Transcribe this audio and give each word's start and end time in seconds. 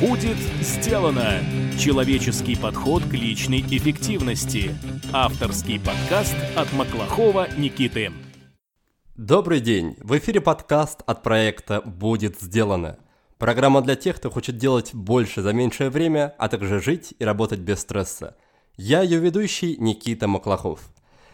Будет 0.00 0.36
сделано! 0.60 1.40
Человеческий 1.76 2.54
подход 2.54 3.02
к 3.02 3.14
личной 3.14 3.62
эффективности. 3.62 4.72
Авторский 5.12 5.80
подкаст 5.80 6.36
от 6.56 6.72
Маклахова 6.72 7.48
Никиты. 7.56 8.12
Добрый 9.16 9.60
день! 9.60 9.96
В 9.98 10.16
эфире 10.18 10.40
подкаст 10.40 11.02
от 11.04 11.24
проекта 11.24 11.80
«Будет 11.80 12.40
сделано». 12.40 13.00
Программа 13.38 13.80
для 13.80 13.96
тех, 13.96 14.18
кто 14.18 14.30
хочет 14.30 14.56
делать 14.56 14.94
больше 14.94 15.42
за 15.42 15.52
меньшее 15.52 15.90
время, 15.90 16.32
а 16.38 16.48
также 16.48 16.80
жить 16.80 17.14
и 17.18 17.24
работать 17.24 17.58
без 17.58 17.80
стресса. 17.80 18.36
Я 18.76 19.02
ее 19.02 19.18
ведущий 19.18 19.76
Никита 19.78 20.28
Маклахов. 20.28 20.78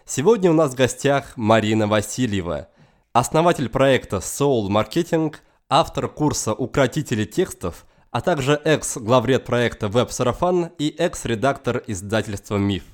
Сегодня 0.06 0.50
у 0.50 0.54
нас 0.54 0.72
в 0.72 0.76
гостях 0.76 1.36
Марина 1.36 1.86
Васильева, 1.86 2.68
основатель 3.12 3.68
проекта 3.68 4.16
Soul 4.16 4.68
Marketing, 4.68 5.34
автор 5.68 6.08
курса 6.08 6.54
«Укротители 6.54 7.26
текстов», 7.26 7.84
а 8.14 8.20
также 8.20 8.60
экс-главред 8.64 9.45
проекта 9.45 9.88
«Веб-сарафан» 9.88 10.70
и 10.78 10.95
экс-редактор 10.98 11.82
издательства 11.88 12.56
«Миф». 12.59 12.84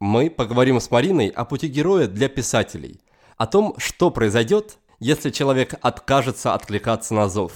Мы 0.00 0.30
поговорим 0.30 0.80
с 0.80 0.90
Мариной 0.90 1.28
о 1.28 1.44
пути 1.44 1.68
героя 1.68 2.08
для 2.08 2.28
писателей, 2.28 3.00
о 3.36 3.46
том, 3.46 3.76
что 3.78 4.10
произойдет, 4.10 4.78
если 4.98 5.30
человек 5.30 5.74
откажется 5.80 6.54
откликаться 6.54 7.14
на 7.14 7.28
зов, 7.28 7.52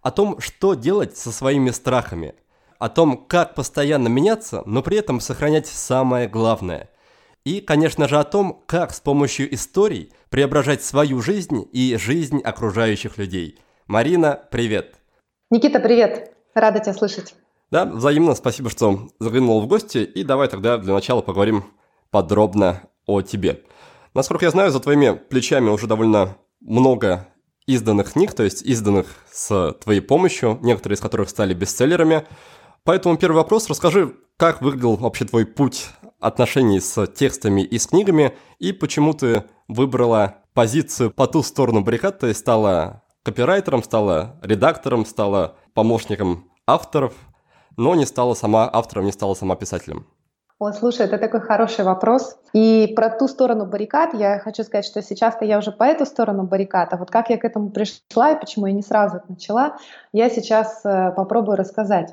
о 0.00 0.10
том, 0.10 0.40
что 0.40 0.72
делать 0.72 1.14
со 1.14 1.30
своими 1.30 1.68
страхами, 1.72 2.34
о 2.78 2.88
том, 2.88 3.26
как 3.28 3.54
постоянно 3.54 4.08
меняться, 4.08 4.62
но 4.64 4.82
при 4.82 4.96
этом 4.96 5.20
сохранять 5.20 5.66
самое 5.66 6.26
главное– 6.26 6.88
и, 7.44 7.60
конечно 7.62 8.06
же, 8.06 8.18
о 8.18 8.24
том, 8.24 8.62
как 8.66 8.92
с 8.92 9.00
помощью 9.00 9.52
историй 9.54 10.12
преображать 10.28 10.84
свою 10.84 11.22
жизнь 11.22 11.66
и 11.72 11.96
жизнь 11.96 12.40
окружающих 12.40 13.16
людей. 13.16 13.58
Марина, 13.86 14.38
привет! 14.50 14.99
Никита, 15.52 15.80
привет! 15.80 16.32
Рада 16.54 16.78
тебя 16.78 16.94
слышать. 16.94 17.34
Да, 17.72 17.84
взаимно 17.84 18.36
спасибо, 18.36 18.70
что 18.70 19.08
заглянул 19.18 19.60
в 19.60 19.66
гости. 19.66 19.98
И 19.98 20.22
давай 20.22 20.46
тогда 20.46 20.78
для 20.78 20.94
начала 20.94 21.22
поговорим 21.22 21.64
подробно 22.12 22.82
о 23.04 23.20
тебе. 23.20 23.64
Насколько 24.14 24.44
я 24.44 24.52
знаю, 24.52 24.70
за 24.70 24.78
твоими 24.78 25.10
плечами 25.10 25.68
уже 25.68 25.88
довольно 25.88 26.36
много 26.60 27.26
изданных 27.66 28.12
книг, 28.12 28.32
то 28.32 28.44
есть 28.44 28.62
изданных 28.62 29.08
с 29.32 29.72
твоей 29.82 30.00
помощью, 30.00 30.60
некоторые 30.62 30.94
из 30.94 31.00
которых 31.00 31.28
стали 31.28 31.52
бестселлерами. 31.52 32.28
Поэтому 32.84 33.16
первый 33.16 33.38
вопрос, 33.38 33.68
расскажи, 33.68 34.14
как 34.36 34.62
выглядел 34.62 34.94
вообще 34.94 35.24
твой 35.24 35.46
путь 35.46 35.88
отношений 36.20 36.78
с 36.78 37.08
текстами 37.08 37.62
и 37.62 37.76
с 37.76 37.88
книгами, 37.88 38.36
и 38.60 38.70
почему 38.70 39.14
ты 39.14 39.42
выбрала 39.66 40.36
позицию 40.54 41.10
по 41.10 41.26
ту 41.26 41.42
сторону 41.42 41.80
баррикад, 41.80 42.20
то 42.20 42.28
есть 42.28 42.38
стала 42.38 42.99
копирайтером, 43.22 43.82
стала 43.82 44.36
редактором, 44.42 45.06
стала 45.06 45.56
помощником 45.74 46.50
авторов, 46.66 47.14
но 47.76 47.94
не 47.94 48.06
стала 48.06 48.34
сама 48.34 48.68
автором, 48.72 49.04
не 49.04 49.12
стала 49.12 49.34
сама 49.34 49.56
писателем? 49.56 50.06
Ой, 50.58 50.74
слушай, 50.74 51.06
это 51.06 51.16
такой 51.16 51.40
хороший 51.40 51.86
вопрос. 51.86 52.36
И 52.52 52.92
про 52.94 53.08
ту 53.08 53.28
сторону 53.28 53.64
баррикад 53.64 54.12
я 54.12 54.38
хочу 54.40 54.62
сказать, 54.62 54.84
что 54.84 55.00
сейчас-то 55.00 55.46
я 55.46 55.56
уже 55.56 55.72
по 55.72 55.84
эту 55.84 56.04
сторону 56.04 56.42
баррикад, 56.42 56.92
а 56.92 56.98
вот 56.98 57.10
как 57.10 57.30
я 57.30 57.38
к 57.38 57.44
этому 57.46 57.70
пришла 57.70 58.32
и 58.32 58.38
почему 58.38 58.66
я 58.66 58.74
не 58.74 58.82
сразу 58.82 59.22
начала, 59.26 59.78
я 60.12 60.28
сейчас 60.28 60.84
э, 60.84 61.12
попробую 61.16 61.56
рассказать 61.56 62.12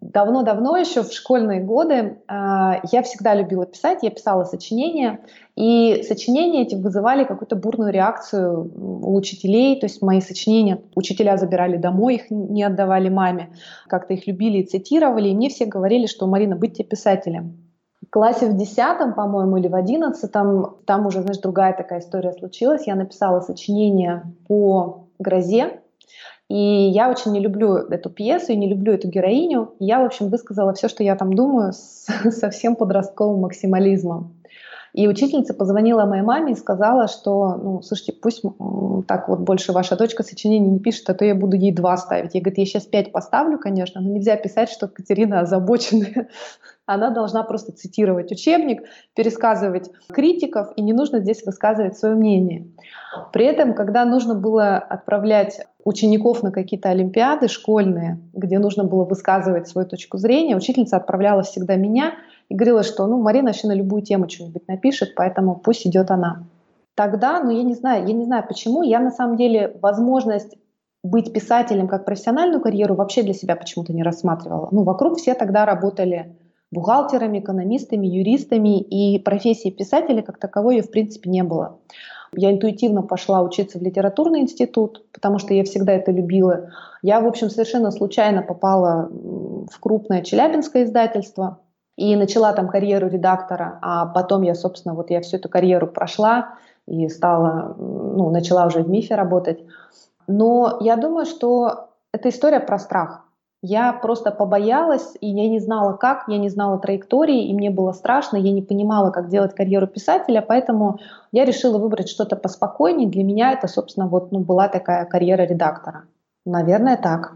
давно-давно 0.00 0.76
еще 0.76 1.02
в 1.02 1.12
школьные 1.12 1.60
годы 1.60 1.94
э, 1.94 2.14
я 2.28 3.02
всегда 3.02 3.34
любила 3.34 3.66
писать, 3.66 4.02
я 4.02 4.10
писала 4.10 4.44
сочинения, 4.44 5.20
и 5.54 6.02
сочинения 6.08 6.62
эти 6.62 6.74
вызывали 6.74 7.24
какую-то 7.24 7.56
бурную 7.56 7.92
реакцию 7.92 8.72
у 8.74 9.14
учителей, 9.14 9.78
то 9.78 9.86
есть 9.86 10.00
мои 10.00 10.20
сочинения 10.20 10.80
учителя 10.94 11.36
забирали 11.36 11.76
домой, 11.76 12.16
их 12.16 12.30
не 12.30 12.62
отдавали 12.62 13.10
маме, 13.10 13.50
как-то 13.86 14.14
их 14.14 14.26
любили 14.26 14.58
и 14.58 14.66
цитировали, 14.66 15.28
и 15.28 15.34
мне 15.34 15.50
все 15.50 15.66
говорили, 15.66 16.06
что 16.06 16.26
Марина, 16.26 16.56
будьте 16.56 16.84
писателем. 16.84 17.58
В 18.06 18.10
классе 18.10 18.46
в 18.46 18.56
десятом, 18.56 19.14
по-моему, 19.14 19.58
или 19.58 19.68
в 19.68 19.74
одиннадцатом, 19.74 20.76
там 20.86 21.06
уже, 21.06 21.22
знаешь, 21.22 21.38
другая 21.38 21.72
такая 21.74 22.00
история 22.00 22.32
случилась. 22.32 22.86
Я 22.86 22.94
написала 22.94 23.40
сочинение 23.40 24.22
по 24.48 25.06
грозе, 25.18 25.80
и 26.52 26.90
я 26.90 27.10
очень 27.10 27.32
не 27.32 27.40
люблю 27.40 27.76
эту 27.76 28.10
пьесу 28.10 28.52
и 28.52 28.56
не 28.56 28.68
люблю 28.68 28.92
эту 28.92 29.08
героиню. 29.08 29.72
Я, 29.78 30.02
в 30.02 30.04
общем, 30.04 30.28
высказала 30.28 30.74
все, 30.74 30.88
что 30.88 31.02
я 31.02 31.16
там 31.16 31.32
думаю, 31.32 31.72
с 31.72 32.06
совсем 32.30 32.76
подростковым 32.76 33.40
максимализмом. 33.40 34.34
И 34.92 35.08
учительница 35.08 35.54
позвонила 35.54 36.04
моей 36.04 36.22
маме 36.22 36.52
и 36.52 36.56
сказала, 36.56 37.08
что, 37.08 37.54
ну, 37.56 37.82
слушайте, 37.82 38.12
пусть 38.12 38.42
так 39.08 39.26
вот 39.28 39.40
больше 39.40 39.72
ваша 39.72 39.96
дочка 39.96 40.22
сочинений 40.22 40.68
не 40.68 40.80
пишет, 40.80 41.08
а 41.08 41.14
то 41.14 41.24
я 41.24 41.34
буду 41.34 41.56
ей 41.56 41.72
два 41.72 41.96
ставить. 41.96 42.34
Я, 42.34 42.42
говорит, 42.42 42.58
я 42.58 42.66
сейчас 42.66 42.84
пять 42.84 43.10
поставлю, 43.10 43.58
конечно, 43.58 44.02
но 44.02 44.10
нельзя 44.10 44.36
писать, 44.36 44.68
что 44.68 44.88
Катерина 44.88 45.40
озабоченная. 45.40 46.28
Она 46.86 47.10
должна 47.10 47.42
просто 47.42 47.72
цитировать 47.72 48.32
учебник, 48.32 48.82
пересказывать 49.14 49.90
критиков, 50.08 50.72
и 50.76 50.82
не 50.82 50.92
нужно 50.92 51.20
здесь 51.20 51.42
высказывать 51.46 51.96
свое 51.96 52.14
мнение. 52.14 52.66
При 53.32 53.46
этом, 53.46 53.74
когда 53.74 54.04
нужно 54.04 54.34
было 54.34 54.76
отправлять 54.76 55.60
учеников 55.84 56.42
на 56.42 56.52
какие-то 56.52 56.90
олимпиады 56.90 57.48
школьные, 57.48 58.20
где 58.34 58.58
нужно 58.58 58.84
было 58.84 59.04
высказывать 59.04 59.68
свою 59.68 59.88
точку 59.88 60.18
зрения, 60.18 60.56
учительница 60.56 60.96
отправляла 60.96 61.42
всегда 61.42 61.76
меня 61.76 62.14
и 62.52 62.54
говорила, 62.54 62.82
что 62.82 63.06
ну, 63.06 63.18
Марина 63.18 63.46
вообще 63.46 63.66
на 63.66 63.72
любую 63.72 64.02
тему 64.02 64.28
что-нибудь 64.28 64.68
напишет, 64.68 65.14
поэтому 65.16 65.56
пусть 65.56 65.86
идет 65.86 66.10
она. 66.10 66.44
Тогда, 66.94 67.42
ну 67.42 67.50
я 67.50 67.62
не 67.62 67.72
знаю, 67.72 68.06
я 68.06 68.12
не 68.12 68.26
знаю 68.26 68.44
почему, 68.46 68.82
я 68.82 69.00
на 69.00 69.10
самом 69.10 69.38
деле 69.38 69.78
возможность 69.80 70.58
быть 71.02 71.32
писателем 71.32 71.88
как 71.88 72.04
профессиональную 72.04 72.60
карьеру 72.60 72.94
вообще 72.94 73.22
для 73.22 73.32
себя 73.32 73.56
почему-то 73.56 73.94
не 73.94 74.02
рассматривала. 74.02 74.68
Ну, 74.70 74.82
вокруг 74.82 75.16
все 75.16 75.32
тогда 75.32 75.64
работали 75.64 76.36
бухгалтерами, 76.70 77.38
экономистами, 77.38 78.06
юристами, 78.06 78.80
и 78.80 79.18
профессии 79.18 79.70
писателя 79.70 80.20
как 80.20 80.38
таковой 80.38 80.76
ее 80.76 80.82
в 80.82 80.90
принципе 80.90 81.30
не 81.30 81.42
было. 81.42 81.78
Я 82.36 82.52
интуитивно 82.52 83.00
пошла 83.00 83.40
учиться 83.42 83.78
в 83.78 83.82
литературный 83.82 84.40
институт, 84.40 85.06
потому 85.10 85.38
что 85.38 85.54
я 85.54 85.64
всегда 85.64 85.92
это 85.94 86.12
любила. 86.12 86.68
Я, 87.00 87.22
в 87.22 87.26
общем, 87.26 87.48
совершенно 87.48 87.90
случайно 87.90 88.42
попала 88.42 89.08
в 89.10 89.80
крупное 89.80 90.20
челябинское 90.20 90.84
издательство 90.84 91.61
и 91.96 92.16
начала 92.16 92.52
там 92.52 92.68
карьеру 92.68 93.08
редактора, 93.08 93.78
а 93.82 94.06
потом 94.06 94.42
я, 94.42 94.54
собственно, 94.54 94.94
вот 94.94 95.10
я 95.10 95.20
всю 95.20 95.36
эту 95.36 95.48
карьеру 95.48 95.86
прошла 95.86 96.54
и 96.86 97.08
стала, 97.08 97.74
ну, 97.78 98.30
начала 98.30 98.66
уже 98.66 98.82
в 98.82 98.88
МИФе 98.88 99.14
работать. 99.14 99.60
Но 100.26 100.78
я 100.80 100.96
думаю, 100.96 101.26
что 101.26 101.88
это 102.12 102.28
история 102.28 102.60
про 102.60 102.78
страх. 102.78 103.24
Я 103.64 103.92
просто 103.92 104.32
побоялась, 104.32 105.14
и 105.20 105.28
я 105.28 105.48
не 105.48 105.60
знала 105.60 105.92
как, 105.92 106.24
я 106.26 106.38
не 106.38 106.48
знала 106.48 106.78
траектории, 106.78 107.46
и 107.46 107.54
мне 107.54 107.70
было 107.70 107.92
страшно, 107.92 108.36
я 108.36 108.50
не 108.50 108.62
понимала, 108.62 109.12
как 109.12 109.28
делать 109.28 109.54
карьеру 109.54 109.86
писателя, 109.86 110.42
поэтому 110.42 110.98
я 111.30 111.44
решила 111.44 111.78
выбрать 111.78 112.08
что-то 112.08 112.34
поспокойнее. 112.34 113.08
Для 113.08 113.22
меня 113.22 113.52
это, 113.52 113.68
собственно, 113.68 114.08
вот 114.08 114.32
ну, 114.32 114.40
была 114.40 114.66
такая 114.66 115.04
карьера 115.04 115.42
редактора. 115.42 116.06
Наверное, 116.44 116.96
так. 116.96 117.34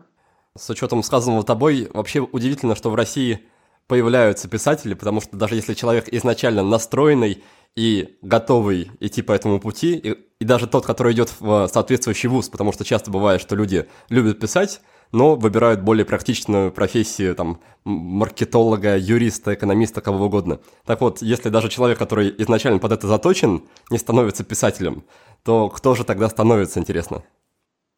С 0.58 0.68
учетом 0.68 1.04
сказанного 1.04 1.44
тобой, 1.44 1.88
вообще 1.94 2.20
удивительно, 2.20 2.74
что 2.74 2.90
в 2.90 2.96
России 2.96 3.40
появляются 3.86 4.48
писатели, 4.48 4.94
потому 4.94 5.20
что 5.20 5.36
даже 5.36 5.54
если 5.54 5.74
человек 5.74 6.08
изначально 6.12 6.62
настроенный 6.62 7.42
и 7.76 8.16
готовый 8.22 8.91
идти 9.00 9.22
по 9.22 9.32
этому 9.32 9.60
пути, 9.60 9.97
и, 9.97 10.16
и 10.41 10.44
даже 10.44 10.66
тот, 10.66 10.86
который 10.86 11.12
идет 11.12 11.32
в 11.38 11.69
соответствующий 11.69 12.28
вуз, 12.28 12.48
потому 12.48 12.72
что 12.72 12.84
часто 12.84 13.10
бывает, 13.10 13.41
что 13.41 13.54
люди 13.54 13.86
любят 14.08 14.41
писать, 14.41 14.80
но 15.12 15.36
выбирают 15.36 15.82
более 15.82 16.04
практичную 16.04 16.72
профессию, 16.72 17.34
там, 17.34 17.60
маркетолога, 17.84 18.97
юриста, 18.97 19.54
экономиста, 19.54 20.00
кого 20.00 20.26
угодно. 20.26 20.60
Так 20.84 21.00
вот, 21.00 21.22
если 21.22 21.48
даже 21.48 21.68
человек, 21.68 21.98
который 21.98 22.34
изначально 22.38 22.78
под 22.78 22.92
это 22.92 23.06
заточен, 23.06 23.62
не 23.91 23.98
становится 23.98 24.42
писателем, 24.42 25.04
то 25.44 25.68
кто 25.68 25.94
же 25.94 26.04
тогда 26.04 26.28
становится, 26.28 26.80
интересно? 26.80 27.22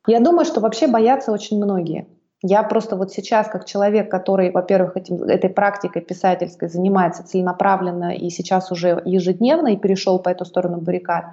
Я 0.07 0.21
думаю, 0.21 0.45
что 0.45 0.61
вообще 0.61 0.87
боятся 0.87 1.33
очень 1.33 1.57
многие. 1.57 2.07
Я 2.43 2.63
просто 2.63 2.95
вот 2.95 3.11
сейчас, 3.11 3.49
как 3.49 3.65
человек, 3.65 4.09
который, 4.09 4.53
во-первых, 4.53 4.97
этим, 4.97 5.25
этой 5.25 5.51
практикой 5.51 6.03
писательской 6.03 6.69
занимается 6.69 7.27
целенаправленно 7.27 8.15
и 8.15 8.31
сейчас 8.31 8.71
уже 8.71 9.03
ежедневно 9.05 9.69
и 9.69 9.77
перешел 9.77 10.21
по 10.21 10.29
эту 10.29 10.45
сторону 10.45 10.81
баррикад, 10.81 11.25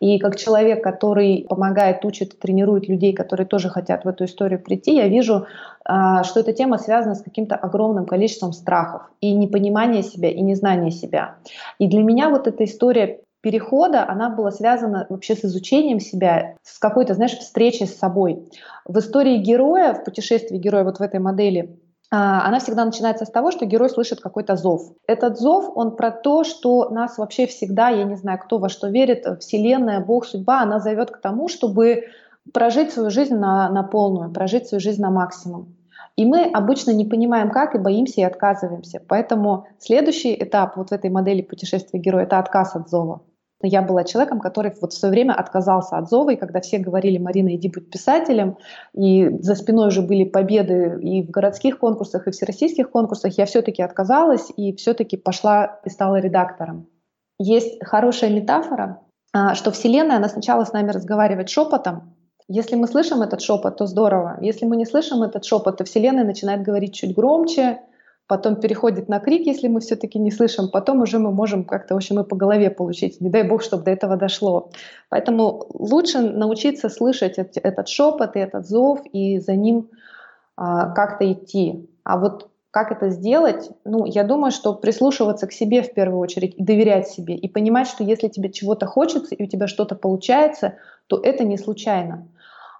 и 0.00 0.18
как 0.18 0.36
человек, 0.36 0.82
который 0.82 1.44
помогает, 1.46 2.02
учит, 2.06 2.38
тренирует 2.38 2.88
людей, 2.88 3.12
которые 3.12 3.46
тоже 3.46 3.68
хотят 3.68 4.04
в 4.04 4.08
эту 4.08 4.24
историю 4.24 4.58
прийти, 4.58 4.96
я 4.96 5.06
вижу, 5.06 5.46
а, 5.84 6.24
что 6.24 6.40
эта 6.40 6.54
тема 6.54 6.78
связана 6.78 7.14
с 7.14 7.22
каким-то 7.22 7.56
огромным 7.56 8.06
количеством 8.06 8.54
страхов 8.54 9.02
и 9.20 9.34
непонимания 9.34 10.02
себя, 10.02 10.30
и 10.30 10.40
незнания 10.40 10.90
себя. 10.90 11.34
И 11.78 11.88
для 11.88 12.02
меня 12.02 12.30
вот 12.30 12.46
эта 12.46 12.64
история 12.64 13.20
перехода, 13.44 14.08
она 14.08 14.30
была 14.30 14.50
связана 14.50 15.06
вообще 15.10 15.36
с 15.36 15.44
изучением 15.44 16.00
себя, 16.00 16.56
с 16.62 16.78
какой-то, 16.78 17.12
знаешь, 17.12 17.36
встречей 17.38 17.86
с 17.86 17.98
собой. 17.98 18.48
В 18.86 18.98
истории 18.98 19.36
героя, 19.36 19.92
в 19.92 20.02
путешествии 20.02 20.56
героя 20.56 20.82
вот 20.82 20.96
в 20.96 21.02
этой 21.02 21.20
модели, 21.20 21.78
а, 22.10 22.48
она 22.48 22.58
всегда 22.58 22.86
начинается 22.86 23.26
с 23.26 23.30
того, 23.30 23.50
что 23.50 23.66
герой 23.66 23.90
слышит 23.90 24.20
какой-то 24.20 24.56
зов. 24.56 24.94
Этот 25.06 25.38
зов, 25.38 25.70
он 25.74 25.94
про 25.94 26.10
то, 26.10 26.42
что 26.44 26.88
нас 26.88 27.18
вообще 27.18 27.46
всегда, 27.46 27.90
я 27.90 28.04
не 28.04 28.16
знаю, 28.16 28.38
кто 28.38 28.56
во 28.56 28.70
что 28.70 28.88
верит, 28.88 29.26
Вселенная, 29.40 30.00
Бог, 30.00 30.24
судьба, 30.24 30.62
она 30.62 30.80
зовет 30.80 31.10
к 31.10 31.20
тому, 31.20 31.48
чтобы 31.48 32.04
прожить 32.54 32.92
свою 32.92 33.10
жизнь 33.10 33.34
на, 33.34 33.68
на 33.68 33.82
полную, 33.82 34.32
прожить 34.32 34.68
свою 34.68 34.80
жизнь 34.80 35.02
на 35.02 35.10
максимум. 35.10 35.76
И 36.16 36.24
мы 36.24 36.44
обычно 36.44 36.92
не 36.92 37.04
понимаем, 37.04 37.50
как, 37.50 37.74
и 37.74 37.78
боимся, 37.78 38.22
и 38.22 38.24
отказываемся. 38.24 39.02
Поэтому 39.06 39.66
следующий 39.78 40.34
этап 40.34 40.78
вот 40.78 40.88
в 40.88 40.92
этой 40.92 41.10
модели 41.10 41.42
путешествия 41.42 42.00
героя– 42.00 42.24
это 42.24 42.38
отказ 42.38 42.74
от 42.74 42.88
зова. 42.88 43.20
Я 43.66 43.82
была 43.82 44.04
человеком, 44.04 44.40
который 44.40 44.72
вот 44.80 44.92
в 44.92 44.96
свое 44.96 45.10
время 45.10 45.32
отказался 45.32 45.96
от 45.96 46.10
зова, 46.10 46.30
и 46.30 46.36
когда 46.36 46.60
все 46.60 46.78
говорили, 46.78 47.18
Марина, 47.18 47.54
иди 47.54 47.68
будь 47.68 47.90
писателем, 47.90 48.58
и 48.92 49.28
за 49.40 49.54
спиной 49.54 49.88
уже 49.88 50.02
были 50.02 50.24
победы 50.24 50.98
и 51.00 51.22
в 51.22 51.30
городских 51.30 51.78
конкурсах, 51.78 52.26
и 52.26 52.30
в 52.30 52.34
всероссийских 52.34 52.90
конкурсах, 52.90 53.38
я 53.38 53.46
все-таки 53.46 53.82
отказалась 53.82 54.52
и 54.56 54.74
все-таки 54.76 55.16
пошла 55.16 55.80
и 55.84 55.90
стала 55.90 56.16
редактором. 56.16 56.88
Есть 57.38 57.82
хорошая 57.84 58.30
метафора, 58.30 59.00
а, 59.32 59.54
что 59.54 59.70
Вселенная, 59.70 60.18
она 60.18 60.28
сначала 60.28 60.64
с 60.64 60.72
нами 60.72 60.90
разговаривает 60.90 61.48
шепотом, 61.48 62.14
если 62.48 62.76
мы 62.76 62.86
слышим 62.86 63.22
этот 63.22 63.40
шепот, 63.40 63.78
то 63.78 63.86
здорово. 63.86 64.36
Если 64.42 64.66
мы 64.66 64.76
не 64.76 64.84
слышим 64.84 65.22
этот 65.22 65.44
шепот, 65.44 65.78
то 65.78 65.84
Вселенная 65.84 66.24
начинает 66.24 66.62
говорить 66.62 66.94
чуть 66.94 67.14
громче, 67.14 67.80
потом 68.26 68.56
переходит 68.56 69.08
на 69.08 69.20
крик, 69.20 69.46
если 69.46 69.68
мы 69.68 69.80
все-таки 69.80 70.18
не 70.18 70.30
слышим, 70.30 70.70
потом 70.70 71.02
уже 71.02 71.18
мы 71.18 71.30
можем 71.30 71.64
как-то, 71.64 71.94
в 71.94 71.96
общем, 71.98 72.20
и 72.20 72.24
по 72.24 72.36
голове 72.36 72.70
получить. 72.70 73.20
Не 73.20 73.30
дай 73.30 73.42
бог, 73.42 73.62
чтобы 73.62 73.84
до 73.84 73.90
этого 73.90 74.16
дошло. 74.16 74.70
Поэтому 75.10 75.66
лучше 75.74 76.20
научиться 76.20 76.88
слышать 76.88 77.38
этот 77.38 77.88
шепот 77.88 78.36
и 78.36 78.40
этот 78.40 78.66
зов, 78.66 79.00
и 79.12 79.38
за 79.38 79.54
ним 79.54 79.90
а, 80.56 80.90
как-то 80.90 81.30
идти. 81.30 81.88
А 82.02 82.18
вот 82.18 82.48
как 82.70 82.90
это 82.90 83.10
сделать? 83.10 83.70
Ну, 83.84 84.04
я 84.04 84.24
думаю, 84.24 84.50
что 84.50 84.74
прислушиваться 84.74 85.46
к 85.46 85.52
себе 85.52 85.82
в 85.82 85.94
первую 85.94 86.18
очередь 86.18 86.54
и 86.56 86.64
доверять 86.64 87.08
себе, 87.08 87.36
и 87.36 87.48
понимать, 87.48 87.86
что 87.86 88.02
если 88.02 88.28
тебе 88.28 88.50
чего-то 88.50 88.86
хочется 88.86 89.34
и 89.34 89.44
у 89.44 89.46
тебя 89.46 89.68
что-то 89.68 89.94
получается, 89.94 90.78
то 91.06 91.20
это 91.22 91.44
не 91.44 91.56
случайно. 91.56 92.26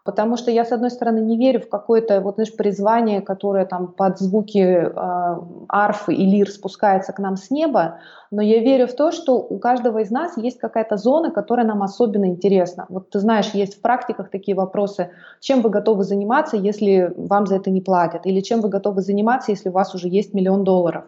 Потому 0.04 0.36
что 0.36 0.50
я, 0.50 0.66
с 0.66 0.72
одной 0.72 0.90
стороны, 0.90 1.20
не 1.20 1.38
верю 1.38 1.60
в 1.60 1.68
какое-то, 1.70 2.20
вот, 2.20 2.34
знаешь, 2.34 2.54
призвание, 2.54 3.22
которое 3.22 3.64
там 3.64 3.88
под 3.88 4.18
звуки 4.18 4.58
э, 4.58 5.38
арфы 5.68 6.12
и 6.12 6.26
лир 6.26 6.50
спускается 6.50 7.14
к 7.14 7.18
нам 7.18 7.38
с 7.38 7.50
неба, 7.50 8.00
но 8.30 8.42
я 8.42 8.60
верю 8.60 8.86
в 8.86 8.92
то, 8.94 9.12
что 9.12 9.38
у 9.38 9.58
каждого 9.58 10.00
из 10.00 10.10
нас 10.10 10.36
есть 10.36 10.58
какая-то 10.58 10.98
зона, 10.98 11.30
которая 11.30 11.66
нам 11.66 11.82
особенно 11.82 12.26
интересна. 12.26 12.84
Вот 12.90 13.08
ты 13.08 13.18
знаешь, 13.18 13.54
есть 13.54 13.78
в 13.78 13.80
практиках 13.80 14.28
такие 14.28 14.54
вопросы, 14.54 15.10
чем 15.40 15.62
вы 15.62 15.70
готовы 15.70 16.04
заниматься, 16.04 16.58
если 16.58 17.10
вам 17.16 17.46
за 17.46 17.56
это 17.56 17.70
не 17.70 17.80
платят, 17.80 18.26
или 18.26 18.40
чем 18.40 18.60
вы 18.60 18.68
готовы 18.68 19.00
заниматься, 19.00 19.52
если 19.52 19.70
у 19.70 19.72
вас 19.72 19.94
уже 19.94 20.08
есть 20.08 20.34
миллион 20.34 20.64
долларов. 20.64 21.04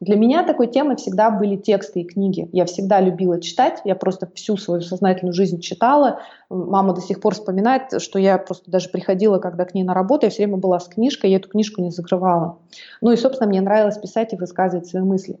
Для 0.00 0.16
меня 0.16 0.42
такой 0.44 0.68
темой 0.68 0.96
всегда 0.96 1.30
были 1.30 1.56
тексты 1.56 2.00
и 2.00 2.04
книги. 2.04 2.48
Я 2.52 2.64
всегда 2.64 3.00
любила 3.00 3.38
читать, 3.38 3.82
я 3.84 3.94
просто 3.94 4.26
всю 4.34 4.56
свою 4.56 4.80
сознательную 4.80 5.34
жизнь 5.34 5.60
читала. 5.60 6.20
Мама 6.48 6.94
до 6.94 7.02
сих 7.02 7.20
пор 7.20 7.34
вспоминает, 7.34 8.00
что 8.00 8.18
я 8.18 8.39
просто 8.46 8.70
даже 8.70 8.88
приходила, 8.90 9.38
когда 9.38 9.64
к 9.64 9.74
ней 9.74 9.84
на 9.84 9.94
работу, 9.94 10.26
я 10.26 10.30
все 10.30 10.44
время 10.44 10.58
была 10.58 10.80
с 10.80 10.88
книжкой, 10.88 11.30
я 11.30 11.36
эту 11.36 11.48
книжку 11.48 11.80
не 11.80 11.90
закрывала. 11.90 12.58
Ну 13.00 13.12
и, 13.12 13.16
собственно, 13.16 13.48
мне 13.48 13.60
нравилось 13.60 13.98
писать 13.98 14.32
и 14.32 14.36
высказывать 14.36 14.86
свои 14.86 15.02
мысли. 15.02 15.38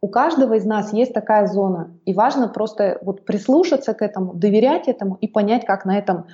У 0.00 0.08
каждого 0.08 0.54
из 0.54 0.64
нас 0.64 0.92
есть 0.92 1.12
такая 1.12 1.46
зона, 1.46 1.90
и 2.04 2.14
важно 2.14 2.48
просто 2.48 2.98
вот 3.02 3.24
прислушаться 3.24 3.94
к 3.94 4.02
этому, 4.02 4.34
доверять 4.34 4.86
этому 4.86 5.16
и 5.20 5.26
понять, 5.26 5.64
как 5.64 5.84
на 5.84 5.98
этом 5.98 6.26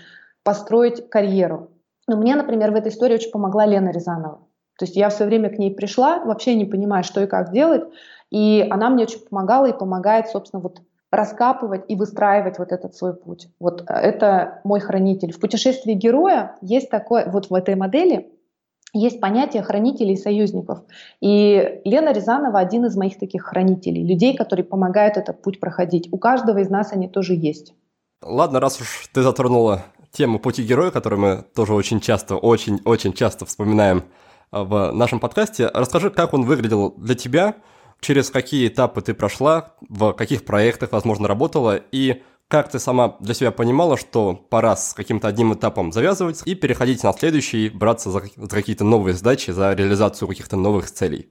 построить 0.43 1.09
карьеру. 1.09 1.71
Но 2.07 2.17
мне, 2.17 2.37
например, 2.37 2.73
в 2.73 2.75
этой 2.75 2.93
истории 2.93 3.15
очень 3.15 3.31
помогла 3.31 3.65
Лена 3.65 3.89
Рязанова. 3.89 4.41
То 4.79 4.85
есть 4.85 4.97
я 4.97 5.09
все 5.09 5.25
время 5.25 5.49
к 5.51 5.59
ней 5.59 5.75
пришла, 5.75 6.23
вообще 6.25 6.55
не 6.55 6.65
понимая, 6.67 7.03
что 7.03 7.23
и 7.23 7.27
как 7.27 7.53
делать, 7.53 7.85
и 8.31 8.67
она 8.71 8.91
мне 8.91 9.05
очень 9.05 9.21
помогала 9.21 9.67
и 9.67 9.79
помогает, 9.79 10.29
собственно, 10.29 10.61
вот 10.61 10.81
раскапывать 11.17 11.85
и 11.89 11.97
выстраивать 11.97 12.59
вот 12.59 12.73
этот 12.73 12.95
свой 12.95 13.15
путь. 13.15 13.49
Вот 13.59 13.85
э, 13.89 13.95
это 13.95 14.61
мой 14.65 14.81
хранитель. 14.81 15.33
В 15.33 15.41
путешествии 15.41 15.93
героя 15.93 16.57
есть 16.61 16.91
такое, 16.91 17.31
вот 17.31 17.51
в 17.51 17.55
этой 17.55 17.75
модели 17.75 18.31
есть 18.95 19.21
понятие 19.21 19.63
хранителей 19.63 20.15
и 20.15 20.17
союзников. 20.17 20.81
И 21.21 21.81
Лена 21.85 22.13
Рязанова 22.13 22.61
один 22.61 22.85
из 22.87 22.97
моих 22.97 23.19
таких 23.19 23.43
хранителей, 23.43 24.07
людей, 24.07 24.37
которые 24.37 24.65
помогают 24.65 25.17
этот 25.17 25.43
путь 25.43 25.59
проходить. 25.59 26.09
У 26.13 26.19
каждого 26.19 26.59
из 26.59 26.71
нас 26.71 26.93
они 26.93 27.09
тоже 27.09 27.35
есть. 27.35 27.75
Ладно, 28.23 28.61
раз 28.61 28.81
уж 28.81 29.09
ты 29.13 29.23
затронула 29.23 29.83
тему 30.13 30.39
пути 30.39 30.63
героя, 30.63 30.91
которую 30.93 31.21
мы 31.21 31.45
тоже 31.55 31.75
очень 31.75 32.01
часто, 32.01 32.37
очень-очень 32.37 33.13
часто 33.13 33.45
вспоминаем 33.45 34.05
а, 34.51 34.63
в 34.65 34.93
нашем 34.93 35.19
подкасте. 35.19 35.69
Расскажи, 35.75 36.11
как 36.11 36.33
он 36.33 36.45
выглядел 36.45 36.95
для 36.97 37.17
тебя, 37.17 37.57
через 38.01 38.31
какие 38.31 38.69
этапы 38.69 39.03
ты 39.03 39.15
прошла, 39.15 39.75
в 39.89 40.13
каких 40.13 40.45
проектах, 40.45 40.93
возможно, 40.93 41.29
работала, 41.29 41.77
и 41.77 42.23
как 42.49 42.71
ты 42.71 42.79
сама 42.79 43.17
для 43.21 43.35
себя 43.35 43.51
понимала, 43.51 43.97
что 43.97 44.35
пора 44.35 44.77
с 44.77 44.95
каким-то 44.95 45.29
одним 45.29 45.55
этапом 45.55 45.93
завязывать 45.93 46.43
и 46.45 46.55
переходить 46.55 47.03
на 47.03 47.13
следующий, 47.13 47.69
браться 47.69 48.11
за, 48.11 48.23
за 48.37 48.49
какие-то 48.49 48.85
новые 48.85 49.15
задачи, 49.15 49.51
за 49.51 49.73
реализацию 49.73 50.29
каких-то 50.29 50.57
новых 50.57 50.91
целей? 50.91 51.31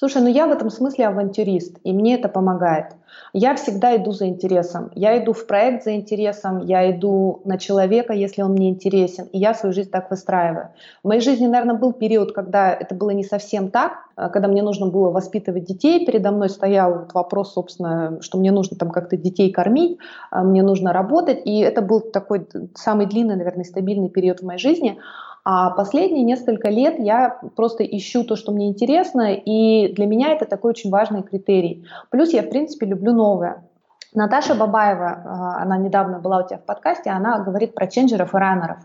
Слушай, 0.00 0.22
ну 0.22 0.28
я 0.28 0.46
в 0.46 0.52
этом 0.52 0.70
смысле 0.70 1.08
авантюрист, 1.08 1.78
и 1.82 1.92
мне 1.92 2.14
это 2.14 2.28
помогает. 2.28 2.94
Я 3.32 3.56
всегда 3.56 3.96
иду 3.96 4.12
за 4.12 4.28
интересом. 4.28 4.92
Я 4.94 5.18
иду 5.18 5.32
в 5.32 5.44
проект 5.44 5.82
за 5.82 5.96
интересом, 5.96 6.60
я 6.64 6.88
иду 6.88 7.42
на 7.44 7.58
человека, 7.58 8.12
если 8.12 8.42
он 8.42 8.52
мне 8.52 8.70
интересен, 8.70 9.24
и 9.32 9.38
я 9.38 9.54
свою 9.54 9.72
жизнь 9.72 9.90
так 9.90 10.08
выстраиваю. 10.08 10.68
В 11.02 11.08
моей 11.08 11.20
жизни, 11.20 11.48
наверное, 11.48 11.74
был 11.74 11.92
период, 11.92 12.32
когда 12.32 12.72
это 12.72 12.94
было 12.94 13.10
не 13.10 13.24
совсем 13.24 13.70
так, 13.72 13.94
а 14.14 14.28
когда 14.28 14.46
мне 14.46 14.62
нужно 14.62 14.86
было 14.86 15.10
воспитывать 15.10 15.64
детей, 15.64 16.06
передо 16.06 16.30
мной 16.30 16.48
стоял 16.48 17.00
вот 17.00 17.14
вопрос, 17.14 17.54
собственно, 17.54 18.18
что 18.20 18.38
мне 18.38 18.52
нужно 18.52 18.76
там 18.76 18.90
как-то 18.90 19.16
детей 19.16 19.50
кормить, 19.50 19.98
а 20.30 20.44
мне 20.44 20.62
нужно 20.62 20.92
работать, 20.92 21.40
и 21.44 21.58
это 21.58 21.82
был 21.82 22.00
такой 22.00 22.46
самый 22.76 23.06
длинный, 23.06 23.34
наверное, 23.34 23.64
стабильный 23.64 24.10
период 24.10 24.40
в 24.40 24.44
моей 24.44 24.60
жизни. 24.60 25.00
А 25.50 25.70
последние 25.70 26.24
несколько 26.24 26.68
лет 26.68 26.98
я 26.98 27.40
просто 27.56 27.82
ищу 27.82 28.22
то, 28.22 28.36
что 28.36 28.52
мне 28.52 28.68
интересно, 28.68 29.32
и 29.32 29.90
для 29.94 30.04
меня 30.04 30.34
это 30.34 30.44
такой 30.44 30.72
очень 30.72 30.90
важный 30.90 31.22
критерий. 31.22 31.86
Плюс 32.10 32.34
я, 32.34 32.42
в 32.42 32.50
принципе, 32.50 32.84
люблю 32.84 33.14
новое. 33.14 33.64
Наташа 34.12 34.54
Бабаева, 34.54 35.06
а, 35.24 35.62
она 35.62 35.78
недавно 35.78 36.18
была 36.18 36.40
у 36.40 36.46
тебя 36.46 36.58
в 36.58 36.66
подкасте, 36.66 37.08
она 37.08 37.38
говорит 37.38 37.74
про 37.74 37.86
ченджеров 37.86 38.34
и 38.34 38.36
раннеров. 38.36 38.76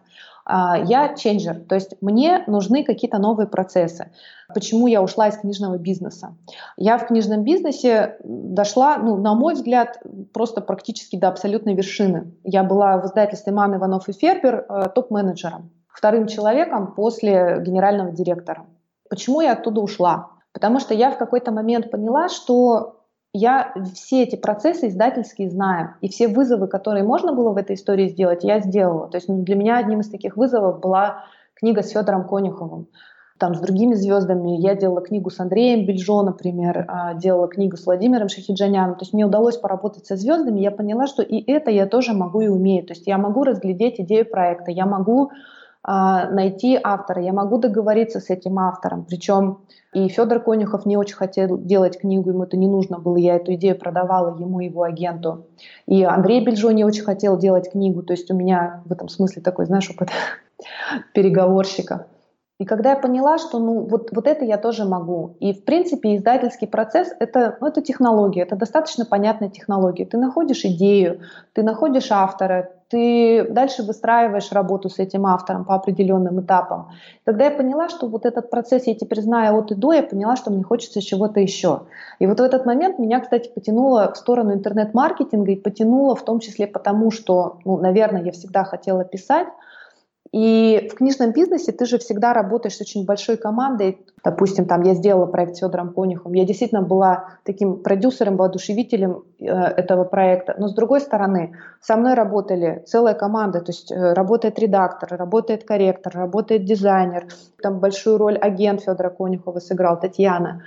А, 0.46 0.78
я 0.78 1.16
ченджер, 1.16 1.56
то 1.68 1.76
есть 1.76 1.96
мне 2.00 2.46
нужны 2.48 2.86
какие-то 2.86 3.18
новые 3.18 3.48
процессы. 3.48 4.12
Почему 4.54 4.88
я 4.88 5.02
ушла 5.02 5.28
из 5.28 5.36
книжного 5.36 5.78
бизнеса? 5.78 6.34
Я 6.78 6.98
в 6.98 7.08
книжном 7.08 7.44
бизнесе 7.44 8.16
дошла, 8.24 9.00
ну, 9.00 9.18
на 9.18 9.34
мой 9.34 9.56
взгляд, 9.56 10.02
просто 10.32 10.62
практически 10.62 11.18
до 11.18 11.28
абсолютной 11.28 11.76
вершины. 11.76 12.32
Я 12.46 12.64
была 12.64 13.00
в 13.00 13.06
издательстве 13.08 13.52
«Ман 13.52 13.76
Иванов 13.76 14.08
и 14.08 14.14
Фербер» 14.14 14.66
э, 14.70 14.90
топ-менеджером 14.96 15.70
вторым 15.94 16.28
человеком 16.28 16.94
после 16.94 17.62
генерального 17.62 18.12
директора. 18.12 18.66
Почему 19.10 19.42
я 19.42 19.54
оттуда 19.54 19.82
ушла? 19.82 20.32
Потому 20.52 20.80
что 20.80 20.94
я 20.94 21.12
в 21.12 21.18
какой-то 21.18 21.52
момент 21.52 21.92
поняла, 21.92 22.30
что 22.30 23.00
я 23.34 23.74
все 23.96 24.24
эти 24.24 24.36
процессы 24.36 24.88
издательские 24.88 25.50
знаю, 25.50 25.96
и 26.02 26.10
все 26.10 26.28
вызовы, 26.28 26.68
которые 26.68 27.04
можно 27.04 27.34
было 27.34 27.52
в 27.52 27.58
этой 27.58 27.76
истории 27.76 28.08
сделать, 28.08 28.44
я 28.44 28.60
сделала. 28.60 29.08
То 29.08 29.18
есть 29.18 29.28
для 29.28 29.56
меня 29.56 29.78
одним 29.78 30.02
из 30.02 30.10
таких 30.10 30.38
вызовов 30.38 30.80
была 30.80 31.24
книга 31.56 31.82
с 31.82 31.90
Федором 31.90 32.28
Конюховым. 32.28 32.88
Там 33.40 33.56
с 33.56 33.60
другими 33.60 33.96
звездами 33.96 34.58
я 34.58 34.76
делала 34.76 35.02
книгу 35.02 35.32
с 35.32 35.40
Андреем 35.40 35.86
Бельжо, 35.86 36.22
например, 36.22 36.86
а, 36.88 37.16
делала 37.16 37.48
книгу 37.48 37.76
с 37.76 37.86
Владимиром 37.86 38.30
Шахиджаняном. 38.30 38.96
То 38.96 39.02
есть 39.02 39.14
мне 39.14 39.26
удалось 39.26 39.58
поработать 39.58 40.06
со 40.06 40.16
звездами, 40.16 40.62
я 40.62 40.72
поняла, 40.72 41.08
что 41.08 41.24
и 41.24 41.44
это 41.52 41.72
я 41.72 41.88
тоже 41.88 42.14
могу 42.14 42.42
и 42.42 42.48
умею. 42.48 42.86
То 42.86 42.94
есть 42.94 43.08
я 43.08 43.18
могу 43.18 43.44
разглядеть 43.44 44.00
идею 44.00 44.30
проекта, 44.30 44.72
я 44.72 44.86
могу 44.86 45.32
найти 45.86 46.80
автора, 46.82 47.22
я 47.22 47.34
могу 47.34 47.58
договориться 47.58 48.20
с 48.20 48.30
этим 48.30 48.58
автором. 48.60 49.06
Причем 49.06 49.60
и 49.94 50.08
Федор 50.08 50.40
Конюхов 50.40 50.86
не 50.86 50.98
очень 50.98 51.16
хотел 51.16 51.58
делать 51.58 52.00
книгу, 52.00 52.30
ему 52.30 52.44
это 52.44 52.58
не 52.58 52.68
нужно 52.68 52.98
было, 52.98 53.16
я 53.18 53.36
эту 53.36 53.54
идею 53.54 53.78
продавала 53.78 54.36
ему, 54.40 54.60
его 54.60 54.84
агенту. 54.84 55.46
И 55.86 56.04
Андрей 56.04 56.44
Бельжо 56.44 56.72
не 56.72 56.84
очень 56.84 57.04
хотел 57.04 57.38
делать 57.38 57.72
книгу, 57.72 58.02
то 58.02 58.14
есть 58.14 58.30
у 58.32 58.36
меня 58.36 58.82
в 58.86 58.92
этом 58.92 59.08
смысле 59.08 59.42
такой, 59.42 59.66
знаешь, 59.66 59.90
опыт 59.90 60.10
переговорщика. 61.14 62.08
И 62.60 62.66
когда 62.66 62.92
я 62.92 62.96
поняла, 62.96 63.40
что 63.40 63.58
ну, 63.58 63.82
вот, 63.82 64.10
вот 64.12 64.28
это 64.28 64.46
я 64.46 64.58
тоже 64.58 64.86
могу. 64.86 65.36
И, 65.40 65.54
в 65.54 65.66
принципе, 65.66 66.16
издательский 66.16 66.68
процесс 66.68 67.10
это, 67.20 67.58
ну, 67.60 67.68
это 67.68 67.82
технология, 67.82 68.44
это 68.44 68.56
достаточно 68.56 69.06
понятная 69.06 69.50
технология. 69.50 70.06
Ты 70.06 70.18
находишь 70.18 70.64
идею, 70.64 71.22
ты 71.54 71.64
находишь 71.64 72.12
автора, 72.12 72.70
ты 72.90 73.48
дальше 73.50 73.82
выстраиваешь 73.82 74.52
работу 74.52 74.88
с 74.88 75.00
этим 75.00 75.26
автором 75.26 75.66
по 75.66 75.74
определенным 75.74 76.42
этапам. 76.42 76.92
Когда 77.26 77.46
я 77.46 77.52
поняла, 77.52 77.90
что 77.90 78.08
вот 78.08 78.24
этот 78.28 78.52
процесс 78.52 78.86
я 78.86 78.94
теперь 78.94 79.22
знаю 79.22 79.58
от 79.58 79.72
и 79.72 79.76
до, 79.76 79.94
я 79.94 80.04
поняла, 80.04 80.36
что 80.36 80.52
мне 80.52 80.62
хочется 80.64 81.02
чего-то 81.02 81.40
еще. 81.40 81.82
И 82.20 82.28
вот 82.28 82.40
в 82.40 82.44
этот 82.44 82.68
момент 82.68 83.00
меня, 83.00 83.20
кстати, 83.20 83.50
потянуло 83.50 84.14
в 84.14 84.18
сторону 84.18 84.54
интернет-маркетинга 84.54 85.54
и 85.54 85.56
потянуло 85.56 86.16
в 86.16 86.24
том 86.24 86.40
числе 86.40 86.68
потому, 86.68 87.10
что, 87.10 87.58
ну, 87.66 87.78
наверное, 87.78 88.22
я 88.22 88.32
всегда 88.32 88.64
хотела 88.64 89.04
писать, 89.04 89.48
И 90.34 90.90
в 90.92 90.96
книжном 90.96 91.32
бизнесе 91.32 91.72
ты 91.72 91.86
же 91.86 92.00
всегда 92.00 92.34
работаешь 92.34 92.78
с 92.78 92.82
очень 92.82 93.06
большой 93.06 93.38
командой. 93.38 94.04
Допустим, 94.24 94.66
там 94.66 94.82
я 94.82 94.96
сделала 94.96 95.28
проект 95.28 95.56
с 95.56 95.60
Федором 95.60 95.94
Конюхом. 95.94 96.34
Я 96.34 96.44
действительно 96.44 96.82
была 96.82 97.38
таким 97.44 97.84
продюсером, 97.84 98.36
воодушевителем 98.38 99.26
э, 99.40 99.46
этого 99.46 100.06
проекта. 100.06 100.56
Но 100.58 100.68
с 100.70 100.74
другой 100.74 101.02
стороны, 101.02 101.54
со 101.82 101.98
мной 101.98 102.16
работали 102.16 102.84
целая 102.88 103.14
команда. 103.14 103.60
То 103.62 103.70
есть 103.70 103.92
э, 103.92 104.14
работает 104.14 104.58
редактор, 104.58 105.16
работает 105.20 105.66
корректор, 105.66 106.12
работает 106.16 106.66
дизайнер. 106.66 107.28
Там 107.62 107.80
большую 107.80 108.18
роль 108.18 108.38
агент 108.38 108.82
Федора 108.82 109.12
Конюхова 109.12 109.60
сыграл 109.60 110.00
Татьяна. 110.00 110.64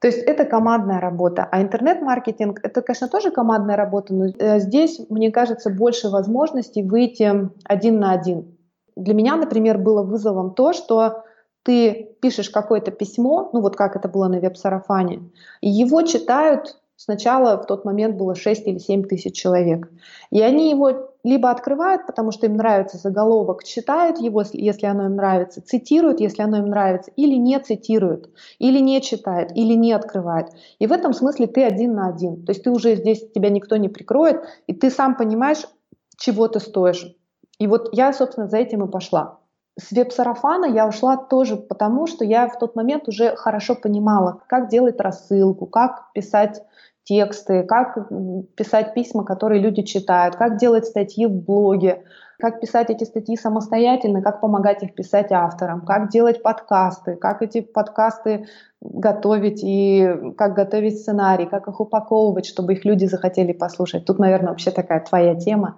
То 0.00 0.08
есть 0.08 0.18
это 0.18 0.44
командная 0.44 0.98
работа. 0.98 1.46
А 1.48 1.62
интернет-маркетинг— 1.62 2.58
это, 2.64 2.82
конечно, 2.82 3.06
тоже 3.06 3.30
командная 3.30 3.76
работа, 3.76 4.12
но 4.14 4.26
э, 4.36 4.58
здесь, 4.58 5.00
мне 5.10 5.30
кажется, 5.30 5.70
больше 5.70 6.08
возможностей 6.08 6.82
выйти 6.82 7.50
один 7.64 8.00
на 8.00 8.10
один. 8.10 8.56
Для 9.00 9.14
меня, 9.14 9.36
например, 9.36 9.78
было 9.78 10.02
вызовом 10.02 10.54
то, 10.54 10.72
что 10.72 11.24
ты 11.62 12.16
пишешь 12.20 12.50
какое-то 12.50 12.90
письмо, 12.90 13.50
ну 13.52 13.60
вот 13.60 13.76
как 13.76 13.96
это 13.96 14.08
было 14.08 14.28
на 14.28 14.40
веб-сарафане, 14.40 15.30
и 15.60 15.68
его 15.68 16.02
читают 16.02 16.80
Сначала 17.02 17.56
в 17.56 17.64
тот 17.64 17.86
момент 17.86 18.16
было 18.16 18.34
6 18.34 18.66
или 18.66 18.76
7 18.76 19.04
тысяч 19.04 19.34
человек. 19.34 19.90
И 20.30 20.42
они 20.42 20.68
его 20.68 21.14
либо 21.24 21.50
открывают, 21.50 22.06
потому 22.06 22.30
что 22.30 22.44
им 22.44 22.56
нравится 22.58 22.98
заголовок, 22.98 23.64
читают 23.64 24.18
его, 24.18 24.42
если 24.52 24.84
оно 24.84 25.06
им 25.06 25.16
нравится, 25.16 25.62
цитируют, 25.62 26.20
если 26.20 26.42
оно 26.42 26.58
им 26.58 26.66
нравится, 26.66 27.10
или 27.16 27.36
не 27.36 27.58
цитируют, 27.58 28.28
или 28.58 28.80
не 28.80 29.00
читают, 29.00 29.50
или 29.54 29.72
не 29.72 29.94
открывают. 29.94 30.48
И 30.78 30.86
в 30.86 30.92
этом 30.92 31.14
смысле 31.14 31.46
ты 31.46 31.64
один 31.64 31.94
на 31.94 32.08
один. 32.08 32.44
То 32.44 32.50
есть 32.50 32.64
ты 32.64 32.70
уже 32.70 32.96
здесь, 32.96 33.30
тебя 33.32 33.48
никто 33.48 33.78
не 33.78 33.88
прикроет, 33.88 34.44
и 34.66 34.74
ты 34.74 34.90
сам 34.90 35.16
понимаешь, 35.16 35.64
чего 36.18 36.48
ты 36.48 36.60
стоишь. 36.60 37.16
И 37.60 37.66
вот 37.66 37.90
я, 37.92 38.12
собственно, 38.12 38.48
за 38.48 38.56
этим 38.56 38.84
и 38.84 38.90
пошла. 38.90 39.38
С 39.78 39.92
веб-сарафана 39.92 40.64
я 40.64 40.88
ушла 40.88 41.16
тоже 41.16 41.56
потому, 41.56 42.06
что 42.06 42.24
я 42.24 42.48
в 42.48 42.58
тот 42.58 42.74
момент 42.74 43.06
уже 43.06 43.36
хорошо 43.36 43.76
понимала, 43.76 44.42
как 44.48 44.68
делать 44.68 44.98
рассылку, 45.00 45.66
как 45.66 46.12
писать 46.12 46.62
тексты, 47.04 47.62
как 47.62 48.08
писать 48.56 48.94
письма, 48.94 49.24
которые 49.24 49.60
люди 49.60 49.82
читают, 49.82 50.36
как 50.36 50.56
делать 50.56 50.86
статьи 50.86 51.26
в 51.26 51.32
блоге, 51.32 52.04
как 52.38 52.60
писать 52.60 52.88
эти 52.88 53.04
статьи 53.04 53.36
самостоятельно, 53.36 54.22
как 54.22 54.40
помогать 54.40 54.82
их 54.82 54.94
писать 54.94 55.30
авторам, 55.30 55.82
как 55.82 56.08
делать 56.08 56.42
подкасты, 56.42 57.16
как 57.16 57.42
эти 57.42 57.60
подкасты 57.60 58.46
готовить 58.80 59.60
и 59.62 60.32
как 60.36 60.54
готовить 60.54 61.00
сценарий, 61.00 61.46
как 61.46 61.68
их 61.68 61.78
упаковывать, 61.78 62.46
чтобы 62.46 62.72
их 62.72 62.84
люди 62.86 63.04
захотели 63.04 63.52
послушать. 63.52 64.06
Тут, 64.06 64.18
наверное, 64.18 64.50
вообще 64.50 64.70
такая 64.70 65.00
твоя 65.00 65.34
тема. 65.34 65.76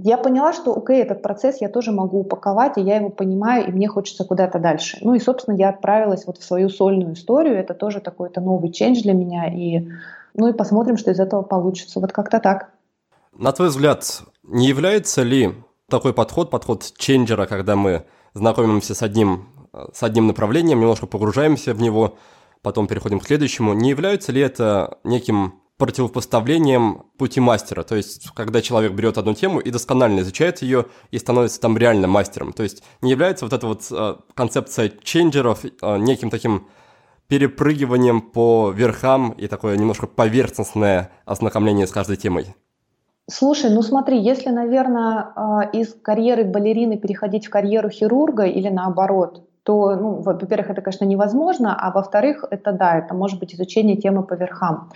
Я 0.00 0.16
поняла, 0.16 0.52
что, 0.52 0.76
окей, 0.76 1.02
этот 1.02 1.22
процесс 1.22 1.60
я 1.60 1.68
тоже 1.68 1.90
могу 1.90 2.20
упаковать, 2.20 2.78
и 2.78 2.82
я 2.82 2.96
его 2.96 3.08
понимаю, 3.08 3.66
и 3.66 3.72
мне 3.72 3.88
хочется 3.88 4.24
куда-то 4.24 4.60
дальше. 4.60 4.98
Ну 5.00 5.14
и, 5.14 5.18
собственно, 5.18 5.56
я 5.56 5.70
отправилась 5.70 6.24
вот 6.24 6.38
в 6.38 6.44
свою 6.44 6.68
сольную 6.68 7.14
историю. 7.14 7.56
Это 7.56 7.74
тоже 7.74 8.00
такой-то 8.00 8.40
новый 8.40 8.70
чендж 8.70 9.02
для 9.02 9.12
меня, 9.12 9.52
и 9.52 9.88
ну 10.34 10.46
и 10.46 10.52
посмотрим, 10.52 10.98
что 10.98 11.10
из 11.10 11.18
этого 11.18 11.42
получится. 11.42 11.98
Вот 11.98 12.12
как-то 12.12 12.38
так. 12.38 12.70
На 13.36 13.50
твой 13.50 13.68
взгляд, 13.68 14.22
не 14.44 14.68
является 14.68 15.24
ли 15.24 15.52
такой 15.88 16.14
подход, 16.14 16.48
подход 16.48 16.92
ченджера, 16.96 17.46
когда 17.46 17.74
мы 17.74 18.04
знакомимся 18.34 18.94
с 18.94 19.02
одним, 19.02 19.48
с 19.92 20.04
одним 20.04 20.28
направлением, 20.28 20.78
немножко 20.78 21.08
погружаемся 21.08 21.74
в 21.74 21.82
него, 21.82 22.14
потом 22.62 22.86
переходим 22.86 23.18
к 23.18 23.26
следующему, 23.26 23.74
не 23.74 23.90
является 23.90 24.30
ли 24.30 24.40
это 24.40 24.98
неким 25.02 25.54
противопоставлением 25.78 27.04
пути 27.16 27.40
мастера, 27.40 27.84
то 27.84 27.94
есть 27.94 28.28
когда 28.34 28.60
человек 28.60 28.92
берет 28.92 29.16
одну 29.16 29.32
тему 29.34 29.60
и 29.60 29.70
досконально 29.70 30.20
изучает 30.20 30.60
ее 30.60 30.86
и 31.12 31.18
становится 31.18 31.60
там 31.60 31.78
реально 31.78 32.08
мастером, 32.08 32.52
то 32.52 32.64
есть 32.64 32.82
не 33.00 33.12
является 33.12 33.44
вот 33.44 33.54
эта 33.54 33.66
вот 33.66 33.86
э, 33.90 34.16
концепция 34.34 34.92
ченджеров 35.02 35.64
э, 35.64 35.98
неким 35.98 36.30
таким 36.30 36.66
перепрыгиванием 37.28 38.20
по 38.20 38.70
верхам 38.70 39.30
и 39.30 39.46
такое 39.46 39.76
немножко 39.76 40.06
поверхностное 40.06 41.12
ознакомление 41.24 41.86
с 41.86 41.92
каждой 41.92 42.16
темой? 42.16 42.54
Слушай, 43.30 43.70
ну 43.70 43.82
смотри, 43.82 44.18
если, 44.18 44.48
наверное, 44.48 45.32
а, 45.36 45.62
из 45.74 45.94
карьеры 45.94 46.44
балерины 46.44 46.96
переходить 46.96 47.46
в 47.46 47.50
карьеру 47.50 47.90
хирурга 47.90 48.44
или 48.44 48.70
наоборот, 48.70 49.47
то, 49.68 49.94
ну, 49.96 50.22
во-первых, 50.22 50.70
это, 50.70 50.80
конечно, 50.80 51.04
невозможно, 51.04 51.76
а 51.78 51.90
во-вторых, 51.90 52.42
это 52.50 52.72
да, 52.72 52.96
это 52.96 53.12
может 53.12 53.38
быть 53.38 53.54
изучение 53.54 53.98
темы 53.98 54.22
по 54.22 54.32
верхам. 54.32 54.88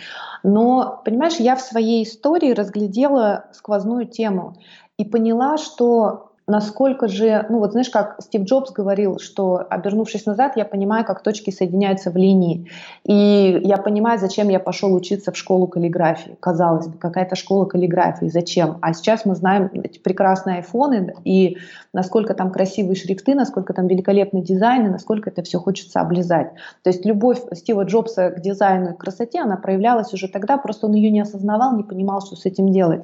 Но, 0.43 1.03
понимаешь, 1.05 1.37
я 1.37 1.57
в 1.57 1.61
своей 1.61 2.05
истории 2.05 2.55
разглядела 2.55 3.45
сквозную 3.53 4.07
тему 4.07 4.55
и 4.97 5.05
поняла, 5.05 5.59
что 5.59 6.32
насколько 6.47 7.09
же, 7.09 7.47
ну 7.49 7.59
вот 7.59 7.73
знаешь, 7.73 7.91
как 7.91 8.17
Стив 8.21 8.43
Джобс 8.43 8.73
говорил, 8.73 9.19
что 9.19 9.65
обернувшись 9.69 10.27
назад, 10.27 10.57
я 10.57 10.65
понимаю, 10.65 11.05
как 11.05 11.23
точки 11.23 11.51
соединяются 11.51 12.11
в 12.11 12.17
линии. 12.17 12.69
И 13.05 13.61
я 13.63 13.77
понимаю, 13.77 14.19
зачем 14.19 14.49
я 14.49 14.59
пошел 14.61 14.95
учиться 14.95 15.33
в 15.33 15.37
школу 15.37 15.67
каллиграфии. 15.67 16.37
Казалось 16.41 16.89
бы, 16.89 16.99
какая-то 16.99 17.37
школа 17.37 17.65
каллиграфии, 17.65 18.27
зачем? 18.27 18.79
А 18.83 18.93
сейчас 18.93 19.25
мы 19.25 19.35
знаем 19.35 19.71
эти 19.73 19.99
прекрасные 19.99 20.57
айфоны 20.57 21.15
и 21.25 21.59
насколько 21.93 22.35
там 22.35 22.51
красивые 22.51 22.97
шрифты, 22.97 23.35
насколько 23.35 23.73
там 23.73 23.87
великолепный 23.87 24.43
дизайн 24.43 24.87
и 24.87 24.91
насколько 24.91 25.31
это 25.31 25.43
все 25.43 25.59
хочется 25.59 26.01
облизать. 26.01 26.53
То 26.83 26.91
есть 26.91 27.05
любовь 27.05 27.41
Стива 27.53 27.85
Джобса 27.85 28.31
к 28.31 28.41
дизайну 28.41 28.93
и 28.93 28.97
красоте, 28.97 29.41
она 29.41 29.57
проявлялась 29.57 30.13
уже 30.13 30.29
тогда, 30.29 30.59
просто 30.59 30.87
он 30.87 30.95
ее 30.95 31.11
не 31.11 31.21
осознавал, 31.21 31.77
не 31.77 31.85
понимал, 31.85 32.21
что 32.21 32.37
с 32.37 32.47
этим 32.47 32.73
делать. 32.73 33.03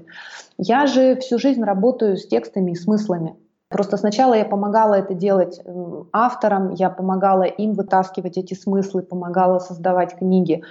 Я 0.59 0.87
же 0.87 1.17
всю 1.17 1.39
жизнь 1.39 1.63
работаю 1.63 2.17
с 2.17 2.27
текстами 2.27 2.73
и 2.73 2.75
смыслами. 2.75 3.37
Просто 3.69 3.97
сначала 3.97 4.35
я 4.35 4.45
помогала 4.45 4.95
это 4.95 5.15
делать 5.15 5.61
авторам, 6.13 6.73
я 6.73 6.91
помогала 6.91 7.45
им 7.45 7.75
вытаскивать 7.75 8.37
эти 8.39 8.55
смыслы, 8.55 9.03
помогала 9.03 9.61
создавать 9.61 10.17
книги. 10.17 10.63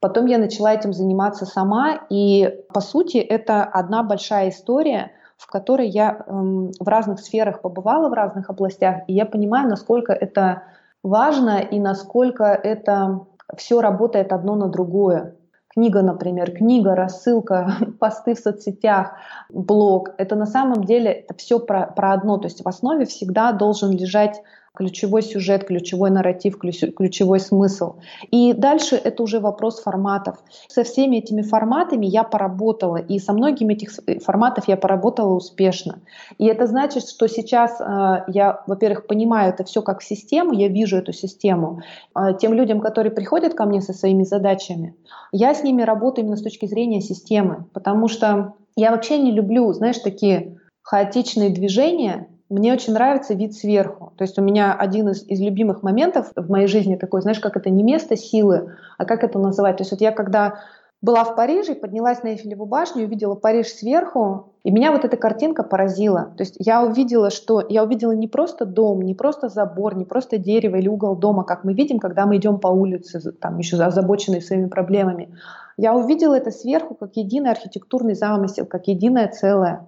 Потом 0.00 0.26
я 0.26 0.38
начала 0.38 0.74
этим 0.74 0.92
заниматься 0.92 1.46
сама, 1.46 2.00
и 2.10 2.64
по 2.72 2.80
сути 2.80 3.18
это 3.18 3.62
одна 3.62 4.02
большая 4.02 4.48
история, 4.48 5.12
в 5.36 5.46
которой 5.46 5.88
я 5.88 6.24
эм, 6.26 6.72
в 6.80 6.88
разных 6.88 7.20
сферах 7.20 7.60
побывала, 7.60 8.08
в 8.08 8.14
разных 8.14 8.50
областях, 8.50 9.02
и 9.06 9.12
я 9.12 9.26
понимаю, 9.26 9.68
насколько 9.68 10.12
это 10.12 10.62
важно 11.02 11.58
и 11.58 11.78
насколько 11.78 12.44
это 12.44 13.26
все 13.56 13.80
работает 13.80 14.32
одно 14.32 14.56
на 14.56 14.68
другое 14.68 15.36
книга, 15.76 16.00
например, 16.00 16.52
книга, 16.52 16.94
рассылка, 16.94 17.76
посты 18.00 18.34
в 18.34 18.38
соцсетях, 18.38 19.12
блог, 19.50 20.10
это 20.16 20.34
на 20.34 20.46
самом 20.46 20.84
деле 20.84 21.10
это 21.10 21.34
все 21.34 21.60
про, 21.60 21.86
про 21.86 22.14
одно. 22.14 22.38
То 22.38 22.46
есть 22.46 22.64
в 22.64 22.68
основе 22.68 23.04
всегда 23.04 23.52
должен 23.52 23.92
лежать 23.92 24.42
ключевой 24.76 25.22
сюжет, 25.22 25.64
ключевой 25.64 26.10
нарратив, 26.10 26.58
ключевой 26.58 27.40
смысл. 27.40 27.94
И 28.30 28.52
дальше 28.52 28.96
это 28.96 29.22
уже 29.22 29.40
вопрос 29.40 29.82
форматов. 29.82 30.36
Со 30.68 30.84
всеми 30.84 31.16
этими 31.16 31.42
форматами 31.42 32.06
я 32.06 32.22
поработала, 32.22 32.98
и 32.98 33.18
со 33.18 33.32
многими 33.32 33.72
этих 33.72 33.90
форматов 34.22 34.68
я 34.68 34.76
поработала 34.76 35.34
успешно. 35.34 36.00
И 36.38 36.46
это 36.46 36.66
значит, 36.66 37.08
что 37.08 37.26
сейчас 37.26 37.80
э, 37.80 38.24
я, 38.28 38.62
во-первых, 38.66 39.06
понимаю 39.06 39.52
это 39.52 39.64
все 39.64 39.80
как 39.82 40.02
систему, 40.02 40.52
я 40.52 40.68
вижу 40.68 40.98
эту 40.98 41.12
систему. 41.12 41.82
Э, 42.14 42.34
тем 42.38 42.52
людям, 42.52 42.80
которые 42.80 43.12
приходят 43.12 43.54
ко 43.54 43.64
мне 43.64 43.80
со 43.80 43.94
своими 43.94 44.24
задачами, 44.24 44.94
я 45.32 45.54
с 45.54 45.62
ними 45.62 45.82
работаю 45.82 46.24
именно 46.24 46.36
с 46.36 46.42
точки 46.42 46.66
зрения 46.66 47.00
системы, 47.00 47.64
потому 47.72 48.08
что 48.08 48.54
я 48.76 48.90
вообще 48.90 49.18
не 49.18 49.32
люблю, 49.32 49.72
знаешь, 49.72 49.98
такие 49.98 50.58
хаотичные 50.82 51.50
движения, 51.50 52.28
мне 52.48 52.72
очень 52.72 52.92
нравится 52.92 53.34
вид 53.34 53.54
сверху. 53.54 54.12
То 54.16 54.22
есть 54.22 54.38
у 54.38 54.42
меня 54.42 54.74
один 54.74 55.08
из, 55.08 55.24
из 55.24 55.40
любимых 55.40 55.82
моментов 55.82 56.30
в 56.36 56.50
моей 56.50 56.66
жизни 56.66 56.96
такой, 56.96 57.22
знаешь, 57.22 57.40
как 57.40 57.56
это 57.56 57.70
не 57.70 57.82
место 57.82 58.16
силы, 58.16 58.74
а 58.98 59.04
как 59.04 59.24
это 59.24 59.38
называть. 59.38 59.78
То 59.78 59.82
есть 59.82 59.90
вот 59.90 60.00
я 60.00 60.12
когда 60.12 60.60
была 61.02 61.24
в 61.24 61.36
Париже, 61.36 61.74
поднялась 61.74 62.22
на 62.22 62.28
Эйфелеву 62.28 62.64
башню, 62.66 63.04
увидела 63.04 63.34
Париж 63.34 63.66
сверху, 63.66 64.54
и 64.64 64.70
меня 64.70 64.92
вот 64.92 65.04
эта 65.04 65.16
картинка 65.16 65.62
поразила. 65.62 66.32
То 66.36 66.42
есть 66.42 66.56
я 66.58 66.82
увидела, 66.82 67.30
что 67.30 67.64
я 67.68 67.84
увидела 67.84 68.12
не 68.12 68.28
просто 68.28 68.64
дом, 68.64 69.02
не 69.02 69.14
просто 69.14 69.48
забор, 69.48 69.96
не 69.96 70.04
просто 70.04 70.38
дерево 70.38 70.76
или 70.76 70.88
угол 70.88 71.14
дома, 71.14 71.44
как 71.44 71.64
мы 71.64 71.74
видим, 71.74 71.98
когда 71.98 72.26
мы 72.26 72.36
идем 72.36 72.58
по 72.58 72.68
улице, 72.68 73.20
там 73.32 73.58
еще 73.58 73.76
озабоченные 73.76 74.40
своими 74.40 74.68
проблемами. 74.68 75.34
Я 75.76 75.94
увидела 75.94 76.34
это 76.34 76.50
сверху 76.50 76.94
как 76.94 77.16
единый 77.16 77.50
архитектурный 77.50 78.14
замысел, 78.14 78.64
как 78.64 78.88
единое 78.88 79.28
целое. 79.28 79.86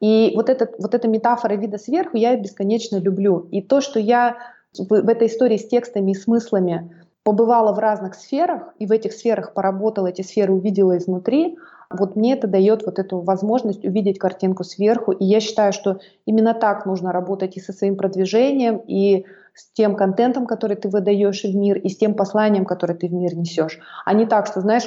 И 0.00 0.32
вот, 0.34 0.48
этот, 0.48 0.74
вот 0.78 0.94
эта 0.94 1.08
метафора 1.08 1.54
вида 1.54 1.78
сверху 1.78 2.16
я 2.16 2.36
бесконечно 2.36 2.98
люблю. 2.98 3.48
И 3.50 3.62
то, 3.62 3.80
что 3.80 3.98
я 3.98 4.36
в, 4.76 4.88
в 4.88 5.08
этой 5.08 5.28
истории 5.28 5.56
с 5.56 5.66
текстами 5.66 6.12
и 6.12 6.14
смыслами 6.14 6.94
побывала 7.24 7.74
в 7.74 7.78
разных 7.78 8.14
сферах, 8.14 8.74
и 8.78 8.86
в 8.86 8.92
этих 8.92 9.12
сферах 9.12 9.52
поработала, 9.54 10.06
эти 10.06 10.22
сферы 10.22 10.52
увидела 10.52 10.96
изнутри, 10.96 11.58
вот 11.90 12.16
мне 12.16 12.34
это 12.34 12.46
дает 12.46 12.84
вот 12.84 12.98
эту 12.98 13.20
возможность 13.20 13.84
увидеть 13.84 14.18
картинку 14.18 14.62
сверху. 14.62 15.12
И 15.12 15.24
я 15.24 15.40
считаю, 15.40 15.72
что 15.72 16.00
именно 16.26 16.52
так 16.52 16.84
нужно 16.84 17.12
работать 17.12 17.56
и 17.56 17.60
со 17.60 17.72
своим 17.72 17.96
продвижением, 17.96 18.82
и 18.86 19.24
с 19.54 19.70
тем 19.72 19.96
контентом, 19.96 20.46
который 20.46 20.76
ты 20.76 20.88
выдаешь 20.88 21.42
в 21.42 21.56
мир, 21.56 21.78
и 21.78 21.88
с 21.88 21.96
тем 21.96 22.14
посланием, 22.14 22.64
которое 22.64 22.94
ты 22.94 23.08
в 23.08 23.12
мир 23.12 23.34
несешь. 23.34 23.80
А 24.04 24.12
не 24.12 24.26
так, 24.26 24.46
что, 24.46 24.60
знаешь, 24.60 24.84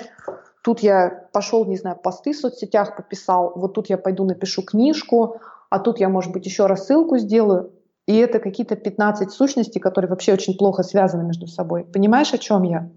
Тут 0.62 0.82
я 0.82 1.28
пошел, 1.34 1.66
не 1.66 1.78
знаю, 1.78 1.98
посты 1.98 2.34
в 2.34 2.38
соцсетях 2.38 2.96
пописал, 2.96 3.54
вот 3.56 3.74
тут 3.74 3.90
я 3.90 3.98
пойду 3.98 4.26
напишу 4.26 4.62
книжку, 4.62 5.38
а 5.70 5.80
тут 5.80 6.00
я, 6.00 6.10
может 6.10 6.32
быть, 6.32 6.46
еще 6.46 6.68
рассылку 6.68 7.18
сделаю. 7.18 7.72
И 8.08 8.16
это 8.18 8.40
какие-то 8.40 8.76
15 8.76 9.32
сущностей, 9.32 9.80
которые 9.80 10.10
вообще 10.10 10.34
очень 10.34 10.58
плохо 10.58 10.84
связаны 10.84 11.24
между 11.24 11.48
собой. 11.48 11.84
Понимаешь, 11.84 12.34
о 12.34 12.38
чем 12.38 12.64
я? 12.64 12.90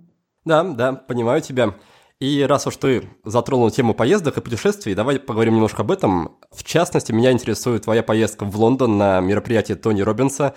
Да, 0.44 0.62
да, 0.62 0.92
понимаю 0.92 1.40
тебя. 1.40 1.74
И 2.20 2.42
раз 2.42 2.66
уж 2.66 2.76
ты 2.76 3.08
затронул 3.24 3.70
тему 3.70 3.92
поездок 3.92 4.36
и 4.36 4.40
путешествий, 4.40 4.94
давай 4.94 5.18
поговорим 5.18 5.54
немножко 5.54 5.82
об 5.82 5.90
этом. 5.90 6.38
В 6.50 6.62
частности, 6.62 7.12
меня 7.12 7.32
интересует 7.32 7.84
твоя 7.84 8.02
поездка 8.02 8.44
в 8.44 8.56
Лондон 8.56 8.98
на 8.98 9.20
мероприятие 9.20 9.76
Тони 9.76 10.02
Робинса. 10.02 10.54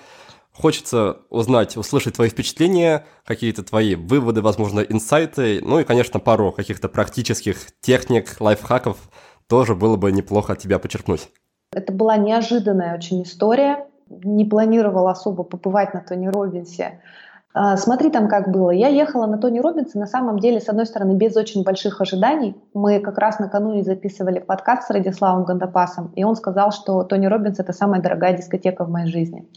Хочется 0.60 1.18
узнать, 1.30 1.78
услышать 1.78 2.16
твои 2.16 2.30
впечатления, 2.30 3.06
какие-то 3.26 3.64
твои 3.64 3.94
выводы, 3.94 4.42
возможно, 4.42 4.80
инсайты, 4.80 5.62
ну 5.62 5.80
и, 5.80 5.84
конечно, 5.84 6.20
пару 6.20 6.52
каких-то 6.52 6.90
практических 6.90 7.58
техник, 7.80 8.38
лайфхаков 8.40 8.98
тоже 9.48 9.76
было 9.76 9.98
бы 9.98 10.12
неплохо 10.12 10.54
от 10.54 10.60
тебя 10.60 10.80
почерпнуть. 10.80 11.30
Это 11.72 11.94
была 11.94 12.18
неожиданная 12.18 12.96
очень 12.96 13.22
история. 13.22 13.86
Не 14.10 14.46
планировала 14.46 15.12
особо 15.12 15.44
побывать 15.44 15.94
на 15.94 16.02
Тони 16.02 16.28
Робинсе. 16.28 17.02
А, 17.60 17.76
смотри 17.76 18.12
там, 18.12 18.28
как 18.28 18.52
было. 18.52 18.70
Я 18.70 18.88
ехала 18.88 19.26
на 19.26 19.40
Тони 19.40 19.60
Робинса, 19.60 19.98
на 19.98 20.06
самом 20.06 20.38
деле, 20.38 20.62
с 20.62 20.70
одной 20.70 20.86
стороны, 20.86 21.14
без 21.14 21.36
очень 21.36 21.64
больших 21.64 22.00
ожиданий. 22.02 22.56
Мы 22.76 23.00
как 23.00 23.18
раз 23.18 23.40
накануне 23.40 23.84
записывали 23.84 24.38
подкаст 24.38 24.88
с 24.88 24.92
Радиславом 24.92 25.44
Гандапасом, 25.44 26.12
и 26.16 26.24
он 26.24 26.36
сказал, 26.36 26.72
что 26.72 27.04
Тони 27.04 27.26
Робинс— 27.26 27.60
это 27.60 27.74
самая 27.74 28.00
дорогая 28.00 28.38
дискотека 28.38 28.86
в 28.86 28.92
моей 28.92 29.08
жизни. 29.08 29.48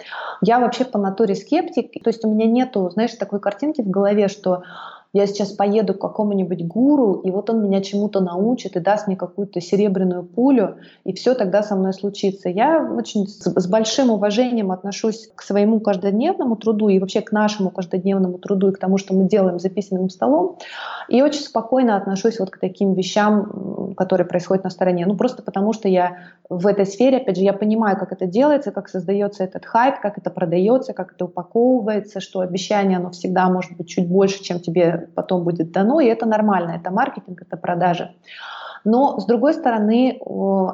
Я 0.41 0.61
вообще 0.61 0.87
по 0.87 0.99
натуре 0.99 1.35
скептик, 1.35 2.03
то 2.03 2.09
есть 2.09 2.25
у 2.25 2.33
меня 2.33 2.47
нету, 2.47 2.89
знаешь, 2.89 3.13
такой 3.17 3.39
картинки 3.39 3.83
в 3.83 3.91
голове, 3.91 4.29
что 4.29 4.63
я 5.13 5.27
сейчас 5.27 5.51
поеду 5.51 5.95
к 5.95 6.01
какому-нибудь 6.01 6.67
гуру, 6.67 7.15
и 7.15 7.31
вот 7.31 7.51
он 7.51 7.63
меня 7.65 7.81
чему-то 7.81 8.21
научит 8.21 8.77
и 8.77 8.81
даст 8.81 9.09
мне 9.09 9.17
какую-то 9.17 9.61
серебряную 9.61 10.23
пулю, 10.23 10.77
и 11.05 11.13
все 11.13 11.35
тогда 11.35 11.63
со 11.65 11.75
мной 11.75 11.93
случится. 11.93 12.49
Я 12.49 12.89
очень 12.97 13.27
с, 13.27 13.67
большим 13.67 14.11
уважением 14.11 14.71
отношусь 14.71 15.29
к 15.35 15.43
своему 15.43 15.81
каждодневному 15.81 16.55
труду 16.57 16.89
и 16.89 17.01
вообще 17.01 17.23
к 17.23 17.33
нашему 17.33 17.71
каждодневному 17.71 18.39
труду 18.39 18.69
и 18.69 18.73
к 18.73 18.79
тому, 18.79 18.99
что 18.99 19.15
мы 19.15 19.29
делаем 19.29 19.59
за 19.59 19.69
письменным 19.69 20.11
столом, 20.11 20.59
и 21.09 21.23
очень 21.23 21.41
спокойно 21.41 21.97
отношусь 21.97 22.39
вот 22.39 22.51
к 22.51 22.59
таким 22.59 22.95
вещам, 22.95 23.95
которые 23.97 24.27
происходят 24.27 24.63
на 24.63 24.71
стороне. 24.71 25.07
Ну 25.07 25.17
просто 25.17 25.43
потому, 25.43 25.73
что 25.73 25.89
я 25.89 26.19
в 26.49 26.67
этой 26.69 26.87
сфере, 26.87 27.17
опять 27.17 27.37
же, 27.37 27.43
я 27.43 27.53
понимаю, 27.53 27.99
как 27.99 28.13
это 28.13 28.27
делается, 28.27 28.71
как 28.71 28.89
создается 28.89 29.43
этот 29.43 29.67
хайп, 29.67 29.97
как 30.01 30.19
это 30.19 30.31
продается, 30.31 30.93
как 30.93 31.15
это 31.15 31.25
упаковывается, 31.25 32.21
что 32.21 32.41
обещание, 32.41 32.99
оно 32.99 33.11
всегда 33.11 33.49
может 33.49 33.77
быть 33.77 33.89
чуть 33.89 34.09
больше, 34.09 34.43
чем 34.43 34.61
тебе 34.61 35.00
потом 35.15 35.45
будет 35.45 35.73
дано, 35.73 36.01
и 36.01 36.07
это 36.07 36.27
нормально, 36.27 36.73
это 36.73 36.91
маркетинг, 36.91 37.43
это 37.43 37.57
продажи. 37.57 38.15
Но, 38.85 39.21
с 39.21 39.27
другой 39.27 39.55
стороны, 39.55 40.21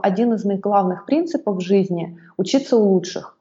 один 0.02 0.32
из 0.34 0.44
моих 0.44 0.60
главных 0.60 1.06
принципов 1.06 1.56
в 1.56 1.60
жизни– 1.60 2.18
учиться 2.36 2.76
у 2.76 2.92
лучших. 2.92 3.35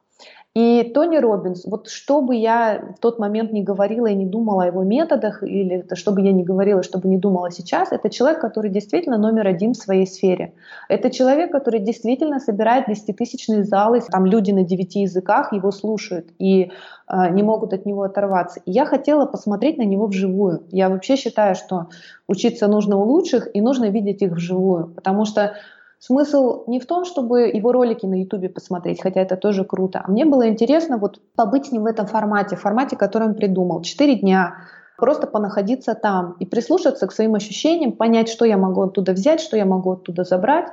И 0.56 0.84
Тони 0.94 1.18
Робинс, 1.18 1.66
вот 1.66 1.90
что 1.90 2.22
бы 2.22 2.34
я 2.34 2.82
в 2.96 2.98
тот 2.98 3.18
момент 3.18 3.52
не 3.52 3.62
говорила 3.62 4.06
и 4.06 4.14
не 4.14 4.24
думала 4.24 4.62
о 4.62 4.66
его 4.68 4.84
методах, 4.84 5.42
или 5.42 5.84
что 5.92 6.12
бы 6.12 6.22
я 6.22 6.32
не 6.32 6.44
говорила, 6.44 6.82
что 6.82 6.98
бы 6.98 7.08
не 7.08 7.18
думала 7.18 7.50
сейчас, 7.50 7.92
это 7.92 8.08
человек, 8.08 8.40
который 8.40 8.70
действительно 8.70 9.18
номер 9.18 9.48
один 9.48 9.74
в 9.74 9.76
своей 9.76 10.06
сфере. 10.06 10.54
Это 10.88 11.10
человек, 11.10 11.52
который 11.52 11.80
действительно 11.80 12.40
собирает 12.40 12.86
десятитысячные 12.88 13.64
залы, 13.64 14.00
там 14.10 14.24
люди 14.24 14.50
на 14.50 14.62
девяти 14.62 15.00
языках 15.00 15.52
его 15.52 15.70
слушают 15.70 16.28
и 16.38 16.70
э, 17.06 17.30
не 17.32 17.42
могут 17.42 17.74
от 17.74 17.84
него 17.84 18.04
оторваться. 18.04 18.60
И 18.64 18.70
я 18.70 18.86
хотела 18.86 19.26
посмотреть 19.26 19.76
на 19.76 19.84
него 19.84 20.06
вживую. 20.06 20.62
Я 20.70 20.88
вообще 20.88 21.16
считаю, 21.16 21.54
что 21.54 21.88
учиться 22.28 22.66
нужно 22.66 22.96
у 22.96 23.04
лучших 23.04 23.54
и 23.54 23.60
нужно 23.60 23.90
видеть 23.90 24.22
их 24.22 24.32
вживую, 24.32 24.86
потому 24.86 25.26
что 25.26 25.52
Смысл 25.98 26.64
не 26.66 26.78
в 26.78 26.86
том, 26.86 27.04
чтобы 27.04 27.48
его 27.48 27.72
ролики 27.72 28.04
на 28.06 28.20
Ютубе 28.20 28.48
посмотреть, 28.48 29.02
хотя 29.02 29.22
это 29.22 29.36
тоже 29.36 29.64
круто, 29.64 30.02
а 30.04 30.10
мне 30.10 30.24
было 30.24 30.48
интересно 30.48 30.98
вот 30.98 31.20
побыть 31.34 31.66
с 31.66 31.72
ним 31.72 31.82
в 31.82 31.86
этом 31.86 32.06
формате, 32.06 32.56
в 32.56 32.60
формате, 32.60 32.96
который 32.96 33.28
он 33.28 33.34
придумал. 33.34 33.80
Четыре 33.82 34.16
дня, 34.16 34.56
просто 34.98 35.26
понаходиться 35.26 35.94
там 35.94 36.36
и 36.38 36.46
прислушаться 36.46 37.06
к 37.06 37.12
своим 37.12 37.34
ощущениям, 37.34 37.92
понять, 37.92 38.28
что 38.28 38.44
я 38.44 38.58
могу 38.58 38.82
оттуда 38.82 39.12
взять, 39.12 39.40
что 39.40 39.56
я 39.56 39.64
могу 39.64 39.92
оттуда 39.92 40.24
забрать. 40.24 40.68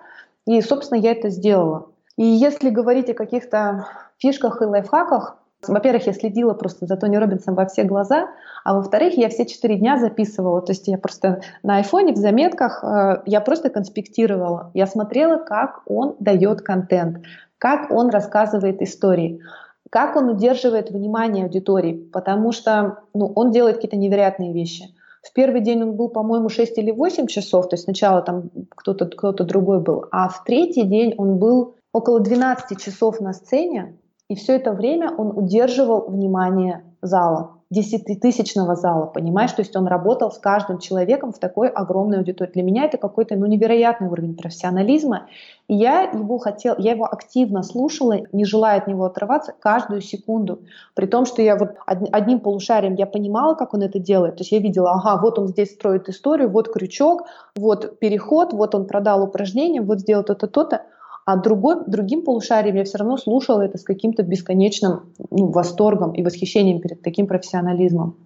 И, 0.46 0.62
собственно, 0.62 1.00
я 1.00 1.12
это 1.12 1.30
сделала. 1.30 1.88
И 2.18 2.26
если 2.26 2.70
говорить 2.70 3.10
о 3.10 3.14
каких-то 3.14 3.88
фишках 4.18 4.62
и 4.62 4.66
лайфхаках, 4.66 5.38
во-первых, 5.68 6.08
я 6.08 6.14
следила 6.14 6.54
просто 6.54 6.86
за 6.86 6.98
Тони 6.98 7.16
Робинсом 7.16 7.56
во 7.56 7.66
все 7.66 7.84
глаза, 7.84 8.30
а 8.64 8.74
во-вторых, 8.74 9.18
я 9.18 9.30
все 9.30 9.46
четыре 9.46 9.76
дня 9.76 9.98
записывала. 9.98 10.62
То 10.62 10.72
есть 10.72 10.88
я 10.88 10.98
просто 10.98 11.42
на 11.64 11.78
айфоне 11.78 12.14
в 12.14 12.18
заметках, 12.18 12.84
э, 12.84 13.22
я 13.26 13.42
просто 13.42 13.70
конспектировала. 13.70 14.72
Я 14.74 14.88
смотрела, 14.88 15.38
как 15.38 15.82
он 15.86 16.16
дает 16.20 16.62
контент, 16.62 17.24
как 17.58 17.92
он 17.92 18.10
рассказывает 18.10 18.82
истории, 18.82 19.42
как 19.90 20.16
он 20.16 20.30
удерживает 20.30 20.90
внимание 20.90 21.46
аудитории, 21.46 21.94
потому 22.12 22.52
что 22.52 23.00
ну, 23.14 23.32
он 23.36 23.52
делает 23.52 23.76
какие-то 23.76 23.98
невероятные 23.98 24.54
вещи. 24.54 24.96
В 25.22 25.32
первый 25.32 25.62
день 25.62 25.84
он 25.84 25.94
был, 25.94 26.10
по-моему, 26.10 26.50
6 26.50 26.78
или 26.78 26.92
8 26.92 27.28
часов, 27.28 27.70
то 27.70 27.76
есть 27.76 27.86
сначала 27.86 28.22
там 28.22 28.50
кто-то 28.76 29.06
кто 29.06 29.32
другой 29.32 29.80
был, 29.80 30.06
а 30.12 30.28
в 30.28 30.44
третий 30.44 30.84
день 30.84 31.16
он 31.18 31.38
был 31.38 31.76
около 31.94 32.20
12 32.20 32.82
часов 32.82 33.22
на 33.22 33.32
сцене, 33.32 33.96
и 34.30 34.36
все 34.36 34.56
это 34.56 34.72
время 34.72 35.14
он 35.16 35.38
удерживал 35.38 36.10
внимание 36.10 36.84
зала, 37.02 37.58
десятитысячного 37.70 38.76
зала, 38.76 39.08
понимаешь? 39.08 39.52
То 39.52 39.62
есть 39.62 39.76
он 39.76 39.88
работал 39.88 40.32
с 40.32 40.38
каждым 40.38 40.78
человеком 40.78 41.34
в 41.34 41.40
такой 41.40 41.68
огромной 41.68 42.20
аудитории. 42.20 42.52
Для 42.52 42.64
меня 42.64 42.86
это 42.86 42.98
какой-то 42.98 43.36
ну, 43.36 43.48
невероятный 43.48 44.08
уровень 44.08 44.36
профессионализма. 44.36 45.28
И 45.68 45.76
я 45.76 46.04
его 46.04 46.38
хотел, 46.38 46.76
я 46.78 46.92
его 46.92 47.06
активно 47.06 47.64
слушала, 47.64 48.20
не 48.32 48.46
желая 48.46 48.78
от 48.78 48.88
него 48.88 49.06
отрываться 49.06 49.54
каждую 49.60 50.02
секунду. 50.02 50.62
При 50.94 51.08
том, 51.08 51.26
что 51.26 51.42
я 51.42 51.58
вот 51.58 51.72
одним 51.86 52.40
полушарием 52.40 52.96
я 52.96 53.08
понимала, 53.08 53.56
как 53.56 53.74
он 53.74 53.82
это 53.82 54.00
делает. 54.00 54.38
То 54.38 54.42
есть 54.42 54.52
я 54.52 54.60
видела, 54.60 54.92
ага, 54.92 55.20
вот 55.22 55.40
он 55.40 55.48
здесь 55.48 55.74
строит 55.74 56.08
историю, 56.10 56.50
вот 56.50 56.72
крючок, 56.72 57.24
вот 57.56 58.00
переход, 58.00 58.54
вот 58.54 58.76
он 58.76 58.86
продал 58.86 59.24
упражнение, 59.24 59.82
вот 59.82 60.00
сделал 60.00 60.24
то-то, 60.24 60.48
то-то 60.48 60.84
а 61.26 61.38
другой, 61.38 61.86
другим 61.88 62.24
полушарием 62.24 62.76
я 62.76 62.84
все 62.84 62.98
равно 62.98 63.18
слушала 63.18 63.62
это 63.62 63.78
с 63.78 63.84
каким-то 63.84 64.24
бесконечным 64.24 65.14
ну, 65.30 65.48
восторгом 65.48 66.12
и 66.12 66.24
восхищением 66.24 66.82
перед 66.82 67.02
таким 67.02 67.28
профессионализмом. 67.28 68.18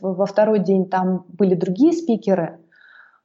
Во 0.00 0.26
второй 0.26 0.58
день 0.58 0.86
там 0.88 1.24
были 1.28 1.54
другие 1.54 1.92
спикеры, 1.92 2.58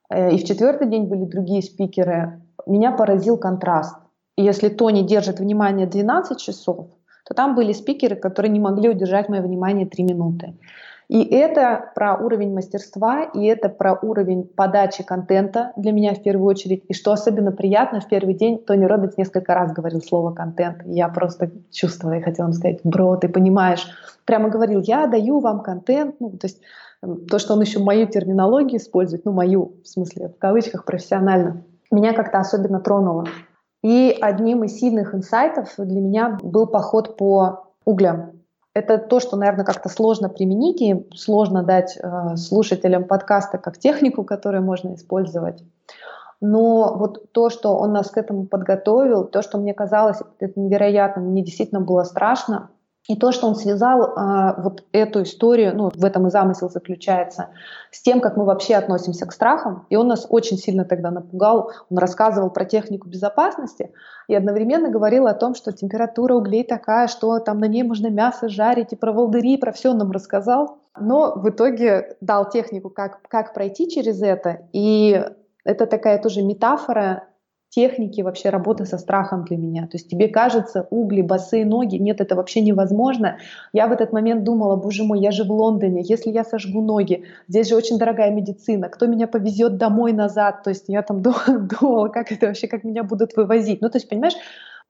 э, 0.09 0.31
и 0.33 0.37
в 0.37 0.43
четвертый 0.43 0.87
день 0.87 1.05
были 1.05 1.25
другие 1.25 1.63
спикеры. 1.63 2.41
Меня 2.67 2.91
поразил 2.91 3.37
контраст. 3.37 3.95
Если 4.35 4.69
Тони 4.69 5.01
держит 5.01 5.39
внимание 5.39 5.87
12 5.87 6.37
часов, 6.37 6.87
то 7.25 7.33
там 7.33 7.55
были 7.55 7.73
спикеры, 7.73 8.15
которые 8.15 8.51
не 8.51 8.59
могли 8.59 8.89
удержать 8.89 9.29
мое 9.29 9.41
внимание 9.41 9.87
3 9.87 10.03
минуты. 10.03 10.53
И 11.09 11.23
это 11.23 11.91
про 11.95 12.15
уровень 12.15 12.53
мастерства, 12.53 13.23
и 13.23 13.45
это 13.45 13.69
про 13.69 13.97
уровень 14.01 14.43
подачи 14.43 15.03
контента 15.03 15.71
для 15.77 15.93
меня 15.93 16.13
в 16.13 16.21
первую 16.21 16.45
очередь. 16.47 16.83
И 16.89 16.93
что 16.93 17.13
особенно 17.13 17.53
приятно, 17.53 18.01
в 18.01 18.07
первый 18.07 18.33
день 18.33 18.59
Тони 18.59 18.83
Робинс 18.83 19.15
несколько 19.17 19.53
раз 19.53 19.71
говорил 19.71 20.01
слово 20.01 20.33
«контент». 20.33 20.79
Я 20.85 21.07
просто 21.07 21.49
чувствовала 21.71 22.17
и 22.17 22.21
хотела 22.21 22.47
ему 22.47 22.53
сказать, 22.53 22.81
бро, 22.83 23.15
ты 23.15 23.29
понимаешь, 23.29 23.87
прямо 24.25 24.49
говорил, 24.49 24.81
я 24.81 25.07
даю 25.07 25.39
вам 25.39 25.61
контент, 25.61 26.15
ну, 26.19 26.31
то 26.31 26.47
есть 26.47 26.61
то, 27.29 27.39
что 27.39 27.53
он 27.53 27.61
еще 27.61 27.79
мою 27.79 28.07
терминологию 28.07 28.77
использует, 28.77 29.23
ну, 29.23 29.31
мою, 29.31 29.75
в 29.83 29.87
смысле, 29.87 30.29
в 30.29 30.37
кавычках, 30.39 30.83
профессионально, 30.83 31.63
меня 31.89 32.13
как-то 32.13 32.39
особенно 32.39 32.81
тронуло. 32.81 33.25
И 33.81 34.17
одним 34.19 34.65
из 34.65 34.77
сильных 34.77 35.15
инсайтов 35.15 35.73
для 35.77 36.01
меня 36.01 36.37
был 36.43 36.67
поход 36.67 37.15
по 37.15 37.71
углям. 37.85 38.36
Это 38.77 38.99
то, 38.99 39.19
что, 39.19 39.37
наверное, 39.37 39.65
как-то 39.65 39.89
сложно 39.89 40.29
применить 40.29 40.83
и 40.83 41.09
сложно 41.15 41.63
дать 41.63 41.97
э, 41.97 42.35
слушателям 42.35 43.05
подкаста 43.05 43.57
как 43.57 43.79
технику, 43.79 44.23
которую 44.23 44.61
можно 44.61 44.93
использовать. 44.93 45.63
Но 46.41 46.93
вот 46.95 47.31
то, 47.31 47.49
что 47.49 47.75
он 47.75 47.93
нас 47.93 48.11
к 48.11 48.17
этому 48.19 48.45
подготовил, 48.45 49.23
то, 49.23 49.41
что 49.41 49.57
мне 49.57 49.73
казалось 49.73 50.19
это 50.37 50.59
невероятно, 50.59 51.23
мне 51.23 51.41
действительно 51.41 51.81
было 51.81 52.03
страшно, 52.03 52.69
и 53.07 53.15
то, 53.15 53.31
что 53.31 53.47
он 53.47 53.55
связал 53.55 54.13
а, 54.15 54.61
вот 54.61 54.83
эту 54.91 55.23
историю, 55.23 55.75
ну, 55.75 55.89
в 55.89 56.03
этом 56.03 56.27
и 56.27 56.29
замысел 56.29 56.69
заключается, 56.69 57.49
с 57.89 58.01
тем, 58.01 58.19
как 58.19 58.35
мы 58.35 58.43
вообще 58.43 58.75
относимся 58.75 59.25
к 59.25 59.31
страхам. 59.31 59.85
И 59.89 59.95
он 59.95 60.07
нас 60.07 60.27
очень 60.29 60.57
сильно 60.57 60.83
тогда 60.83 61.09
напугал. 61.09 61.71
Он 61.89 61.97
рассказывал 61.97 62.49
про 62.49 62.65
технику 62.65 63.07
безопасности 63.07 63.91
и 64.27 64.35
одновременно 64.35 64.89
говорил 64.89 65.27
о 65.27 65.33
том, 65.33 65.55
что 65.55 65.71
температура 65.71 66.35
углей 66.35 66.65
такая, 66.65 67.07
что 67.07 67.39
там 67.39 67.59
на 67.59 67.65
ней 67.65 67.83
можно 67.83 68.09
мясо 68.09 68.49
жарить, 68.49 68.91
и 68.91 68.97
про 68.97 69.13
волдыри, 69.13 69.53
и 69.53 69.57
про 69.57 69.71
все 69.71 69.91
он 69.91 69.99
нам 69.99 70.11
рассказал. 70.11 70.79
Но 70.99 71.33
в 71.35 71.49
итоге 71.49 72.17
дал 72.19 72.49
технику, 72.49 72.89
как, 72.89 73.21
как 73.29 73.53
пройти 73.53 73.89
через 73.89 74.21
это. 74.21 74.67
И 74.73 75.23
это 75.63 75.85
такая 75.85 76.21
тоже 76.21 76.41
метафора 76.41 77.23
техники 77.69 78.21
вообще 78.21 78.49
работы 78.49 78.85
со 78.85 78.97
страхом 78.97 79.43
для 79.43 79.57
меня. 79.57 79.83
То 79.83 79.97
есть 79.97 80.09
тебе 80.09 80.27
кажется, 80.27 80.87
угли, 80.89 81.21
босые 81.21 81.65
ноги, 81.65 81.97
нет, 81.97 82.21
это 82.21 82.35
вообще 82.35 82.61
невозможно. 82.61 83.37
Я 83.73 83.87
в 83.87 83.91
этот 83.91 84.13
момент 84.13 84.43
думала, 84.43 84.75
боже 84.75 85.03
мой, 85.03 85.19
я 85.19 85.31
же 85.31 85.43
в 85.43 85.51
Лондоне, 85.51 86.01
если 86.03 86.31
я 86.31 86.43
сожгу 86.43 86.81
ноги, 86.81 87.25
здесь 87.47 87.69
же 87.69 87.75
очень 87.75 87.97
дорогая 87.97 88.31
медицина, 88.31 88.89
кто 88.89 89.07
меня 89.07 89.27
повезет 89.27 89.77
домой 89.77 90.13
назад? 90.13 90.63
То 90.63 90.69
есть 90.69 90.85
я 90.87 91.01
там 91.01 91.21
думала, 91.81 92.07
как 92.09 92.31
это 92.31 92.47
вообще, 92.47 92.67
как 92.67 92.83
меня 92.83 93.03
будут 93.03 93.35
вывозить. 93.35 93.81
Ну, 93.81 93.89
то 93.89 93.97
есть, 93.97 94.09
понимаешь, 94.09 94.35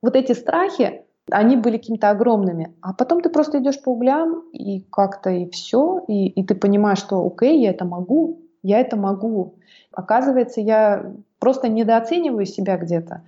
вот 0.02 0.16
эти 0.16 0.34
страхи, 0.34 1.02
они 1.30 1.58
были 1.58 1.78
какими-то 1.78 2.10
огромными. 2.10 2.74
А 2.82 2.94
потом 2.94 3.22
ты 3.22 3.30
просто 3.30 3.60
идешь 3.60 3.82
по 3.82 3.90
углям, 3.90 4.44
и 4.54 4.82
как-то 4.92 5.30
и 5.30 5.50
все, 5.50 6.04
и, 6.08 6.28
и 6.28 6.46
ты 6.46 6.56
понимаешь, 6.56 7.00
что 7.00 7.26
окей, 7.26 7.62
я 7.62 7.72
это 7.72 7.86
могу, 7.86 8.42
я 8.64 8.80
это 8.80 8.96
могу. 8.96 9.56
Оказывается, 9.92 10.62
я 10.62 11.12
просто 11.40 11.68
недооцениваю 11.68 12.46
себя 12.46 12.78
где-то. 12.78 13.22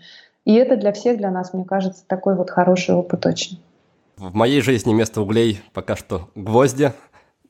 И 0.45 0.53
это 0.53 0.77
для 0.77 0.91
всех, 0.93 1.17
для 1.17 1.31
нас, 1.31 1.53
мне 1.53 1.65
кажется, 1.65 2.03
такой 2.07 2.35
вот 2.35 2.49
хороший 2.49 2.95
опыт 2.95 3.25
очень. 3.25 3.61
В 4.17 4.33
моей 4.35 4.61
жизни 4.61 4.93
вместо 4.93 5.21
углей 5.21 5.61
пока 5.73 5.95
что 5.95 6.29
гвозди, 6.35 6.91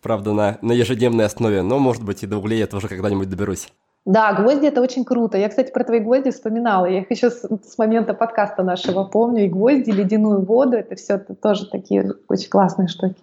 правда, 0.01 0.33
на, 0.33 0.57
на 0.61 0.71
ежедневной 0.71 1.25
основе, 1.25 1.61
но, 1.61 1.79
может 1.79 2.03
быть, 2.03 2.23
и 2.23 2.27
до 2.27 2.37
углей 2.37 2.59
я 2.59 2.67
тоже 2.67 2.87
когда-нибудь 2.87 3.29
доберусь. 3.29 3.69
Да, 4.05 4.33
гвозди 4.33 4.65
это 4.65 4.81
очень 4.81 5.05
круто. 5.05 5.37
Я, 5.37 5.49
кстати, 5.49 5.71
про 5.71 5.83
твои 5.83 5.99
гвозди 5.99 6.31
вспоминала. 6.31 6.85
Я 6.85 7.01
их 7.01 7.11
еще 7.11 7.29
с, 7.29 7.41
с 7.41 7.77
момента 7.77 8.13
подкаста 8.13 8.63
нашего 8.63 9.03
помню. 9.03 9.45
И 9.45 9.49
гвозди, 9.49 9.89
и 9.89 9.93
ледяную 9.93 10.43
воду, 10.43 10.77
это 10.77 10.95
все 10.95 11.15
это 11.15 11.35
тоже 11.35 11.69
такие 11.69 12.13
очень 12.27 12.49
классные 12.49 12.87
штуки. 12.87 13.17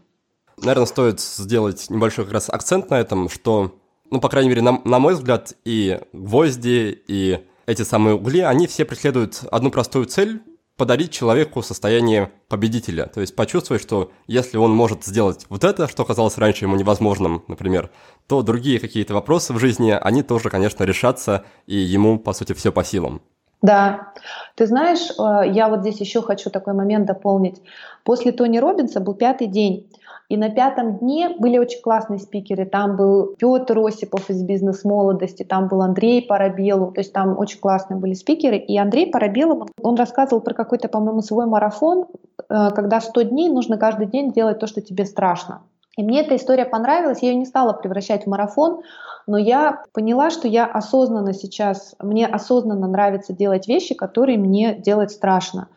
Наверное, 0.58 0.86
стоит 0.86 1.20
сделать 1.20 1.86
небольшой 1.90 2.24
как 2.24 2.34
раз 2.34 2.48
акцент 2.50 2.90
на 2.90 3.00
этом, 3.00 3.28
что, 3.28 3.72
ну, 4.10 4.20
по 4.20 4.28
крайней 4.28 4.50
мере, 4.50 4.62
на, 4.62 4.80
на 4.84 4.98
мой 4.98 5.14
взгляд, 5.14 5.54
и 5.64 6.00
гвозди, 6.12 7.02
и 7.06 7.40
эти 7.66 7.82
самые 7.82 8.16
угли, 8.16 8.40
они 8.40 8.66
все 8.66 8.84
преследуют 8.84 9.40
одну 9.50 9.70
простую 9.70 10.06
цель 10.06 10.42
подарить 10.76 11.10
человеку 11.10 11.62
состояние 11.62 12.30
победителя. 12.48 13.06
То 13.06 13.20
есть 13.20 13.34
почувствовать, 13.34 13.82
что 13.82 14.12
если 14.26 14.58
он 14.58 14.72
может 14.72 15.04
сделать 15.04 15.46
вот 15.48 15.64
это, 15.64 15.88
что 15.88 16.04
казалось 16.04 16.38
раньше 16.38 16.66
ему 16.66 16.76
невозможным, 16.76 17.44
например, 17.48 17.90
то 18.26 18.42
другие 18.42 18.78
какие-то 18.78 19.14
вопросы 19.14 19.52
в 19.52 19.58
жизни, 19.58 19.90
они 19.98 20.22
тоже, 20.22 20.50
конечно, 20.50 20.84
решатся, 20.84 21.44
и 21.66 21.76
ему, 21.76 22.18
по 22.18 22.32
сути, 22.32 22.52
все 22.52 22.72
по 22.72 22.84
силам. 22.84 23.22
Да, 23.62 24.12
ты 24.54 24.66
знаешь, 24.66 25.10
э, 25.18 25.50
я 25.50 25.68
вот 25.68 25.80
здесь 25.80 25.98
еще 25.98 26.20
хочу 26.20 26.50
такой 26.50 26.74
момент 26.74 27.06
дополнить. 27.06 27.62
После 28.04 28.32
Тони 28.32 28.58
Робинса 28.58 29.00
был 29.00 29.14
пятый 29.14 29.46
день. 29.46 29.90
И 30.28 30.36
на 30.36 30.50
пятом 30.50 30.98
дне 30.98 31.34
были 31.38 31.58
очень 31.58 31.80
классные 31.80 32.18
спикеры. 32.18 32.66
Там 32.66 32.96
был 32.96 33.34
Петр 33.38 33.78
Осипов 33.78 34.28
из 34.28 34.42
«Бизнес-молодости», 34.42 35.44
там 35.44 35.68
был 35.68 35.82
Андрей 35.82 36.22
Парабелов, 36.22 36.94
то 36.94 37.00
есть 37.00 37.12
там 37.12 37.38
очень 37.38 37.60
классные 37.60 37.98
были 37.98 38.14
спикеры. 38.14 38.56
И 38.56 38.76
Андрей 38.76 39.10
Парабелов, 39.10 39.68
он 39.80 39.94
рассказывал 39.94 40.40
про 40.40 40.54
какой-то, 40.54 40.88
по-моему, 40.88 41.22
свой 41.22 41.46
марафон, 41.46 42.06
э, 42.48 42.70
когда 42.74 43.00
100 43.00 43.22
дней 43.22 43.48
нужно 43.48 43.76
каждый 43.76 44.06
день 44.06 44.32
делать 44.32 44.58
то, 44.58 44.66
что 44.66 44.80
тебе 44.80 45.04
страшно. 45.04 45.62
И 45.96 46.02
мне 46.02 46.20
эта 46.20 46.36
история 46.36 46.66
понравилась, 46.66 47.22
я 47.22 47.30
ее 47.30 47.36
не 47.36 47.46
стала 47.46 47.72
превращать 47.72 48.24
в 48.24 48.26
марафон, 48.26 48.82
но 49.26 49.38
я 49.38 49.82
поняла, 49.92 50.30
что 50.30 50.46
я 50.46 50.66
осознанно 50.66 51.32
сейчас, 51.32 51.94
мне 52.00 52.26
осознанно 52.26 52.86
нравится 52.86 53.32
делать 53.32 53.66
вещи, 53.66 53.94
которые 53.94 54.38
мне 54.38 54.74
делать 54.74 55.10
страшно. 55.10 55.68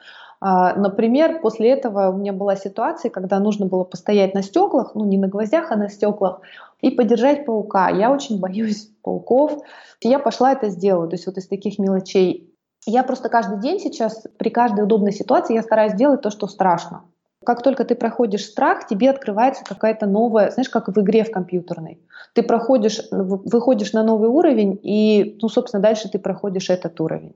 А, 0.42 0.74
например, 0.76 1.42
после 1.42 1.70
этого 1.72 2.10
у 2.10 2.18
меня 2.18 2.32
была 2.32 2.56
ситуация, 2.56 3.12
когда 3.12 3.40
нужно 3.40 3.66
было 3.66 3.84
постоять 3.84 4.34
на 4.34 4.42
стеклах, 4.42 4.96
ну 4.96 5.06
не 5.06 5.18
на 5.18 5.28
гвоздях, 5.28 5.72
а 5.72 5.76
на 5.76 5.90
стеклах, 5.90 6.42
и 6.82 6.92
подержать 6.92 7.46
паука. 7.46 7.90
Я 7.90 8.12
очень 8.12 8.40
боюсь 8.40 8.90
пауков. 9.04 9.60
И 10.02 10.08
я 10.08 10.20
пошла 10.20 10.54
это 10.54 10.70
сделаю. 10.70 11.10
То 11.10 11.16
есть 11.16 11.26
вот 11.26 11.38
из 11.38 11.48
таких 11.48 11.78
мелочей. 11.78 12.54
Я 12.86 13.04
просто 13.04 13.28
каждый 13.28 13.60
день 13.60 13.80
сейчас, 13.80 14.26
при 14.38 14.50
каждой 14.50 14.86
удобной 14.86 15.12
ситуации, 15.12 15.56
я 15.56 15.62
стараюсь 15.62 15.94
делать 15.94 16.22
то, 16.22 16.30
что 16.30 16.48
страшно. 16.48 17.04
Как 17.46 17.62
только 17.62 17.84
ты 17.84 17.96
проходишь 17.96 18.46
страх, 18.46 18.88
тебе 18.88 19.10
открывается 19.10 19.64
какая-то 19.66 20.06
новая, 20.06 20.52
знаешь, 20.52 20.70
как 20.70 20.88
в 20.88 21.00
игре 21.02 21.24
в 21.24 21.32
компьютерной. 21.32 22.00
Ты 22.34 22.44
проходишь, 22.44 23.02
выходишь 23.12 23.94
на 23.94 24.04
новый 24.04 24.30
уровень, 24.30 24.80
и, 24.84 25.38
ну, 25.42 25.50
собственно, 25.50 25.82
дальше 25.82 26.10
ты 26.10 26.20
проходишь 26.20 26.70
этот 26.70 27.00
уровень. 27.02 27.34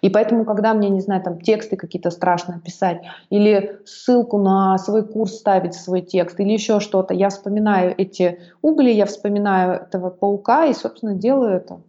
И 0.00 0.10
поэтому, 0.10 0.44
когда 0.44 0.74
мне, 0.74 0.88
не 0.88 1.00
знаю, 1.00 1.22
там 1.22 1.40
тексты 1.40 1.76
какие-то 1.76 2.10
страшно 2.10 2.60
писать, 2.60 3.02
или 3.30 3.80
ссылку 3.84 4.38
на 4.38 4.78
свой 4.78 5.06
курс 5.06 5.36
ставить 5.36 5.74
свой 5.74 6.02
текст, 6.02 6.38
или 6.40 6.52
еще 6.52 6.80
что-то, 6.80 7.14
я 7.14 7.28
вспоминаю 7.28 7.94
эти 7.96 8.40
угли, 8.62 8.90
я 8.90 9.06
вспоминаю 9.06 9.82
этого 9.82 10.10
паука 10.10 10.66
и, 10.66 10.74
собственно, 10.74 11.14
делаю 11.14 11.56
это. 11.56 11.80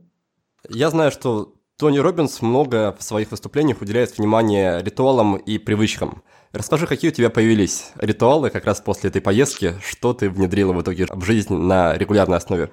Я 0.70 0.90
знаю, 0.90 1.12
что 1.12 1.54
Тони 1.78 2.00
Робинс 2.00 2.42
много 2.42 2.96
в 2.98 3.04
своих 3.04 3.30
выступлениях 3.30 3.82
уделяет 3.82 4.18
внимание 4.18 4.82
ритуалам 4.82 5.36
и 5.36 5.60
привычкам. 5.60 6.24
Расскажи, 6.52 6.88
какие 6.88 7.12
у 7.12 7.14
тебя 7.14 7.30
появились 7.30 7.92
ритуалы 8.00 8.50
как 8.50 8.66
раз 8.66 8.82
после 8.82 9.12
этой 9.12 9.22
поездки, 9.22 9.76
что 9.84 10.14
ты 10.14 10.30
внедрила 10.30 10.74
в 10.74 10.82
итоге 10.82 11.06
в 11.10 11.24
жизнь 11.24 11.54
на 11.54 11.94
регулярной 11.96 12.38
основе? 12.38 12.72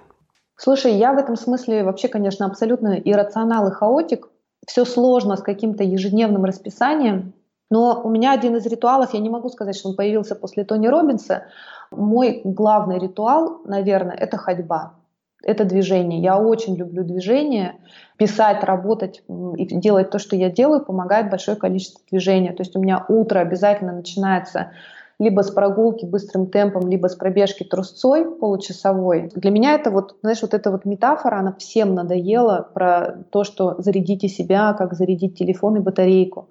Слушай, 0.57 0.94
я 0.94 1.12
в 1.12 1.18
этом 1.18 1.37
смысле 1.37 1.85
вообще, 1.85 2.09
конечно, 2.09 2.46
абсолютно 2.46 2.98
иррационал 2.98 3.68
и 3.68 3.72
хаотик, 3.72 4.29
все 4.66 4.85
сложно 4.85 5.37
с 5.37 5.42
каким-то 5.42 5.85
ежедневным 5.85 6.44
расписанием. 6.44 7.35
Но 7.70 8.03
у 8.05 8.09
меня 8.09 8.33
один 8.33 8.57
из 8.57 8.66
ритуалов, 8.66 9.14
я 9.14 9.20
не 9.20 9.31
могу 9.31 9.48
сказать, 9.48 9.77
что 9.77 9.88
он 9.88 9.96
появился 9.96 10.35
после 10.35 10.64
Тони 10.64 10.87
Робинса. 10.87 11.44
Мой 11.90 12.40
главный 12.44 12.98
ритуал, 12.98 13.62
наверное, 13.64 14.14
это 14.14 14.37
ходьба. 14.37 14.94
Это 15.42 15.64
движение. 15.64 16.20
Я 16.22 16.38
очень 16.38 16.77
люблю 16.77 17.05
движение. 17.05 17.77
Писать, 18.16 18.64
работать 18.64 19.22
и 19.57 19.77
делать 19.77 20.11
то, 20.11 20.18
что 20.18 20.37
я 20.37 20.50
делаю, 20.50 20.85
помогает 20.85 21.31
большое 21.31 21.57
количество 21.57 22.00
движения. 22.11 22.53
То 22.53 22.62
есть 22.62 22.77
у 22.77 22.81
меня 22.81 23.05
утро 23.09 23.40
обязательно 23.40 23.92
начинается 23.92 24.70
либо 25.18 25.42
с 25.42 25.50
прогулки 25.50 26.05
быстрым 26.05 26.50
темпом, 26.50 26.88
либо 26.88 27.09
с 27.09 27.14
пробежки 27.14 27.64
трусцой 27.64 28.31
получасовой. 28.38 29.31
Для 29.35 29.50
меня 29.50 29.74
это 29.74 29.90
вот, 29.90 30.16
знаешь, 30.22 30.42
вот 30.42 30.55
эта 30.55 30.70
вот 30.70 30.85
метафора, 30.85 31.38
она 31.38 31.55
всем 31.59 31.94
надоела 31.94 32.68
про 32.74 33.24
то, 33.31 33.44
что 33.44 33.77
зарядите 33.79 34.29
себя, 34.29 34.72
как 34.74 34.94
зарядить 34.94 35.38
телефон 35.38 35.77
и 35.77 35.81
батарейку. 35.81 36.48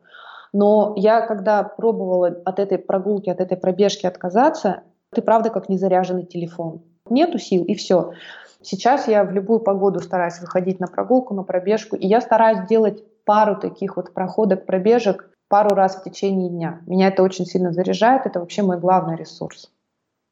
Но 0.53 0.93
я, 0.95 1.21
когда 1.21 1.63
пробовала 1.63 2.27
от 2.45 2.59
этой 2.59 2.77
прогулки, 2.77 3.29
от 3.29 3.41
этой 3.41 3.57
пробежки 3.57 4.05
отказаться, 4.05 4.83
ты 5.13 5.21
правда 5.21 5.49
как 5.49 5.67
незаряженный 5.67 6.25
телефон. 6.25 6.81
Нету 7.09 7.39
сил, 7.39 7.63
и 7.63 7.73
все. 7.75 8.13
Сейчас 8.61 9.07
я 9.07 9.25
в 9.25 9.31
любую 9.31 9.59
погоду 9.59 9.99
стараюсь 9.99 10.39
выходить 10.39 10.79
на 10.79 10.87
прогулку, 10.87 11.33
на 11.33 11.43
пробежку, 11.43 11.95
и 11.95 12.07
я 12.07 12.21
стараюсь 12.21 12.67
делать 12.69 13.03
пару 13.25 13.59
таких 13.59 13.97
вот 13.97 14.13
проходок, 14.13 14.65
пробежек 14.65 15.29
пару 15.47 15.75
раз 15.75 15.95
в 15.95 16.03
течение 16.03 16.49
дня. 16.49 16.81
Меня 16.85 17.07
это 17.09 17.23
очень 17.23 17.45
сильно 17.45 17.71
заряжает, 17.71 18.25
это 18.25 18.39
вообще 18.39 18.61
мой 18.63 18.79
главный 18.79 19.15
ресурс. 19.15 19.69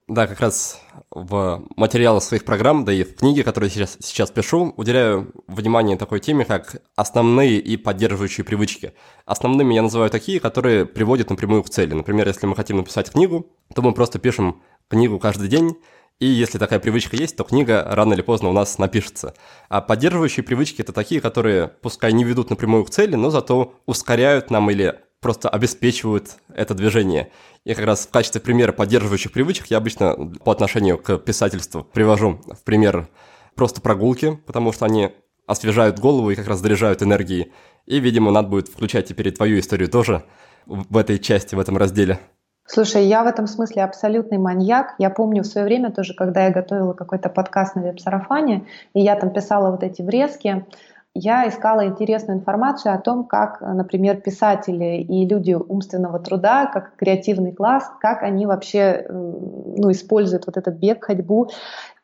Да, 0.07 0.27
как 0.27 0.41
раз 0.41 0.81
в 1.09 1.63
материалах 1.77 2.21
своих 2.21 2.43
программ, 2.43 2.83
да 2.83 2.91
и 2.91 3.03
в 3.03 3.15
книге, 3.15 3.45
которую 3.45 3.69
сейчас, 3.69 3.97
сейчас 4.01 4.29
пишу, 4.29 4.73
уделяю 4.75 5.31
внимание 5.47 5.95
такой 5.95 6.19
теме, 6.19 6.43
как 6.43 6.81
основные 6.97 7.59
и 7.59 7.77
поддерживающие 7.77 8.43
привычки. 8.43 8.93
Основными 9.25 9.73
я 9.73 9.81
называю 9.81 10.09
такие, 10.09 10.41
которые 10.41 10.85
приводят 10.85 11.29
напрямую 11.29 11.63
к 11.63 11.69
цели. 11.69 11.93
Например, 11.93 12.27
если 12.27 12.45
мы 12.45 12.57
хотим 12.57 12.77
написать 12.77 13.09
книгу, 13.11 13.47
то 13.73 13.81
мы 13.81 13.93
просто 13.93 14.19
пишем 14.19 14.61
книгу 14.89 15.17
каждый 15.17 15.47
день, 15.47 15.77
и 16.21 16.27
если 16.27 16.59
такая 16.59 16.79
привычка 16.79 17.15
есть, 17.15 17.35
то 17.35 17.43
книга 17.43 17.83
рано 17.83 18.13
или 18.13 18.21
поздно 18.21 18.49
у 18.49 18.53
нас 18.53 18.77
напишется. 18.77 19.33
А 19.69 19.81
поддерживающие 19.81 20.43
привычки– 20.43 20.79
это 20.83 20.93
такие, 20.93 21.19
которые 21.19 21.67
пускай 21.67 22.13
не 22.13 22.23
ведут 22.23 22.51
напрямую 22.51 22.85
к 22.85 22.91
цели, 22.91 23.15
но 23.15 23.31
зато 23.31 23.73
ускоряют 23.87 24.51
нам 24.51 24.69
или 24.69 24.99
просто 25.19 25.49
обеспечивают 25.49 26.35
это 26.53 26.75
движение. 26.75 27.31
И 27.63 27.73
как 27.73 27.85
раз 27.85 28.05
в 28.05 28.11
качестве 28.11 28.39
примера 28.39 28.71
поддерживающих 28.71 29.31
привычек 29.31 29.65
я 29.71 29.77
обычно 29.77 30.13
по 30.45 30.51
отношению 30.51 30.99
к 30.99 31.17
писательству 31.17 31.83
привожу 31.83 32.39
в 32.45 32.63
пример 32.65 33.09
просто 33.55 33.81
прогулки, 33.81 34.39
потому 34.45 34.73
что 34.73 34.85
они 34.85 35.09
освежают 35.47 35.97
голову 35.97 36.29
и 36.29 36.35
как 36.35 36.47
раз 36.47 36.59
заряжают 36.59 37.01
энергией. 37.01 37.51
И, 37.87 37.99
видимо, 37.99 38.29
надо 38.29 38.47
будет 38.47 38.67
включать 38.67 39.07
теперь 39.07 39.29
и 39.29 39.31
твою 39.31 39.59
историю 39.59 39.89
тоже 39.89 40.23
в 40.67 40.97
этой 40.97 41.17
части, 41.17 41.55
в 41.55 41.59
этом 41.59 41.77
разделе. 41.77 42.19
Слушай, 42.73 43.03
я 43.03 43.25
в 43.25 43.27
этом 43.27 43.47
смысле 43.47 43.83
абсолютный 43.83 44.37
маньяк. 44.37 44.95
Я 44.97 45.09
помню 45.09 45.43
в 45.43 45.45
свое 45.45 45.65
время 45.65 45.91
тоже, 45.91 46.13
когда 46.13 46.45
я 46.45 46.51
готовила 46.51 46.93
какой-то 46.93 47.27
подкаст 47.27 47.75
на 47.75 47.81
веб-сарафане, 47.81 48.65
и 48.93 49.01
я 49.01 49.17
там 49.17 49.31
писала 49.31 49.71
вот 49.71 49.83
эти 49.83 50.01
врезки, 50.01 50.65
я 51.13 51.49
искала 51.49 51.85
интересную 51.85 52.39
информацию 52.39 52.95
о 52.95 52.97
том, 52.97 53.25
как, 53.25 53.59
например, 53.59 54.21
писатели 54.21 55.01
и 55.01 55.27
люди 55.27 55.51
умственного 55.51 56.19
труда, 56.19 56.67
как 56.67 56.95
креативный 56.95 57.51
класс, 57.51 57.91
как 57.99 58.23
они 58.23 58.45
вообще 58.45 59.05
ну, 59.09 59.91
используют 59.91 60.45
вот 60.45 60.55
этот 60.55 60.75
бег, 60.75 61.03
ходьбу. 61.03 61.49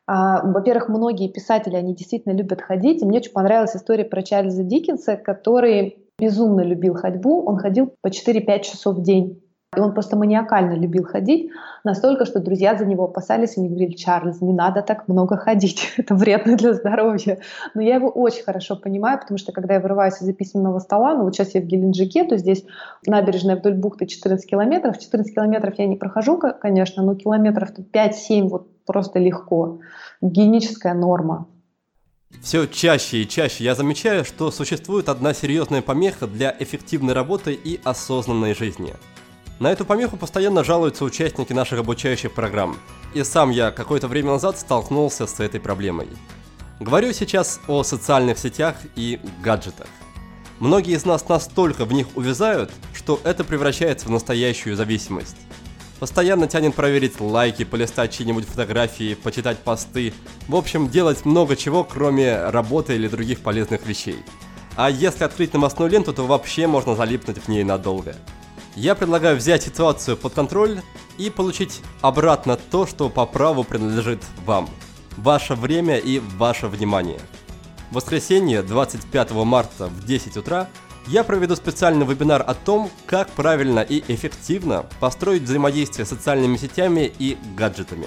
А, 0.06 0.42
во-первых, 0.42 0.90
многие 0.90 1.30
писатели, 1.30 1.76
они 1.76 1.94
действительно 1.94 2.34
любят 2.34 2.60
ходить. 2.60 3.00
И 3.00 3.06
мне 3.06 3.20
очень 3.20 3.32
понравилась 3.32 3.74
история 3.74 4.04
про 4.04 4.22
Чарльза 4.22 4.64
Диккенса, 4.64 5.16
который 5.16 6.04
безумно 6.18 6.60
любил 6.60 6.92
ходьбу. 6.92 7.42
Он 7.46 7.56
ходил 7.56 7.94
по 8.02 8.08
4-5 8.08 8.60
часов 8.60 8.96
в 8.96 9.02
день. 9.02 9.40
И 9.76 9.80
он 9.80 9.92
просто 9.92 10.16
маниакально 10.16 10.72
любил 10.72 11.04
ходить, 11.04 11.50
настолько, 11.84 12.24
что 12.24 12.40
друзья 12.40 12.74
за 12.74 12.86
него 12.86 13.04
опасались 13.04 13.58
и 13.58 13.60
не 13.60 13.68
говорили, 13.68 13.92
Чарльз, 13.92 14.40
не 14.40 14.54
надо 14.54 14.80
так 14.80 15.08
много 15.08 15.36
ходить, 15.36 15.92
это 15.98 16.14
вредно 16.14 16.56
для 16.56 16.72
здоровья. 16.72 17.40
Но 17.74 17.82
я 17.82 17.96
его 17.96 18.08
очень 18.08 18.44
хорошо 18.44 18.76
понимаю, 18.76 19.20
потому 19.20 19.36
что 19.36 19.52
когда 19.52 19.74
я 19.74 19.80
вырываюсь 19.80 20.22
из-за 20.22 20.32
письменного 20.32 20.78
стола, 20.78 21.14
ну 21.14 21.24
вот 21.24 21.34
сейчас 21.34 21.54
я 21.54 21.60
в 21.60 21.64
Геленджике, 21.64 22.24
то 22.24 22.38
здесь 22.38 22.64
набережная 23.06 23.56
вдоль 23.56 23.74
бухты 23.74 24.06
14 24.06 24.48
километров, 24.48 24.98
14 24.98 25.34
километров 25.34 25.74
я 25.78 25.86
не 25.86 25.96
прохожу, 25.96 26.38
конечно, 26.38 27.02
но 27.02 27.14
километров 27.14 27.72
5-7 27.92 28.48
вот 28.48 28.84
просто 28.86 29.18
легко. 29.18 29.80
Гигиеническая 30.22 30.94
норма. 30.94 31.46
Все 32.40 32.66
чаще 32.66 33.18
и 33.18 33.28
чаще 33.28 33.64
я 33.64 33.74
замечаю, 33.74 34.24
что 34.24 34.50
существует 34.50 35.10
одна 35.10 35.34
серьезная 35.34 35.82
помеха 35.82 36.26
для 36.26 36.56
эффективной 36.58 37.12
работы 37.12 37.52
и 37.52 37.78
осознанной 37.84 38.54
жизни– 38.54 38.94
На 39.58 39.72
эту 39.72 39.84
помеху 39.84 40.16
постоянно 40.16 40.62
жалуются 40.62 41.04
участники 41.04 41.52
наших 41.52 41.80
обучающих 41.80 42.32
программ, 42.32 42.76
и 43.12 43.24
сам 43.24 43.50
я 43.50 43.72
какое-то 43.72 44.06
время 44.06 44.32
назад 44.32 44.56
столкнулся 44.56 45.26
с 45.26 45.40
этой 45.40 45.58
проблемой. 45.58 46.08
Говорю 46.78 47.12
сейчас 47.12 47.60
о 47.66 47.82
социальных 47.82 48.38
сетях 48.38 48.76
и 48.94 49.18
гаджетах. 49.42 49.88
Многие 50.60 50.94
из 50.94 51.04
нас 51.04 51.28
настолько 51.28 51.84
в 51.84 51.92
них 51.92 52.06
увязают, 52.14 52.70
что 52.94 53.20
это 53.24 53.42
превращается 53.42 54.06
в 54.06 54.10
настоящую 54.10 54.76
зависимость. 54.76 55.36
Постоянно 55.98 56.46
тянет 56.46 56.76
проверить 56.76 57.20
лайки, 57.20 57.64
полистать 57.64 58.12
чьи-нибудь 58.12 58.44
фотографии, 58.44 59.14
почитать 59.14 59.58
посты. 59.58 60.14
В 60.46 60.54
общем, 60.54 60.88
делать 60.88 61.24
много 61.24 61.56
чего, 61.56 61.82
кроме 61.82 62.48
работы 62.50 62.94
или 62.94 63.08
других 63.08 63.40
полезных 63.40 63.84
вещей. 63.84 64.18
А 64.76 64.88
если 64.88 65.24
открыть 65.24 65.52
новостную 65.54 65.90
ленту, 65.90 66.12
то 66.12 66.24
вообще 66.24 66.68
можно 66.68 66.94
залипнуть 66.94 67.38
в 67.38 67.48
ней 67.48 67.64
надолго. 67.64 68.14
Я 68.80 68.94
предлагаю 68.94 69.36
взять 69.36 69.64
ситуацию 69.64 70.16
под 70.16 70.34
контроль 70.34 70.82
и 71.18 71.30
получить 71.30 71.80
обратно 72.00 72.56
то, 72.56 72.86
что 72.86 73.08
по 73.08 73.26
праву 73.26 73.64
принадлежит 73.64 74.22
вам. 74.46 74.70
Ваше 75.16 75.56
время 75.56 75.98
и 75.98 76.20
ваше 76.36 76.68
внимание. 76.68 77.18
В 77.90 77.96
воскресенье 77.96 78.62
25 78.62 79.32
марта 79.32 79.88
в 79.88 80.06
10 80.06 80.36
утра 80.36 80.68
я 81.08 81.24
проведу 81.24 81.56
специальный 81.56 82.06
вебинар 82.06 82.44
о 82.46 82.54
том, 82.54 82.88
как 83.06 83.28
правильно 83.30 83.80
и 83.80 84.04
эффективно 84.06 84.86
построить 85.00 85.42
взаимодействие 85.42 86.06
с 86.06 86.10
социальными 86.10 86.56
сетями 86.56 87.12
и 87.18 87.36
гаджетами. 87.56 88.06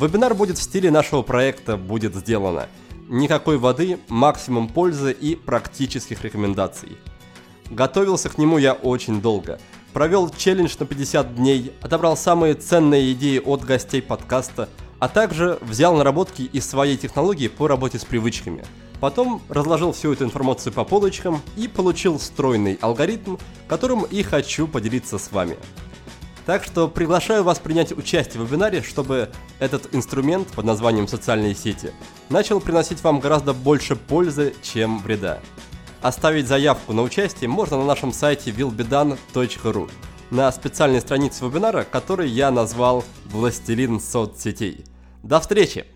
Вебинар 0.00 0.34
будет 0.34 0.58
в 0.58 0.62
стиле 0.62 0.90
нашего 0.90 1.22
проекта 1.22 1.76
«Будет 1.76 2.16
сделано». 2.16 2.66
Никакой 3.08 3.58
воды, 3.58 4.00
максимум 4.08 4.66
пользы 4.66 5.12
и 5.12 5.36
практических 5.36 6.24
рекомендаций. 6.24 6.98
Готовился 7.70 8.28
к 8.28 8.38
нему 8.38 8.58
я 8.58 8.72
очень 8.72 9.20
долго– 9.20 9.60
провел 9.94 10.28
челлендж 10.28 10.74
на 10.78 10.84
50 10.84 11.36
дней, 11.36 11.72
отобрал 11.80 12.16
самые 12.16 12.54
ценные 12.54 13.12
идеи 13.12 13.38
от 13.38 13.64
гостей 13.64 14.02
подкаста, 14.02 14.68
а 14.98 15.08
также 15.08 15.58
взял 15.62 15.96
наработки 15.96 16.42
из 16.42 16.68
своей 16.68 16.96
технологии 16.96 17.48
по 17.48 17.68
работе 17.68 17.98
с 17.98 18.04
привычками. 18.04 18.64
Потом 19.00 19.40
разложил 19.48 19.92
всю 19.92 20.12
эту 20.12 20.24
информацию 20.24 20.72
по 20.72 20.84
полочкам 20.84 21.40
и 21.56 21.68
получил 21.68 22.18
стройный 22.18 22.78
алгоритм, 22.80 23.36
которым 23.68 24.02
и 24.02 24.22
хочу 24.22 24.66
поделиться 24.66 25.16
с 25.18 25.30
вами. 25.30 25.56
Так 26.44 26.64
что 26.64 26.88
приглашаю 26.88 27.42
вас 27.42 27.58
принять 27.58 27.96
участие 27.96 28.42
в 28.42 28.46
вебинаре, 28.46 28.82
чтобы 28.82 29.30
этот 29.60 29.94
инструмент 29.94 30.48
под 30.48 30.64
названием 30.66 31.08
социальные 31.08 31.54
сети 31.54 31.92
начал 32.28 32.60
приносить 32.60 33.02
вам 33.02 33.20
гораздо 33.20 33.54
больше 33.54 33.96
пользы, 33.96 34.54
чем 34.62 34.98
вреда. 34.98 35.40
Оставить 36.04 36.48
заявку 36.48 36.92
на 36.92 37.00
участие 37.00 37.48
можно 37.48 37.78
на 37.78 37.84
нашем 37.86 38.12
сайте 38.12 38.50
willbedan.ru 38.50 39.90
на 40.30 40.52
специальной 40.52 41.00
странице 41.00 41.46
вебинара, 41.46 41.86
который 41.90 42.28
я 42.28 42.50
назвал 42.50 43.02
«Властелин 43.24 43.98
соцсетей». 43.98 44.84
До 45.22 45.40
встречи! 45.40 45.86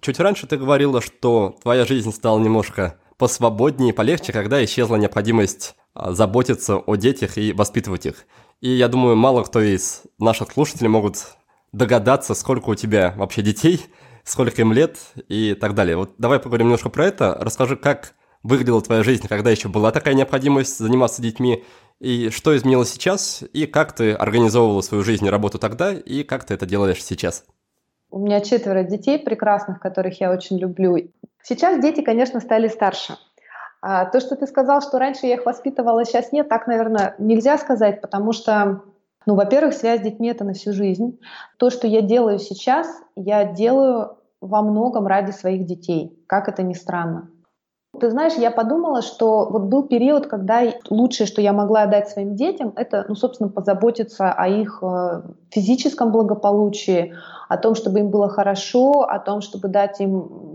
Чуть 0.00 0.18
раньше 0.18 0.46
ты 0.46 0.56
говорила, 0.56 1.02
что 1.02 1.58
твоя 1.60 1.84
жизнь 1.84 2.10
стала 2.10 2.38
немножко 2.38 2.98
посвободнее 3.18 3.92
полегче, 3.92 4.32
когда 4.32 4.64
исчезла 4.64 4.96
необходимость 4.96 5.76
а, 5.92 6.12
заботиться 6.12 6.78
о 6.78 6.96
детях 6.96 7.36
и 7.36 7.52
воспитывать 7.52 8.06
их. 8.06 8.24
И 8.62 8.70
я 8.70 8.88
думаю, 8.88 9.14
мало 9.14 9.44
кто 9.44 9.60
из 9.60 10.04
наших 10.18 10.52
слушателей 10.52 10.88
могут 10.88 11.36
догадаться, 11.72 12.32
сколько 12.32 12.70
у 12.70 12.74
тебя 12.74 13.12
вообще 13.18 13.42
детей, 13.42 13.84
сколько 14.24 14.62
им 14.62 14.72
лет 14.72 14.98
и 15.28 15.52
так 15.52 15.74
далее. 15.74 15.98
Вот 15.98 16.14
давай 16.16 16.38
поговорим 16.38 16.68
немножко 16.68 16.88
про 16.88 17.04
это. 17.04 17.36
Расскажи, 17.38 17.76
как 17.76 18.14
выглядела 18.42 18.80
твоя 18.80 19.02
жизнь, 19.02 19.26
когда 19.28 19.50
еще 19.50 19.68
была 19.68 19.92
такая 19.92 20.14
необходимость 20.14 20.78
заниматься 20.78 21.22
детьми, 21.22 21.64
и 22.00 22.30
что 22.30 22.56
изменилось 22.56 22.90
сейчас, 22.90 23.44
и 23.52 23.66
как 23.66 23.92
ты 23.92 24.12
организовывала 24.12 24.80
свою 24.80 25.04
жизнь 25.04 25.26
и 25.26 25.30
работу 25.30 25.58
тогда, 25.58 25.92
и 25.92 26.22
как 26.22 26.44
ты 26.44 26.54
это 26.54 26.66
делаешь 26.66 27.04
сейчас? 27.04 27.44
У 28.10 28.18
меня 28.18 28.40
четверо 28.40 28.82
детей 28.82 29.18
прекрасных, 29.18 29.78
которых 29.78 30.20
я 30.20 30.32
очень 30.32 30.58
люблю. 30.58 30.96
Сейчас 31.42 31.80
дети, 31.80 32.00
конечно, 32.00 32.40
стали 32.40 32.68
старше. 32.68 33.16
А 33.82 34.04
то, 34.06 34.20
что 34.20 34.36
ты 34.36 34.46
сказал, 34.46 34.82
что 34.82 34.98
раньше 34.98 35.26
я 35.26 35.34
их 35.34 35.46
воспитывала, 35.46 36.04
сейчас 36.04 36.32
нет, 36.32 36.48
так, 36.48 36.66
наверное, 36.66 37.14
нельзя 37.18 37.56
сказать, 37.56 38.00
потому 38.00 38.32
что, 38.32 38.82
ну, 39.26 39.36
во-первых, 39.36 39.74
связь 39.74 40.00
с 40.00 40.04
детьми— 40.04 40.28
это 40.30 40.44
на 40.44 40.52
всю 40.54 40.72
жизнь. 40.72 41.18
То, 41.56 41.70
что 41.70 41.86
я 41.86 42.02
делаю 42.02 42.38
сейчас, 42.38 42.88
я 43.14 43.44
делаю 43.44 44.18
во 44.40 44.62
многом 44.62 45.06
ради 45.06 45.30
своих 45.30 45.66
детей, 45.66 46.18
как 46.26 46.48
это 46.48 46.62
ни 46.62 46.74
странно. 46.74 47.30
Ты 48.00 48.10
знаешь, 48.10 48.32
я 48.34 48.50
подумала, 48.50 49.02
что 49.02 49.46
вот 49.50 49.62
был 49.62 49.82
период, 49.82 50.26
когда 50.26 50.62
лучшее, 50.88 51.26
что 51.26 51.42
я 51.42 51.52
могла 51.52 51.86
дать 51.86 52.08
своим 52.08 52.34
детям, 52.34 52.72
это, 52.76 53.04
ну, 53.08 53.14
собственно, 53.14 53.50
позаботиться 53.50 54.32
о 54.32 54.48
их 54.48 54.78
э, 54.82 55.22
физическом 55.50 56.10
благополучии, 56.10 57.14
о 57.48 57.58
том, 57.58 57.74
чтобы 57.74 58.00
им 58.00 58.08
было 58.08 58.28
хорошо, 58.28 59.02
о 59.02 59.18
том, 59.18 59.42
чтобы 59.42 59.68
дать 59.68 60.00
им 60.00 60.10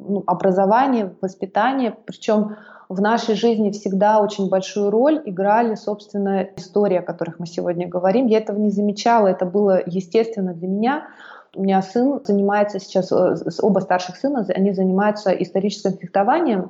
ну, 0.08 0.24
образование, 0.26 1.14
воспитание. 1.22 1.96
Причем 2.06 2.56
в 2.90 3.02
нашей 3.02 3.36
жизни 3.36 3.72
всегда 3.72 4.20
очень 4.20 4.50
большую 4.50 4.90
роль 4.90 5.22
играли, 5.26 5.76
собственно, 5.76 6.48
истории, 6.56 6.98
о 6.98 7.02
которых 7.02 7.40
мы 7.40 7.48
сегодня 7.48 7.88
говорим. 7.88 8.28
Я 8.28 8.40
этого 8.40 8.58
не 8.58 8.70
замечала, 8.70 9.28
это 9.28 9.46
было 9.46 9.82
естественно 9.86 10.54
для 10.54 10.68
меня. 10.68 11.08
У 11.56 11.64
меня 11.64 11.82
сын 11.82 12.20
занимается 12.24 12.80
сейчас, 12.80 13.12
э, 13.12 13.36
оба 13.62 13.80
старших 13.80 14.18
сына, 14.18 14.46
они 14.54 14.74
занимаются 14.74 15.32
историческим 15.32 15.98
фехтованием. 15.98 16.70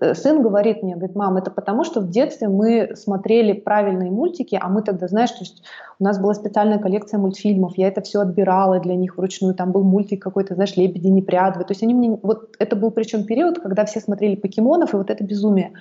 Э, 0.00 0.14
сын 0.14 0.42
говорит 0.42 0.82
мне, 0.82 0.94
говорит, 0.94 1.16
мам, 1.16 1.36
это 1.36 1.50
потому, 1.50 1.84
что 1.84 2.00
в 2.00 2.08
детстве 2.08 2.48
мы 2.48 2.94
смотрели 2.94 3.52
правильные 3.52 4.10
мультики, 4.10 4.58
а 4.60 4.68
мы 4.68 4.82
тогда, 4.82 5.08
знаешь, 5.08 5.30
то 5.30 5.40
есть 5.40 5.62
у 5.98 6.04
нас 6.04 6.18
была 6.20 6.34
специальная 6.34 6.78
коллекция 6.78 7.18
мультфильмов, 7.18 7.76
я 7.76 7.88
это 7.88 8.00
все 8.00 8.20
отбирала 8.20 8.78
для 8.78 8.94
них 8.94 9.16
вручную, 9.16 9.54
там 9.54 9.72
был 9.72 9.82
мультик 9.82 10.22
какой-то, 10.22 10.54
знаешь, 10.54 10.76
«Лебеди 10.76 11.08
не 11.08 11.22
прядвы», 11.22 11.64
то 11.64 11.72
есть 11.72 11.82
они 11.82 11.94
мне, 11.94 12.18
вот 12.22 12.54
это 12.58 12.76
был 12.76 12.90
причем 12.90 13.24
период, 13.24 13.60
когда 13.60 13.84
все 13.84 14.00
смотрели 14.00 14.36
покемонов, 14.36 14.94
и 14.94 14.96
вот 14.96 15.10
это 15.10 15.24
безумие. 15.24 15.72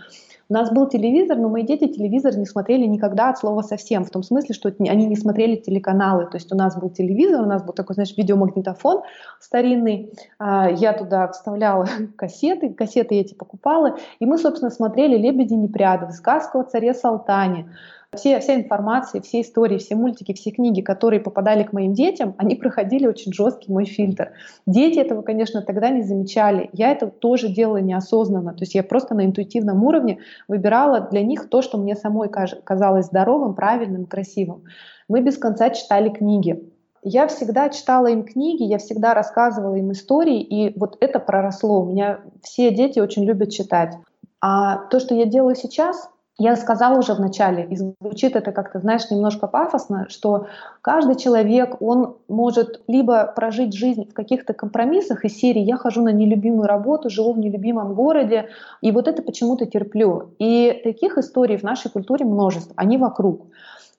У 0.49 0.53
нас 0.53 0.71
был 0.71 0.87
телевизор, 0.87 1.37
но 1.37 1.49
мои 1.49 1.63
дети 1.63 1.87
телевизор 1.87 2.35
не 2.37 2.45
смотрели 2.45 2.85
никогда 2.85 3.29
от 3.29 3.37
слова 3.37 3.61
совсем, 3.61 4.03
в 4.03 4.09
том 4.09 4.23
смысле, 4.23 4.53
что 4.53 4.73
они 4.79 5.05
не 5.05 5.15
смотрели 5.15 5.55
телеканалы. 5.55 6.25
То 6.25 6.37
есть 6.37 6.51
у 6.51 6.55
нас 6.55 6.77
был 6.77 6.89
телевизор, 6.89 7.41
у 7.41 7.45
нас 7.45 7.63
был 7.63 7.73
такой, 7.73 7.93
знаешь, 7.93 8.15
видеомагнитофон 8.17 9.03
старинный. 9.39 10.13
А, 10.39 10.69
я 10.69 10.93
туда 10.93 11.29
вставляла 11.29 11.87
кассеты, 12.17 12.73
кассеты 12.73 13.15
эти 13.15 13.33
покупала, 13.33 13.97
и 14.19 14.25
мы, 14.25 14.37
собственно, 14.37 14.69
смотрели 14.69 15.17
«Лебеди 15.17 15.53
не 15.53 15.67
прядов», 15.67 16.11
«Сказку 16.11 16.59
о 16.59 16.63
царе 16.63 16.93
Салтане», 16.93 17.69
все, 18.15 18.39
вся 18.39 18.55
информация, 18.55 19.21
все 19.21 19.41
истории, 19.41 19.77
все 19.77 19.95
мультики, 19.95 20.33
все 20.33 20.51
книги, 20.51 20.81
которые 20.81 21.19
попадали 21.19 21.63
к 21.63 21.73
моим 21.73 21.93
детям, 21.93 22.35
они 22.37 22.55
проходили 22.55 23.07
очень 23.07 23.33
жесткий 23.33 23.71
мой 23.71 23.85
фильтр. 23.85 24.31
Дети 24.65 24.99
этого, 24.99 25.21
конечно, 25.21 25.61
тогда 25.61 25.89
не 25.89 26.01
замечали. 26.03 26.69
Я 26.73 26.91
это 26.91 27.07
тоже 27.07 27.49
делала 27.49 27.77
неосознанно. 27.77 28.53
То 28.53 28.61
есть 28.61 28.75
я 28.75 28.83
просто 28.83 29.15
на 29.15 29.25
интуитивном 29.25 29.83
уровне 29.83 30.19
выбирала 30.47 31.01
для 31.01 31.21
них 31.23 31.49
то, 31.49 31.61
что 31.61 31.77
мне 31.77 31.95
самой 31.95 32.29
казалось 32.29 33.07
здоровым, 33.07 33.55
правильным, 33.55 34.05
красивым. 34.05 34.63
Мы 35.07 35.21
без 35.21 35.37
конца 35.37 35.69
читали 35.69 36.09
книги. 36.09 36.69
Я 37.01 37.27
всегда 37.27 37.67
читала 37.67 38.07
им 38.07 38.23
книги, 38.23 38.63
я 38.63 38.77
всегда 38.77 39.13
рассказывала 39.13 39.75
им 39.75 39.91
истории, 39.91 40.41
и 40.41 40.77
вот 40.79 40.97
это 41.01 41.19
проросло. 41.19 41.81
У 41.81 41.85
меня 41.85 42.21
все 42.41 42.71
дети 42.71 42.99
очень 42.99 43.25
любят 43.25 43.51
читать. 43.51 43.95
А 44.39 44.77
то, 44.87 44.99
что 44.99 45.13
я 45.13 45.25
делаю 45.25 45.55
сейчас, 45.55 46.09
я 46.39 46.55
сказала 46.55 46.97
уже 46.97 47.13
в 47.13 47.19
начале, 47.19 47.67
и 47.69 47.75
звучит 47.75 48.35
это 48.35 48.51
как-то, 48.51 48.79
знаешь, 48.79 49.09
немножко 49.11 49.45
пафосно, 49.47 50.07
что 50.09 50.47
каждый 50.81 51.15
человек, 51.15 51.79
он 51.79 52.17
может 52.27 52.81
либо 52.87 53.31
прожить 53.35 53.73
жизнь 53.73 54.09
в 54.09 54.13
каких-то 54.13 54.53
компромиссах 54.53 55.25
из 55.25 55.37
серии 55.37 55.61
«я 55.61 55.77
хожу 55.77 56.01
на 56.01 56.09
нелюбимую 56.09 56.67
работу, 56.67 57.11
живу 57.11 57.33
в 57.33 57.39
нелюбимом 57.39 57.93
городе», 57.93 58.49
и 58.81 58.91
вот 58.91 59.07
это 59.07 59.21
почему-то 59.21 59.67
терплю. 59.67 60.33
И 60.39 60.81
таких 60.83 61.19
историй 61.19 61.57
в 61.57 61.63
нашей 61.63 61.91
культуре 61.91 62.25
множество, 62.25 62.73
они 62.77 62.97
вокруг. 62.97 63.45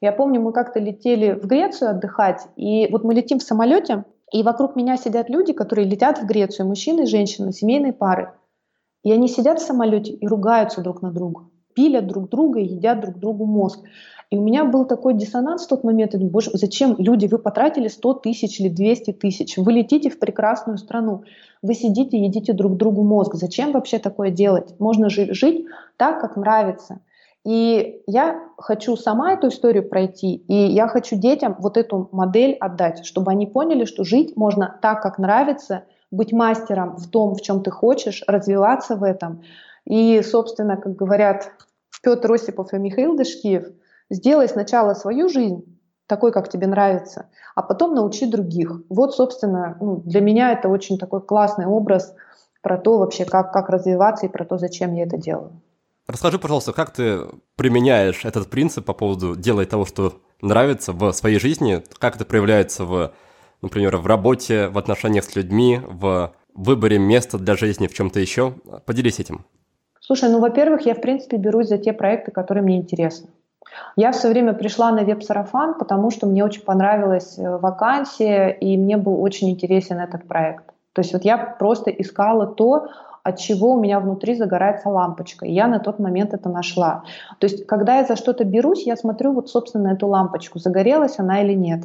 Я 0.01 0.11
помню, 0.11 0.41
мы 0.41 0.53
как-то 0.53 0.81
летели 0.81 1.35
в 1.35 1.47
Грецию 1.47 1.91
отдыхать, 1.91 2.49
и 2.57 2.89
вот 2.91 3.05
мы 3.05 3.15
летим 3.15 3.39
в 3.39 3.45
самолете, 3.45 4.05
и 4.33 4.43
вокруг 4.43 4.75
меня 4.75 4.97
сидят 4.97 5.31
люди, 5.31 5.53
которые 5.53 5.89
летят 5.89 6.19
в 6.19 6.27
Грецию, 6.27 6.67
мужчины 6.67 7.03
и 7.03 7.07
женщины, 7.07 7.53
семейные 7.53 7.93
пары. 7.93 8.33
И 9.05 9.13
они 9.13 9.29
сидят 9.29 9.61
в 9.61 9.65
самолете 9.65 10.13
и 10.13 10.27
ругаются 10.27 10.81
друг 10.81 11.01
на 11.01 11.13
друга 11.13 11.43
пилят 11.75 12.07
друг 12.07 12.29
друга 12.29 12.61
и 12.61 12.67
едят 12.67 13.01
друг 13.01 13.19
другу 13.19 13.47
мозг. 13.47 13.81
И 14.31 14.39
у 14.39 14.43
меня 14.43 14.65
был 14.65 14.85
такой 14.85 15.15
диссонанс 15.15 15.67
в 15.67 15.69
тот 15.69 15.85
момент. 15.85 16.13
Я 16.13 16.19
думаю, 16.19 16.33
боже, 16.33 16.51
зачем 16.55 16.97
люди, 16.99 17.27
вы 17.27 17.39
потратили 17.39 17.89
100 17.89 18.15
тысяч 18.15 18.59
или 18.61 18.69
200 18.69 19.13
тысяч, 19.13 19.57
вы 19.57 19.73
летите 19.73 20.11
в 20.11 20.19
прекрасную 20.19 20.79
страну, 20.79 21.23
вы 21.63 21.75
сидите 21.75 22.19
едите 22.19 22.53
друг 22.53 22.77
другу 22.77 23.05
мозг. 23.05 23.35
Зачем 23.35 23.73
вообще 23.73 23.99
такое 23.99 24.31
делать? 24.31 24.75
Можно 24.79 25.09
же 25.09 25.33
жить 25.35 25.67
так, 25.97 26.21
как 26.21 26.37
нравится. 26.37 27.01
И 27.45 28.01
я 28.07 28.41
хочу 28.57 28.97
сама 28.97 29.35
эту 29.35 29.49
историю 29.49 29.87
пройти, 29.87 30.37
и 30.49 30.55
я 30.55 30.89
хочу 30.89 31.17
детям 31.17 31.57
вот 31.59 31.77
эту 31.77 32.09
модель 32.11 32.55
отдать, 32.55 33.05
чтобы 33.05 33.31
они 33.31 33.47
поняли, 33.47 33.85
что 33.85 34.03
жить 34.03 34.35
можно 34.35 34.79
так, 34.81 35.03
как 35.03 35.19
нравится, 35.19 35.85
быть 36.11 36.33
мастером 36.33 36.97
в 36.97 37.11
том, 37.11 37.35
в 37.35 37.43
чем 37.43 37.63
ты 37.63 37.71
хочешь, 37.71 38.23
развиваться 38.27 38.97
в 38.97 39.03
этом, 39.03 39.43
и, 39.87 40.23
собственно, 40.23 40.77
как 40.77 40.97
говорят 40.97 41.53
Петр 42.03 42.33
Осипов 42.33 42.73
и 42.73 42.79
Михаил 42.79 43.17
Дашкиев, 43.17 43.67
Сделай 44.11 44.49
сначала 44.49 44.95
свою 44.95 45.29
жизнь 45.29 45.65
такой, 46.07 46.33
как 46.33 46.51
тебе 46.51 46.67
нравится, 46.67 47.31
а 47.55 47.63
потом 47.63 47.95
научи 47.95 48.27
других. 48.27 48.83
Вот, 48.91 49.15
собственно, 49.15 49.77
ну, 49.81 50.03
для 50.05 50.21
меня 50.21 50.53
это 50.53 50.69
очень 50.69 50.99
такой 50.99 51.23
классный 51.23 51.67
образ 51.67 52.15
про 52.63 52.79
то 52.79 52.99
вообще, 52.99 53.25
как, 53.25 53.53
как 53.53 53.71
развиваться 53.71 54.27
и 54.27 54.29
про 54.29 54.45
то, 54.45 54.59
зачем 54.59 54.95
я 54.95 55.05
это 55.05 55.17
делаю. 55.17 55.61
Расскажи, 56.07 56.39
пожалуйста, 56.39 56.75
как 56.75 56.91
ты 56.91 57.21
применяешь 57.57 58.27
этот 58.27 58.51
принцип 58.51 58.85
по 58.85 58.93
поводу 58.93 59.37
«делай 59.37 59.65
того, 59.65 59.87
что 59.87 60.21
нравится» 60.43 60.93
в 60.93 61.13
своей 61.13 61.39
жизни? 61.39 61.83
Как 61.99 62.17
это 62.17 62.27
проявляется 62.27 62.85
в, 62.85 63.13
например, 63.63 63.97
в 63.97 64.07
работе, 64.07 64.69
в 64.69 64.77
отношениях 64.77 65.25
с 65.25 65.35
людьми, 65.35 65.81
в 65.83 66.35
выборе 66.55 66.99
места 66.99 67.39
для 67.39 67.57
жизни, 67.57 67.87
в 67.87 67.95
чем-то 67.95 68.21
еще? 68.21 68.55
Поделись 68.85 69.19
этим. 69.19 69.47
Слушай, 70.07 70.29
ну, 70.29 70.39
во-первых, 70.39 70.85
я, 70.85 70.95
в 70.95 71.01
принципе, 71.01 71.39
берусь 71.39 71.69
за 71.69 71.79
те 71.79 71.95
проекты, 71.95 72.31
которые 72.31 72.63
мне 72.63 72.77
интересны. 72.77 73.31
Я 73.97 74.13
все 74.13 74.29
время 74.29 74.53
пришла 74.53 74.93
на 74.93 75.03
веб-сарафан, 75.03 75.79
потому 75.79 76.11
что 76.11 76.27
мне 76.27 76.45
очень 76.45 76.63
понравилась 76.63 77.39
э, 77.39 77.57
вакансия, 77.57 78.49
и 78.49 78.77
мне 78.77 78.99
был 78.99 79.23
очень 79.23 79.49
интересен 79.49 79.99
этот 79.99 80.29
проект. 80.29 80.67
То 80.93 81.01
есть 81.01 81.15
вот 81.15 81.25
я 81.25 81.39
просто 81.39 81.91
искала 81.91 82.47
то, 82.47 82.89
от 83.23 83.39
чего 83.39 83.73
у 83.73 83.81
меня 83.81 83.99
внутри 83.99 84.35
загорается 84.35 84.91
лампочка. 84.91 85.47
И 85.47 85.53
я 85.53 85.67
на 85.67 85.79
тот 85.79 85.99
момент 85.99 86.35
это 86.35 86.51
нашла. 86.51 87.05
То 87.39 87.47
есть, 87.47 87.67
когда 87.67 87.97
я 87.97 88.05
за 88.05 88.17
что-то 88.17 88.45
берусь, 88.45 88.87
я 88.87 88.97
смотрю 88.97 89.33
вот, 89.33 89.49
собственно, 89.49 89.89
эту 89.89 90.07
лампочку, 90.07 90.59
загорелась 90.59 91.19
она 91.19 91.43
или 91.43 91.55
нет. 91.55 91.85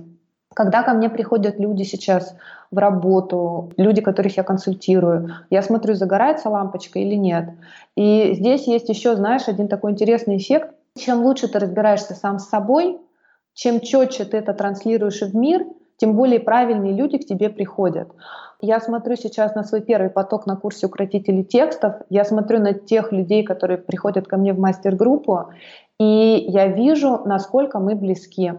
Когда 0.55 0.83
ко 0.83 0.93
мне 0.93 1.09
приходят 1.09 1.59
люди 1.59 1.83
сейчас 1.83 2.35
в 2.71 2.77
работу, 2.77 3.71
люди, 3.77 4.01
которых 4.01 4.35
я 4.37 4.43
консультирую, 4.43 5.35
я 5.49 5.61
смотрю, 5.61 5.93
загорается 5.93 6.49
лампочка 6.49 6.99
или 6.99 7.15
нет. 7.15 7.51
И 7.95 8.33
здесь 8.33 8.67
есть 8.67 8.89
еще, 8.89 9.15
знаешь, 9.15 9.47
один 9.47 9.67
такой 9.67 9.91
интересный 9.91 10.37
эффект. 10.37 10.71
Чем 10.97 11.23
лучше 11.23 11.47
ты 11.47 11.59
разбираешься 11.59 12.15
сам 12.15 12.39
с 12.39 12.49
собой, 12.49 12.99
чем 13.53 13.79
четче 13.79 14.25
ты 14.25 14.37
это 14.37 14.53
транслируешь 14.53 15.21
в 15.21 15.35
мир, 15.35 15.65
тем 15.97 16.15
более 16.15 16.39
правильные 16.39 16.93
люди 16.93 17.17
к 17.17 17.25
тебе 17.25 17.49
приходят. 17.49 18.09
Я 18.61 18.79
смотрю 18.79 19.15
сейчас 19.15 19.55
на 19.55 19.63
свой 19.63 19.81
первый 19.81 20.09
поток 20.09 20.45
на 20.45 20.55
курсе 20.55 20.87
укротителей 20.87 21.43
текстов, 21.43 21.95
я 22.09 22.25
смотрю 22.25 22.59
на 22.59 22.73
тех 22.73 23.11
людей, 23.11 23.43
которые 23.43 23.77
приходят 23.77 24.27
ко 24.27 24.37
мне 24.37 24.53
в 24.53 24.59
мастер-группу, 24.59 25.49
и 25.99 26.45
я 26.47 26.67
вижу, 26.67 27.21
насколько 27.25 27.79
мы 27.79 27.95
близки. 27.95 28.53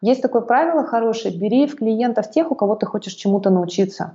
Есть 0.00 0.22
такое 0.22 0.42
правило 0.42 0.84
хорошее, 0.84 1.36
бери 1.36 1.66
в 1.66 1.76
клиентов 1.76 2.30
тех, 2.30 2.50
у 2.50 2.54
кого 2.54 2.74
ты 2.74 2.86
хочешь 2.86 3.12
чему-то 3.14 3.50
научиться. 3.50 4.14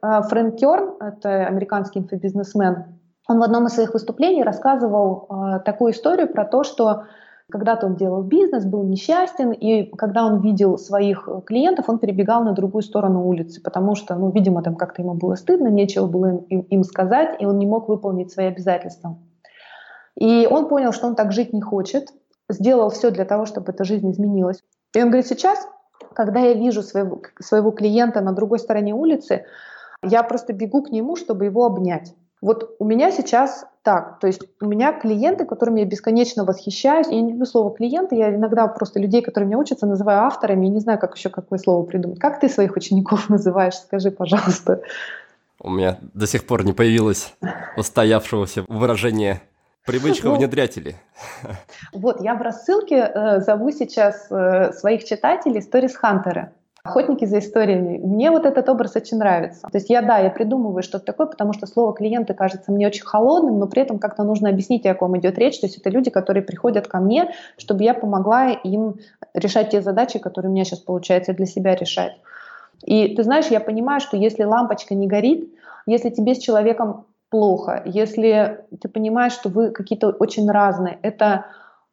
А, 0.00 0.22
Фрэнк 0.22 0.56
Керн, 0.56 0.94
это 1.00 1.46
американский 1.46 1.98
инфобизнесмен, 2.00 2.96
он 3.28 3.38
в 3.38 3.42
одном 3.42 3.66
из 3.66 3.74
своих 3.74 3.92
выступлений 3.92 4.44
рассказывал 4.44 5.26
э, 5.28 5.60
такую 5.64 5.92
историю 5.92 6.28
про 6.28 6.44
то, 6.44 6.62
что 6.62 7.04
когда-то 7.50 7.86
он 7.86 7.96
делал 7.96 8.22
бизнес, 8.22 8.64
был 8.64 8.82
несчастен, 8.84 9.52
и 9.52 9.84
когда 9.96 10.24
он 10.24 10.40
видел 10.40 10.78
своих 10.78 11.28
клиентов, 11.44 11.88
он 11.88 11.98
перебегал 11.98 12.42
на 12.42 12.52
другую 12.52 12.82
сторону 12.82 13.26
улицы, 13.26 13.62
потому 13.62 13.94
что, 13.94 14.16
ну, 14.16 14.30
видимо, 14.30 14.62
там 14.62 14.74
как-то 14.74 15.02
ему 15.02 15.14
было 15.14 15.36
стыдно, 15.36 15.68
нечего 15.68 16.06
было 16.06 16.44
им, 16.48 16.60
им 16.62 16.82
сказать, 16.82 17.36
и 17.40 17.46
он 17.46 17.58
не 17.58 17.66
мог 17.66 17.88
выполнить 17.88 18.32
свои 18.32 18.46
обязательства. 18.46 19.16
И 20.16 20.48
он 20.50 20.68
понял, 20.68 20.92
что 20.92 21.06
он 21.06 21.14
так 21.14 21.32
жить 21.32 21.52
не 21.52 21.60
хочет, 21.60 22.08
сделал 22.48 22.90
все 22.90 23.10
для 23.10 23.24
того, 23.24 23.46
чтобы 23.46 23.72
эта 23.72 23.84
жизнь 23.84 24.10
изменилась. 24.10 24.62
И 24.96 25.02
он 25.02 25.08
говорит, 25.08 25.26
сейчас, 25.26 25.68
когда 26.14 26.40
я 26.40 26.54
вижу 26.54 26.82
своего, 26.82 27.20
своего 27.38 27.70
клиента 27.70 28.22
на 28.22 28.32
другой 28.32 28.58
стороне 28.58 28.94
улицы, 28.94 29.44
я 30.02 30.22
просто 30.22 30.54
бегу 30.54 30.82
к 30.82 30.90
нему, 30.90 31.16
чтобы 31.16 31.44
его 31.44 31.66
обнять. 31.66 32.14
Вот 32.40 32.76
у 32.78 32.84
меня 32.86 33.12
сейчас 33.12 33.66
так, 33.82 34.18
то 34.20 34.26
есть 34.26 34.40
у 34.58 34.66
меня 34.66 34.98
клиенты, 34.98 35.44
которыми 35.44 35.80
я 35.80 35.86
бесконечно 35.86 36.44
восхищаюсь, 36.44 37.08
я 37.08 37.20
не 37.20 37.32
люблю 37.32 37.44
слово 37.44 37.74
клиенты, 37.74 38.16
я 38.16 38.34
иногда 38.34 38.66
просто 38.68 38.98
людей, 38.98 39.20
которые 39.20 39.48
меня 39.48 39.58
учатся, 39.58 39.86
называю 39.86 40.20
авторами, 40.20 40.64
и 40.64 40.70
не 40.70 40.80
знаю, 40.80 40.98
как 40.98 41.14
еще 41.14 41.28
какое 41.28 41.58
слово 41.58 41.84
придумать. 41.84 42.18
Как 42.18 42.40
ты 42.40 42.48
своих 42.48 42.74
учеников 42.74 43.28
называешь, 43.28 43.74
скажи, 43.74 44.10
пожалуйста. 44.10 44.80
У 45.60 45.68
меня 45.68 45.98
до 46.14 46.26
сих 46.26 46.46
пор 46.46 46.64
не 46.64 46.72
появилось 46.72 47.34
устоявшегося 47.76 48.64
выражения 48.68 49.42
Привычка 49.86 50.28
ну, 50.28 50.36
внедрятелей. 50.36 50.96
Вот, 51.92 52.20
я 52.20 52.34
в 52.34 52.42
рассылке 52.42 52.96
э, 52.96 53.40
зову 53.40 53.70
сейчас 53.70 54.26
э, 54.30 54.72
своих 54.72 55.04
читателей 55.04 55.62
сторис-хантеры 55.62 56.50
охотники 56.86 57.24
за 57.24 57.38
историями. 57.38 57.98
Мне 57.98 58.30
вот 58.30 58.46
этот 58.46 58.68
образ 58.68 58.96
очень 58.96 59.18
нравится. 59.18 59.62
То 59.62 59.76
есть 59.76 59.90
я, 59.90 60.02
да, 60.02 60.18
я 60.18 60.30
придумываю 60.30 60.82
что-то 60.82 61.04
такое, 61.04 61.26
потому 61.26 61.52
что 61.52 61.66
слово 61.66 61.94
клиенты 61.94 62.34
кажется 62.34 62.72
мне 62.72 62.86
очень 62.86 63.04
холодным, 63.04 63.58
но 63.58 63.66
при 63.66 63.82
этом 63.82 63.98
как-то 63.98 64.24
нужно 64.24 64.48
объяснить, 64.48 64.86
о 64.86 64.94
ком 64.94 65.18
идет 65.18 65.38
речь. 65.38 65.58
То 65.58 65.66
есть 65.66 65.78
это 65.78 65.90
люди, 65.90 66.10
которые 66.10 66.42
приходят 66.42 66.86
ко 66.86 66.98
мне, 66.98 67.32
чтобы 67.56 67.84
я 67.84 67.94
помогла 67.94 68.50
им 68.50 68.96
решать 69.34 69.70
те 69.70 69.82
задачи, 69.82 70.18
которые 70.18 70.50
у 70.50 70.52
меня 70.52 70.64
сейчас 70.64 70.80
получается 70.80 71.32
для 71.32 71.46
себя 71.46 71.74
решать. 71.74 72.16
И 72.84 73.14
ты 73.14 73.22
знаешь, 73.24 73.46
я 73.46 73.60
понимаю, 73.60 74.00
что 74.00 74.16
если 74.16 74.44
лампочка 74.44 74.94
не 74.94 75.06
горит, 75.06 75.52
если 75.86 76.10
тебе 76.10 76.34
с 76.34 76.38
человеком 76.38 77.06
плохо, 77.30 77.82
если 77.84 78.64
ты 78.80 78.88
понимаешь, 78.88 79.32
что 79.32 79.48
вы 79.48 79.70
какие-то 79.70 80.10
очень 80.10 80.50
разные, 80.50 80.98
это 81.02 81.46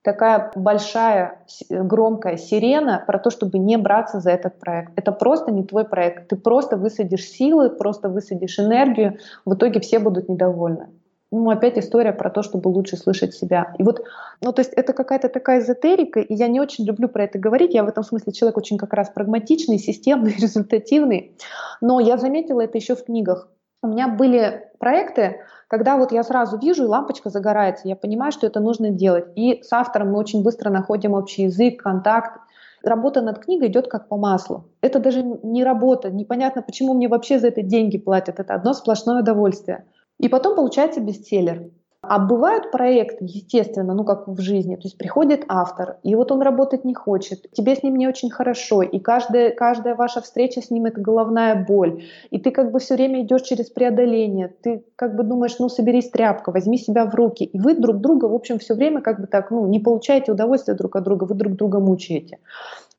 такая 0.03 0.51
большая 0.55 1.45
громкая 1.69 2.37
сирена 2.37 3.03
про 3.07 3.19
то, 3.19 3.29
чтобы 3.29 3.57
не 3.57 3.77
браться 3.77 4.19
за 4.19 4.31
этот 4.31 4.59
проект. 4.59 4.91
Это 4.95 5.11
просто 5.11 5.51
не 5.51 5.63
твой 5.63 5.85
проект. 5.85 6.27
Ты 6.27 6.35
просто 6.35 6.77
высадишь 6.77 7.25
силы, 7.25 7.69
просто 7.69 8.09
высадишь 8.09 8.59
энергию, 8.59 9.17
в 9.45 9.55
итоге 9.55 9.79
все 9.79 9.99
будут 9.99 10.29
недовольны. 10.29 10.89
Ну, 11.31 11.49
опять 11.49 11.79
история 11.79 12.13
про 12.13 12.29
то, 12.29 12.43
чтобы 12.43 12.67
лучше 12.67 12.95
слышать 12.95 13.33
себя. 13.33 13.73
И 13.79 13.83
вот, 13.83 14.03
ну, 14.41 14.53
то 14.53 14.59
есть 14.59 14.71
это 14.73 14.93
какая-то 14.93 15.29
такая 15.29 15.61
эзотерика, 15.61 16.19
и 16.19 16.35
я 16.35 16.47
не 16.47 16.59
очень 16.59 16.85
люблю 16.85 17.09
про 17.09 17.23
это 17.23 17.39
говорить. 17.39 17.73
Я 17.73 17.83
в 17.83 17.87
этом 17.87 18.03
смысле 18.03 18.33
человек 18.33 18.57
очень 18.57 18.77
как 18.77 18.93
раз 18.93 19.09
прагматичный, 19.09 19.79
системный, 19.79 20.33
результативный. 20.39 21.35
Но 21.81 21.99
я 21.99 22.17
заметила 22.17 22.61
это 22.61 22.77
еще 22.77 22.95
в 22.95 23.03
книгах. 23.03 23.49
У 23.83 23.87
меня 23.87 24.07
были 24.07 24.71
проекты, 24.79 25.41
когда 25.67 25.97
вот 25.97 26.13
я 26.13 26.23
сразу 26.23 26.57
вижу, 26.57 26.85
и 26.85 26.87
лампочка 26.87 27.29
загорается, 27.29 27.87
я 27.87 27.97
понимаю, 27.97 28.31
что 28.31 28.47
это 28.47 28.61
нужно 28.61 28.91
делать. 28.91 29.25
И 29.35 29.61
с 29.61 29.73
автором 29.73 30.13
мы 30.13 30.19
очень 30.19 30.41
быстро 30.41 30.69
находим 30.69 31.13
общий 31.13 31.43
язык, 31.43 31.83
контакт. 31.83 32.39
Работа 32.81 33.21
над 33.21 33.39
книгой 33.39 33.67
идет 33.67 33.89
как 33.89 34.07
по 34.07 34.15
маслу. 34.15 34.69
Это 34.79 34.99
даже 34.99 35.21
не 35.21 35.65
работа, 35.65 36.09
непонятно, 36.09 36.61
почему 36.61 36.93
мне 36.93 37.09
вообще 37.09 37.39
за 37.39 37.49
это 37.49 37.61
деньги 37.61 37.97
платят. 37.97 38.39
Это 38.39 38.55
одно 38.55 38.73
сплошное 38.73 39.19
удовольствие. 39.21 39.85
И 40.17 40.29
потом 40.29 40.55
получается 40.55 41.01
бестселлер. 41.01 41.69
А 42.05 42.19
бывают 42.19 42.69
проекты, 42.69 43.23
естественно, 43.23 43.93
ну 43.93 44.03
как 44.03 44.27
в 44.27 44.41
жизни, 44.41 44.75
то 44.75 44.81
есть 44.83 44.97
приходит 44.97 45.45
автор, 45.47 45.99
и 46.03 46.15
вот 46.15 46.33
он 46.33 46.41
работать 46.41 46.83
не 46.83 46.93
хочет, 46.93 47.49
тебе 47.53 47.77
с 47.77 47.81
ним 47.81 47.95
не 47.95 48.09
очень 48.09 48.29
хорошо, 48.29 48.81
и 48.81 48.99
каждая, 48.99 49.51
каждая 49.51 49.95
ваша 49.95 50.19
встреча 50.19 50.61
с 50.61 50.69
ним— 50.69 50.85
это 50.87 50.99
головная 50.99 51.65
боль, 51.65 52.03
и 52.29 52.39
ты 52.39 52.51
как 52.51 52.73
бы 52.73 52.79
все 52.79 52.95
время 52.95 53.21
идешь 53.21 53.43
через 53.43 53.69
преодоление, 53.69 54.49
ты 54.49 54.83
как 54.97 55.15
бы 55.15 55.23
думаешь, 55.23 55.57
ну 55.59 55.69
соберись 55.69 56.09
тряпка, 56.09 56.51
возьми 56.51 56.77
себя 56.77 57.05
в 57.05 57.15
руки, 57.15 57.45
и 57.45 57.57
вы 57.57 57.73
друг 57.73 57.99
друга, 57.99 58.25
в 58.25 58.35
общем, 58.35 58.59
все 58.59 58.73
время 58.73 58.99
как 58.99 59.21
бы 59.21 59.27
так, 59.27 59.49
ну 59.49 59.65
не 59.67 59.79
получаете 59.79 60.33
удовольствия 60.33 60.73
друг 60.73 60.97
от 60.97 61.05
друга, 61.05 61.23
вы 61.23 61.35
друг 61.35 61.53
друга 61.53 61.79
мучаете. 61.79 62.39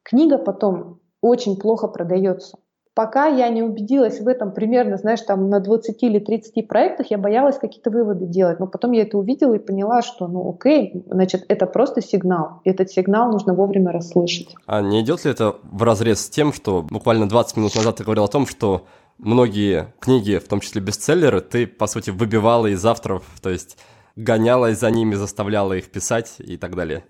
Книга 0.03 0.39
потом 0.39 1.01
очень 1.21 1.59
плохо 1.59 1.89
продается. 1.89 2.57
Пока 2.95 3.27
я 3.27 3.49
не 3.49 3.61
убедилась 3.63 4.21
в 4.21 4.29
этом 4.29 4.53
примерно, 4.53 4.97
знаешь, 4.97 5.21
там 5.21 5.51
на 5.51 5.59
20 5.59 6.01
или 6.05 6.21
30 6.21 6.69
проектах, 6.69 7.11
я 7.11 7.19
боялась 7.19 7.59
какие-то 7.59 7.91
выводы 7.91 8.27
делать. 8.27 8.61
Но 8.61 8.69
потом 8.69 8.93
я 8.93 9.03
это 9.03 9.19
увидела 9.19 9.55
и 9.55 9.59
поняла, 9.59 10.01
что, 10.03 10.29
ну 10.29 10.49
окей, 10.49 11.05
значит, 11.11 11.45
это 11.49 11.67
просто 11.67 12.01
сигнал. 12.01 12.61
И 12.63 12.71
этот 12.71 12.91
сигнал 12.91 13.33
нужно 13.33 13.53
вовремя 13.53 13.91
расслышать. 13.91 14.55
А 14.67 14.81
не 14.81 15.01
идет 15.01 15.25
ли 15.25 15.33
это 15.33 15.57
в 15.65 15.83
разрез 15.83 16.21
с 16.21 16.31
тем, 16.31 16.53
что 16.53 16.83
буквально 16.83 17.29
20 17.29 17.57
минут 17.57 17.75
назад 17.75 17.97
ты 17.97 18.05
говорил 18.05 18.25
о 18.25 18.29
том, 18.29 18.47
что 18.47 18.87
многие 19.19 19.93
книги, 19.99 20.39
в 20.39 20.47
том 20.47 20.61
числе 20.61 20.81
бестселлеры, 20.81 21.41
ты, 21.41 21.67
по 21.67 21.89
сути, 21.89 22.11
выбивала 22.11 22.69
из 22.69 22.85
авторов, 22.87 23.25
то 23.43 23.51
есть 23.51 23.77
гонялась 24.15 24.79
за 24.79 24.91
ними, 24.93 25.17
заставляла 25.17 25.73
их 25.73 25.91
писать 25.91 26.37
и 26.39 26.57
так 26.57 26.77
далее? 26.77 27.05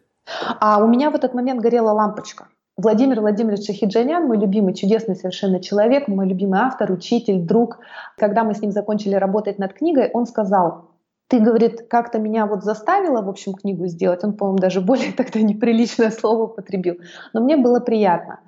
А 0.61 0.83
у 0.83 0.89
меня 0.89 1.11
в 1.11 1.15
этот 1.15 1.35
момент 1.35 1.61
горела 1.61 1.93
лампочка. 1.93 2.49
Владимир 2.77 3.21
Владимирович 3.21 3.67
Шахиджанян, 3.67 4.27
мой 4.27 4.37
любимый, 4.37 4.75
чудесный 4.75 5.15
совершенно 5.15 5.61
человек, 5.61 6.09
мой 6.09 6.27
любимый 6.27 6.59
автор, 6.59 6.91
учитель, 6.91 7.41
друг. 7.41 7.79
Когда 8.17 8.43
мы 8.43 8.53
с 8.53 8.61
ним 8.61 8.73
закончили 8.73 9.15
работать 9.15 9.61
над 9.61 9.75
книгой, 9.75 10.11
он 10.13 10.27
сказал, 10.27 10.91
ты, 11.29 11.41
говорит, 11.41 11.89
как-то 11.89 12.19
меня 12.19 12.45
вот 12.47 12.65
заставила, 12.65 13.23
в 13.23 13.29
общем, 13.29 13.55
книгу 13.55 13.87
сделать. 13.87 14.23
Он, 14.25 14.35
по-моему, 14.35 14.59
даже 14.59 14.81
более 14.81 15.13
тогда 15.17 15.41
неприличное 15.41 16.11
слово 16.11 16.45
употребил. 16.45 16.97
Но 17.33 17.41
мне 17.41 17.57
было 17.57 17.81
приятно. 17.81 18.41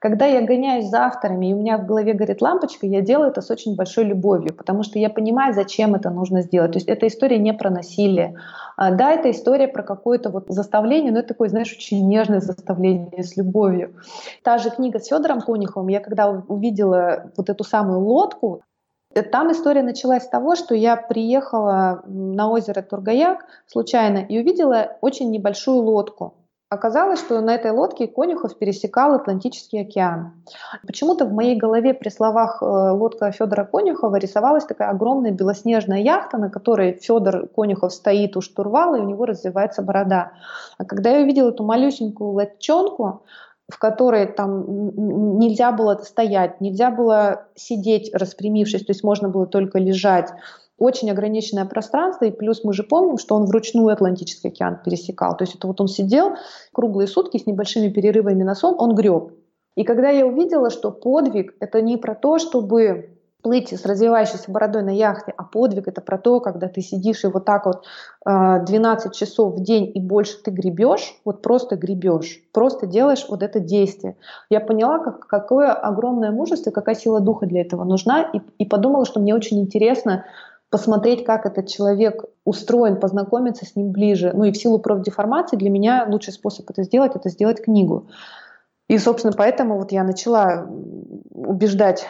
Когда 0.00 0.26
я 0.26 0.42
гоняюсь 0.42 0.86
за 0.86 1.04
авторами, 1.04 1.50
и 1.50 1.54
у 1.54 1.58
меня 1.58 1.78
в 1.78 1.86
голове 1.86 2.12
горит 2.12 2.42
лампочка, 2.42 2.86
я 2.86 3.00
делаю 3.00 3.30
это 3.30 3.40
с 3.40 3.50
очень 3.50 3.76
большой 3.76 4.04
любовью, 4.04 4.52
потому 4.54 4.82
что 4.82 4.98
я 4.98 5.10
понимаю, 5.10 5.54
зачем 5.54 5.94
это 5.94 6.10
нужно 6.10 6.42
сделать. 6.42 6.72
То 6.72 6.78
есть 6.78 6.88
эта 6.88 7.06
история 7.06 7.38
не 7.38 7.54
про 7.54 7.70
насилие. 7.70 8.36
А, 8.76 8.90
да, 8.90 9.12
это 9.12 9.30
история 9.30 9.68
про 9.68 9.84
какое-то 9.84 10.30
вот 10.30 10.46
заставление, 10.48 11.12
но 11.12 11.20
это 11.20 11.28
такое, 11.28 11.48
знаешь, 11.48 11.72
очень 11.72 12.08
нежное 12.08 12.40
заставление 12.40 13.22
с 13.22 13.36
любовью. 13.36 13.94
Та 14.42 14.58
же 14.58 14.70
книга 14.70 14.98
с 14.98 15.06
Федором 15.06 15.40
Кониховым, 15.40 15.88
я 15.88 16.00
когда 16.00 16.28
увидела 16.28 17.30
вот 17.36 17.48
эту 17.48 17.62
самую 17.62 18.00
лодку, 18.00 18.62
там 19.22 19.52
история 19.52 19.82
началась 19.82 20.24
с 20.24 20.28
того, 20.28 20.56
что 20.56 20.74
я 20.74 20.96
приехала 20.96 22.02
на 22.06 22.50
озеро 22.50 22.82
Тургаяк 22.82 23.44
случайно 23.66 24.18
и 24.18 24.38
увидела 24.38 24.96
очень 25.00 25.30
небольшую 25.30 25.78
лодку. 25.78 26.34
Оказалось, 26.70 27.20
что 27.20 27.40
на 27.40 27.54
этой 27.54 27.70
лодке 27.70 28.08
Конюхов 28.08 28.58
пересекал 28.58 29.14
Атлантический 29.14 29.82
океан. 29.82 30.32
Почему-то 30.84 31.24
в 31.24 31.32
моей 31.32 31.56
голове 31.56 31.94
при 31.94 32.08
словах 32.08 32.60
э, 32.60 32.64
лодка 32.64 33.30
Федора 33.30 33.64
Конюхова 33.64 34.16
рисовалась 34.16 34.64
такая 34.64 34.90
огромная 34.90 35.30
белоснежная 35.30 36.00
яхта, 36.00 36.36
на 36.36 36.50
которой 36.50 36.98
Федор 37.00 37.46
Конюхов 37.54 37.92
стоит 37.92 38.36
у 38.36 38.40
штурвала, 38.40 38.96
и 38.96 39.00
у 39.00 39.04
него 39.04 39.24
развивается 39.24 39.82
борода. 39.82 40.32
А 40.76 40.84
когда 40.84 41.10
я 41.10 41.22
увидела 41.22 41.50
эту 41.50 41.62
малюсенькую 41.62 42.30
лодчонку, 42.30 43.22
в 43.68 43.78
которой 43.78 44.26
там 44.26 45.38
нельзя 45.38 45.72
было 45.72 45.98
стоять, 46.02 46.60
нельзя 46.60 46.90
было 46.90 47.46
сидеть 47.54 48.10
распрямившись, 48.12 48.84
то 48.84 48.90
есть 48.90 49.02
можно 49.02 49.28
было 49.28 49.46
только 49.46 49.78
лежать, 49.78 50.30
очень 50.76 51.10
ограниченное 51.10 51.64
пространство, 51.64 52.24
и 52.24 52.30
плюс 52.30 52.64
мы 52.64 52.72
же 52.72 52.82
помним, 52.82 53.16
что 53.16 53.36
он 53.36 53.46
вручную 53.46 53.88
Атлантический 53.88 54.50
океан 54.50 54.80
пересекал. 54.84 55.36
То 55.36 55.44
есть 55.44 55.54
это 55.54 55.68
вот 55.68 55.80
он 55.80 55.88
сидел 55.88 56.32
круглые 56.72 57.06
сутки 57.06 57.38
с 57.38 57.46
небольшими 57.46 57.88
перерывами 57.88 58.42
на 58.42 58.54
сон, 58.54 58.74
он 58.78 58.94
греб. 58.94 59.32
И 59.76 59.84
когда 59.84 60.10
я 60.10 60.26
увидела, 60.26 60.70
что 60.70 60.90
подвиг— 60.90 61.54
это 61.60 61.80
не 61.80 61.96
про 61.96 62.14
то, 62.14 62.38
чтобы 62.38 63.13
плыть 63.44 63.78
с 63.78 63.84
развивающейся 63.84 64.50
бородой 64.50 64.82
на 64.82 64.88
яхте, 64.88 65.34
а 65.36 65.44
подвиг 65.44 65.86
это 65.86 66.00
про 66.00 66.16
то, 66.16 66.40
когда 66.40 66.66
ты 66.66 66.80
сидишь 66.80 67.24
и 67.24 67.26
вот 67.26 67.44
так 67.44 67.66
вот 67.66 67.84
12 68.24 69.06
э, 69.06 69.14
часов 69.14 69.54
в 69.54 69.62
день 69.62 69.92
и 69.94 70.00
больше 70.00 70.42
ты 70.42 70.50
гребешь, 70.50 71.20
вот 71.26 71.42
просто 71.42 71.76
гребешь, 71.76 72.40
просто 72.52 72.86
делаешь 72.86 73.26
вот 73.28 73.42
это 73.42 73.60
действие. 73.60 74.16
Я 74.48 74.60
поняла, 74.60 74.98
как, 74.98 75.26
какое 75.26 75.72
огромное 75.72 76.30
мужество, 76.30 76.70
какая 76.70 76.94
сила 76.94 77.20
духа 77.20 77.44
для 77.44 77.60
этого 77.60 77.84
нужна, 77.84 78.22
и, 78.22 78.40
и 78.56 78.64
подумала, 78.64 79.04
что 79.04 79.20
мне 79.20 79.34
очень 79.34 79.60
интересно 79.60 80.24
посмотреть, 80.70 81.26
как 81.26 81.44
этот 81.44 81.68
человек 81.68 82.24
устроен, 82.44 82.98
познакомиться 82.98 83.66
с 83.66 83.76
ним 83.76 83.92
ближе. 83.92 84.32
Ну 84.34 84.44
и 84.44 84.52
в 84.52 84.56
силу 84.56 84.78
профдеформации 84.78 85.56
для 85.56 85.68
меня 85.68 86.06
лучший 86.08 86.32
способ 86.32 86.70
это 86.70 86.82
сделать– 86.82 87.12
это 87.14 87.28
сделать 87.28 87.62
книгу. 87.62 88.08
И, 88.88 88.96
собственно, 88.96 89.34
поэтому 89.36 89.76
вот 89.76 89.92
я 89.92 90.02
начала 90.02 90.66
убеждать 91.30 92.06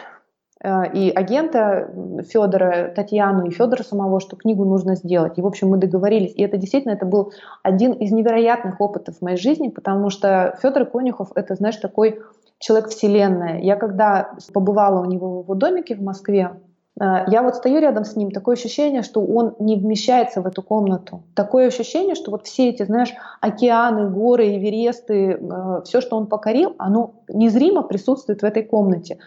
и 0.93 1.11
агента 1.11 1.91
Федора, 2.27 2.91
Татьяну 2.95 3.45
и 3.45 3.51
Федора 3.51 3.83
самого, 3.83 4.19
что 4.19 4.35
книгу 4.35 4.65
нужно 4.65 4.95
сделать. 4.95 5.37
И, 5.37 5.41
в 5.41 5.47
общем, 5.47 5.69
мы 5.69 5.77
договорились. 5.77 6.33
И 6.35 6.41
это 6.41 6.57
действительно 6.57 6.93
это 6.93 7.05
был 7.05 7.33
один 7.63 7.91
из 7.91 8.11
невероятных 8.11 8.81
опытов 8.81 9.17
в 9.17 9.21
моей 9.21 9.37
жизни, 9.37 9.69
потому 9.69 10.09
что 10.09 10.57
Федор 10.61 10.85
Конюхов— 10.85 11.29
это, 11.35 11.55
знаешь, 11.55 11.77
такой 11.77 12.19
человек 12.59 12.89
вселенная. 12.89 13.59
Я 13.59 13.75
когда 13.75 14.31
побывала 14.53 15.01
у 15.01 15.05
него 15.05 15.41
в 15.41 15.43
его 15.43 15.55
домике 15.55 15.95
в 15.95 16.01
Москве, 16.01 16.51
а, 16.99 17.25
я 17.29 17.43
вот 17.43 17.55
стою 17.55 17.79
рядом 17.79 18.05
с 18.05 18.15
ним, 18.15 18.31
такое 18.31 18.55
ощущение, 18.55 19.01
что 19.01 19.21
он 19.21 19.55
не 19.59 19.75
вмещается 19.75 20.41
в 20.41 20.47
эту 20.47 20.61
комнату. 20.61 21.23
Такое 21.35 21.67
ощущение, 21.67 22.15
что 22.15 22.31
вот 22.31 22.45
все 22.45 22.69
эти, 22.69 22.83
знаешь, 22.83 23.13
океаны, 23.41 24.09
горы, 24.09 24.55
Эвересты, 24.55 25.37
э, 25.39 25.81
все, 25.83 25.99
что 25.99 26.15
он 26.15 26.27
покорил, 26.27 26.73
оно 26.77 27.15
незримо 27.27 27.81
присутствует 27.83 28.41
в 28.41 28.45
этой 28.45 28.63
комнате. 28.63 29.19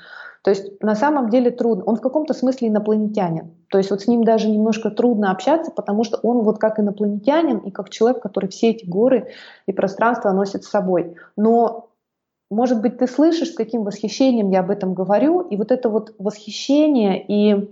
То 0.42 0.50
есть 0.50 0.82
на 0.82 0.94
самом 0.94 1.30
деле 1.30 1.50
трудно. 1.50 1.84
Он 1.84 1.96
в 1.96 2.00
каком-то 2.00 2.34
смысле 2.34 2.68
инопланетянин. 2.68 3.54
То 3.68 3.78
есть 3.78 3.90
вот 3.90 4.02
с 4.02 4.06
ним 4.06 4.24
даже 4.24 4.48
немножко 4.48 4.90
трудно 4.90 5.30
общаться, 5.30 5.70
потому 5.70 6.04
что 6.04 6.18
он 6.22 6.42
вот 6.42 6.58
как 6.58 6.78
инопланетянин 6.78 7.58
и 7.58 7.70
как 7.70 7.90
человек, 7.90 8.22
который 8.22 8.48
все 8.48 8.70
эти 8.70 8.86
горы 8.86 9.32
и 9.66 9.72
пространство 9.72 10.30
носит 10.32 10.64
с 10.64 10.70
собой. 10.70 11.16
Но 11.36 11.88
может 12.50 12.80
быть, 12.80 12.98
ты 12.98 13.06
слышишь, 13.06 13.52
с 13.52 13.56
каким 13.56 13.84
восхищением 13.84 14.50
я 14.50 14.60
об 14.60 14.70
этом 14.70 14.94
говорю, 14.94 15.40
и 15.40 15.56
вот 15.56 15.70
это 15.70 15.90
вот 15.90 16.14
восхищение 16.18 17.22
и 17.22 17.52
э, 17.52 17.64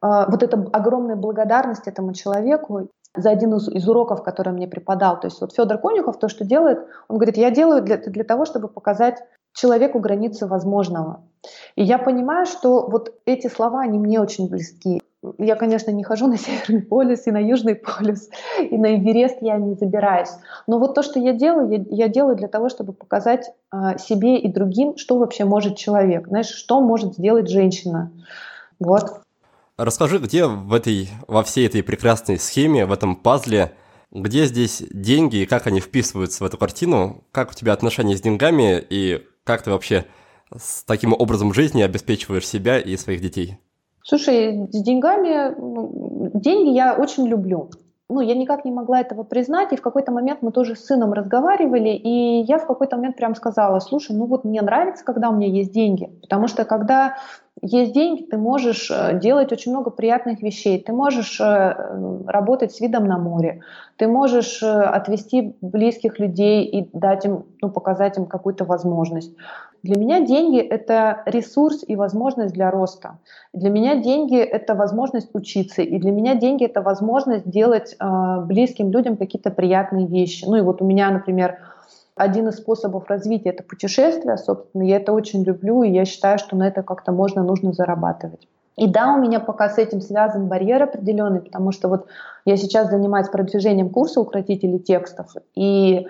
вот 0.00 0.42
эта 0.42 0.58
огромная 0.72 1.16
благодарность 1.16 1.86
этому 1.86 2.12
человеку 2.12 2.90
за 3.16 3.30
один 3.30 3.54
из, 3.54 3.68
из 3.68 3.88
уроков, 3.88 4.22
который 4.22 4.52
мне 4.52 4.68
преподал. 4.68 5.18
То 5.18 5.26
есть 5.26 5.40
вот 5.40 5.54
Федор 5.54 5.78
Конюхов 5.78 6.18
то, 6.18 6.28
что 6.28 6.44
делает, 6.44 6.80
он 7.08 7.16
говорит, 7.16 7.38
я 7.38 7.50
делаю 7.50 7.82
для, 7.82 7.96
для 7.96 8.24
того, 8.24 8.44
чтобы 8.44 8.68
показать 8.68 9.22
человеку 9.52 9.98
границы 9.98 10.46
возможного. 10.46 11.22
И 11.76 11.82
я 11.82 11.98
понимаю, 11.98 12.46
что 12.46 12.86
вот 12.86 13.14
эти 13.24 13.48
слова, 13.48 13.80
они 13.80 13.98
мне 13.98 14.20
очень 14.20 14.48
близки. 14.48 15.00
Я, 15.38 15.54
конечно, 15.54 15.90
не 15.90 16.02
хожу 16.02 16.26
на 16.28 16.38
Северный 16.38 16.82
полюс 16.82 17.26
и 17.26 17.30
на 17.30 17.38
Южный 17.38 17.74
полюс, 17.74 18.28
и 18.58 18.76
на 18.76 18.96
Эверест 18.96 19.38
я 19.40 19.56
не 19.56 19.74
забираюсь. 19.74 20.30
Но 20.66 20.78
вот 20.78 20.94
то, 20.94 21.02
что 21.02 21.18
я 21.18 21.32
делаю, 21.32 21.70
я, 21.70 21.84
я 21.90 22.08
делаю 22.08 22.36
для 22.36 22.48
того, 22.48 22.68
чтобы 22.68 22.92
показать 22.92 23.50
э, 23.72 23.98
себе 23.98 24.38
и 24.38 24.50
другим, 24.50 24.96
что 24.96 25.18
вообще 25.18 25.44
может 25.44 25.76
человек, 25.76 26.28
знаешь, 26.28 26.48
что 26.48 26.80
может 26.80 27.14
сделать 27.14 27.48
женщина. 27.48 28.10
Вот. 28.78 29.20
Расскажи, 29.76 30.18
где 30.18 30.46
в 30.46 30.74
этой, 30.74 31.08
во 31.26 31.42
всей 31.42 31.66
этой 31.66 31.82
прекрасной 31.82 32.38
схеме, 32.38 32.84
в 32.84 32.92
этом 32.92 33.16
пазле, 33.16 33.72
где 34.10 34.46
здесь 34.46 34.82
деньги 34.90 35.36
и 35.36 35.46
как 35.46 35.66
они 35.66 35.80
вписываются 35.80 36.42
в 36.42 36.46
эту 36.46 36.58
картину, 36.58 37.24
как 37.30 37.52
у 37.52 37.54
тебя 37.54 37.72
отношения 37.72 38.16
с 38.16 38.20
деньгами 38.20 38.84
и 38.90 39.26
как 39.50 39.62
ты 39.62 39.70
вообще 39.72 40.06
с 40.56 40.84
таким 40.84 41.12
образом 41.12 41.52
жизни 41.52 41.82
обеспечиваешь 41.82 42.46
себя 42.46 42.78
и 42.78 42.96
своих 42.96 43.20
детей? 43.20 43.58
Слушай, 44.04 44.68
с 44.70 44.82
деньгами, 44.82 46.40
деньги 46.40 46.70
я 46.70 46.94
очень 46.94 47.26
люблю. 47.26 47.70
Ну, 48.10 48.20
я 48.20 48.34
никак 48.34 48.64
не 48.64 48.72
могла 48.72 49.00
этого 49.00 49.22
признать, 49.22 49.72
и 49.72 49.76
в 49.76 49.82
какой-то 49.82 50.10
момент 50.10 50.42
мы 50.42 50.50
тоже 50.50 50.74
с 50.74 50.84
сыном 50.84 51.12
разговаривали, 51.12 51.90
и 51.90 52.42
я 52.42 52.58
в 52.58 52.66
какой-то 52.66 52.96
момент 52.96 53.16
прям 53.16 53.36
сказала, 53.36 53.78
слушай, 53.78 54.16
ну 54.16 54.26
вот 54.26 54.44
мне 54.44 54.60
нравится, 54.62 55.04
когда 55.04 55.30
у 55.30 55.36
меня 55.36 55.46
есть 55.46 55.72
деньги, 55.72 56.10
потому 56.20 56.48
что 56.48 56.64
когда 56.64 57.14
есть 57.62 57.92
деньги, 57.92 58.22
ты 58.22 58.38
можешь 58.38 58.90
э, 58.90 59.18
делать 59.18 59.52
очень 59.52 59.72
много 59.72 59.90
приятных 59.90 60.40
вещей. 60.42 60.82
Ты 60.82 60.92
можешь 60.92 61.38
э, 61.40 61.74
работать 62.26 62.72
с 62.72 62.80
видом 62.80 63.04
на 63.04 63.18
море. 63.18 63.62
Ты 63.96 64.06
можешь 64.08 64.62
э, 64.62 64.66
отвести 64.66 65.56
близких 65.60 66.18
людей 66.18 66.64
и 66.64 66.88
дать 66.92 67.26
им, 67.26 67.44
ну, 67.60 67.70
показать 67.70 68.16
им 68.16 68.26
какую-то 68.26 68.64
возможность. 68.64 69.34
Для 69.82 69.98
меня 69.98 70.20
деньги– 70.26 70.58
это 70.60 71.22
ресурс 71.26 71.82
и 71.86 71.96
возможность 71.96 72.52
для 72.52 72.70
роста. 72.70 73.18
Для 73.54 73.70
меня 73.70 73.96
деньги– 73.96 74.38
это 74.38 74.74
возможность 74.74 75.30
учиться. 75.34 75.80
И 75.82 75.98
для 75.98 76.12
меня 76.12 76.34
деньги– 76.34 76.64
это 76.66 76.82
возможность 76.82 77.48
делать 77.48 77.96
близким 78.44 78.90
людям 78.90 79.16
какие-то 79.16 79.50
приятные 79.50 80.06
вещи. 80.06 80.44
Ну 80.46 80.56
и 80.56 80.60
вот 80.60 80.82
у 80.82 80.84
меня, 80.84 81.10
например, 81.10 81.58
один 82.14 82.48
из 82.48 82.56
способов 82.56 83.08
развития 83.08 83.50
это 83.50 83.62
путешествие, 83.62 84.36
собственно, 84.36 84.82
я 84.82 84.96
это 84.96 85.12
очень 85.12 85.42
люблю, 85.42 85.82
и 85.82 85.90
я 85.90 86.04
считаю, 86.04 86.38
что 86.38 86.54
на 86.54 86.68
это 86.68 86.82
как-то 86.82 87.12
можно, 87.12 87.42
нужно 87.42 87.72
зарабатывать. 87.72 88.46
И 88.76 88.86
да, 88.86 89.14
у 89.14 89.18
меня 89.18 89.40
пока 89.40 89.70
с 89.70 89.78
этим 89.78 90.02
связан 90.02 90.46
барьер 90.46 90.82
определенный, 90.82 91.40
потому 91.40 91.72
что 91.72 91.88
вот 91.88 92.06
я 92.44 92.56
сейчас 92.58 92.90
занимаюсь 92.90 93.28
продвижением 93.28 93.88
курса 93.88 94.20
укротителей 94.20 94.78
текстов, 94.78 95.34
и 95.54 96.06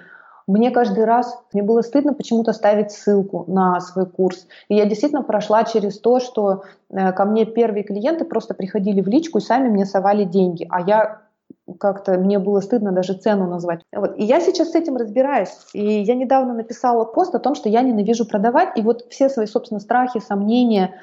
мне 0.47 0.71
каждый 0.71 1.05
раз, 1.05 1.39
мне 1.53 1.63
было 1.63 1.83
стыдно 1.83 2.15
почему-то 2.15 2.53
ставить 2.53 2.93
ссылку 2.93 3.45
на 3.47 3.81
свой 3.81 4.07
курс. 4.07 4.47
И 4.69 4.75
я 4.75 4.87
действительно 4.87 5.23
прошла 5.23 5.65
через 5.65 5.99
то, 5.99 6.21
что 6.21 6.65
э, 6.91 7.13
ко 7.13 7.25
мне 7.25 7.45
первые 7.45 7.85
клиенты 7.85 8.25
просто 8.25 8.55
приходили 8.55 9.01
в 9.01 9.09
личку 9.09 9.39
и 9.39 9.43
сами 9.43 9.69
мне 9.69 9.85
совали 9.85 10.25
деньги. 10.25 10.67
А 10.71 10.81
я 10.81 11.23
как-то 11.79 12.19
мне 12.19 12.39
было 12.39 12.61
стыдно 12.61 12.93
даже 12.93 13.15
цену 13.15 13.47
назвать. 13.47 13.83
Вот. 13.95 14.19
И 14.19 14.25
я 14.25 14.41
сейчас 14.41 14.71
с 14.71 14.75
этим 14.75 14.97
разбираюсь. 14.97 15.55
И 15.73 16.03
я 16.03 16.15
недавно 16.15 16.55
написала 16.55 17.05
пост 17.05 17.35
о 17.35 17.39
том, 17.39 17.55
что 17.55 17.69
я 17.69 17.83
ненавижу 17.83 18.27
продавать. 18.27 18.77
И 18.77 18.83
вот 18.83 19.07
все 19.11 19.29
свои, 19.29 19.47
собственно, 19.47 19.81
страхи, 19.81 20.21
сомнения, 20.21 20.95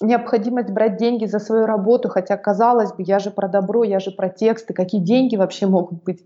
необходимость 0.00 0.70
брать 0.70 0.96
деньги 0.96 1.26
за 1.26 1.38
свою 1.38 1.66
работу, 1.66 2.08
хотя, 2.08 2.36
казалось 2.36 2.92
бы, 2.92 3.02
я 3.02 3.18
же 3.18 3.30
про 3.30 3.48
добро, 3.48 3.84
я 3.84 4.00
же 4.00 4.10
про 4.10 4.28
тексты, 4.28 4.74
какие 4.74 5.00
деньги 5.00 5.36
вообще 5.36 5.66
могут 5.66 6.02
быть. 6.04 6.24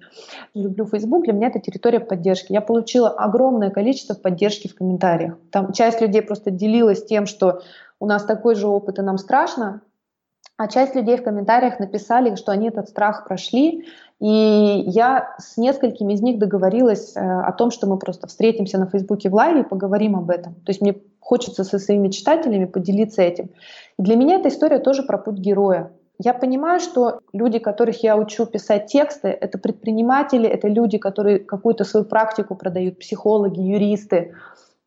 Люблю 0.55 0.87
Facebook, 0.87 1.25
для 1.25 1.33
меня 1.33 1.49
это 1.49 1.61
территория 1.61 2.01
поддержки. 2.01 2.53
Я 2.53 2.61
получила 2.61 3.09
огромное 3.09 3.71
количество 3.71 4.15
поддержки 4.15 4.69
в 4.69 4.75
комментариях. 4.75 5.39
Там 5.51 5.73
часть 5.73 6.01
людей 6.01 6.23
просто 6.23 6.51
делилась 6.51 7.05
тем, 7.05 7.27
что 7.27 7.63
у 7.99 8.07
нас 8.07 8.25
такой 8.25 8.55
же 8.55 8.67
опыт, 8.67 8.99
и 8.99 9.03
нам 9.03 9.17
страшно, 9.17 9.81
а 10.63 10.69
часть 10.69 10.95
людей 10.95 11.17
в 11.17 11.25
комментариях 11.25 11.81
написали, 11.81 12.37
что 12.37 12.53
они 12.53 12.69
этот 12.69 12.89
страх 12.89 13.25
прошли, 13.27 13.85
и 14.21 14.85
я 14.87 15.35
с 15.37 15.57
несколькими 15.57 16.13
из 16.13 16.23
них 16.23 16.39
договорилась 16.39 17.17
э, 17.17 17.21
о 17.21 17.51
том, 17.51 17.73
что 17.73 17.89
мы 17.89 17.99
просто 17.99 18.29
встретимся 18.29 18.79
на 18.79 18.87
Фейсбуке 18.87 19.29
в 19.29 19.35
лайве 19.35 19.63
и 19.63 19.69
поговорим 19.69 20.15
об 20.15 20.31
этом. 20.31 20.55
То 20.55 20.71
есть 20.71 20.81
мне 20.81 20.95
хочется 21.19 21.65
со 21.65 21.81
своими 21.81 22.11
читателями 22.11 22.67
поделиться 22.67 23.23
этим. 23.23 23.51
И 23.99 24.03
для 24.03 24.15
меня 24.15 24.37
эта 24.37 24.51
история 24.51 24.79
тоже 24.79 25.03
про 25.03 25.19
путь 25.19 25.39
героя. 25.39 25.91
Я 26.21 26.33
понимаю, 26.33 26.79
что 26.79 27.19
люди, 27.33 27.59
которых 27.59 28.05
я 28.05 28.17
учу 28.17 28.47
писать 28.47 28.87
тексты, 28.87 29.31
это 29.31 29.59
предприниматели, 29.59 30.49
это 30.49 30.69
люди, 30.69 30.97
которые 30.97 31.41
какую-то 31.41 31.83
свою 31.83 32.07
практику 32.07 32.55
продают, 32.55 33.01
психологи, 33.01 33.61
юристы, 33.61 34.35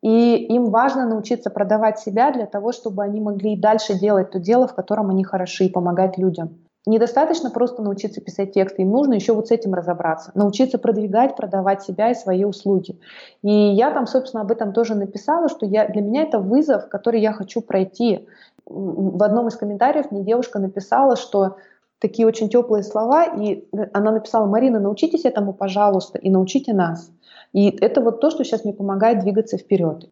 и 0.06 0.36
им 0.54 0.66
важно 0.66 1.04
научиться 1.04 1.50
продавать 1.50 1.98
себя 1.98 2.30
для 2.30 2.46
того, 2.46 2.70
чтобы 2.70 3.02
они 3.02 3.20
могли 3.20 3.54
и 3.54 3.60
дальше 3.60 3.98
делать 3.98 4.30
то 4.30 4.38
дело, 4.38 4.68
в 4.68 4.74
котором 4.76 5.10
они 5.10 5.24
хороши, 5.24 5.64
и 5.64 5.68
помогать 5.68 6.16
людям. 6.16 6.58
Недостаточно 6.86 7.50
просто 7.50 7.82
научиться 7.82 8.20
писать 8.20 8.52
тексты, 8.52 8.82
им 8.82 8.92
нужно 8.92 9.14
еще 9.14 9.32
вот 9.32 9.48
с 9.48 9.50
этим 9.50 9.74
разобраться, 9.74 10.30
научиться 10.34 10.78
продвигать, 10.78 11.34
продавать 11.34 11.82
себя 11.82 12.12
и 12.12 12.14
свои 12.14 12.44
услуги. 12.44 13.00
И 13.42 13.50
я 13.50 13.90
там, 13.90 14.06
собственно, 14.06 14.42
об 14.42 14.52
этом 14.52 14.72
тоже 14.72 14.94
написала, 14.94 15.48
что 15.48 15.66
я, 15.66 15.88
для 15.88 16.02
меня 16.02 16.22
это 16.22 16.38
вызов, 16.38 16.88
который 16.88 17.20
я 17.20 17.32
хочу 17.32 17.60
пройти. 17.60 18.28
В 18.64 19.20
одном 19.24 19.48
из 19.48 19.56
комментариев 19.56 20.12
мне 20.12 20.22
девушка 20.22 20.60
написала, 20.60 21.16
что 21.16 21.56
такие 21.98 22.28
очень 22.28 22.48
теплые 22.48 22.84
слова, 22.84 23.24
и 23.24 23.64
она 23.92 24.12
написала, 24.12 24.46
Марина, 24.46 24.78
научитесь 24.78 25.24
этому, 25.24 25.52
пожалуйста, 25.52 26.18
и 26.18 26.30
научите 26.30 26.72
нас. 26.72 27.10
И 27.52 27.68
это 27.68 28.00
вот 28.00 28.20
то, 28.20 28.30
что 28.30 28.44
сейчас 28.44 28.64
мне 28.64 28.72
помогает 28.72 29.20
двигаться 29.20 29.58
вперед. 29.58 30.10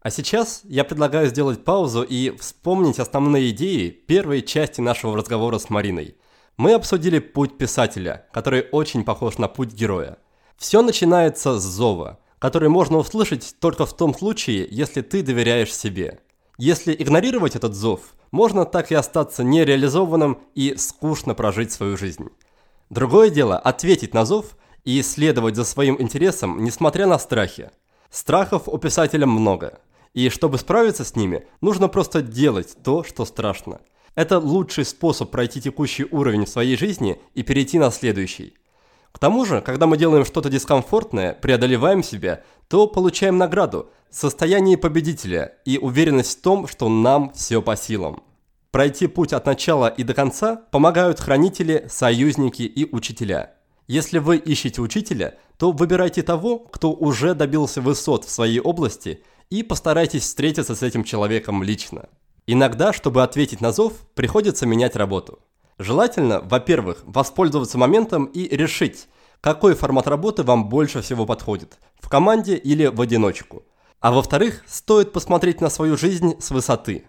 А 0.00 0.10
сейчас 0.10 0.60
я 0.64 0.84
предлагаю 0.84 1.28
сделать 1.28 1.64
паузу 1.64 2.02
и 2.02 2.30
вспомнить 2.36 2.98
основные 2.98 3.50
идеи 3.50 3.88
первой 3.88 4.42
части 4.42 4.80
нашего 4.80 5.16
разговора 5.16 5.58
с 5.58 5.70
Мариной. 5.70 6.16
Мы 6.56 6.74
обсудили 6.74 7.18
путь 7.18 7.56
писателя, 7.56 8.26
который 8.32 8.66
очень 8.70 9.04
похож 9.04 9.38
на 9.38 9.48
путь 9.48 9.72
героя. 9.72 10.18
Все 10.56 10.82
начинается 10.82 11.58
с 11.58 11.62
зова, 11.62 12.20
который 12.38 12.68
можно 12.68 12.98
услышать 12.98 13.56
только 13.60 13.86
в 13.86 13.96
том 13.96 14.14
случае, 14.14 14.68
если 14.70 15.00
ты 15.00 15.22
доверяешь 15.22 15.74
себе. 15.74 16.20
Если 16.58 16.94
игнорировать 16.94 17.56
этот 17.56 17.74
зов, 17.74 18.14
можно 18.30 18.64
так 18.66 18.92
и 18.92 18.94
остаться 18.94 19.42
нереализованным 19.42 20.38
и 20.54 20.76
скучно 20.76 21.34
прожить 21.34 21.72
свою 21.72 21.96
жизнь. 21.96 22.28
Другое 22.90 23.30
дело 23.30 23.58
ответить 23.58 24.12
на 24.12 24.24
зов 24.24 24.56
и 24.84 25.02
следовать 25.02 25.56
за 25.56 25.64
своим 25.64 26.00
интересом, 26.00 26.62
несмотря 26.62 27.06
на 27.06 27.18
страхи. 27.18 27.70
Страхов 28.10 28.68
у 28.68 28.78
писателя 28.78 29.26
много– 29.26 29.80
и 30.14 30.28
чтобы 30.28 30.58
справиться 30.58 31.04
с 31.04 31.16
ними, 31.16 31.44
нужно 31.60 31.88
просто 31.88 32.22
делать 32.22 32.76
то, 32.84 33.02
что 33.02 33.24
страшно. 33.24 33.80
Это 34.14 34.38
лучший 34.38 34.84
способ 34.84 35.30
пройти 35.30 35.60
текущий 35.60 36.06
уровень 36.08 36.44
в 36.44 36.48
своей 36.48 36.76
жизни 36.76 37.20
и 37.34 37.42
перейти 37.42 37.80
на 37.80 37.90
следующий. 37.90 38.54
К 39.10 39.18
тому 39.18 39.44
же, 39.44 39.60
когда 39.60 39.86
мы 39.86 39.96
делаем 39.96 40.24
что-то 40.24 40.48
дискомфортное, 40.48 41.34
преодолеваем 41.34 42.04
себя, 42.04 42.42
то 42.68 42.86
получаем 42.86 43.38
награду, 43.38 43.90
состояние 44.08 44.78
победителя 44.78 45.56
и 45.64 45.78
уверенность 45.78 46.38
в 46.38 46.42
том, 46.42 46.68
что 46.68 46.88
нам 46.88 47.32
все 47.34 47.60
по 47.60 47.76
силам. 47.76 48.22
Пройти 48.70 49.08
путь 49.08 49.32
от 49.32 49.46
начала 49.46 49.88
и 49.88 50.04
до 50.04 50.14
конца 50.14 50.56
помогают 50.70 51.18
хранители, 51.18 51.86
союзники 51.88 52.62
и 52.62 52.88
учителя. 52.92 53.53
Если 53.86 54.18
вы 54.18 54.36
ищете 54.36 54.80
учителя, 54.80 55.38
то 55.58 55.72
выбирайте 55.72 56.22
того, 56.22 56.58
кто 56.58 56.92
уже 56.92 57.34
добился 57.34 57.80
высот 57.80 58.24
в 58.24 58.30
своей 58.30 58.60
области– 58.60 59.22
и 59.50 59.62
постарайтесь 59.62 60.22
встретиться 60.22 60.74
с 60.74 60.82
этим 60.82 61.04
человеком 61.04 61.62
лично. 61.62 62.08
Иногда, 62.46 62.92
чтобы 62.92 63.22
ответить 63.22 63.60
на 63.60 63.72
зов, 63.72 63.92
приходится 64.14 64.66
менять 64.66 64.96
работу. 64.96 65.38
Желательно, 65.78 66.40
во-первых, 66.40 67.02
воспользоваться 67.04 67.78
моментом 67.78 68.26
и 68.26 68.48
решить, 68.54 69.08
какой 69.40 69.74
формат 69.74 70.06
работы 70.06 70.42
вам 70.42 70.68
больше 70.68 71.02
всего 71.02 71.26
подходит– 71.26 71.78
в 72.00 72.08
команде 72.08 72.56
или 72.56 72.86
в 72.86 73.00
одиночку. 73.00 73.62
А 74.00 74.12
во-вторых, 74.12 74.62
стоит 74.66 75.12
посмотреть 75.12 75.60
на 75.60 75.70
свою 75.70 75.96
жизнь 75.96 76.34
с 76.38 76.50
высоты. 76.50 77.06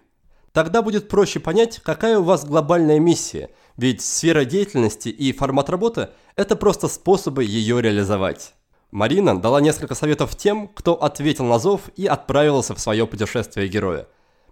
Тогда 0.54 0.82
будет 0.82 1.10
проще 1.10 1.42
понять, 1.42 1.82
какая 1.84 2.20
у 2.20 2.24
вас 2.24 2.46
глобальная 2.46 3.00
миссия, 3.00 3.50
ведь 3.78 4.02
сфера 4.02 4.46
деятельности 4.46 5.10
и 5.10 5.32
формат 5.34 5.70
работы– 5.70 6.10
это 6.36 6.56
просто 6.56 6.88
способы 6.88 7.44
ее 7.44 7.82
реализовать. 7.82 8.54
Марина 8.92 9.40
дала 9.40 9.60
несколько 9.60 9.96
советов 9.96 10.36
тем, 10.36 10.70
кто 10.70 10.94
ответил 10.94 11.46
на 11.46 11.60
зов 11.60 11.82
и 11.96 12.06
отправился 12.06 12.74
в 12.74 12.80
свое 12.80 13.06
путешествие 13.06 13.68
героя. 13.68 14.08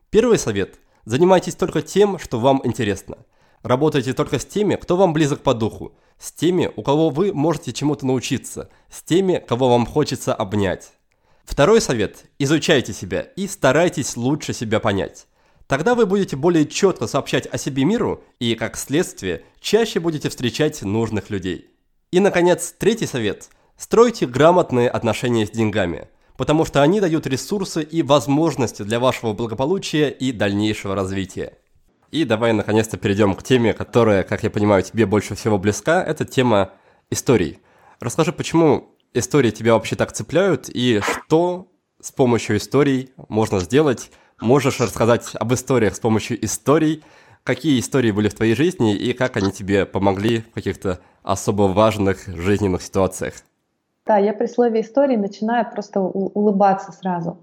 Первый 0.09 0.37
совет– 0.37 0.79
занимайтесь 1.05 1.55
только 1.55 1.81
тем, 1.81 2.19
что 2.19 2.39
вам 2.39 2.61
интересно. 2.65 3.17
Работайте 3.61 4.13
только 4.13 4.39
с 4.39 4.45
теми, 4.45 4.75
кто 4.75 4.97
вам 4.97 5.13
близок 5.13 5.41
по 5.41 5.53
духу, 5.53 5.95
с 6.19 6.33
теми, 6.33 6.69
у 6.75 6.83
кого 6.83 7.09
вы 7.09 7.33
можете 7.33 7.71
чему-то 7.71 8.05
научиться, 8.05 8.69
с 8.89 9.01
теми, 9.01 9.41
кого 9.47 9.69
вам 9.69 9.85
хочется 9.85 10.33
обнять. 10.33 10.91
Второй 11.45 11.79
совет– 11.79 12.25
изучайте 12.39 12.91
себя 12.91 13.21
и 13.21 13.47
старайтесь 13.47 14.17
лучше 14.17 14.53
себя 14.53 14.81
понять. 14.81 15.27
Тогда 15.73 15.95
вы 15.95 16.05
будете 16.05 16.35
более 16.35 16.67
четко 16.67 17.07
сообщать 17.07 17.47
о 17.47 17.57
себе 17.57 17.83
миру 17.83 18.23
и, 18.37 18.53
как 18.53 18.77
следствие, 18.77 19.41
чаще 19.59 19.99
будете 19.99 20.29
встречать 20.29 20.83
нужных 20.83 21.31
людей. 21.31 21.71
И, 22.11 22.19
наконец, 22.19 22.75
третий 22.77 23.07
совет– 23.07 23.49
Стройте 23.75 24.27
грамотные 24.27 24.87
отношения 24.87 25.47
с 25.47 25.49
деньгами, 25.49 26.09
потому 26.37 26.63
что 26.63 26.83
они 26.83 27.01
дают 27.01 27.25
ресурсы 27.25 27.81
и 27.81 28.03
возможности 28.03 28.83
для 28.83 28.99
вашего 28.99 29.33
благополучия 29.33 30.11
и 30.11 30.31
дальнейшего 30.31 30.93
развития. 30.93 31.57
И 32.11 32.23
давай 32.23 32.53
наконец-то 32.53 32.97
перейдем 32.97 33.33
к 33.33 33.41
теме, 33.41 33.73
которая, 33.73 34.21
как 34.21 34.43
я 34.43 34.51
понимаю, 34.51 34.83
тебе 34.83 35.07
больше 35.07 35.33
всего 35.33 35.57
близка. 35.57 36.03
Это 36.03 36.23
тема 36.23 36.69
историй. 37.09 37.57
Расскажи, 37.99 38.31
почему 38.31 38.95
истории 39.15 39.49
тебя 39.49 39.73
вообще 39.73 39.95
так 39.95 40.11
цепляют 40.11 40.69
и 40.69 41.01
что 41.01 41.67
с 41.99 42.11
помощью 42.11 42.57
историй 42.57 43.09
можно 43.27 43.59
сделать. 43.59 44.11
Можешь 44.43 44.81
рассказать 44.81 45.35
об 45.39 45.53
историях 45.53 45.95
с 45.95 46.01
помощью 46.01 46.43
историй, 46.43 47.01
какие 47.45 47.79
истории 47.79 48.11
были 48.11 48.27
в 48.27 48.33
твоей 48.33 48.55
жизни 48.55 48.93
и 48.93 49.13
как 49.13 49.37
они 49.37 49.53
тебе 49.53 49.85
помогли 49.85 50.39
в 50.39 50.51
каких-то 50.51 50.99
особо 51.23 51.61
важных 51.63 52.27
жизненных 52.27 52.81
ситуациях. 52.81 53.35
Да, 54.05 54.17
я 54.17 54.33
при 54.33 54.47
слове 54.47 54.81
истории 54.81 55.15
начинаю 55.15 55.71
просто 55.71 56.01
улыбаться 56.01 56.91
сразу. 56.91 57.37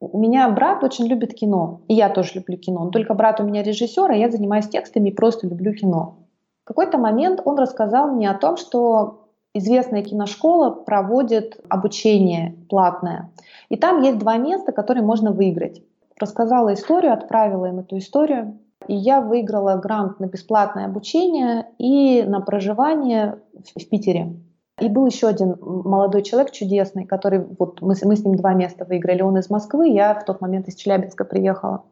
У 0.00 0.18
меня 0.18 0.50
брат 0.50 0.84
очень 0.84 1.06
любит 1.06 1.32
кино, 1.32 1.80
и 1.88 1.94
я 1.94 2.10
тоже 2.10 2.32
люблю 2.34 2.58
кино. 2.58 2.84
Но 2.84 2.90
только 2.90 3.14
брат 3.14 3.40
у 3.40 3.44
меня 3.44 3.62
режиссер, 3.62 4.10
а 4.10 4.14
я 4.14 4.30
занимаюсь 4.30 4.68
текстами 4.68 5.08
и 5.08 5.14
просто 5.14 5.46
люблю 5.46 5.72
кино. 5.72 6.18
В 6.64 6.68
какой-то 6.68 6.98
момент 6.98 7.40
он 7.42 7.58
рассказал 7.58 8.12
мне 8.12 8.30
о 8.30 8.34
том, 8.34 8.58
что 8.58 9.30
известная 9.54 10.02
киношкола 10.02 10.72
проводит 10.72 11.58
обучение 11.70 12.54
платное. 12.68 13.30
И 13.70 13.76
там 13.76 14.02
есть 14.02 14.18
два 14.18 14.36
места, 14.36 14.72
которые 14.72 15.02
можно 15.02 15.32
выиграть. 15.32 15.82
Рассказала 16.18 16.74
историю, 16.74 17.12
отправила 17.12 17.66
им 17.66 17.80
эту 17.80 17.98
историю. 17.98 18.58
И 18.86 18.94
я 18.94 19.20
выиграла 19.20 19.76
грант 19.76 20.20
на 20.20 20.26
бесплатное 20.26 20.86
обучение 20.86 21.66
и 21.78 22.22
на 22.22 22.40
проживание 22.40 23.38
в 23.52 23.88
Питере. 23.88 24.36
И 24.80 24.88
был 24.88 25.06
еще 25.06 25.26
один 25.26 25.56
молодой 25.60 26.22
человек 26.22 26.52
чудесный, 26.52 27.04
который 27.04 27.44
вот 27.58 27.80
мы, 27.80 27.94
мы 28.02 28.16
с 28.16 28.24
ним 28.24 28.36
два 28.36 28.54
места 28.54 28.84
выиграли. 28.84 29.22
Он 29.22 29.36
из 29.36 29.50
Москвы, 29.50 29.88
я 29.88 30.14
в 30.14 30.24
тот 30.24 30.40
момент 30.40 30.68
из 30.68 30.76
Челябинска 30.76 31.24
приехала. 31.24 31.84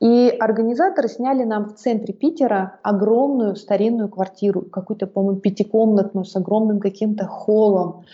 И 0.00 0.28
организаторы 0.38 1.08
сняли 1.08 1.44
нам 1.44 1.64
в 1.64 1.74
центре 1.74 2.14
Питера 2.14 2.78
огромную 2.82 3.56
старинную 3.56 4.08
квартиру, 4.08 4.62
какую-то, 4.62 5.06
по-моему, 5.06 5.40
пятикомнатную 5.40 6.24
с 6.24 6.36
огромным 6.36 6.80
каким-то 6.80 7.26
холлом. 7.26 8.04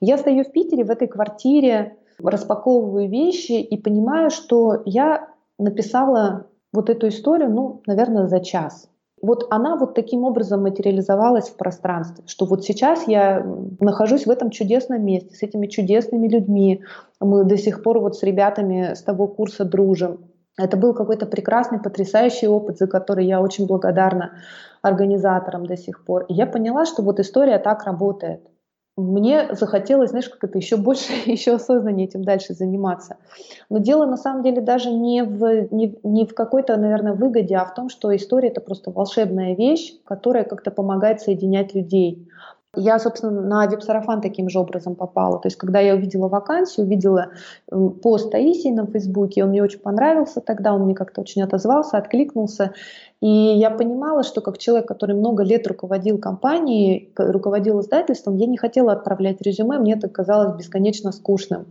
Я 0.00 0.18
стою 0.18 0.44
в 0.44 0.52
Питере 0.52 0.84
в 0.84 0.90
этой 0.90 1.08
квартире, 1.08 1.96
распаковываю 2.22 3.08
вещи 3.08 3.52
и 3.52 3.76
понимаю, 3.76 4.30
что 4.30 4.82
я 4.84 5.28
написала 5.58 6.46
вот 6.72 6.90
эту 6.90 7.08
историю, 7.08 7.50
ну, 7.50 7.82
наверное, 7.86 8.26
за 8.26 8.40
час 8.40 8.88
вот 9.24 9.46
она 9.50 9.76
вот 9.76 9.94
таким 9.94 10.24
образом 10.24 10.62
материализовалась 10.62 11.48
в 11.48 11.56
пространстве, 11.56 12.24
что 12.26 12.44
вот 12.44 12.64
сейчас 12.64 13.08
я 13.08 13.44
нахожусь 13.80 14.26
в 14.26 14.30
этом 14.30 14.50
чудесном 14.50 15.02
месте 15.02 15.34
с 15.34 15.42
этими 15.42 15.66
чудесными 15.66 16.28
людьми. 16.28 16.82
Мы 17.20 17.44
до 17.44 17.56
сих 17.56 17.82
пор 17.82 18.00
вот 18.00 18.16
с 18.16 18.22
ребятами 18.22 18.92
с 18.94 19.02
того 19.02 19.26
курса 19.26 19.64
дружим. 19.64 20.26
Это 20.58 20.76
был 20.76 20.92
какой-то 20.92 21.26
прекрасный, 21.26 21.80
потрясающий 21.80 22.48
опыт, 22.48 22.78
за 22.78 22.86
который 22.86 23.26
я 23.26 23.40
очень 23.40 23.66
благодарна 23.66 24.32
организаторам 24.82 25.64
до 25.66 25.76
сих 25.76 26.04
пор. 26.04 26.26
И 26.28 26.34
я 26.34 26.46
поняла, 26.46 26.84
что 26.84 27.02
вот 27.02 27.18
история 27.18 27.58
так 27.58 27.84
работает 27.84 28.42
мне 28.96 29.54
захотелось, 29.54 30.10
знаешь, 30.10 30.28
как 30.28 30.44
это 30.44 30.58
еще 30.58 30.76
больше, 30.76 31.12
еще 31.26 31.54
осознаннее 31.54 32.06
этим 32.06 32.24
дальше 32.24 32.54
заниматься. 32.54 33.16
Но 33.68 33.78
дело 33.78 34.06
на 34.06 34.16
самом 34.16 34.42
деле 34.42 34.60
даже 34.60 34.90
не 34.90 35.22
в, 35.22 35.72
не, 35.72 35.98
не 36.02 36.26
в 36.26 36.34
какой-то, 36.34 36.76
наверное, 36.76 37.14
выгоде, 37.14 37.56
а 37.56 37.64
в 37.64 37.74
том, 37.74 37.88
что 37.88 38.14
история 38.14 38.48
это 38.48 38.60
просто 38.60 38.90
волшебная 38.90 39.54
вещь, 39.56 39.94
которая 40.04 40.44
как-то 40.44 40.70
помогает 40.70 41.20
соединять 41.20 41.74
людей. 41.74 42.28
Я, 42.76 42.98
собственно, 42.98 43.40
на 43.40 43.66
веб-сарафан 43.66 44.20
таким 44.20 44.48
же 44.48 44.58
образом 44.58 44.94
попала. 44.94 45.38
То 45.40 45.46
есть, 45.46 45.56
когда 45.56 45.80
я 45.80 45.94
увидела 45.94 46.28
вакансию, 46.28 46.86
увидела 46.86 47.28
пост 47.70 48.30
Таисии 48.30 48.70
на 48.70 48.86
Фейсбуке, 48.86 49.44
он 49.44 49.50
мне 49.50 49.62
очень 49.62 49.80
понравился 49.80 50.40
тогда, 50.40 50.74
он 50.74 50.82
мне 50.82 50.94
как-то 50.94 51.20
очень 51.20 51.42
отозвался, 51.42 51.98
откликнулся. 51.98 52.72
И 53.20 53.28
я 53.28 53.70
понимала, 53.70 54.22
что 54.22 54.40
как 54.40 54.58
человек, 54.58 54.86
который 54.86 55.16
много 55.16 55.44
лет 55.44 55.66
руководил 55.66 56.18
компанией, 56.18 57.10
руководил 57.16 57.80
издательством, 57.80 58.36
я 58.36 58.46
не 58.46 58.58
хотела 58.58 58.92
отправлять 58.92 59.40
резюме, 59.40 59.78
мне 59.78 59.94
это 59.94 60.08
казалось 60.08 60.56
бесконечно 60.56 61.10
скучным. 61.10 61.66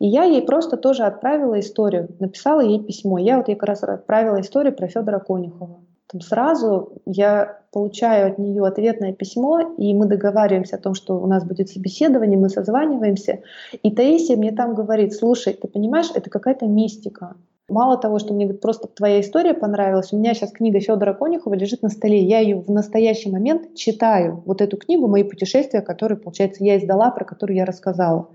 И 0.00 0.08
я 0.08 0.24
ей 0.24 0.42
просто 0.42 0.76
тоже 0.76 1.04
отправила 1.04 1.60
историю, 1.60 2.08
написала 2.18 2.60
ей 2.60 2.82
письмо. 2.82 3.18
Я 3.18 3.36
вот 3.36 3.48
ей 3.48 3.54
как 3.54 3.68
раз 3.68 3.82
отправила 3.84 4.40
историю 4.40 4.74
про 4.74 4.88
Федора 4.88 5.20
Конюхова. 5.20 5.78
Там 6.08 6.20
сразу 6.20 6.92
я 7.04 7.60
получаю 7.76 8.28
от 8.28 8.38
нее 8.38 8.64
ответное 8.64 9.12
письмо, 9.12 9.74
и 9.76 9.92
мы 9.92 10.06
договариваемся 10.06 10.76
о 10.76 10.78
том, 10.78 10.94
что 10.94 11.20
у 11.20 11.26
нас 11.26 11.44
будет 11.44 11.68
собеседование, 11.68 12.38
мы 12.38 12.48
созваниваемся. 12.48 13.40
И 13.82 13.90
Таисия 13.90 14.38
мне 14.38 14.50
там 14.50 14.74
говорит, 14.74 15.12
слушай, 15.12 15.52
ты 15.52 15.68
понимаешь, 15.68 16.10
это 16.14 16.30
какая-то 16.30 16.64
мистика. 16.64 17.36
Мало 17.68 17.98
того, 17.98 18.18
что 18.18 18.32
мне 18.32 18.48
просто 18.48 18.88
твоя 18.88 19.20
история 19.20 19.52
понравилась, 19.52 20.10
у 20.10 20.16
меня 20.16 20.32
сейчас 20.32 20.52
книга 20.52 20.80
Федора 20.80 21.12
Конюхова 21.12 21.52
лежит 21.52 21.82
на 21.82 21.90
столе, 21.90 22.22
я 22.22 22.38
ее 22.38 22.56
в 22.60 22.70
настоящий 22.70 23.30
момент 23.30 23.74
читаю, 23.74 24.42
вот 24.46 24.62
эту 24.62 24.78
книгу 24.78 25.06
«Мои 25.06 25.22
путешествия», 25.22 25.82
которую, 25.82 26.18
получается, 26.18 26.64
я 26.64 26.78
издала, 26.78 27.10
про 27.10 27.26
которую 27.26 27.58
я 27.58 27.66
рассказала. 27.66 28.28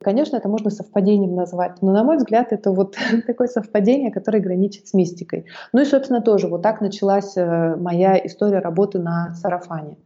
Конечно, 0.00 0.36
это 0.36 0.48
можно 0.48 0.70
совпадением 0.70 1.34
назвать, 1.34 1.82
но, 1.82 1.92
на 1.92 2.04
мой 2.04 2.18
взгляд, 2.18 2.52
это 2.52 2.70
вот 2.70 2.96
такое 3.26 3.48
совпадение, 3.48 4.12
которое 4.12 4.40
граничит 4.40 4.86
с 4.86 4.94
мистикой. 4.94 5.46
Ну 5.72 5.80
и, 5.80 5.84
собственно, 5.84 6.20
тоже 6.20 6.48
вот 6.48 6.62
так 6.62 6.80
началась 6.80 7.36
э, 7.36 7.76
моя 7.76 8.16
история 8.24 8.60
работы 8.60 8.98
на 8.98 9.34
сарафане. 9.34 9.96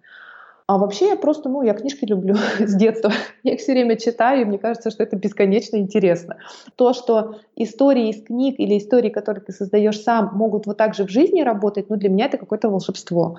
А 0.66 0.78
вообще 0.78 1.08
я 1.08 1.16
просто, 1.16 1.48
ну, 1.48 1.62
я 1.62 1.74
книжки 1.74 2.04
люблю 2.04 2.34
с 2.58 2.74
детства. 2.74 3.12
Я 3.42 3.54
их 3.54 3.60
все 3.60 3.72
время 3.72 3.96
читаю, 3.98 4.42
и 4.42 4.44
мне 4.44 4.58
кажется, 4.58 4.90
что 4.90 5.02
это 5.02 5.16
бесконечно 5.16 5.76
интересно. 5.76 6.38
То, 6.76 6.92
что 6.94 7.40
истории 7.56 8.08
из 8.08 8.24
книг 8.24 8.58
или 8.58 8.78
истории, 8.78 9.10
которые 9.10 9.44
ты 9.44 9.52
создаешь 9.52 10.00
сам, 10.00 10.30
могут 10.34 10.66
вот 10.66 10.76
так 10.76 10.94
же 10.94 11.04
в 11.04 11.10
жизни 11.10 11.42
работать, 11.42 11.90
ну, 11.90 11.96
для 11.96 12.08
меня 12.08 12.26
это 12.26 12.38
какое-то 12.38 12.70
волшебство. 12.70 13.36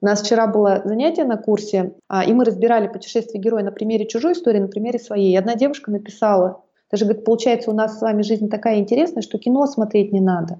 У 0.00 0.06
нас 0.06 0.22
вчера 0.22 0.46
было 0.46 0.82
занятие 0.84 1.24
на 1.24 1.36
курсе, 1.36 1.94
а, 2.08 2.24
и 2.24 2.32
мы 2.32 2.44
разбирали 2.44 2.88
путешествие 2.88 3.42
героя 3.42 3.64
на 3.64 3.72
примере 3.72 4.06
чужой 4.06 4.32
истории, 4.32 4.58
на 4.58 4.68
примере 4.68 4.98
своей. 4.98 5.32
И 5.32 5.36
одна 5.36 5.54
девушка 5.54 5.90
написала, 5.90 6.62
даже 6.90 7.04
говорит, 7.04 7.24
получается, 7.24 7.70
у 7.70 7.74
нас 7.74 7.98
с 7.98 8.02
вами 8.02 8.22
жизнь 8.22 8.48
такая 8.48 8.78
интересная, 8.78 9.22
что 9.22 9.38
кино 9.38 9.66
смотреть 9.66 10.12
не 10.12 10.20
надо. 10.20 10.58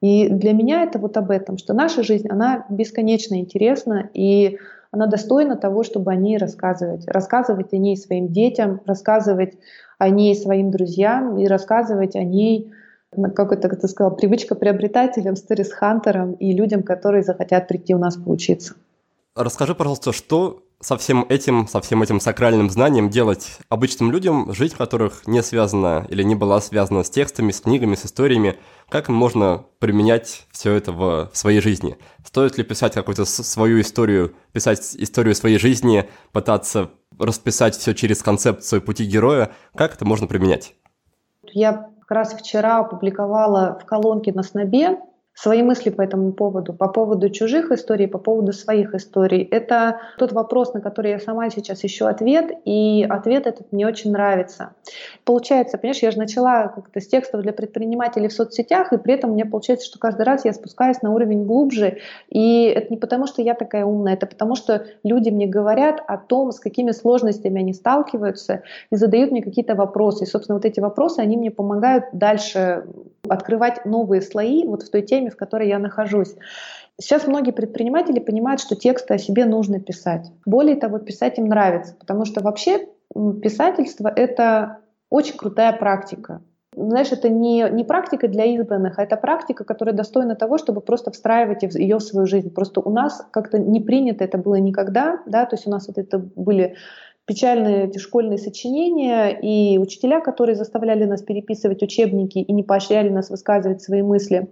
И 0.00 0.28
для 0.28 0.52
меня 0.52 0.82
это 0.82 0.98
вот 0.98 1.16
об 1.16 1.30
этом, 1.30 1.58
что 1.58 1.74
наша 1.74 2.02
жизнь, 2.02 2.28
она 2.28 2.66
бесконечно 2.70 3.38
интересна, 3.38 4.08
и 4.14 4.58
она 4.90 5.06
достойна 5.06 5.56
того, 5.56 5.82
чтобы 5.82 6.10
о 6.10 6.16
ней 6.16 6.36
рассказывать. 6.36 7.06
Рассказывать 7.06 7.72
о 7.72 7.76
ней 7.76 7.96
своим 7.96 8.28
детям, 8.28 8.80
рассказывать 8.86 9.54
о 9.98 10.08
ней 10.08 10.34
своим 10.34 10.70
друзьям 10.70 11.38
и 11.38 11.46
рассказывать 11.46 12.16
о 12.16 12.24
ней, 12.24 12.72
как 13.34 13.52
это 13.52 13.68
ты 13.68 13.88
сказал, 13.88 14.14
привычка 14.14 14.54
приобретателям, 14.54 15.36
сторис-хантерам 15.36 16.34
и 16.34 16.52
людям, 16.52 16.82
которые 16.82 17.22
захотят 17.22 17.68
прийти 17.68 17.94
у 17.94 17.98
нас 17.98 18.16
поучиться. 18.16 18.74
Расскажи, 19.34 19.74
пожалуйста, 19.74 20.12
что 20.12 20.62
со 20.80 20.96
всем 20.96 21.26
этим, 21.28 21.68
со 21.68 21.80
всем 21.80 22.02
этим 22.02 22.20
сакральным 22.20 22.70
знанием 22.70 23.10
делать 23.10 23.58
обычным 23.68 24.10
людям, 24.10 24.52
жизнь 24.52 24.76
которых 24.76 25.26
не 25.26 25.42
связана 25.42 26.06
или 26.08 26.22
не 26.22 26.34
была 26.34 26.60
связана 26.60 27.02
с 27.02 27.10
текстами, 27.10 27.52
с 27.52 27.60
книгами, 27.60 27.94
с 27.94 28.06
историями, 28.06 28.56
как 28.88 29.08
можно 29.08 29.64
применять 29.78 30.46
все 30.50 30.72
это 30.72 30.92
в 30.92 31.30
своей 31.32 31.60
жизни? 31.60 31.98
Стоит 32.24 32.56
ли 32.56 32.64
писать 32.64 32.94
какую-то 32.94 33.24
свою 33.26 33.80
историю, 33.80 34.34
писать 34.52 34.96
историю 34.96 35.34
своей 35.34 35.58
жизни, 35.58 36.08
пытаться 36.32 36.90
расписать 37.18 37.76
все 37.76 37.92
через 37.94 38.22
концепцию 38.22 38.80
пути 38.80 39.04
героя? 39.04 39.50
Как 39.74 39.94
это 39.94 40.06
можно 40.06 40.26
применять? 40.26 40.74
Я 41.52 41.90
как 42.10 42.16
раз 42.18 42.34
вчера 42.34 42.80
опубликовала 42.80 43.78
в 43.80 43.86
колонке 43.86 44.32
на 44.32 44.42
Снобе 44.42 44.98
свои 45.40 45.62
мысли 45.62 45.88
по 45.88 46.02
этому 46.02 46.32
поводу, 46.32 46.74
по 46.74 46.88
поводу 46.88 47.30
чужих 47.30 47.70
историй, 47.72 48.06
по 48.06 48.18
поводу 48.18 48.52
своих 48.52 48.94
историй. 48.94 49.42
Это 49.42 50.00
тот 50.18 50.32
вопрос, 50.32 50.74
на 50.74 50.82
который 50.82 51.12
я 51.12 51.18
сама 51.18 51.48
сейчас 51.48 51.82
ищу 51.82 52.06
ответ, 52.06 52.50
и 52.66 53.06
ответ 53.08 53.46
этот 53.46 53.72
мне 53.72 53.86
очень 53.86 54.12
нравится. 54.12 54.74
Получается, 55.24 55.78
понимаешь, 55.78 56.02
я 56.02 56.10
же 56.10 56.18
начала 56.18 56.68
как-то 56.68 57.00
с 57.00 57.06
текстов 57.06 57.40
для 57.40 57.54
предпринимателей 57.54 58.28
в 58.28 58.34
соцсетях, 58.34 58.92
и 58.92 58.98
при 58.98 59.14
этом 59.14 59.30
мне 59.30 59.46
получается, 59.46 59.86
что 59.86 59.98
каждый 59.98 60.22
раз 60.22 60.44
я 60.44 60.52
спускаюсь 60.52 61.00
на 61.00 61.10
уровень 61.10 61.46
глубже, 61.46 61.98
и 62.28 62.64
это 62.64 62.88
не 62.90 62.98
потому, 62.98 63.26
что 63.26 63.40
я 63.40 63.54
такая 63.54 63.86
умная, 63.86 64.14
это 64.14 64.26
потому, 64.26 64.56
что 64.56 64.84
люди 65.04 65.30
мне 65.30 65.46
говорят 65.46 66.02
о 66.06 66.18
том, 66.18 66.52
с 66.52 66.60
какими 66.60 66.90
сложностями 66.90 67.60
они 67.60 67.72
сталкиваются, 67.72 68.62
и 68.90 68.96
задают 68.96 69.30
мне 69.30 69.42
какие-то 69.42 69.74
вопросы. 69.74 70.24
И, 70.24 70.26
собственно, 70.26 70.56
вот 70.56 70.66
эти 70.66 70.80
вопросы, 70.80 71.20
они 71.20 71.38
мне 71.38 71.50
помогают 71.50 72.04
дальше 72.12 72.84
открывать 73.28 73.84
новые 73.84 74.20
слои 74.22 74.66
вот 74.66 74.82
в 74.82 74.90
той 74.90 75.02
теме, 75.02 75.29
в 75.30 75.36
которой 75.36 75.68
я 75.68 75.78
нахожусь. 75.78 76.34
Сейчас 76.98 77.26
многие 77.26 77.52
предприниматели 77.52 78.18
понимают, 78.18 78.60
что 78.60 78.76
тексты 78.76 79.14
о 79.14 79.18
себе 79.18 79.46
нужно 79.46 79.80
писать. 79.80 80.30
Более 80.44 80.76
того, 80.76 80.98
писать 80.98 81.38
им 81.38 81.46
нравится, 81.46 81.94
потому 81.98 82.24
что 82.24 82.42
вообще 82.42 82.88
писательство— 83.42 84.12
это 84.16 84.78
очень 85.08 85.36
крутая 85.36 85.72
практика. 85.72 86.42
Знаешь, 86.76 87.10
это 87.10 87.28
не, 87.28 87.68
не 87.70 87.82
практика 87.84 88.28
для 88.28 88.44
избранных, 88.44 88.98
а 88.98 89.02
это 89.02 89.16
практика, 89.16 89.64
которая 89.64 89.94
достойна 89.94 90.36
того, 90.36 90.56
чтобы 90.56 90.80
просто 90.80 91.10
встраивать 91.10 91.62
ее 91.62 91.96
в 91.96 92.02
свою 92.02 92.26
жизнь. 92.26 92.54
Просто 92.54 92.80
у 92.80 92.90
нас 92.90 93.26
как-то 93.32 93.58
не 93.58 93.80
принято 93.80 94.22
это 94.22 94.38
было 94.38 94.54
никогда, 94.54 95.20
да, 95.26 95.46
то 95.46 95.56
есть 95.56 95.66
у 95.66 95.70
нас 95.70 95.88
вот 95.88 95.98
это 95.98 96.18
были 96.18 96.76
печальные 97.26 97.86
эти 97.86 97.98
школьные 97.98 98.38
сочинения 98.38 99.30
и 99.30 99.78
учителя, 99.78 100.20
которые 100.20 100.54
заставляли 100.54 101.04
нас 101.04 101.22
переписывать 101.22 101.82
учебники 101.82 102.38
и 102.38 102.52
не 102.52 102.62
поощряли 102.62 103.08
нас 103.08 103.30
высказывать 103.30 103.82
свои 103.82 104.02
мысли. 104.02 104.48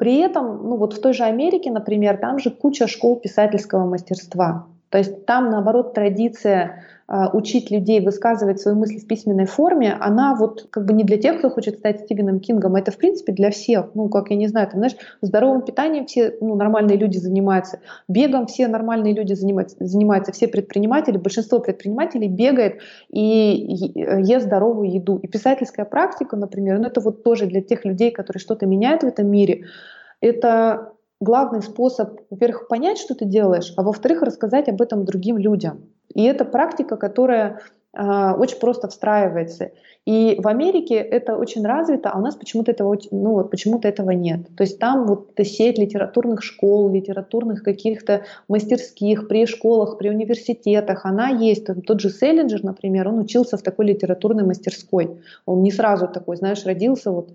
При 0.00 0.16
этом, 0.16 0.66
ну 0.66 0.76
вот 0.76 0.94
в 0.94 1.00
той 1.02 1.12
же 1.12 1.24
Америке, 1.24 1.70
например, 1.70 2.16
там 2.16 2.38
же 2.38 2.50
куча 2.50 2.86
школ 2.86 3.16
писательского 3.16 3.84
мастерства. 3.84 4.66
То 4.88 4.96
есть 4.96 5.26
там, 5.26 5.50
наоборот, 5.50 5.92
традиция 5.92 6.84
учить 7.32 7.70
людей 7.70 8.00
высказывать 8.00 8.60
свои 8.60 8.74
мысли 8.74 8.98
в 8.98 9.06
письменной 9.06 9.46
форме, 9.46 9.96
она 10.00 10.36
вот 10.36 10.68
как 10.70 10.86
бы 10.86 10.92
не 10.92 11.02
для 11.02 11.18
тех, 11.18 11.38
кто 11.38 11.50
хочет 11.50 11.78
стать 11.78 12.00
Стивеном 12.00 12.38
Кингом, 12.38 12.76
это 12.76 12.92
в 12.92 12.96
принципе 12.96 13.32
для 13.32 13.50
всех. 13.50 13.90
Ну, 13.94 14.08
как 14.08 14.30
я 14.30 14.36
не 14.36 14.46
знаю, 14.46 14.68
там, 14.68 14.78
знаешь, 14.78 14.96
здоровым 15.20 15.62
питанием 15.62 16.06
все 16.06 16.36
ну, 16.40 16.54
нормальные 16.54 16.96
люди 16.96 17.18
занимаются, 17.18 17.80
бегом 18.06 18.46
все 18.46 18.68
нормальные 18.68 19.12
люди 19.14 19.32
занимаются, 19.32 19.76
занимаются, 19.80 20.30
все 20.32 20.46
предприниматели, 20.46 21.16
большинство 21.18 21.58
предпринимателей 21.58 22.28
бегает 22.28 22.80
и 23.08 23.20
ест 23.20 24.46
здоровую 24.46 24.92
еду. 24.92 25.18
И 25.18 25.26
писательская 25.26 25.86
практика, 25.86 26.36
например, 26.36 26.78
ну, 26.78 26.86
это 26.86 27.00
вот 27.00 27.24
тоже 27.24 27.46
для 27.46 27.60
тех 27.60 27.84
людей, 27.84 28.12
которые 28.12 28.40
что-то 28.40 28.66
меняют 28.66 29.02
в 29.02 29.06
этом 29.06 29.26
мире, 29.26 29.64
это 30.20 30.92
главный 31.20 31.62
способ, 31.62 32.20
во-первых, 32.30 32.68
понять, 32.68 32.98
что 32.98 33.14
ты 33.14 33.24
делаешь, 33.26 33.72
а 33.76 33.82
во-вторых, 33.82 34.22
рассказать 34.22 34.68
об 34.68 34.80
этом 34.80 35.04
другим 35.04 35.38
людям. 35.38 35.84
И 36.14 36.24
это 36.24 36.44
практика, 36.44 36.96
которая 36.96 37.60
э, 37.92 38.32
очень 38.32 38.58
просто 38.58 38.88
встраивается. 38.88 39.70
И 40.06 40.40
в 40.42 40.48
Америке 40.48 40.94
это 40.94 41.36
очень 41.36 41.64
развито, 41.64 42.10
а 42.10 42.18
у 42.18 42.22
нас 42.22 42.34
почему-то 42.34 42.72
этого, 42.72 42.98
ну, 43.10 43.34
вот 43.34 43.50
почему-то 43.50 43.86
этого 43.86 44.10
нет. 44.10 44.40
То 44.56 44.62
есть 44.62 44.78
там 44.78 45.06
вот 45.06 45.32
эта 45.34 45.44
сеть 45.44 45.78
литературных 45.78 46.42
школ, 46.42 46.90
литературных 46.90 47.62
каких-то 47.62 48.24
мастерских 48.48 49.28
при 49.28 49.44
школах, 49.44 49.98
при 49.98 50.08
университетах, 50.08 51.04
она 51.04 51.28
есть. 51.28 51.66
Тот 51.86 52.00
же 52.00 52.08
Селлинджер, 52.08 52.64
например, 52.64 53.08
он 53.08 53.18
учился 53.18 53.58
в 53.58 53.62
такой 53.62 53.86
литературной 53.86 54.44
мастерской. 54.44 55.20
Он 55.44 55.62
не 55.62 55.70
сразу 55.70 56.08
такой, 56.08 56.38
знаешь, 56.38 56.64
родился 56.64 57.10
вот 57.10 57.30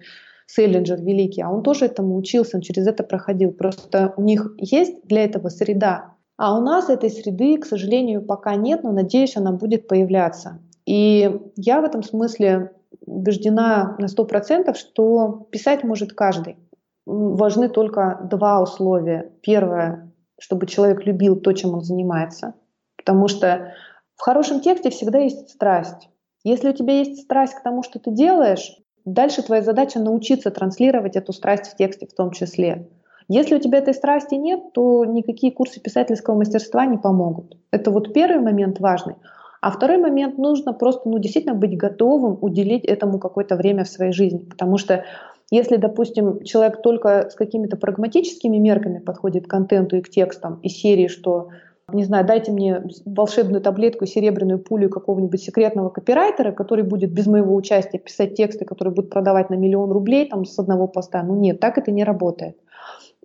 Селлинджер 0.48 1.02
великий, 1.02 1.42
а 1.42 1.50
он 1.50 1.64
тоже 1.64 1.86
этому 1.86 2.16
учился, 2.18 2.58
он 2.58 2.62
через 2.62 2.88
это 2.88 3.04
проходил. 3.04 3.52
Просто 3.52 4.14
у 4.18 4.22
них 4.22 4.54
есть 4.58 5.06
для 5.06 5.24
этого 5.24 5.50
среда, 5.50 6.16
а 6.38 6.58
у 6.58 6.62
нас 6.62 6.90
этой 6.90 7.10
среды, 7.10 7.58
к 7.58 7.66
сожалению, 7.66 8.22
пока 8.22 8.56
нет, 8.56 8.84
но 8.84 8.92
надеюсь, 8.92 9.38
она 9.38 9.52
будет 9.52 9.88
появляться. 9.88 10.60
И 10.86 11.40
я 11.56 11.82
в 11.82 11.86
этом 11.86 12.04
смысле 12.04 12.72
убеждена 13.06 13.96
на 14.00 14.06
100%, 14.06 14.74
что 14.76 15.48
писать 15.50 15.84
может 15.84 16.14
каждый. 16.14 16.58
Важны 17.06 17.70
только 17.70 18.20
два 18.30 18.62
условия. 18.62 19.32
Первое, 19.42 20.12
чтобы 20.40 20.68
человек 20.68 21.06
любил 21.06 21.38
то, 21.38 21.54
чем 21.54 21.74
он 21.74 21.82
занимается. 21.82 22.56
Потому 22.98 23.28
что 23.28 23.74
в 24.16 24.22
хорошем 24.22 24.60
тексте 24.60 24.90
всегда 24.90 25.20
есть 25.20 25.50
страсть. 25.50 26.10
Если 26.44 26.70
у 26.70 26.74
тебя 26.74 27.00
есть 27.00 27.24
страсть 27.24 27.56
к 27.56 27.64
тому, 27.64 27.84
что 27.84 28.00
ты 28.00 28.12
делаешь, 28.12 28.78
Дальше 29.06 29.44
твоя 29.44 29.62
задача 29.62 30.00
научиться 30.00 30.50
транслировать 30.50 31.16
эту 31.16 31.32
страсть 31.32 31.68
в 31.68 31.76
тексте 31.78 32.08
в 32.08 32.14
том 32.14 32.32
числе. 32.32 32.88
Если 33.28 33.56
у 33.56 33.60
тебя 33.60 33.80
этой 33.80 33.94
страсти 33.94 34.36
нет, 34.36 34.74
то 34.74 35.06
никакие 35.06 35.52
курсы 35.52 35.80
писательского 35.80 36.36
мастерства 36.36 36.86
не 36.86 36.98
помогут. 36.98 37.58
Это 37.72 37.92
вот 37.92 38.14
первый 38.14 38.42
момент 38.42 38.80
важный. 38.80 39.16
А 39.62 39.72
второй 39.72 39.98
момент 39.98 40.38
нужно 40.38 40.74
просто 40.74 41.10
ну, 41.10 41.18
действительно 41.18 41.56
быть 41.56 41.76
готовым 41.76 42.38
уделить 42.42 42.86
этому 42.86 43.18
какое-то 43.18 43.56
время 43.56 43.84
в 43.84 43.90
своей 43.90 44.12
жизни. 44.12 44.40
Потому 44.40 44.78
что 44.78 45.06
если, 45.50 45.78
допустим, 45.78 46.44
человек 46.44 46.82
только 46.82 47.30
с 47.30 47.36
какими-то 47.36 47.78
прагматическими 47.78 48.58
мерками 48.58 49.00
подходит 49.00 49.46
к 49.46 49.50
контенту 49.50 49.98
и 49.98 50.02
к 50.02 50.10
текстам 50.10 50.60
из 50.62 50.74
серии, 50.74 51.08
что 51.08 51.50
не 51.92 52.04
знаю, 52.04 52.26
дайте 52.26 52.52
мне 52.52 52.84
волшебную 53.06 53.62
таблетку, 53.62 54.06
серебряную 54.06 54.60
пулю 54.60 54.90
какого-нибудь 54.90 55.42
секретного 55.42 55.90
копирайтера, 55.90 56.52
который 56.52 56.84
будет 56.84 57.12
без 57.12 57.28
моего 57.28 57.56
участия 57.56 58.00
писать 58.00 58.36
тексты, 58.36 58.66
которые 58.66 58.94
будут 58.94 59.12
продавать 59.12 59.50
на 59.50 59.56
миллион 59.56 59.92
рублей 59.92 60.28
там, 60.28 60.46
с 60.46 60.58
одного 60.58 60.88
поста. 60.88 61.22
Ну 61.24 61.36
нет, 61.36 61.60
так 61.60 61.78
это 61.78 61.92
не 61.92 62.04
работает. 62.04 62.58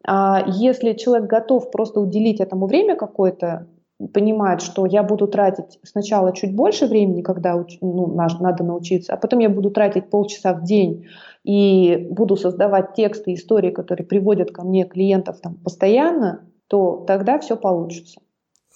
А 0.07 0.45
если 0.47 0.93
человек 0.93 1.29
готов 1.29 1.71
просто 1.71 2.01
уделить 2.01 2.41
этому 2.41 2.67
время 2.67 2.97
какое-то, 2.97 3.67
понимает, 4.15 4.63
что 4.63 4.87
я 4.87 5.03
буду 5.03 5.27
тратить 5.27 5.79
сначала 5.83 6.35
чуть 6.35 6.55
больше 6.55 6.87
времени, 6.87 7.21
когда 7.21 7.63
ну, 7.83 8.07
надо 8.07 8.65
научиться, 8.65 9.13
а 9.13 9.17
потом 9.19 9.41
я 9.41 9.51
буду 9.51 9.71
тратить 9.71 10.09
полчаса 10.09 10.55
в 10.55 10.65
день 10.65 11.07
и 11.45 12.09
буду 12.11 12.37
создавать 12.37 12.95
тексты, 12.95 13.35
истории, 13.35 13.71
которые 13.71 14.07
приводят 14.07 14.53
ко 14.53 14.63
мне 14.63 14.85
клиентов 14.85 15.41
там, 15.41 15.57
постоянно, 15.57 16.47
то 16.67 17.05
тогда 17.07 17.39
все 17.39 17.57
получится. 17.57 18.21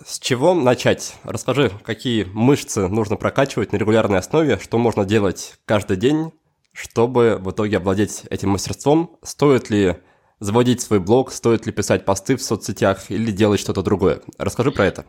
С 0.03 0.19
чего 0.19 0.55
начать? 0.55 1.15
Расскажи, 1.23 1.71
какие 1.85 2.25
мышцы 2.25 2.89
нужно 2.89 3.15
прокачивать 3.15 3.73
на 3.73 3.77
регулярной 3.77 4.19
основе, 4.19 4.59
что 4.59 4.77
можно 4.77 5.05
делать 5.05 5.55
каждый 5.67 5.97
день, 5.97 6.33
чтобы 6.73 7.39
в 7.41 7.53
итоге 7.53 7.77
овладеть 7.77 8.25
этим 8.29 8.51
мастерством. 8.51 9.17
Стоит 9.23 9.71
ли 9.71 9.99
заводить 10.41 10.81
свой 10.81 10.99
блог, 10.99 11.31
стоит 11.31 11.67
ли 11.67 11.73
писать 11.73 12.05
посты 12.05 12.35
в 12.35 12.43
соцсетях 12.43 13.09
или 13.11 13.31
делать 13.31 13.61
что-то 13.61 13.83
другое? 13.83 14.21
Расскажи 14.37 14.73
про 14.73 14.85
это. 14.85 15.05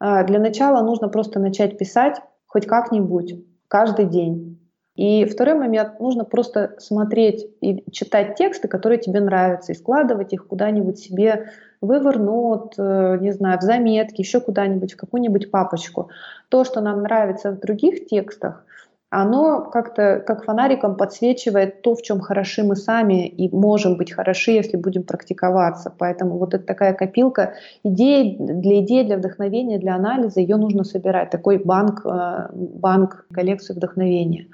А, 0.00 0.24
для 0.24 0.40
начала 0.40 0.82
нужно 0.82 1.08
просто 1.08 1.38
начать 1.38 1.78
писать 1.78 2.20
хоть 2.46 2.66
как-нибудь 2.66 3.44
каждый 3.68 4.06
день. 4.06 4.60
И 4.96 5.24
второй 5.26 5.54
момент, 5.54 6.00
нужно 6.00 6.24
просто 6.24 6.74
смотреть 6.78 7.46
и 7.60 7.84
читать 7.92 8.34
тексты, 8.36 8.66
которые 8.66 8.98
тебе 8.98 9.20
нравятся, 9.20 9.72
и 9.72 9.76
складывать 9.76 10.32
их 10.32 10.48
куда-нибудь 10.48 10.98
себе 10.98 11.50
в 11.80 11.90
Evernote, 11.90 12.72
э, 12.78 13.18
не 13.20 13.32
знаю, 13.32 13.58
в 13.58 13.62
заметки, 13.62 14.20
еще 14.20 14.40
куда-нибудь, 14.40 14.94
в 14.94 14.96
какую-нибудь 14.96 15.50
папочку. 15.50 16.10
То, 16.48 16.64
что 16.64 16.80
нам 16.80 17.02
нравится 17.02 17.50
в 17.50 17.60
других 17.60 18.06
текстах, 18.06 18.64
оно 19.08 19.62
как-то 19.70 20.22
как 20.26 20.44
фонариком 20.44 20.96
подсвечивает 20.96 21.82
то, 21.82 21.94
в 21.94 22.02
чем 22.02 22.20
хороши 22.20 22.64
мы 22.64 22.74
сами 22.74 23.28
и 23.28 23.48
можем 23.54 23.96
быть 23.96 24.12
хороши, 24.12 24.50
если 24.50 24.76
будем 24.76 25.04
практиковаться. 25.04 25.92
Поэтому 25.96 26.38
вот 26.38 26.54
это 26.54 26.64
такая 26.64 26.92
копилка 26.92 27.54
идей, 27.84 28.36
для 28.38 28.80
идей, 28.80 29.04
для 29.04 29.16
вдохновения, 29.16 29.78
для 29.78 29.94
анализа, 29.94 30.40
ее 30.40 30.56
нужно 30.56 30.82
собирать. 30.82 31.30
Такой 31.30 31.58
банк, 31.58 32.04
э, 32.04 32.48
банк 32.52 33.26
коллекцию 33.32 33.76
вдохновения. 33.76 34.48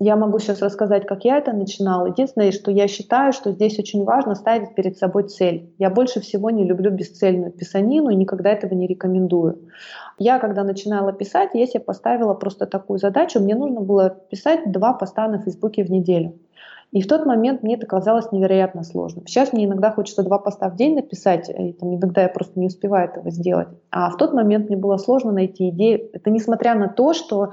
Я 0.00 0.14
могу 0.14 0.38
сейчас 0.38 0.62
рассказать, 0.62 1.06
как 1.06 1.24
я 1.24 1.38
это 1.38 1.52
начинала. 1.52 2.06
Единственное, 2.06 2.52
что 2.52 2.70
я 2.70 2.86
считаю, 2.86 3.32
что 3.32 3.50
здесь 3.50 3.80
очень 3.80 4.04
важно 4.04 4.36
ставить 4.36 4.74
перед 4.76 4.96
собой 4.96 5.24
цель. 5.24 5.72
Я 5.78 5.90
больше 5.90 6.20
всего 6.20 6.50
не 6.50 6.64
люблю 6.64 6.92
бесцельную 6.92 7.50
писанину 7.50 8.10
и 8.10 8.14
никогда 8.14 8.50
этого 8.50 8.74
не 8.74 8.86
рекомендую. 8.86 9.58
Я, 10.16 10.38
когда 10.38 10.62
начинала 10.62 11.12
писать, 11.12 11.50
я 11.54 11.66
себе 11.66 11.80
поставила 11.80 12.34
просто 12.34 12.66
такую 12.66 13.00
задачу. 13.00 13.40
Мне 13.40 13.56
нужно 13.56 13.80
было 13.80 14.10
писать 14.10 14.70
два 14.70 14.92
поста 14.92 15.26
на 15.26 15.38
Фейсбуке 15.40 15.82
в 15.82 15.90
неделю. 15.90 16.38
И 16.92 17.02
в 17.02 17.08
тот 17.08 17.26
момент 17.26 17.62
мне 17.62 17.74
это 17.74 17.86
казалось 17.86 18.32
невероятно 18.32 18.82
сложным. 18.82 19.26
Сейчас 19.26 19.52
мне 19.52 19.66
иногда 19.66 19.90
хочется 19.90 20.22
два 20.22 20.38
поста 20.38 20.70
в 20.70 20.76
день 20.76 20.94
написать, 20.94 21.50
и 21.50 21.72
там, 21.72 21.94
иногда 21.94 22.22
я 22.22 22.28
просто 22.28 22.58
не 22.58 22.66
успеваю 22.68 23.10
этого 23.10 23.30
сделать. 23.30 23.68
А 23.90 24.10
в 24.10 24.16
тот 24.16 24.32
момент 24.32 24.68
мне 24.68 24.78
было 24.78 24.96
сложно 24.96 25.32
найти 25.32 25.68
идеи. 25.68 26.08
Это 26.14 26.30
несмотря 26.30 26.74
на 26.74 26.88
то, 26.88 27.12
что 27.12 27.50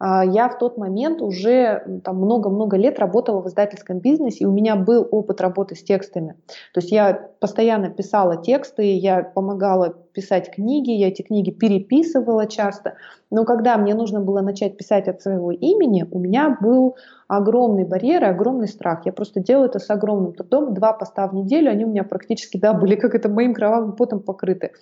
я 0.00 0.48
в 0.48 0.58
тот 0.58 0.76
момент 0.76 1.22
уже 1.22 1.82
много-много 2.06 2.76
лет 2.76 2.98
работала 2.98 3.40
в 3.40 3.48
издательском 3.48 3.98
бизнесе, 3.98 4.44
и 4.44 4.46
у 4.46 4.52
меня 4.52 4.76
был 4.76 5.06
опыт 5.10 5.40
работы 5.40 5.74
с 5.74 5.82
текстами. 5.82 6.36
То 6.72 6.80
есть 6.80 6.90
я 6.90 7.30
постоянно 7.40 7.90
писала 7.90 8.36
тексты, 8.36 8.96
я 8.96 9.22
помогала 9.22 9.94
писать 10.14 10.50
книги, 10.50 10.90
я 10.90 11.08
эти 11.08 11.22
книги 11.22 11.50
переписывала 11.50 12.46
часто. 12.46 12.94
Но 13.30 13.44
когда 13.44 13.76
мне 13.76 13.94
нужно 13.94 14.20
было 14.20 14.40
начать 14.40 14.76
писать 14.76 15.08
от 15.08 15.20
своего 15.20 15.50
имени, 15.50 16.06
у 16.10 16.18
меня 16.18 16.56
был 16.60 16.96
огромный 17.28 17.84
барьер 17.84 18.22
и 18.22 18.26
огромный 18.26 18.68
страх. 18.68 19.06
Я 19.06 19.12
просто 19.12 19.40
делаю 19.40 19.68
это 19.68 19.78
с 19.78 19.90
огромным 19.90 20.32
трудом. 20.32 20.74
Два 20.74 20.92
поста 20.92 21.26
в 21.26 21.34
неделю, 21.34 21.70
они 21.70 21.84
у 21.84 21.88
меня 21.88 22.04
практически 22.04 22.56
да, 22.56 22.72
были 22.72 22.94
как 22.94 23.14
это 23.14 23.28
моим 23.28 23.54
кровавым 23.54 23.92
потом 23.92 24.20
покрыты. 24.20 24.72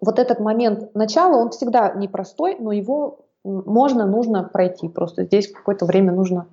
Вот 0.00 0.18
этот 0.18 0.40
момент 0.40 0.94
начала, 0.94 1.36
он 1.36 1.50
всегда 1.50 1.92
непростой, 1.94 2.56
но 2.60 2.70
его 2.70 3.25
можно, 3.46 4.06
нужно 4.06 4.42
пройти. 4.42 4.88
Просто 4.88 5.24
здесь 5.24 5.50
какое-то 5.50 5.86
время 5.86 6.12
нужно 6.12 6.46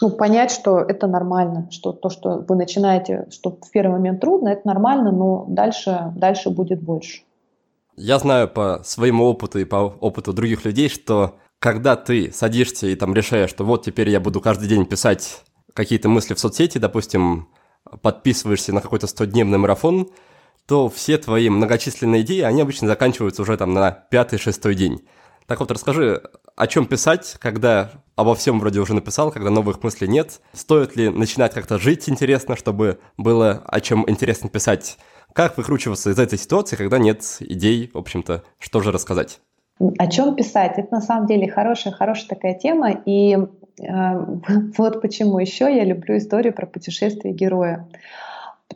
ну, 0.00 0.10
понять, 0.10 0.50
что 0.50 0.80
это 0.80 1.06
нормально, 1.06 1.68
что 1.70 1.92
то, 1.92 2.10
что 2.10 2.44
вы 2.48 2.56
начинаете, 2.56 3.26
что 3.30 3.50
в 3.50 3.70
первый 3.70 3.92
момент 3.92 4.20
трудно, 4.20 4.48
это 4.48 4.66
нормально, 4.66 5.12
но 5.12 5.46
дальше, 5.48 6.12
дальше 6.16 6.50
будет 6.50 6.82
больше. 6.82 7.22
Я 7.96 8.18
знаю 8.18 8.48
по 8.48 8.80
своему 8.84 9.24
опыту 9.24 9.60
и 9.60 9.64
по 9.64 9.76
опыту 10.00 10.32
других 10.32 10.64
людей, 10.64 10.88
что 10.88 11.36
когда 11.58 11.96
ты 11.96 12.32
садишься 12.32 12.88
и 12.88 12.96
там 12.96 13.14
решаешь, 13.14 13.50
что 13.50 13.64
вот 13.64 13.84
теперь 13.84 14.10
я 14.10 14.20
буду 14.20 14.40
каждый 14.40 14.68
день 14.68 14.84
писать 14.84 15.42
какие-то 15.72 16.08
мысли 16.08 16.34
в 16.34 16.38
соцсети, 16.38 16.78
допустим, 16.78 17.48
подписываешься 18.02 18.72
на 18.72 18.80
какой-то 18.80 19.06
100-дневный 19.06 19.58
марафон, 19.58 20.08
то 20.66 20.88
все 20.88 21.18
твои 21.18 21.48
многочисленные 21.48 22.22
идеи, 22.22 22.40
они 22.40 22.62
обычно 22.62 22.88
заканчиваются 22.88 23.42
уже 23.42 23.56
там 23.56 23.72
на 23.74 23.90
пятый-шестой 23.90 24.74
день. 24.74 25.06
Так 25.46 25.60
вот, 25.60 25.70
расскажи, 25.70 26.22
о 26.56 26.66
чем 26.66 26.86
писать, 26.86 27.36
когда 27.38 27.90
обо 28.16 28.34
всем 28.34 28.60
вроде 28.60 28.80
уже 28.80 28.94
написал, 28.94 29.30
когда 29.30 29.50
новых 29.50 29.82
мыслей 29.82 30.08
нет? 30.08 30.40
Стоит 30.52 30.96
ли 30.96 31.10
начинать 31.10 31.52
как-то 31.52 31.78
жить 31.78 32.08
интересно, 32.08 32.56
чтобы 32.56 32.98
было 33.16 33.62
о 33.66 33.80
чем 33.80 34.08
интересно 34.08 34.48
писать? 34.48 34.98
Как 35.32 35.56
выкручиваться 35.56 36.10
из 36.10 36.18
этой 36.18 36.38
ситуации, 36.38 36.76
когда 36.76 36.98
нет 36.98 37.22
идей, 37.40 37.90
в 37.92 37.98
общем-то, 37.98 38.44
что 38.58 38.80
же 38.80 38.92
рассказать? 38.92 39.40
О 39.80 40.06
чем 40.06 40.36
писать? 40.36 40.78
Это 40.78 40.88
на 40.94 41.00
самом 41.00 41.26
деле 41.26 41.50
хорошая, 41.50 41.92
хорошая 41.92 42.28
такая 42.28 42.54
тема. 42.54 42.92
И 43.04 43.36
э, 43.36 43.46
вот 44.78 45.02
почему 45.02 45.38
еще 45.40 45.64
я 45.64 45.84
люблю 45.84 46.16
историю 46.16 46.54
про 46.54 46.66
путешествие 46.66 47.34
героя. 47.34 47.88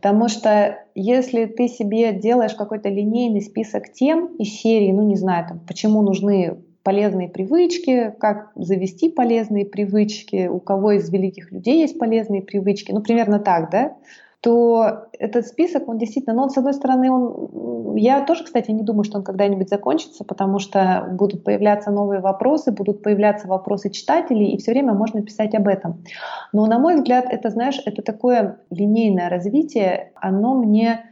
Потому 0.00 0.28
что 0.28 0.78
если 0.94 1.46
ты 1.46 1.66
себе 1.66 2.12
делаешь 2.12 2.54
какой-то 2.54 2.88
линейный 2.88 3.40
список 3.40 3.92
тем 3.92 4.36
из 4.36 4.48
серии, 4.50 4.92
ну 4.92 5.02
не 5.02 5.16
знаю, 5.16 5.48
там, 5.48 5.60
почему 5.66 6.02
нужны 6.02 6.58
полезные 6.84 7.28
привычки, 7.28 8.14
как 8.20 8.52
завести 8.54 9.10
полезные 9.10 9.66
привычки, 9.66 10.46
у 10.46 10.60
кого 10.60 10.92
из 10.92 11.10
великих 11.10 11.50
людей 11.50 11.80
есть 11.80 11.98
полезные 11.98 12.42
привычки, 12.42 12.92
ну 12.92 13.02
примерно 13.02 13.40
так, 13.40 13.72
да, 13.72 13.96
то 14.40 15.08
этот 15.18 15.46
список, 15.46 15.88
он 15.88 15.98
действительно, 15.98 16.34
ну, 16.36 16.42
он, 16.42 16.50
с 16.50 16.56
одной 16.56 16.72
стороны, 16.72 17.10
он, 17.10 17.96
я 17.96 18.24
тоже, 18.24 18.44
кстати, 18.44 18.70
не 18.70 18.82
думаю, 18.82 19.02
что 19.02 19.18
он 19.18 19.24
когда-нибудь 19.24 19.68
закончится, 19.68 20.24
потому 20.24 20.60
что 20.60 21.08
будут 21.10 21.42
появляться 21.42 21.90
новые 21.90 22.20
вопросы, 22.20 22.70
будут 22.70 23.02
появляться 23.02 23.48
вопросы 23.48 23.90
читателей, 23.90 24.52
и 24.52 24.58
все 24.58 24.70
время 24.70 24.94
можно 24.94 25.22
писать 25.22 25.54
об 25.56 25.66
этом. 25.66 26.04
Но, 26.52 26.66
на 26.66 26.78
мой 26.78 26.96
взгляд, 26.96 27.26
это, 27.28 27.50
знаешь, 27.50 27.80
это 27.84 28.02
такое 28.02 28.60
линейное 28.70 29.28
развитие, 29.28 30.12
оно 30.14 30.54
мне 30.54 31.04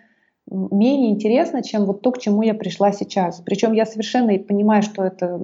менее 0.48 1.10
интересно, 1.10 1.62
чем 1.62 1.86
вот 1.86 2.02
то, 2.02 2.12
к 2.12 2.18
чему 2.18 2.42
я 2.42 2.54
пришла 2.54 2.92
сейчас. 2.92 3.40
Причем 3.44 3.72
я 3.72 3.84
совершенно 3.84 4.38
понимаю, 4.38 4.82
что 4.82 5.04
это 5.04 5.40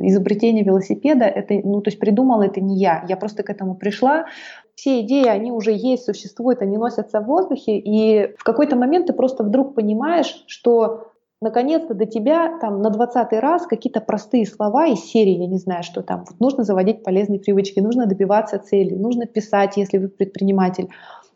изобретение 0.00 0.62
велосипеда, 0.64 1.24
это, 1.24 1.54
ну, 1.64 1.80
то 1.80 1.88
есть 1.88 1.98
придумала 1.98 2.44
это 2.44 2.60
не 2.60 2.78
я. 2.78 3.04
Я 3.08 3.16
просто 3.16 3.42
к 3.42 3.50
этому 3.50 3.74
пришла. 3.74 4.26
Все 4.74 5.00
идеи, 5.00 5.26
они 5.26 5.52
уже 5.52 5.72
есть, 5.72 6.04
существуют, 6.04 6.62
они 6.62 6.76
носятся 6.78 7.20
в 7.20 7.26
воздухе, 7.26 7.78
и 7.78 8.34
в 8.36 8.44
какой-то 8.44 8.76
момент 8.76 9.06
ты 9.06 9.12
просто 9.12 9.44
вдруг 9.44 9.74
понимаешь, 9.74 10.44
что 10.46 11.08
наконец-то 11.42 11.94
до 11.94 12.06
тебя 12.06 12.58
там 12.60 12.80
на 12.80 12.90
двадцатый 12.90 13.40
раз 13.40 13.66
какие-то 13.66 14.00
простые 14.00 14.46
слова 14.46 14.86
из 14.86 15.00
серии, 15.00 15.38
я 15.38 15.46
не 15.46 15.58
знаю, 15.58 15.82
что 15.82 16.02
там, 16.02 16.24
вот 16.28 16.40
нужно 16.40 16.64
заводить 16.64 17.02
полезные 17.02 17.40
привычки, 17.40 17.80
нужно 17.80 18.06
добиваться 18.06 18.58
цели, 18.58 18.94
нужно 18.94 19.26
писать, 19.26 19.76
если 19.76 19.98
вы 19.98 20.08
предприниматель. 20.08 20.88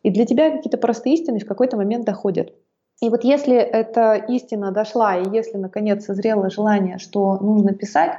И 0.02 0.10
для 0.10 0.24
тебя 0.24 0.50
какие-то 0.50 0.78
простые 0.78 1.16
истины 1.16 1.40
в 1.40 1.46
какой-то 1.46 1.76
момент 1.76 2.06
доходят. 2.06 2.54
И 3.02 3.10
вот 3.10 3.24
если 3.24 3.56
эта 3.56 4.14
истина 4.14 4.70
дошла, 4.70 5.16
и 5.16 5.28
если 5.30 5.58
наконец 5.58 6.04
созрело 6.04 6.48
желание, 6.48 6.98
что 6.98 7.36
нужно 7.40 7.74
писать, 7.74 8.12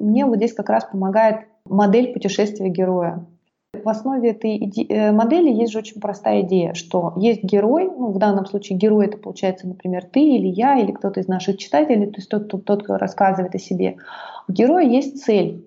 мне 0.00 0.24
вот 0.24 0.36
здесь 0.36 0.54
как 0.54 0.68
раз 0.68 0.84
помогает 0.84 1.46
модель 1.64 2.12
путешествия 2.12 2.68
героя. 2.68 3.24
В 3.74 3.88
основе 3.88 4.30
этой 4.30 4.56
иде- 4.58 4.86
э, 4.88 5.12
модели 5.12 5.50
есть 5.50 5.72
же 5.72 5.78
очень 5.78 6.00
простая 6.00 6.42
идея, 6.42 6.74
что 6.74 7.12
есть 7.16 7.42
герой, 7.42 7.84
ну, 7.84 8.10
в 8.10 8.18
данном 8.18 8.46
случае 8.46 8.78
герой 8.78 9.06
это 9.06 9.18
получается, 9.18 9.66
например, 9.66 10.04
ты 10.04 10.20
или 10.20 10.46
я, 10.46 10.78
или 10.78 10.92
кто-то 10.92 11.20
из 11.20 11.28
наших 11.28 11.58
читателей, 11.58 12.06
то 12.06 12.16
есть 12.16 12.28
тот, 12.28 12.48
тот, 12.48 12.64
тот 12.64 12.84
кто 12.84 12.96
рассказывает 12.96 13.54
о 13.54 13.58
себе. 13.58 13.96
У 14.48 14.52
героя 14.52 14.84
есть 14.84 15.22
цель, 15.22 15.64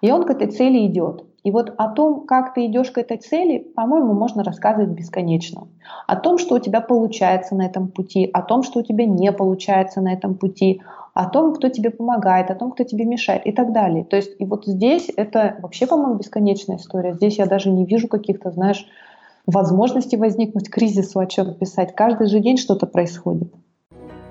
и 0.00 0.10
он 0.10 0.24
к 0.24 0.30
этой 0.30 0.48
цели 0.48 0.86
идет. 0.86 1.24
И 1.44 1.50
вот 1.50 1.74
о 1.76 1.88
том, 1.88 2.24
как 2.26 2.54
ты 2.54 2.66
идешь 2.66 2.92
к 2.92 2.98
этой 2.98 3.16
цели, 3.16 3.58
по-моему, 3.58 4.12
можно 4.12 4.44
рассказывать 4.44 4.90
бесконечно. 4.90 5.66
О 6.06 6.16
том, 6.16 6.38
что 6.38 6.54
у 6.54 6.58
тебя 6.60 6.80
получается 6.80 7.56
на 7.56 7.66
этом 7.66 7.88
пути, 7.88 8.30
о 8.32 8.42
том, 8.42 8.62
что 8.62 8.80
у 8.80 8.82
тебя 8.82 9.06
не 9.06 9.32
получается 9.32 10.00
на 10.00 10.12
этом 10.12 10.36
пути, 10.36 10.82
о 11.14 11.28
том, 11.28 11.54
кто 11.54 11.68
тебе 11.68 11.90
помогает, 11.90 12.50
о 12.50 12.54
том, 12.54 12.70
кто 12.70 12.84
тебе 12.84 13.04
мешает 13.04 13.44
и 13.44 13.52
так 13.52 13.72
далее. 13.72 14.04
То 14.04 14.16
есть 14.16 14.32
и 14.38 14.44
вот 14.44 14.66
здесь 14.66 15.10
это 15.16 15.56
вообще, 15.60 15.86
по-моему, 15.86 16.14
бесконечная 16.14 16.76
история. 16.76 17.14
Здесь 17.14 17.38
я 17.38 17.46
даже 17.46 17.70
не 17.70 17.84
вижу 17.84 18.06
каких-то, 18.06 18.52
знаешь, 18.52 18.86
возможностей 19.46 20.16
возникнуть 20.16 20.70
кризису, 20.70 21.18
о 21.18 21.26
чем 21.26 21.54
писать. 21.54 21.94
Каждый 21.96 22.28
же 22.28 22.38
день 22.38 22.56
что-то 22.56 22.86
происходит. 22.86 23.52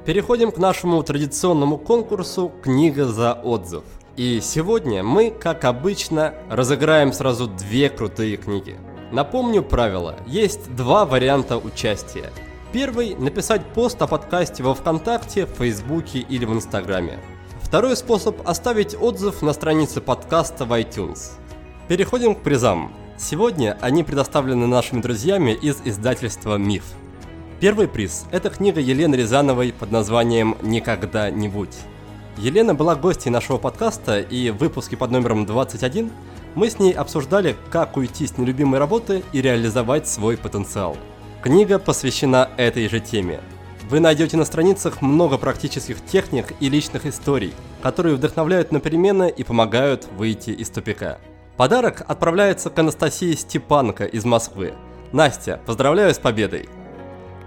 Переходим 0.06 0.52
к 0.52 0.58
нашему 0.58 1.04
традиционному 1.04 1.78
конкурсу 1.78 2.52
«Книга 2.64 3.06
за 3.06 3.34
отзыв». 3.34 3.84
И 4.18 4.42
сегодня 4.42 5.04
мы, 5.04 5.32
как 5.32 5.64
обычно, 5.64 6.34
разыграем 6.50 7.14
сразу 7.14 7.48
две 7.48 7.90
крутые 7.90 8.36
книги. 8.36 8.78
Напомню 9.12 9.64
правила. 9.64 10.18
Есть 10.28 10.76
два 10.76 11.06
варианта 11.06 11.58
участия. 11.58 12.30
Первый– 12.74 13.16
написать 13.20 13.66
пост 13.74 14.02
о 14.02 14.08
подкасте 14.08 14.64
во 14.64 14.74
Вконтакте, 14.74 15.46
Фейсбуке 15.46 16.20
или 16.20 16.44
в 16.44 16.54
Инстаграме. 16.54 17.20
Второй 17.62 17.96
способ– 17.96 18.36
оставить 18.46 18.96
отзыв 19.00 19.42
на 19.42 19.54
странице 19.54 20.02
подкаста 20.02 20.66
в 20.66 20.74
iTunes. 20.74 21.32
Переходим 21.88 22.36
к 22.36 22.42
призам. 22.42 22.92
Сегодня 23.18 23.78
они 23.80 24.04
предоставлены 24.04 24.68
нашими 24.68 25.02
друзьями 25.02 25.52
из 25.52 25.78
издательства 25.86 26.58
«Миф». 26.58 26.84
Первый 27.62 27.88
приз– 27.88 28.26
это 28.32 28.50
книга 28.50 28.82
Елены 28.82 29.16
Рязановой 29.16 29.72
под 29.72 29.92
названием 29.92 30.58
«Никогда-нибудь». 30.62 31.76
Елена 32.38 32.74
была 32.74 32.96
гостьей 32.96 33.32
нашего 33.32 33.58
подкаста, 33.58 34.20
и 34.20 34.50
в 34.52 34.58
выпуске 34.58 34.98
под 34.98 35.12
номером 35.12 35.46
21 35.46 36.12
мы 36.56 36.70
с 36.70 36.80
ней 36.80 36.94
обсуждали, 36.94 37.56
как 37.70 37.98
уйти 37.98 38.26
с 38.26 38.38
нелюбимой 38.38 38.80
работы 38.80 39.24
и 39.34 39.42
реализовать 39.42 40.08
свой 40.08 40.38
потенциал. 40.38 40.98
Книга 41.42 41.80
посвящена 41.80 42.50
этой 42.58 42.88
же 42.88 43.00
теме. 43.00 43.42
Вы 43.90 44.00
найдете 44.00 44.38
на 44.38 44.46
страницах 44.46 45.02
много 45.02 45.38
практических 45.38 46.04
техник 46.06 46.54
и 46.60 46.70
личных 46.70 47.06
историй, 47.06 47.54
которые 47.82 48.16
вдохновляют 48.16 48.72
на 48.72 48.80
перемены 48.80 49.30
и 49.30 49.44
помогают 49.44 50.08
выйти 50.18 50.52
из 50.52 50.70
тупика. 50.70 51.20
Подарок 51.58 52.04
отправляется 52.08 52.70
к 52.70 52.80
Анастасии 52.80 53.34
Степанко 53.34 54.06
из 54.06 54.24
Москвы. 54.24 54.74
Настя, 55.12 55.60
поздравляю 55.66 56.14
с 56.14 56.20
победой! 56.20 56.70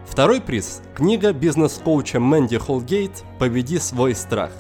Второй 0.07 0.41
приз– 0.43 0.83
книга 0.95 1.33
бизнес-коуча 1.33 2.21
Мэнди 2.21 2.59
Холгейт 2.59 3.25
«Победи 3.39 3.79
свой 3.79 4.15
страх». 4.15 4.51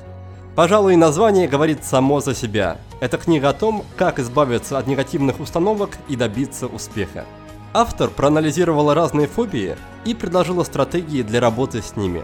Пожалуй, 0.55 0.95
название 0.95 1.49
говорит 1.49 1.85
само 1.85 2.21
за 2.21 2.33
себя. 2.33 2.79
Это 3.01 3.19
книга 3.19 3.49
о 3.49 3.53
том, 3.55 3.85
как 3.97 4.21
избавиться 4.21 4.79
от 4.79 4.87
негативных 4.87 5.41
установок 5.41 5.91
и 6.09 6.15
добиться 6.15 6.69
успеха. 6.69 7.25
Автор 7.73 8.09
проанализировала 8.09 8.95
разные 8.95 9.27
фобии 9.27 9.77
и 10.05 10.15
предложила 10.15 10.63
стратегии 10.63 11.23
для 11.23 11.41
работы 11.41 11.83
с 11.83 11.97
ними. 11.97 12.23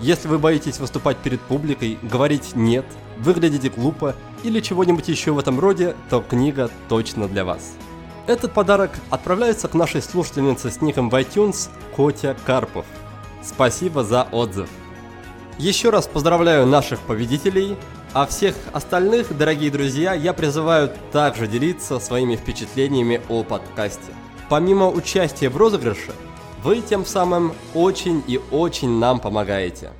Если 0.00 0.28
вы 0.28 0.38
боитесь 0.38 0.80
выступать 0.80 1.16
перед 1.16 1.40
публикой, 1.40 1.98
говорить 2.02 2.54
«нет», 2.54 2.84
выглядите 3.18 3.70
глупо 3.70 4.14
или 4.42 4.60
чего-нибудь 4.60 5.08
еще 5.08 5.32
в 5.32 5.38
этом 5.38 5.58
роде, 5.58 5.96
то 6.10 6.20
книга 6.20 6.70
точно 6.90 7.26
для 7.26 7.46
вас. 7.46 7.72
Этот 8.26 8.52
подарок 8.52 8.90
отправляется 9.08 9.68
к 9.68 9.74
нашей 9.74 10.02
слушательнице 10.02 10.70
с 10.70 10.82
ником 10.82 11.08
в 11.08 11.14
iTunes 11.14 11.70
Котя 11.96 12.36
Карпов. 12.44 12.84
Спасибо 13.42 14.04
за 14.04 14.24
отзыв. 14.30 14.68
Еще 15.58 15.90
раз 15.90 16.06
поздравляю 16.06 16.66
наших 16.66 17.00
победителей, 17.00 17.76
а 18.14 18.26
всех 18.26 18.54
остальных, 18.72 19.36
дорогие 19.36 19.70
друзья, 19.70 20.14
я 20.14 20.32
призываю 20.32 20.90
также 21.12 21.46
делиться 21.46 21.98
своими 22.00 22.36
впечатлениями 22.36 23.20
о 23.28 23.44
подкасте. 23.44 24.12
Помимо 24.48 24.88
участия 24.88 25.50
в 25.50 25.56
розыгрыше, 25.56 26.12
вы 26.64 26.80
тем 26.80 27.04
самым 27.04 27.52
очень 27.74 28.22
и 28.26 28.40
очень 28.50 28.98
нам 28.98 29.20
помогаете. 29.20 29.90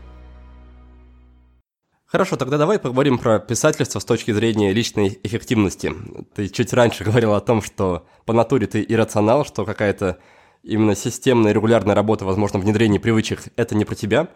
Хорошо, 2.06 2.36
тогда 2.36 2.58
давай 2.58 2.78
поговорим 2.78 3.18
про 3.18 3.38
писательство 3.38 3.98
с 3.98 4.04
точки 4.04 4.32
зрения 4.32 4.72
личной 4.72 5.18
эффективности. 5.22 5.92
Ты 6.34 6.48
чуть 6.48 6.72
раньше 6.72 7.04
говорил 7.04 7.34
о 7.34 7.40
том, 7.40 7.62
что 7.62 8.06
по 8.24 8.32
натуре 8.32 8.66
ты 8.66 8.84
иррационал, 8.86 9.44
что 9.44 9.64
какая-то 9.64 10.18
именно 10.62 10.94
системная 10.94 11.52
регулярная 11.52 11.94
работа, 11.94 12.24
возможно, 12.24 12.58
внедрение 12.58 13.00
привычек– 13.00 13.44
это 13.56 13.74
не 13.74 13.84
про 13.84 13.94
тебя. 13.94 14.28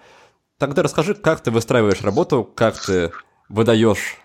Тогда 0.59 0.82
расскажи, 0.82 1.14
как 1.14 1.40
ты 1.40 1.50
выстраиваешь 1.50 2.02
работу, 2.02 2.42
как 2.42 2.76
ты 2.80 3.11
выдаешь 3.48 4.16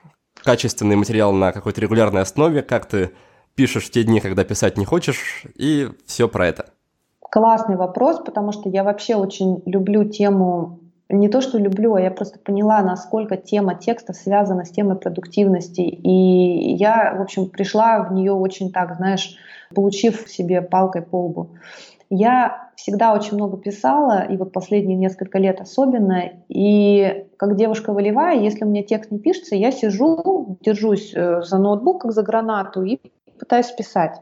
качественный 0.44 0.96
материал 0.96 1.34
на 1.34 1.52
какой-то 1.52 1.82
регулярной 1.82 2.22
основе, 2.22 2.62
как 2.62 2.86
ты 2.86 3.12
пишешь 3.56 3.88
в 3.88 3.92
те 3.92 4.04
дни, 4.04 4.22
когда 4.22 4.46
писать 4.46 4.78
не 4.78 4.86
хочешь, 4.86 5.44
и 5.56 5.90
все 6.06 6.30
про 6.30 6.48
это. 6.48 6.68
Классный 7.20 7.76
вопрос, 7.76 8.20
потому 8.20 8.54
что 8.54 8.70
я 8.70 8.84
вообще 8.84 9.16
очень 9.16 9.62
люблю 9.66 10.06
тему 10.06 10.80
не 11.10 11.28
то, 11.28 11.42
что 11.42 11.58
люблю, 11.58 11.96
а 11.96 12.02
я 12.02 12.12
просто 12.12 12.40
поняла, 12.40 12.82
насколько 12.82 13.36
тема 13.36 13.76
текста 13.76 14.14
связана 14.14 14.64
с 14.64 14.72
темой 14.72 14.96
продуктивности. 14.96 15.82
И 15.82 16.76
я, 16.76 17.14
в 17.18 17.22
общем, 17.22 17.50
пришла 17.50 18.04
в 18.04 18.14
нее 18.14 18.32
очень 18.32 18.72
так, 18.72 18.96
знаешь, 18.96 19.36
получив 19.76 20.30
себе 20.30 20.62
палкой 20.62 21.02
по 21.02 21.26
лбу. 21.26 21.58
Я 22.14 22.70
всегда 22.76 23.14
очень 23.14 23.36
много 23.36 23.56
писала, 23.56 24.26
и 24.26 24.36
вот 24.36 24.52
последние 24.52 24.98
несколько 24.98 25.38
лет 25.38 25.62
особенно. 25.62 26.24
И 26.50 27.26
как 27.38 27.56
девушка 27.56 27.94
волевая, 27.94 28.38
если 28.38 28.66
у 28.66 28.68
меня 28.68 28.84
текст 28.84 29.12
не 29.12 29.20
пишется, 29.20 29.56
я 29.56 29.72
сижу, 29.72 30.58
держусь 30.60 31.14
э, 31.16 31.42
за 31.42 31.58
ноутбук, 31.58 32.02
как 32.02 32.12
за 32.12 32.22
гранату, 32.22 32.84
и 32.84 33.00
пытаюсь 33.40 33.72
писать 33.72 34.22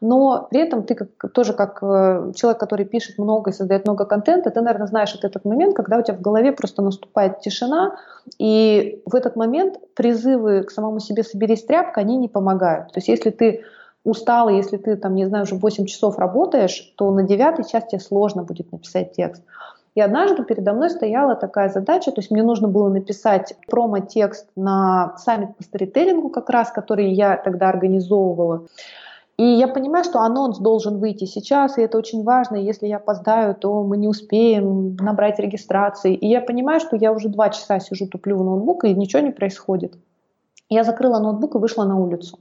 но 0.00 0.46
при 0.50 0.60
этом 0.60 0.84
ты 0.84 0.94
как, 0.94 1.32
тоже 1.32 1.52
как 1.52 1.82
э, 1.82 2.32
человек, 2.34 2.60
который 2.60 2.84
пишет 2.84 3.18
много 3.18 3.50
и 3.50 3.52
создает 3.52 3.84
много 3.86 4.04
контента, 4.04 4.50
ты, 4.50 4.60
наверное, 4.60 4.86
знаешь 4.86 5.14
вот 5.14 5.24
этот 5.24 5.44
момент, 5.44 5.74
когда 5.74 5.98
у 5.98 6.02
тебя 6.02 6.16
в 6.16 6.20
голове 6.20 6.52
просто 6.52 6.82
наступает 6.82 7.40
тишина, 7.40 7.96
и 8.38 9.02
в 9.06 9.14
этот 9.14 9.36
момент 9.36 9.78
призывы 9.94 10.62
к 10.62 10.70
самому 10.70 11.00
себе 11.00 11.22
«соберись 11.22 11.64
тряпка», 11.64 12.00
они 12.00 12.16
не 12.16 12.28
помогают. 12.28 12.92
То 12.92 12.98
есть 12.98 13.08
если 13.08 13.30
ты 13.30 13.64
устал, 14.06 14.48
если 14.48 14.76
ты, 14.76 14.96
там, 14.96 15.14
не 15.14 15.26
знаю, 15.26 15.44
уже 15.44 15.56
8 15.56 15.84
часов 15.86 16.18
работаешь, 16.18 16.92
то 16.96 17.10
на 17.10 17.24
9 17.24 17.68
час 17.68 17.84
тебе 17.86 18.00
сложно 18.00 18.44
будет 18.44 18.72
написать 18.72 19.12
текст. 19.12 19.42
И 19.96 20.00
однажды 20.00 20.44
передо 20.44 20.74
мной 20.74 20.90
стояла 20.90 21.34
такая 21.34 21.70
задача, 21.70 22.12
то 22.12 22.20
есть 22.20 22.30
мне 22.30 22.42
нужно 22.42 22.68
было 22.68 22.88
написать 22.88 23.54
промо-текст 23.66 24.46
на 24.54 25.16
саммит 25.16 25.56
по 25.56 25.62
старителлингу 25.62 26.28
как 26.28 26.50
раз, 26.50 26.70
который 26.70 27.12
я 27.12 27.36
тогда 27.36 27.68
организовывала. 27.68 28.66
И 29.38 29.44
я 29.44 29.68
понимаю, 29.68 30.04
что 30.04 30.20
анонс 30.20 30.58
должен 30.58 30.98
выйти 30.98 31.24
сейчас, 31.24 31.76
и 31.76 31.82
это 31.82 31.98
очень 31.98 32.22
важно. 32.24 32.56
Если 32.56 32.86
я 32.86 32.96
опоздаю, 32.96 33.54
то 33.54 33.82
мы 33.82 33.96
не 33.96 34.08
успеем 34.08 34.96
набрать 34.96 35.38
регистрации. 35.38 36.14
И 36.14 36.28
я 36.28 36.40
понимаю, 36.40 36.80
что 36.80 36.96
я 36.96 37.12
уже 37.12 37.28
два 37.28 37.50
часа 37.50 37.80
сижу, 37.80 38.06
туплю 38.06 38.36
в 38.36 38.44
ноутбук, 38.44 38.84
и 38.84 38.94
ничего 38.94 39.20
не 39.22 39.32
происходит. 39.32 39.94
Я 40.68 40.84
закрыла 40.84 41.18
ноутбук 41.18 41.54
и 41.54 41.58
вышла 41.58 41.84
на 41.84 41.98
улицу. 41.98 42.38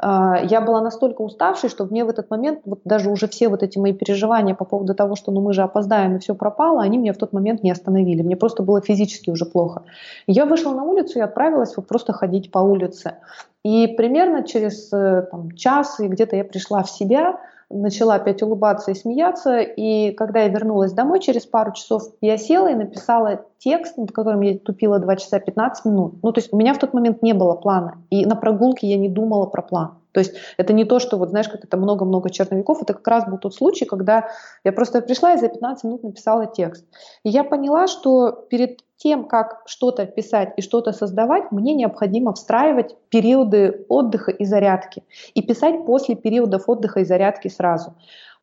А, 0.00 0.38
я 0.42 0.60
была 0.60 0.80
настолько 0.80 1.22
уставшей, 1.22 1.68
что 1.68 1.84
мне 1.84 2.04
в 2.04 2.08
этот 2.08 2.30
момент, 2.30 2.60
вот 2.64 2.80
даже 2.84 3.10
уже 3.10 3.26
все 3.26 3.48
вот 3.48 3.62
эти 3.62 3.78
мои 3.78 3.92
переживания 3.92 4.54
по 4.54 4.64
поводу 4.64 4.94
того, 4.94 5.16
что 5.16 5.32
ну 5.32 5.40
мы 5.40 5.52
же 5.52 5.62
опоздаем 5.62 6.16
и 6.16 6.18
все 6.20 6.34
пропало, 6.34 6.82
они 6.82 6.98
меня 6.98 7.12
в 7.12 7.16
тот 7.16 7.32
момент 7.32 7.64
не 7.64 7.70
остановили. 7.70 8.22
Мне 8.22 8.36
просто 8.36 8.62
было 8.62 8.80
физически 8.80 9.30
уже 9.30 9.44
плохо. 9.44 9.82
Я 10.26 10.46
вышла 10.46 10.72
на 10.72 10.84
улицу 10.84 11.18
и 11.18 11.22
отправилась 11.22 11.76
вот 11.76 11.88
просто 11.88 12.12
ходить 12.12 12.52
по 12.52 12.60
улице. 12.60 13.16
И 13.64 13.88
примерно 13.88 14.44
через 14.44 14.92
э, 14.92 15.26
там, 15.30 15.50
час 15.52 15.98
и 15.98 16.06
где-то 16.06 16.36
я 16.36 16.44
пришла 16.44 16.84
в 16.84 16.90
себя, 16.90 17.40
начала 17.68 18.14
опять 18.14 18.40
улыбаться 18.40 18.92
и 18.92 18.94
смеяться. 18.94 19.58
И 19.58 20.12
когда 20.12 20.42
я 20.42 20.48
вернулась 20.48 20.92
домой 20.92 21.18
через 21.18 21.44
пару 21.44 21.72
часов, 21.72 22.04
я 22.20 22.38
села 22.38 22.68
и 22.68 22.74
написала 22.74 23.44
текст, 23.58 23.96
над 23.96 24.12
которым 24.12 24.40
я 24.40 24.58
тупила 24.58 24.98
2 24.98 25.16
часа 25.16 25.40
15 25.40 25.84
минут. 25.84 26.14
Ну, 26.22 26.32
то 26.32 26.40
есть 26.40 26.52
у 26.52 26.56
меня 26.56 26.74
в 26.74 26.78
тот 26.78 26.94
момент 26.94 27.22
не 27.22 27.32
было 27.32 27.54
плана. 27.54 27.98
И 28.10 28.24
на 28.24 28.36
прогулке 28.36 28.86
я 28.86 28.96
не 28.96 29.08
думала 29.08 29.46
про 29.46 29.62
план. 29.62 29.98
То 30.12 30.20
есть 30.20 30.34
это 30.56 30.72
не 30.72 30.84
то, 30.84 30.98
что 30.98 31.16
вот 31.16 31.30
знаешь, 31.30 31.48
как 31.48 31.64
это 31.64 31.76
много-много 31.76 32.30
черновиков, 32.30 32.82
это 32.82 32.94
как 32.94 33.06
раз 33.06 33.28
был 33.28 33.38
тот 33.38 33.54
случай, 33.54 33.84
когда 33.84 34.28
я 34.64 34.72
просто 34.72 35.00
пришла 35.00 35.34
и 35.34 35.38
за 35.38 35.48
15 35.48 35.84
минут 35.84 36.02
написала 36.02 36.46
текст. 36.46 36.84
И 37.24 37.28
я 37.28 37.44
поняла, 37.44 37.86
что 37.86 38.32
перед 38.32 38.80
тем, 38.96 39.28
как 39.28 39.62
что-то 39.66 40.06
писать 40.06 40.54
и 40.56 40.62
что-то 40.62 40.92
создавать, 40.92 41.52
мне 41.52 41.74
необходимо 41.74 42.32
встраивать 42.32 42.96
периоды 43.10 43.86
отдыха 43.88 44.32
и 44.32 44.44
зарядки. 44.44 45.04
И 45.34 45.42
писать 45.42 45.86
после 45.86 46.16
периодов 46.16 46.68
отдыха 46.68 47.00
и 47.00 47.04
зарядки 47.04 47.48
сразу 47.48 47.94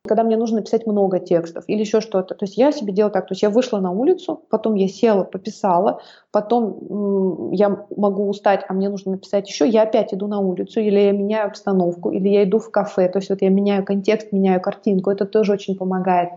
когда 0.06 0.22
мне 0.22 0.36
нужно 0.36 0.62
писать 0.62 0.86
много 0.86 1.18
текстов 1.18 1.64
или 1.66 1.80
еще 1.80 2.00
что-то. 2.00 2.34
То 2.34 2.44
есть 2.44 2.56
я 2.56 2.72
себе 2.72 2.92
делаю 2.92 3.12
так, 3.12 3.26
то 3.26 3.32
есть 3.32 3.42
я 3.42 3.50
вышла 3.50 3.78
на 3.78 3.90
улицу, 3.90 4.42
потом 4.48 4.74
я 4.74 4.88
села, 4.88 5.24
пописала, 5.24 6.00
потом 6.32 7.50
я 7.52 7.84
могу 7.96 8.28
устать, 8.28 8.64
а 8.68 8.72
мне 8.72 8.88
нужно 8.88 9.12
написать 9.12 9.48
еще, 9.48 9.68
я 9.68 9.82
опять 9.82 10.14
иду 10.14 10.26
на 10.26 10.40
улицу, 10.40 10.80
или 10.80 10.98
я 10.98 11.12
меняю 11.12 11.48
обстановку, 11.48 12.10
или 12.10 12.28
я 12.28 12.44
иду 12.44 12.58
в 12.58 12.70
кафе, 12.70 13.08
то 13.08 13.18
есть 13.18 13.30
вот 13.30 13.42
я 13.42 13.50
меняю 13.50 13.84
контекст, 13.84 14.32
меняю 14.32 14.60
картинку, 14.60 15.10
это 15.10 15.26
тоже 15.26 15.52
очень 15.52 15.76
помогает. 15.76 16.30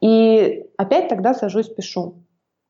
И 0.00 0.66
опять 0.76 1.08
тогда 1.08 1.34
сажусь, 1.34 1.68
пишу. 1.68 2.14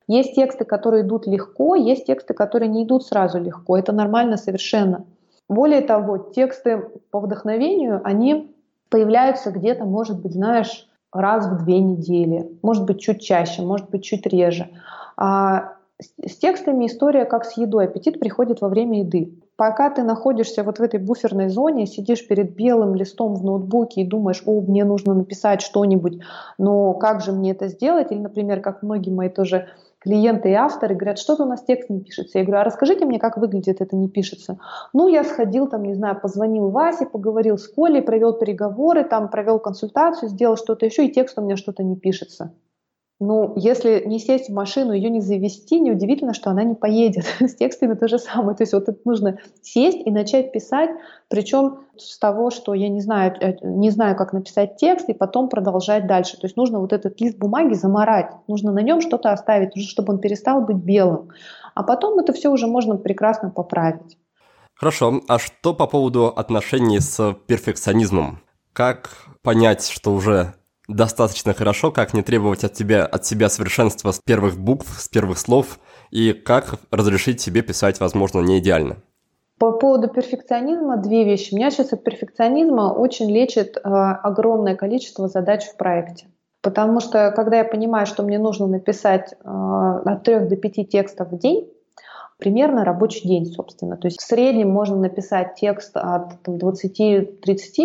Есть 0.09 0.37
тексты, 0.37 0.65
которые 0.65 1.03
идут 1.03 1.27
легко, 1.27 1.75
есть 1.75 2.07
тексты, 2.07 2.33
которые 2.33 2.69
не 2.69 2.85
идут 2.85 3.05
сразу 3.05 3.41
легко. 3.41 3.77
Это 3.77 3.93
нормально 3.93 4.37
совершенно. 4.37 5.05
Более 5.49 5.81
того, 5.81 6.19
тексты 6.19 6.79
по 7.11 7.21
вдохновению, 7.21 8.01
они 8.05 8.56
появляются 8.89 9.51
где-то, 9.51 9.85
может 9.85 10.21
быть, 10.21 10.33
знаешь, 10.33 10.89
раз 11.13 11.47
в 11.47 11.65
две 11.65 11.81
недели, 11.81 12.51
может 12.63 12.85
быть, 12.85 13.01
чуть 13.01 13.21
чаще, 13.21 13.63
может 13.63 13.91
быть, 13.91 14.05
чуть 14.05 14.27
реже. 14.27 14.69
А 15.17 15.77
с 15.99 16.37
текстами 16.37 16.87
история 16.87 17.25
как 17.25 17.45
с 17.45 17.57
едой. 17.57 17.87
Аппетит 17.87 18.21
приходит 18.21 18.61
во 18.61 18.69
время 18.69 19.01
еды. 19.01 19.33
Пока 19.57 19.89
ты 19.89 20.03
находишься 20.03 20.63
вот 20.63 20.79
в 20.79 20.83
этой 20.83 21.01
буферной 21.01 21.49
зоне, 21.49 21.87
сидишь 21.87 22.27
перед 22.29 22.55
белым 22.55 22.95
листом 22.95 23.35
в 23.35 23.43
ноутбуке 23.43 24.03
и 24.03 24.07
думаешь, 24.07 24.43
о, 24.45 24.61
мне 24.61 24.85
нужно 24.85 25.15
написать 25.15 25.63
что-нибудь, 25.63 26.21
но 26.59 26.93
как 26.93 27.23
же 27.23 27.33
мне 27.33 27.53
это 27.53 27.69
сделать? 27.69 28.13
Или, 28.13 28.19
например, 28.19 28.61
как 28.61 28.83
многие 28.83 29.11
мои 29.11 29.31
тоже 29.31 29.69
клиенты 30.07 30.51
и 30.51 30.55
авторы 30.55 30.95
говорят, 30.95 31.19
что-то 31.19 31.43
у 31.43 31.49
нас 31.49 31.65
текст 31.65 31.91
не 31.91 32.01
пишется. 32.01 32.39
Я 32.39 32.45
говорю, 32.45 32.61
а 32.61 32.65
расскажите 32.65 33.05
мне, 33.05 33.19
как 33.19 33.37
выглядит 33.37 33.81
это 33.81 33.97
не 33.97 34.09
пишется. 34.09 34.59
Ну, 34.93 35.09
я 35.09 35.25
сходил 35.25 35.67
там, 35.67 35.83
не 35.83 35.95
знаю, 35.95 36.21
позвонил 36.21 36.71
Васе, 36.71 37.07
поговорил 37.07 37.59
с 37.59 37.67
Колей, 37.67 38.03
провел 38.03 38.33
переговоры, 38.33 39.03
там 39.03 39.29
провел 39.29 39.59
консультацию, 39.59 40.29
сделал 40.29 40.57
что-то 40.57 40.87
еще, 40.87 41.07
и 41.07 41.13
текст 41.13 41.37
у 41.39 41.43
меня 41.43 41.57
что-то 41.57 41.83
не 41.83 41.97
пишется. 41.97 42.53
Ну, 43.19 43.55
если 43.57 44.03
не 44.05 44.19
сесть 44.19 44.51
в 44.51 44.53
машину, 44.53 44.93
ее 44.93 45.09
не 45.09 45.23
завести, 45.23 45.81
неудивительно, 45.81 46.35
что 46.35 46.51
она 46.51 46.65
не 46.65 46.75
поедет. 46.75 47.25
С 47.41 47.55
текстами 47.55 47.95
то 47.95 48.09
же 48.09 48.19
самое. 48.19 48.55
То 48.55 48.63
есть 48.65 48.75
вот 48.75 48.89
это 48.91 48.99
нужно 49.07 49.39
сесть 49.63 50.07
и 50.07 50.11
начать 50.11 50.53
писать, 50.53 50.91
причем 51.29 51.79
с 51.97 52.19
того, 52.19 52.51
что 52.51 52.75
я 52.75 52.91
не 52.91 53.01
знаю, 53.01 53.35
э, 53.41 53.57
не 53.63 53.89
знаю, 53.89 54.17
как 54.17 54.35
написать 54.35 54.77
текст, 54.77 55.09
и 55.09 55.15
потом 55.15 55.49
продолжать 55.49 56.07
дальше. 56.07 56.39
То 56.39 56.47
есть 56.47 56.59
нужно 56.59 56.79
вот 56.79 56.93
этот 56.93 57.19
лист 57.23 57.39
бумаги 57.39 57.73
заморать, 57.73 58.33
нужно 58.49 58.71
на 58.71 58.81
нем 58.81 59.01
что-то 59.01 59.33
оставить, 59.33 59.75
чтобы 59.89 60.13
он 60.13 60.21
перестал 60.21 60.61
быть 60.61 60.77
белым. 60.77 61.31
А 61.75 61.83
потом 61.83 62.19
это 62.19 62.35
все 62.35 62.51
уже 62.51 62.67
можно 62.67 62.97
прекрасно 62.97 63.49
поправить. 63.49 64.19
Хорошо, 64.75 65.23
а 65.27 65.39
что 65.39 65.73
по 65.73 65.87
поводу 65.87 66.27
отношений 66.27 67.01
с 67.01 67.35
перфекционизмом? 67.47 68.41
Как 68.75 69.11
понять, 69.41 69.89
что 69.89 70.13
уже 70.13 70.53
достаточно 70.89 71.55
хорошо, 71.55 71.91
как 71.91 72.15
не 72.15 72.23
требовать 72.23 72.65
от 72.65 72.73
тебя, 72.73 73.05
от 73.05 73.25
себя 73.25 73.49
совершенства 73.49 74.13
с 74.13 74.21
первых 74.21 74.59
букв, 74.59 75.01
с 75.01 75.09
первых 75.09 75.39
слов, 75.39 75.79
и 76.11 76.33
как 76.33 76.77
разрешить 76.91 77.41
себе 77.41 77.63
писать, 77.63 78.01
возможно, 78.01 78.41
не 78.41 78.59
идеально. 78.59 78.97
По 79.59 79.73
поводу 79.73 80.09
перфекционизма 80.09 80.99
две 80.99 81.25
вещи. 81.25 81.55
Меня 81.55 81.71
сейчас 81.71 81.93
от 81.93 82.05
перфекционизма 82.05 82.93
очень 82.93 83.31
лечит 83.31 83.79
э, 83.79 83.81
огромное 83.83 84.77
количество 84.77 85.29
задач 85.29 85.65
в 85.65 85.77
проекте. 85.77 86.27
Потому 86.63 87.01
что, 87.01 87.33
когда 87.35 87.59
я 87.59 87.65
понимаю, 87.65 88.07
что 88.07 88.23
мне 88.23 88.39
нужно 88.39 88.67
написать 88.67 89.33
э, 89.33 89.37
от 89.45 90.25
3 90.25 90.41
до 90.41 90.57
5 90.57 90.89
текстов 90.91 91.29
в 91.31 91.39
день, 91.39 91.71
примерно 92.39 92.85
рабочий 92.85 93.27
день, 93.27 93.47
собственно. 93.47 93.97
То 93.97 94.09
есть 94.09 94.21
в 94.21 94.25
среднем 94.25 94.71
можно 94.71 94.97
написать 94.97 95.55
текст 95.55 95.97
от 95.97 96.35
20-30 96.47 97.37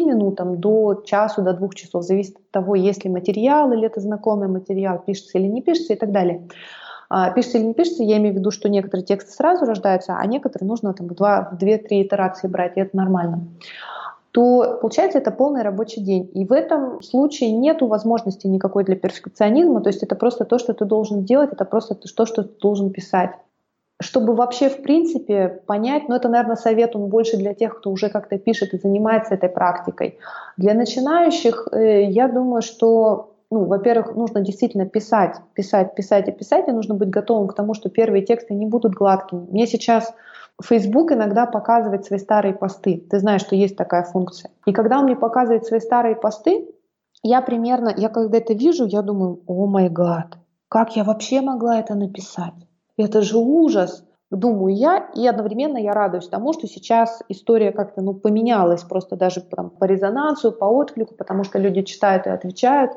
минут 0.05 0.39
до 0.59 1.03
часу, 1.05 1.41
до 1.41 1.53
двух 1.53 1.75
часов. 1.75 2.03
Зависит 2.03 2.35
от 2.37 2.51
того, 2.51 2.75
есть 2.75 3.03
ли 3.03 3.09
материал 3.09 3.71
или 3.71 3.85
это 3.85 3.99
знакомый 3.99 4.47
материал, 4.47 5.01
пишется 5.05 5.37
или 5.37 5.47
не 5.47 5.61
пишется 5.61 5.93
и 5.93 5.97
так 5.97 6.11
далее. 6.11 6.47
А, 7.09 7.31
пишется 7.31 7.57
или 7.57 7.65
не 7.65 7.73
пишется, 7.73 8.03
я 8.03 8.17
имею 8.17 8.33
в 8.33 8.37
виду, 8.37 8.51
что 8.51 8.69
некоторые 8.69 9.05
тексты 9.05 9.31
сразу 9.31 9.65
рождаются, 9.65 10.17
а 10.17 10.25
некоторые 10.25 10.67
нужно 10.67 10.93
там 10.93 11.07
2-2-3 11.07 12.03
итерации 12.03 12.47
брать, 12.47 12.77
и 12.77 12.81
это 12.81 12.95
нормально 12.95 13.47
то 14.31 14.77
получается 14.81 15.17
это 15.17 15.29
полный 15.31 15.61
рабочий 15.61 16.01
день. 16.01 16.31
И 16.33 16.45
в 16.45 16.53
этом 16.53 17.01
случае 17.01 17.51
нет 17.51 17.81
возможности 17.81 18.47
никакой 18.47 18.85
для 18.85 18.95
перфекционизма, 18.95 19.81
то 19.81 19.89
есть 19.89 20.03
это 20.03 20.15
просто 20.15 20.45
то, 20.45 20.57
что 20.57 20.73
ты 20.73 20.85
должен 20.85 21.25
делать, 21.25 21.51
это 21.51 21.65
просто 21.65 21.95
то, 21.95 22.25
что 22.25 22.43
ты 22.43 22.59
должен 22.61 22.91
писать 22.91 23.31
чтобы 24.01 24.35
вообще 24.35 24.69
в 24.69 24.81
принципе 24.81 25.61
понять, 25.65 26.09
ну 26.09 26.15
это, 26.15 26.29
наверное, 26.29 26.55
совет 26.55 26.95
он 26.95 27.07
больше 27.07 27.37
для 27.37 27.53
тех, 27.53 27.77
кто 27.77 27.91
уже 27.91 28.09
как-то 28.09 28.37
пишет 28.37 28.73
и 28.73 28.77
занимается 28.77 29.35
этой 29.35 29.49
практикой. 29.49 30.17
Для 30.57 30.73
начинающих 30.73 31.67
э, 31.71 32.03
я 32.03 32.27
думаю, 32.27 32.61
что, 32.61 33.35
ну, 33.49 33.65
во-первых, 33.65 34.15
нужно 34.15 34.41
действительно 34.41 34.85
писать, 34.85 35.37
писать, 35.53 35.95
писать 35.95 36.27
и 36.27 36.31
писать, 36.31 36.67
и 36.67 36.71
нужно 36.71 36.95
быть 36.95 37.09
готовым 37.09 37.47
к 37.47 37.55
тому, 37.55 37.73
что 37.73 37.89
первые 37.89 38.25
тексты 38.25 38.53
не 38.53 38.65
будут 38.65 38.93
гладкими. 38.93 39.47
Мне 39.49 39.67
сейчас 39.67 40.13
Facebook 40.63 41.11
иногда 41.11 41.45
показывает 41.45 42.05
свои 42.05 42.19
старые 42.19 42.53
посты. 42.53 43.05
Ты 43.09 43.19
знаешь, 43.19 43.41
что 43.41 43.55
есть 43.55 43.77
такая 43.77 44.03
функция. 44.03 44.51
И 44.65 44.73
когда 44.73 44.99
он 44.99 45.05
мне 45.05 45.15
показывает 45.15 45.65
свои 45.65 45.79
старые 45.79 46.15
посты, 46.15 46.67
я 47.23 47.41
примерно, 47.41 47.93
я 47.95 48.09
когда 48.09 48.37
это 48.37 48.53
вижу, 48.53 48.85
я 48.85 49.01
думаю, 49.01 49.41
о 49.45 49.67
май 49.67 49.89
гад, 49.89 50.37
как 50.69 50.95
я 50.95 51.03
вообще 51.03 51.41
могла 51.41 51.79
это 51.79 51.95
написать? 51.95 52.53
Это 52.97 53.21
же 53.21 53.37
ужас, 53.37 54.03
думаю 54.31 54.75
я, 54.75 55.09
и 55.15 55.27
одновременно 55.27 55.77
я 55.77 55.93
радуюсь 55.93 56.27
тому, 56.27 56.53
что 56.53 56.67
сейчас 56.67 57.21
история 57.29 57.71
как-то 57.71 58.01
ну, 58.01 58.13
поменялась 58.13 58.83
просто 58.83 59.15
даже 59.15 59.41
там, 59.41 59.69
по 59.69 59.85
резонансу, 59.85 60.51
по 60.51 60.65
отклику, 60.65 61.15
потому 61.15 61.43
что 61.43 61.59
люди 61.59 61.81
читают 61.83 62.27
и 62.27 62.29
отвечают. 62.29 62.93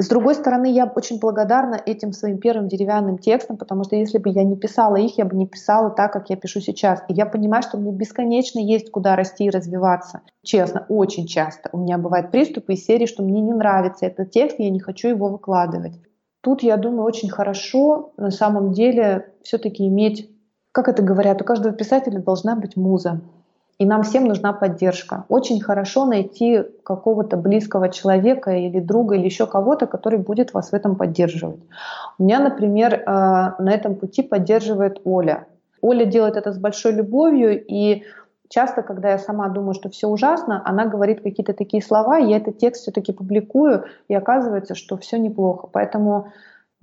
С 0.00 0.08
другой 0.08 0.34
стороны, 0.34 0.72
я 0.72 0.86
очень 0.86 1.20
благодарна 1.20 1.80
этим 1.86 2.12
своим 2.12 2.38
первым 2.38 2.66
деревянным 2.66 3.16
текстам, 3.16 3.56
потому 3.56 3.84
что 3.84 3.94
если 3.94 4.18
бы 4.18 4.28
я 4.30 4.42
не 4.42 4.56
писала 4.56 4.96
их, 4.96 5.18
я 5.18 5.24
бы 5.24 5.36
не 5.36 5.46
писала 5.46 5.90
так, 5.90 6.12
как 6.12 6.30
я 6.30 6.36
пишу 6.36 6.60
сейчас. 6.60 7.04
И 7.08 7.14
я 7.14 7.26
понимаю, 7.26 7.62
что 7.62 7.78
мне 7.78 7.92
бесконечно 7.92 8.58
есть 8.58 8.90
куда 8.90 9.14
расти 9.14 9.44
и 9.44 9.50
развиваться. 9.50 10.22
Честно, 10.42 10.84
очень 10.88 11.26
часто 11.26 11.70
у 11.72 11.78
меня 11.78 11.96
бывают 11.96 12.32
приступы 12.32 12.72
из 12.72 12.84
серии, 12.84 13.06
что 13.06 13.22
мне 13.22 13.40
не 13.40 13.52
нравится 13.52 14.06
этот 14.06 14.32
текст, 14.32 14.58
я 14.58 14.68
не 14.70 14.80
хочу 14.80 15.08
его 15.08 15.28
выкладывать. 15.28 15.94
Тут, 16.44 16.62
я 16.62 16.76
думаю, 16.76 17.04
очень 17.04 17.30
хорошо 17.30 18.12
на 18.18 18.30
самом 18.30 18.72
деле 18.72 19.32
все-таки 19.42 19.88
иметь, 19.88 20.28
как 20.72 20.88
это 20.88 21.02
говорят, 21.02 21.40
у 21.40 21.44
каждого 21.44 21.74
писателя 21.74 22.20
должна 22.20 22.54
быть 22.54 22.76
муза. 22.76 23.22
И 23.78 23.86
нам 23.86 24.02
всем 24.02 24.26
нужна 24.26 24.52
поддержка. 24.52 25.24
Очень 25.30 25.62
хорошо 25.62 26.04
найти 26.04 26.62
какого-то 26.84 27.38
близкого 27.38 27.88
человека 27.88 28.50
или 28.50 28.78
друга 28.78 29.14
или 29.14 29.24
еще 29.24 29.46
кого-то, 29.46 29.86
который 29.86 30.18
будет 30.18 30.52
вас 30.52 30.70
в 30.70 30.74
этом 30.74 30.96
поддерживать. 30.96 31.60
У 32.18 32.24
меня, 32.24 32.40
например, 32.40 32.92
э, 32.92 33.02
на 33.06 33.70
этом 33.72 33.94
пути 33.94 34.22
поддерживает 34.22 35.00
Оля. 35.04 35.46
Оля 35.80 36.04
делает 36.04 36.36
это 36.36 36.52
с 36.52 36.58
большой 36.58 36.92
любовью, 36.92 37.64
и 37.66 38.02
часто, 38.54 38.82
когда 38.82 39.10
я 39.10 39.18
сама 39.18 39.48
думаю, 39.48 39.74
что 39.74 39.90
все 39.90 40.06
ужасно, 40.06 40.62
она 40.64 40.86
говорит 40.86 41.22
какие-то 41.22 41.52
такие 41.52 41.82
слова, 41.82 42.18
я 42.18 42.36
этот 42.36 42.58
текст 42.58 42.82
все-таки 42.82 43.12
публикую, 43.12 43.84
и 44.06 44.14
оказывается, 44.14 44.76
что 44.76 44.96
все 44.96 45.18
неплохо. 45.18 45.68
Поэтому 45.72 46.32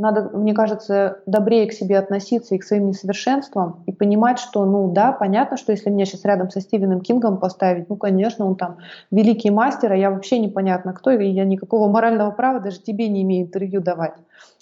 надо, 0.02 0.36
мне 0.36 0.54
кажется, 0.54 1.20
добрее 1.28 1.68
к 1.68 1.74
себе 1.74 2.00
относиться 2.00 2.56
и 2.56 2.58
к 2.58 2.64
своим 2.64 2.88
несовершенствам 2.88 3.84
и 3.86 3.92
понимать, 3.92 4.40
что, 4.40 4.66
ну 4.66 4.92
да, 4.92 5.12
понятно, 5.12 5.58
что 5.58 5.72
если 5.72 5.92
меня 5.92 6.06
сейчас 6.06 6.26
рядом 6.26 6.50
со 6.50 6.60
Стивеном 6.60 7.02
Кингом 7.02 7.38
поставить, 7.38 7.88
ну, 7.88 7.96
конечно, 7.96 8.46
он 8.46 8.56
там 8.56 8.78
великий 9.12 9.52
мастер, 9.52 9.92
а 9.92 9.96
я 9.96 10.10
вообще 10.10 10.40
непонятно 10.40 10.94
кто, 10.94 11.12
и 11.12 11.28
я 11.28 11.46
никакого 11.46 11.88
морального 11.88 12.32
права 12.32 12.60
даже 12.60 12.82
тебе 12.82 13.08
не 13.10 13.22
имею 13.22 13.46
интервью 13.46 13.80
давать. 13.80 14.16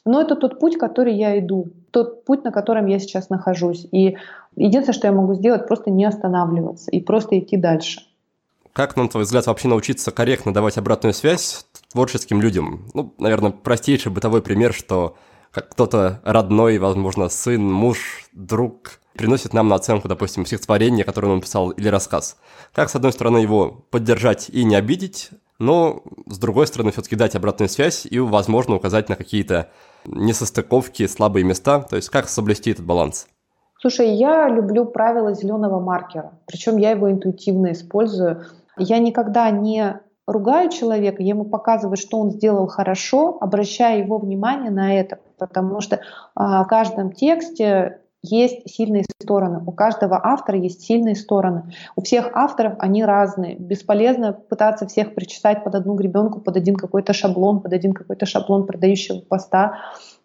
Но 0.06 0.22
это 0.22 0.36
тот 0.36 0.60
путь, 0.60 0.78
который 0.78 1.14
я 1.14 1.40
иду, 1.40 1.68
тот 1.92 2.26
путь, 2.26 2.44
на 2.44 2.52
котором 2.52 2.86
я 2.88 3.00
сейчас 3.00 3.30
нахожусь. 3.30 3.88
И 3.92 4.18
единственное, 4.56 4.94
что 4.94 5.08
я 5.08 5.14
могу 5.14 5.36
сделать, 5.36 5.68
просто 5.68 5.90
не 5.90 6.04
останавливаться 6.06 6.92
и 6.92 7.00
просто 7.00 7.40
идти 7.40 7.56
дальше. 7.58 8.02
Как, 8.74 8.96
на 8.96 9.08
твой 9.08 9.24
взгляд, 9.24 9.48
вообще 9.48 9.68
научиться 9.68 10.12
корректно 10.12 10.54
давать 10.54 10.78
обратную 10.78 11.14
связь 11.14 11.66
творческим 11.92 12.42
людям? 12.42 12.86
Ну, 12.94 13.14
наверное, 13.18 13.52
простейший 13.52 14.12
бытовой 14.12 14.42
пример, 14.42 14.74
что 14.74 15.16
кто-то 15.52 16.22
родной, 16.24 16.78
возможно, 16.78 17.30
сын, 17.30 17.62
муж, 17.62 18.30
друг 18.34 19.00
приносит 19.16 19.54
нам 19.54 19.68
на 19.68 19.76
оценку, 19.76 20.08
допустим, 20.08 20.46
стихотворение, 20.46 21.04
которое 21.04 21.28
он 21.28 21.36
написал, 21.36 21.72
или 21.72 21.90
рассказ. 21.90 22.38
Как, 22.74 22.90
с 22.90 22.96
одной 22.96 23.12
стороны, 23.12 23.38
его 23.38 23.86
поддержать 23.92 24.50
и 24.50 24.64
не 24.64 24.76
обидеть, 24.76 25.32
но, 25.60 26.04
с 26.28 26.38
другой 26.38 26.68
стороны, 26.68 26.92
все-таки 26.92 27.18
дать 27.18 27.36
обратную 27.36 27.68
связь 27.68 28.06
и, 28.06 28.18
возможно, 28.20 28.76
указать 28.76 29.10
на 29.10 29.18
какие-то 29.18 29.70
несостыковки, 30.06 31.06
слабые 31.06 31.44
места. 31.44 31.82
То 31.82 31.98
есть 31.98 32.10
как 32.10 32.30
соблюсти 32.30 32.72
этот 32.72 32.86
баланс? 32.86 33.28
Слушай, 33.82 34.16
я 34.16 34.48
люблю 34.48 34.86
правило 34.86 35.34
зеленого 35.34 35.82
маркера. 35.82 36.32
Причем 36.46 36.78
я 36.78 36.92
его 36.92 37.12
интуитивно 37.12 37.74
использую. 37.74 38.46
Я 38.78 39.00
никогда 39.00 39.50
не 39.52 40.00
ругаю 40.32 40.70
человека, 40.70 41.22
я 41.24 41.30
ему 41.30 41.46
показываю, 41.46 41.98
что 41.98 42.20
он 42.20 42.32
сделал 42.32 42.68
хорошо, 42.68 43.38
обращая 43.42 44.00
его 44.00 44.18
внимание 44.18 44.72
на 44.72 44.94
это, 44.94 45.20
потому 45.38 45.82
что 45.82 46.02
а, 46.36 46.64
в 46.64 46.68
каждом 46.68 47.12
тексте 47.12 48.00
есть 48.22 48.70
сильные 48.70 49.06
стороны. 49.22 49.64
У 49.66 49.72
каждого 49.72 50.20
автора 50.22 50.58
есть 50.58 50.82
сильные 50.82 51.16
стороны. 51.16 51.72
У 51.96 52.02
всех 52.02 52.32
авторов 52.34 52.74
они 52.80 53.04
разные. 53.06 53.56
Бесполезно 53.56 54.34
пытаться 54.34 54.88
всех 54.88 55.16
причесать 55.16 55.64
под 55.64 55.76
одну 55.76 55.96
гребенку, 55.96 56.42
под 56.42 56.58
один 56.58 56.76
какой-то 56.76 57.14
шаблон, 57.14 57.62
под 57.62 57.72
один 57.72 57.94
какой-то 57.94 58.26
шаблон 58.26 58.66
продающего 58.66 59.22
поста. 59.22 59.78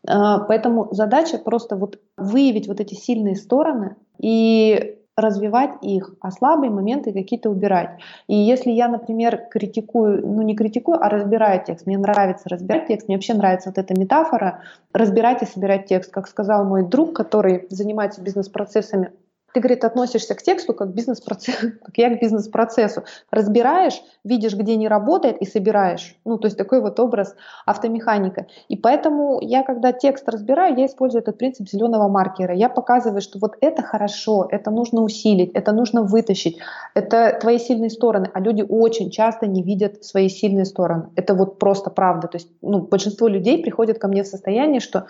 А, 0.06 0.40
поэтому 0.40 0.88
задача 0.90 1.38
просто 1.38 1.76
вот 1.76 2.00
выявить 2.16 2.66
вот 2.66 2.80
эти 2.80 2.94
сильные 2.94 3.36
стороны 3.36 3.96
и 4.18 4.98
развивать 5.16 5.72
их, 5.82 6.14
а 6.20 6.30
слабые 6.30 6.70
моменты 6.70 7.12
какие-то 7.12 7.50
убирать. 7.50 8.00
И 8.26 8.34
если 8.34 8.70
я, 8.70 8.88
например, 8.88 9.48
критикую, 9.50 10.26
ну 10.26 10.42
не 10.42 10.56
критикую, 10.56 10.98
а 11.02 11.08
разбираю 11.08 11.62
текст, 11.64 11.86
мне 11.86 11.98
нравится 11.98 12.48
разбирать 12.48 12.88
текст, 12.88 13.08
мне 13.08 13.16
вообще 13.16 13.34
нравится 13.34 13.70
вот 13.70 13.78
эта 13.78 13.98
метафора, 13.98 14.62
разбирать 14.92 15.42
и 15.42 15.46
собирать 15.46 15.86
текст, 15.86 16.10
как 16.10 16.26
сказал 16.26 16.64
мой 16.64 16.82
друг, 16.82 17.14
который 17.14 17.66
занимается 17.70 18.20
бизнес-процессами, 18.20 19.12
ты, 19.54 19.60
говорит, 19.60 19.84
относишься 19.84 20.34
к 20.34 20.42
тексту 20.42 20.74
как, 20.74 20.92
бизнес-процесс, 20.92 21.56
как 21.84 21.96
я 21.96 22.10
к 22.10 22.20
бизнес-процессу. 22.20 23.04
Разбираешь, 23.30 24.02
видишь, 24.24 24.54
где 24.54 24.74
не 24.74 24.88
работает 24.88 25.38
и 25.40 25.46
собираешь. 25.46 26.16
Ну, 26.24 26.38
то 26.38 26.46
есть 26.46 26.58
такой 26.58 26.80
вот 26.80 26.98
образ 26.98 27.36
автомеханика. 27.64 28.46
И 28.68 28.76
поэтому 28.76 29.38
я, 29.40 29.62
когда 29.62 29.92
текст 29.92 30.28
разбираю, 30.28 30.76
я 30.76 30.86
использую 30.86 31.22
этот 31.22 31.38
принцип 31.38 31.68
зеленого 31.68 32.08
маркера. 32.08 32.52
Я 32.52 32.68
показываю, 32.68 33.20
что 33.20 33.38
вот 33.38 33.56
это 33.60 33.82
хорошо, 33.82 34.48
это 34.50 34.72
нужно 34.72 35.02
усилить, 35.02 35.52
это 35.54 35.70
нужно 35.70 36.02
вытащить, 36.02 36.58
это 36.94 37.38
твои 37.40 37.58
сильные 37.58 37.90
стороны. 37.90 38.28
А 38.34 38.40
люди 38.40 38.64
очень 38.68 39.10
часто 39.10 39.46
не 39.46 39.62
видят 39.62 40.04
свои 40.04 40.28
сильные 40.28 40.64
стороны. 40.64 41.10
Это 41.14 41.34
вот 41.34 41.60
просто 41.60 41.90
правда. 41.90 42.26
То 42.26 42.38
есть 42.38 42.48
ну, 42.60 42.80
большинство 42.80 43.28
людей 43.28 43.62
приходят 43.62 43.98
ко 44.00 44.08
мне 44.08 44.24
в 44.24 44.26
состоянии, 44.26 44.80
что 44.80 45.06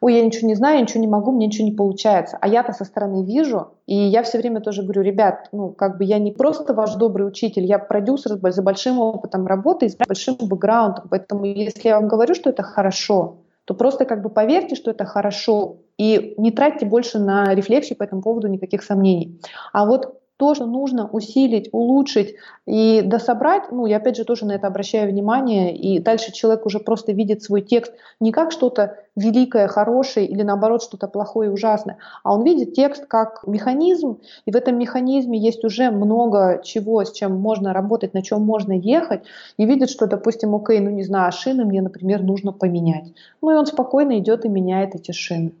ой, 0.00 0.14
я 0.14 0.24
ничего 0.24 0.48
не 0.48 0.54
знаю, 0.54 0.76
я 0.76 0.82
ничего 0.82 1.00
не 1.00 1.06
могу, 1.06 1.32
мне 1.32 1.46
ничего 1.46 1.66
не 1.66 1.74
получается. 1.74 2.38
А 2.40 2.48
я-то 2.48 2.72
со 2.72 2.84
стороны 2.84 3.24
вижу, 3.24 3.68
и 3.86 3.94
я 3.94 4.22
все 4.22 4.38
время 4.38 4.60
тоже 4.60 4.82
говорю, 4.82 5.02
ребят, 5.02 5.48
ну, 5.52 5.70
как 5.70 5.98
бы 5.98 6.04
я 6.04 6.18
не 6.18 6.32
просто 6.32 6.74
ваш 6.74 6.94
добрый 6.94 7.26
учитель, 7.26 7.64
я 7.64 7.78
продюсер 7.78 8.38
за 8.40 8.62
большим 8.62 8.98
опытом 8.98 9.46
работы 9.46 9.86
и 9.86 9.88
с 9.88 9.96
большим 9.96 10.36
бэкграундом. 10.40 11.08
Поэтому 11.10 11.44
если 11.44 11.88
я 11.88 12.00
вам 12.00 12.08
говорю, 12.08 12.34
что 12.34 12.50
это 12.50 12.62
хорошо, 12.62 13.38
то 13.64 13.74
просто 13.74 14.04
как 14.04 14.22
бы 14.22 14.30
поверьте, 14.30 14.76
что 14.76 14.90
это 14.92 15.04
хорошо, 15.04 15.78
и 15.98 16.34
не 16.38 16.52
тратьте 16.52 16.86
больше 16.86 17.18
на 17.18 17.54
рефлексию 17.54 17.98
по 17.98 18.04
этому 18.04 18.22
поводу 18.22 18.48
никаких 18.48 18.82
сомнений. 18.82 19.40
А 19.72 19.86
вот 19.86 20.20
тоже 20.36 20.66
нужно 20.66 21.08
усилить, 21.08 21.70
улучшить 21.72 22.34
и 22.66 23.02
дособрать, 23.02 23.72
ну, 23.72 23.86
я 23.86 23.96
опять 23.96 24.16
же 24.16 24.24
тоже 24.24 24.44
на 24.44 24.52
это 24.52 24.66
обращаю 24.66 25.10
внимание, 25.10 25.74
и 25.74 25.98
дальше 25.98 26.32
человек 26.32 26.66
уже 26.66 26.78
просто 26.78 27.12
видит 27.12 27.42
свой 27.42 27.62
текст. 27.62 27.94
Не 28.20 28.32
как 28.32 28.52
что-то 28.52 28.98
великое, 29.16 29.66
хорошее 29.66 30.26
или 30.26 30.42
наоборот 30.42 30.82
что-то 30.82 31.08
плохое 31.08 31.48
и 31.48 31.52
ужасное, 31.52 31.96
а 32.22 32.34
он 32.34 32.44
видит 32.44 32.74
текст 32.74 33.06
как 33.06 33.46
механизм, 33.46 34.18
и 34.44 34.50
в 34.50 34.56
этом 34.56 34.78
механизме 34.78 35.38
есть 35.38 35.64
уже 35.64 35.90
много 35.90 36.60
чего, 36.62 37.02
с 37.04 37.12
чем 37.12 37.36
можно 37.36 37.72
работать, 37.72 38.12
на 38.12 38.22
чем 38.22 38.42
можно 38.42 38.72
ехать, 38.72 39.22
и 39.56 39.64
видит, 39.64 39.88
что, 39.88 40.06
допустим, 40.06 40.54
окей, 40.54 40.80
ну 40.80 40.90
не 40.90 41.02
знаю, 41.02 41.32
шины 41.32 41.64
мне, 41.64 41.80
например, 41.80 42.22
нужно 42.22 42.52
поменять. 42.52 43.14
Ну 43.40 43.50
и 43.50 43.54
он 43.54 43.64
спокойно 43.64 44.18
идет 44.18 44.44
и 44.44 44.48
меняет 44.48 44.94
эти 44.94 45.12
шины. 45.12 45.52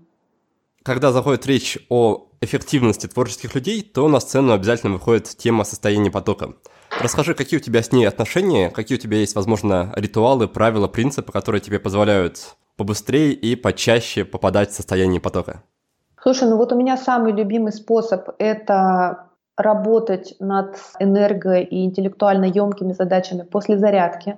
Когда 0.82 1.10
заходит 1.10 1.46
речь 1.46 1.78
о 1.88 2.25
эффективности 2.40 3.06
творческих 3.06 3.54
людей, 3.54 3.82
то 3.82 4.08
на 4.08 4.20
сцену 4.20 4.52
обязательно 4.52 4.92
выходит 4.92 5.28
тема 5.28 5.64
состояния 5.64 6.10
потока. 6.10 6.54
Расскажи, 7.00 7.34
какие 7.34 7.58
у 7.58 7.62
тебя 7.62 7.82
с 7.82 7.92
ней 7.92 8.06
отношения, 8.06 8.70
какие 8.70 8.96
у 8.96 9.00
тебя 9.00 9.18
есть, 9.18 9.34
возможно, 9.34 9.92
ритуалы, 9.96 10.48
правила, 10.48 10.88
принципы, 10.88 11.32
которые 11.32 11.60
тебе 11.60 11.78
позволяют 11.78 12.56
побыстрее 12.76 13.32
и 13.32 13.56
почаще 13.56 14.24
попадать 14.24 14.70
в 14.70 14.74
состояние 14.74 15.20
потока? 15.20 15.62
Слушай, 16.22 16.48
ну 16.48 16.56
вот 16.56 16.72
у 16.72 16.76
меня 16.76 16.96
самый 16.96 17.32
любимый 17.32 17.72
способ– 17.72 18.30
это 18.38 19.28
работать 19.56 20.34
над 20.38 20.76
энерго- 21.00 21.60
и 21.60 21.84
интеллектуально 21.84 22.46
емкими 22.46 22.92
задачами 22.92 23.42
после 23.42 23.78
зарядки. 23.78 24.36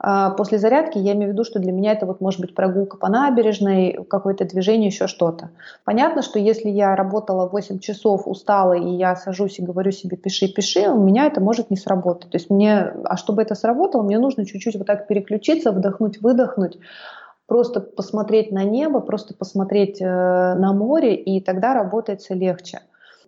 А, 0.00 0.30
после 0.30 0.58
зарядки 0.58 0.96
я 0.96 1.12
имею 1.14 1.30
в 1.30 1.32
виду, 1.32 1.42
что 1.42 1.58
для 1.58 1.72
меня 1.72 1.92
это 1.92 2.06
вот 2.06 2.20
может 2.20 2.40
быть 2.40 2.54
прогулка 2.54 2.96
по 2.96 3.08
набережной, 3.08 4.04
какое-то 4.08 4.44
движение, 4.44 4.88
еще 4.88 5.08
что-то. 5.08 5.50
Понятно, 5.84 6.22
что 6.22 6.38
если 6.38 6.68
я 6.68 6.94
работала 6.94 7.48
8 7.48 7.80
часов, 7.80 8.26
устала, 8.26 8.74
и 8.74 8.88
я 8.88 9.16
сажусь 9.16 9.58
и 9.58 9.64
говорю 9.64 9.90
себе 9.90 10.16
«пиши, 10.16 10.46
пиши», 10.46 10.88
у 10.88 11.02
меня 11.02 11.26
это 11.26 11.40
может 11.40 11.70
не 11.70 11.76
сработать. 11.76 12.30
То 12.30 12.36
есть 12.36 12.48
мне, 12.48 12.92
а 13.04 13.16
чтобы 13.16 13.42
это 13.42 13.56
сработало, 13.56 14.02
мне 14.02 14.18
нужно 14.18 14.46
чуть-чуть 14.46 14.76
вот 14.76 14.86
так 14.86 15.08
переключиться, 15.08 15.72
вдохнуть, 15.72 16.22
выдохнуть, 16.22 16.78
просто 17.46 17.80
посмотреть 17.80 18.52
на 18.52 18.62
небо, 18.62 19.00
просто 19.00 19.34
посмотреть 19.34 20.00
э, 20.00 20.04
на 20.04 20.72
море, 20.72 21.16
и 21.16 21.40
тогда 21.40 21.74
работает 21.74 22.20
все 22.20 22.34
легче. 22.34 22.82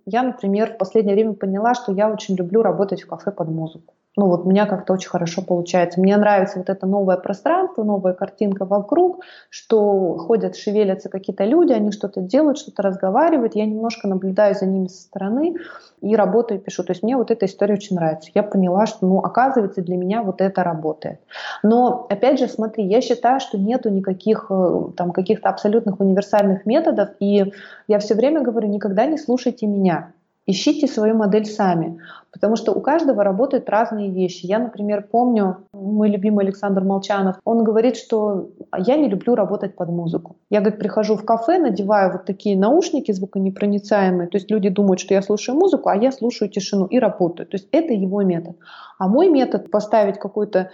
Я, 0.07 0.23
например, 0.23 0.75
в 0.75 0.79
последнее 0.79 1.17
время 1.17 1.35
поняла, 1.35 1.75
что 1.75 1.91
я 1.91 2.09
очень 2.09 2.37
люблю 2.37 2.63
работать 2.63 3.03
в 3.03 3.09
кафе 3.09 3.33
под 3.33 3.49
музыку 3.49 3.93
ну 4.17 4.27
вот 4.27 4.45
у 4.45 4.51
меня 4.51 4.67
как-то 4.67 4.93
очень 4.93 5.09
хорошо 5.09 5.41
получается. 5.43 6.01
Мне 6.01 6.17
нравится 6.17 6.59
вот 6.59 6.69
это 6.69 6.85
новое 6.87 7.17
пространство, 7.17 7.85
новая 7.85 8.13
картинка 8.13 8.65
вокруг, 8.65 9.23
что 9.51 10.17
ходят, 10.19 10.57
шевелятся 10.57 11.09
какие-то 11.09 11.45
люди, 11.45 11.73
они 11.73 11.93
что-то 11.93 12.21
делают, 12.21 12.59
что-то 12.59 12.83
разговаривают. 12.83 13.55
Я 13.55 13.67
немножко 13.67 14.09
наблюдаю 14.09 14.55
за 14.57 14.67
ними 14.67 14.89
со 14.89 15.03
стороны 15.03 15.55
и 16.01 16.17
работаю, 16.17 16.59
пишу. 16.61 16.83
То 16.83 16.91
есть 16.91 17.05
мне 17.05 17.17
вот 17.17 17.31
эта 17.31 17.47
история 17.47 17.75
очень 17.75 17.97
нравится. 17.97 18.31
Я 18.35 18.43
поняла, 18.43 18.87
что, 18.87 19.07
ну, 19.07 19.19
оказывается, 19.21 19.81
для 19.81 19.97
меня 19.97 20.23
вот 20.23 20.41
это 20.41 20.65
работает. 20.65 21.21
Но, 21.63 22.07
опять 22.11 22.41
же, 22.41 22.49
смотри, 22.49 22.85
я 22.87 23.01
считаю, 23.01 23.39
что 23.39 23.59
нету 23.59 23.91
никаких 23.91 24.47
э, 24.51 24.81
там 24.97 25.13
каких-то 25.13 25.49
абсолютных 25.49 26.01
универсальных 26.01 26.67
методов, 26.67 27.11
и 27.21 27.53
я 27.87 27.99
все 28.01 28.15
время 28.15 28.43
говорю, 28.43 28.69
никогда 28.69 29.07
не 29.07 29.19
слушайте 29.19 29.67
меня. 29.67 30.13
Ищите 30.51 30.89
свою 30.89 31.15
модель 31.15 31.45
сами, 31.45 32.01
потому 32.33 32.57
что 32.57 32.73
у 32.73 32.81
каждого 32.81 33.23
работают 33.23 33.71
разные 33.71 34.11
вещи. 34.11 34.47
Я, 34.47 34.59
например, 34.59 35.07
помню, 35.09 35.59
мой 35.73 36.11
любимый 36.11 36.45
Александр 36.45 36.83
Молчанов, 36.83 37.37
он 37.45 37.63
говорит, 37.63 37.97
что 37.97 38.51
я 38.77 38.97
не 38.97 39.09
люблю 39.09 39.37
работать 39.37 39.77
под 39.77 39.91
музыку. 39.91 40.39
Я, 40.51 40.59
говорит, 40.59 40.81
прихожу 40.81 41.15
в 41.15 41.25
кафе, 41.25 41.61
надеваю 41.61 42.11
вот 42.11 42.25
такие 42.25 42.59
наушники 42.59 43.13
звуконепроницаемые, 43.13 44.29
то 44.29 44.39
есть 44.39 44.51
люди 44.51 44.71
думают, 44.71 44.99
что 44.99 45.15
я 45.15 45.23
слушаю 45.23 45.57
музыку, 45.57 45.89
а 45.89 45.95
я 45.95 46.11
слушаю 46.11 46.51
тишину 46.51 46.87
и 46.87 46.99
работаю. 46.99 47.47
То 47.47 47.55
есть 47.55 47.69
это 47.71 47.93
его 47.93 48.23
метод. 48.23 48.57
А 48.99 49.07
мой 49.07 49.29
метод 49.29 49.71
поставить 49.71 50.19
какую-то 50.19 50.73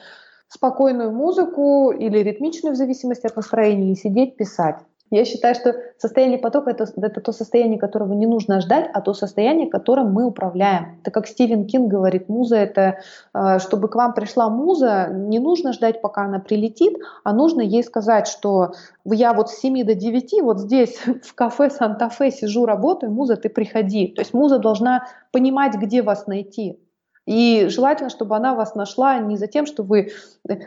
спокойную 0.48 1.12
музыку 1.12 1.90
или 1.90 2.18
ритмичную 2.20 2.72
в 2.72 2.78
зависимости 2.78 3.26
от 3.26 3.36
настроения 3.36 3.92
и 3.92 3.96
сидеть 3.96 4.36
писать. 4.36 4.76
Я 5.10 5.24
считаю, 5.24 5.54
что 5.54 5.74
состояние 5.98 6.38
потока 6.38 6.70
это, 6.70 6.86
это 6.96 7.20
то 7.20 7.30
состояние, 7.30 7.78
которого 7.78 8.12
не 8.12 8.26
нужно 8.26 8.60
ждать, 8.60 8.90
а 8.92 9.00
то 9.00 9.14
состояние, 9.14 9.70
которым 9.70 10.12
мы 10.12 10.24
управляем. 10.24 10.98
Это 11.00 11.12
как 11.12 11.28
Стивен 11.28 11.66
Кинг 11.66 11.88
говорит, 11.88 12.28
муза 12.28 12.56
это, 12.56 12.98
э, 13.32 13.58
чтобы 13.60 13.88
к 13.88 13.94
вам 13.94 14.14
пришла 14.14 14.48
муза, 14.48 15.08
не 15.12 15.38
нужно 15.38 15.72
ждать, 15.72 16.02
пока 16.02 16.24
она 16.24 16.40
прилетит, 16.40 16.98
а 17.22 17.32
нужно 17.32 17.60
ей 17.60 17.84
сказать, 17.84 18.26
что 18.26 18.72
я 19.04 19.32
вот 19.32 19.50
с 19.50 19.58
7 19.58 19.84
до 19.84 19.94
9 19.94 20.42
вот 20.42 20.58
здесь 20.58 20.98
в 21.22 21.34
кафе 21.34 21.70
Санта-Фе 21.70 22.32
сижу, 22.32 22.66
работаю, 22.66 23.12
муза, 23.12 23.36
ты 23.36 23.48
приходи. 23.48 24.08
То 24.08 24.22
есть 24.22 24.34
муза 24.34 24.58
должна 24.58 25.06
понимать, 25.30 25.76
где 25.76 26.02
вас 26.02 26.26
найти. 26.26 26.80
И 27.26 27.66
желательно, 27.68 28.08
чтобы 28.08 28.36
она 28.36 28.54
вас 28.54 28.76
нашла 28.76 29.18
не 29.18 29.36
за 29.36 29.48
тем, 29.48 29.66
что 29.66 29.82
вы 29.82 30.12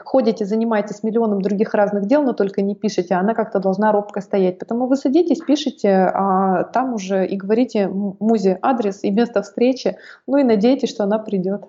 ходите, 0.03 0.45
занимаетесь 0.45 1.03
миллионом 1.03 1.41
других 1.41 1.74
разных 1.74 2.05
дел, 2.05 2.22
но 2.22 2.34
только 2.34 2.62
не 2.62 2.76
пишете, 2.76 3.16
она 3.16 3.34
как-то 3.34 3.60
должна 3.60 3.93
робко 3.93 4.20
стоять. 4.20 4.60
Потому 4.60 4.88
вы 4.88 4.97
садитесь, 4.97 5.39
пишете, 5.39 5.89
а 6.14 6.66
там 6.66 6.93
уже 6.93 7.26
и 7.26 7.38
говорите 7.38 7.88
музе 7.88 8.60
адрес 8.62 9.03
и 9.03 9.12
место 9.12 9.41
встречи, 9.41 9.97
ну 10.28 10.38
и 10.38 10.43
надеетесь, 10.43 10.89
что 10.89 11.05
она 11.05 11.18
придет. 11.18 11.64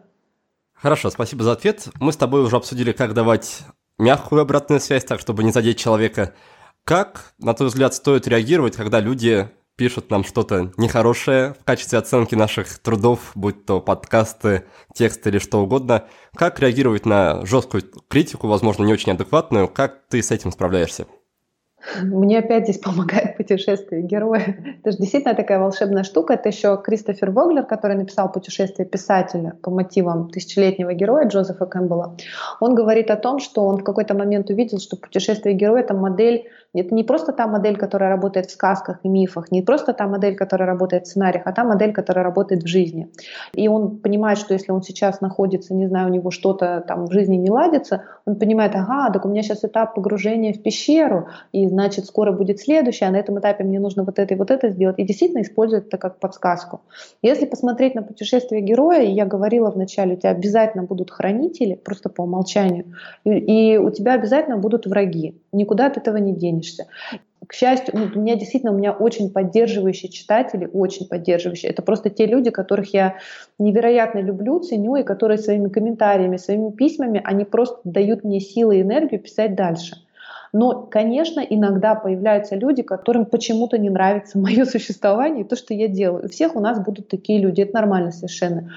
Хорошо, 0.74 1.10
спасибо 1.10 1.44
за 1.44 1.52
ответ. 1.52 1.88
Мы 2.00 2.12
с 2.12 2.16
тобой 2.16 2.42
уже 2.42 2.56
обсудили, 2.56 2.90
как 2.90 3.14
давать 3.14 3.60
мягкую 3.98 4.42
обратную 4.42 4.80
связь, 4.80 5.04
так 5.04 5.20
чтобы 5.20 5.44
не 5.44 5.52
задеть 5.52 5.78
человека. 5.78 6.32
Как, 6.84 7.34
на 7.38 7.54
твой 7.54 7.68
взгляд, 7.68 7.94
стоит 7.94 8.26
реагировать, 8.26 8.74
когда 8.74 8.98
люди 8.98 9.50
пишут 9.80 10.10
нам 10.10 10.24
что-то 10.24 10.72
нехорошее 10.76 11.54
в 11.58 11.64
качестве 11.64 11.98
оценки 11.98 12.34
наших 12.34 12.78
трудов, 12.80 13.32
будь 13.34 13.64
то 13.64 13.80
подкасты, 13.80 14.64
тексты 14.92 15.30
или 15.30 15.38
что 15.38 15.62
угодно. 15.62 16.04
Как 16.34 16.60
реагировать 16.60 17.06
на 17.06 17.46
жесткую 17.46 17.84
критику, 18.08 18.46
возможно, 18.46 18.84
не 18.84 18.92
очень 18.92 19.12
адекватную? 19.12 19.68
Как 19.68 20.02
ты 20.10 20.22
с 20.22 20.32
этим 20.32 20.52
справляешься? 20.52 21.06
Мне 22.02 22.38
опять 22.38 22.64
здесь 22.64 22.78
помогает 22.84 23.38
путешествие 23.38 24.02
героя. 24.02 24.54
Это 24.80 24.92
же 24.92 24.98
действительно 24.98 25.34
такая 25.34 25.58
волшебная 25.58 26.02
штука. 26.02 26.34
Это 26.34 26.50
еще 26.50 26.78
Кристофер 26.82 27.30
Воглер, 27.30 27.64
который 27.64 27.96
написал 27.96 28.30
«Путешествие 28.30 28.86
писателя» 28.86 29.54
по 29.62 29.70
мотивам 29.70 30.28
тысячелетнего 30.28 30.92
героя 30.92 31.26
Джозефа 31.26 31.64
Кэмпбелла. 31.64 32.16
Он 32.60 32.74
говорит 32.74 33.10
о 33.10 33.16
том, 33.16 33.38
что 33.38 33.64
он 33.64 33.78
в 33.78 33.84
какой-то 33.84 34.14
момент 34.14 34.50
увидел, 34.50 34.78
что 34.78 34.96
путешествие 34.96 35.54
героя— 35.54 35.80
это 35.84 35.94
модель 35.94 36.48
это 36.72 36.94
не 36.94 37.02
просто 37.04 37.32
та 37.32 37.46
модель, 37.46 37.76
которая 37.76 38.10
работает 38.10 38.46
в 38.46 38.52
сказках 38.52 39.00
и 39.02 39.08
мифах, 39.08 39.50
не 39.50 39.62
просто 39.62 39.92
та 39.92 40.06
модель, 40.06 40.36
которая 40.36 40.68
работает 40.68 41.04
в 41.04 41.08
сценариях, 41.08 41.42
а 41.46 41.52
та 41.52 41.64
модель, 41.64 41.92
которая 41.92 42.24
работает 42.24 42.62
в 42.62 42.66
жизни. 42.66 43.10
И 43.54 43.68
он 43.68 43.98
понимает, 43.98 44.38
что 44.38 44.54
если 44.54 44.70
он 44.70 44.82
сейчас 44.82 45.20
находится, 45.20 45.74
не 45.74 45.88
знаю, 45.88 46.08
у 46.08 46.12
него 46.12 46.30
что-то 46.30 46.84
там 46.86 47.06
в 47.06 47.12
жизни 47.12 47.36
не 47.36 47.50
ладится, 47.50 48.04
он 48.24 48.36
понимает, 48.36 48.72
ага, 48.74 49.10
так 49.12 49.24
у 49.24 49.28
меня 49.28 49.42
сейчас 49.42 49.64
этап 49.64 49.94
погружения 49.94 50.52
в 50.52 50.62
пещеру, 50.62 51.28
и 51.52 51.66
значит 51.66 52.06
скоро 52.06 52.32
будет 52.32 52.60
следующий, 52.60 53.04
а 53.04 53.10
на 53.10 53.16
этом 53.16 53.38
этапе 53.38 53.64
мне 53.64 53.80
нужно 53.80 54.04
вот 54.04 54.18
это 54.18 54.34
и 54.34 54.36
вот 54.36 54.50
это 54.50 54.70
сделать. 54.70 54.98
И 54.98 55.04
действительно 55.04 55.42
использует 55.42 55.88
это 55.88 55.98
как 55.98 56.20
подсказку. 56.20 56.82
Если 57.22 57.46
посмотреть 57.46 57.94
на 57.94 58.02
путешествие 58.02 58.62
героя, 58.62 59.02
я 59.02 59.26
говорила 59.26 59.70
вначале, 59.70 60.14
у 60.14 60.16
тебя 60.16 60.30
обязательно 60.30 60.84
будут 60.84 61.10
хранители, 61.10 61.74
просто 61.74 62.08
по 62.08 62.22
умолчанию, 62.22 62.94
и, 63.24 63.30
и 63.30 63.78
у 63.78 63.90
тебя 63.90 64.14
обязательно 64.14 64.56
будут 64.56 64.86
враги. 64.86 65.40
Никуда 65.52 65.86
от 65.86 65.96
этого 65.96 66.16
не 66.16 66.34
денешься. 66.34 66.86
К 67.46 67.52
счастью, 67.52 67.94
ну, 67.96 68.08
у 68.14 68.20
меня 68.20 68.36
действительно 68.36 68.72
у 68.72 68.76
меня 68.76 68.92
очень 68.92 69.32
поддерживающие 69.32 70.10
читатели, 70.10 70.70
очень 70.72 71.08
поддерживающие. 71.08 71.70
Это 71.70 71.82
просто 71.82 72.10
те 72.10 72.26
люди, 72.26 72.50
которых 72.50 72.94
я 72.94 73.16
невероятно 73.58 74.20
люблю, 74.20 74.60
ценю, 74.60 74.96
и 74.96 75.02
которые 75.02 75.38
своими 75.38 75.68
комментариями, 75.68 76.36
своими 76.36 76.70
письмами, 76.70 77.20
они 77.24 77.44
просто 77.44 77.80
дают 77.84 78.22
мне 78.22 78.40
силы 78.40 78.78
и 78.78 78.82
энергию 78.82 79.20
писать 79.20 79.56
дальше. 79.56 79.96
Но, 80.52 80.82
конечно, 80.82 81.40
иногда 81.40 81.94
появляются 81.94 82.56
люди, 82.56 82.82
которым 82.82 83.24
почему-то 83.24 83.78
не 83.78 83.90
нравится 83.90 84.38
мое 84.38 84.64
существование 84.64 85.44
и 85.44 85.48
то, 85.48 85.56
что 85.56 85.74
я 85.74 85.88
делаю. 85.88 86.26
У 86.26 86.28
всех 86.28 86.56
у 86.56 86.60
нас 86.60 86.78
будут 86.78 87.08
такие 87.08 87.40
люди, 87.40 87.62
это 87.62 87.74
нормально 87.74 88.12
совершенно. 88.12 88.70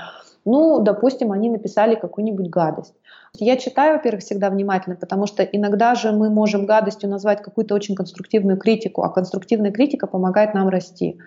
Ну, 0.45 0.81
допустим, 0.81 1.31
они 1.31 1.49
написали 1.49 1.95
какую-нибудь 1.95 2.49
гадость. 2.49 2.93
Я 3.39 3.57
читаю, 3.57 3.93
во-первых, 3.93 4.21
всегда 4.21 4.51
внимательно, 4.51 4.95
потому 4.95 5.25
что 5.25 5.41
иногда 5.41 5.95
же 5.95 6.11
мы 6.11 6.29
можем 6.29 6.67
гадостью 6.67 7.09
назвать 7.09 7.41
какую-то 7.41 7.73
очень 7.73 7.95
конструктивную 7.95 8.59
критику, 8.59 9.01
а 9.01 9.09
конструктивная 9.09 9.71
критика 9.71 10.05
помогает 10.05 10.53
нам 10.53 10.69
расти. 10.69 11.17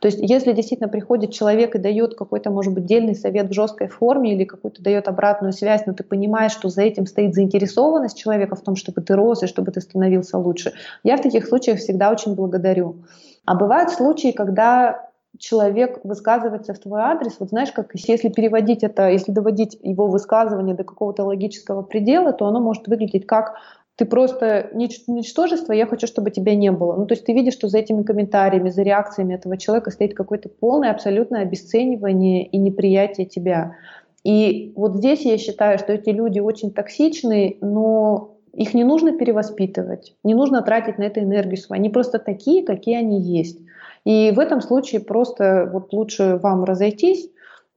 То 0.00 0.08
есть 0.08 0.18
если 0.20 0.52
действительно 0.54 0.88
приходит 0.88 1.30
человек 1.30 1.76
и 1.76 1.78
дает 1.78 2.16
какой-то, 2.16 2.50
может 2.50 2.74
быть, 2.74 2.86
дельный 2.86 3.14
совет 3.14 3.48
в 3.48 3.52
жесткой 3.52 3.86
форме 3.86 4.34
или 4.34 4.44
какую-то 4.44 4.82
дает 4.82 5.06
обратную 5.06 5.52
связь, 5.52 5.86
но 5.86 5.92
ты 5.92 6.02
понимаешь, 6.02 6.50
что 6.50 6.68
за 6.68 6.82
этим 6.82 7.06
стоит 7.06 7.32
заинтересованность 7.32 8.18
человека 8.18 8.56
в 8.56 8.62
том, 8.62 8.74
чтобы 8.74 9.00
ты 9.00 9.14
рос 9.14 9.44
и 9.44 9.46
чтобы 9.46 9.70
ты 9.70 9.80
становился 9.80 10.38
лучше, 10.38 10.72
я 11.04 11.16
в 11.16 11.22
таких 11.22 11.46
случаях 11.46 11.78
всегда 11.78 12.10
очень 12.10 12.34
благодарю. 12.34 13.04
А 13.44 13.54
бывают 13.54 13.90
случаи, 13.90 14.32
когда 14.32 15.11
человек 15.38 16.00
высказывается 16.04 16.74
в 16.74 16.78
твой 16.78 17.00
адрес, 17.00 17.36
вот 17.38 17.48
знаешь, 17.48 17.72
как 17.72 17.90
если 17.94 18.28
переводить 18.28 18.82
это, 18.82 19.08
если 19.08 19.32
доводить 19.32 19.78
его 19.82 20.06
высказывание 20.06 20.74
до 20.74 20.84
какого-то 20.84 21.24
логического 21.24 21.82
предела, 21.82 22.32
то 22.32 22.46
оно 22.46 22.60
может 22.60 22.86
выглядеть 22.86 23.26
как 23.26 23.54
ты 23.96 24.06
просто 24.06 24.70
нич- 24.72 25.04
ничтожество, 25.06 25.72
я 25.72 25.86
хочу, 25.86 26.06
чтобы 26.06 26.30
тебя 26.30 26.54
не 26.54 26.72
было. 26.72 26.96
Ну, 26.96 27.06
то 27.06 27.12
есть 27.14 27.26
ты 27.26 27.34
видишь, 27.34 27.54
что 27.54 27.68
за 27.68 27.78
этими 27.78 28.02
комментариями, 28.02 28.70
за 28.70 28.82
реакциями 28.82 29.34
этого 29.34 29.58
человека 29.58 29.90
стоит 29.90 30.14
какое-то 30.14 30.48
полное, 30.48 30.90
абсолютное 30.90 31.42
обесценивание 31.42 32.46
и 32.46 32.56
неприятие 32.56 33.26
тебя. 33.26 33.76
И 34.24 34.72
вот 34.76 34.96
здесь 34.96 35.22
я 35.22 35.36
считаю, 35.36 35.78
что 35.78 35.92
эти 35.92 36.10
люди 36.10 36.38
очень 36.38 36.72
токсичны, 36.72 37.58
но 37.60 38.36
их 38.54 38.72
не 38.74 38.84
нужно 38.84 39.12
перевоспитывать, 39.12 40.14
не 40.24 40.34
нужно 40.34 40.62
тратить 40.62 40.98
на 40.98 41.04
это 41.04 41.20
энергию 41.20 41.56
свою. 41.56 41.80
Они 41.80 41.90
просто 41.90 42.18
такие, 42.18 42.64
какие 42.64 42.96
они 42.96 43.20
есть. 43.20 43.58
И 44.04 44.32
в 44.32 44.38
этом 44.38 44.60
случае 44.60 45.00
просто 45.00 45.68
вот 45.72 45.92
лучше 45.92 46.38
вам 46.42 46.64
разойтись, 46.64 47.28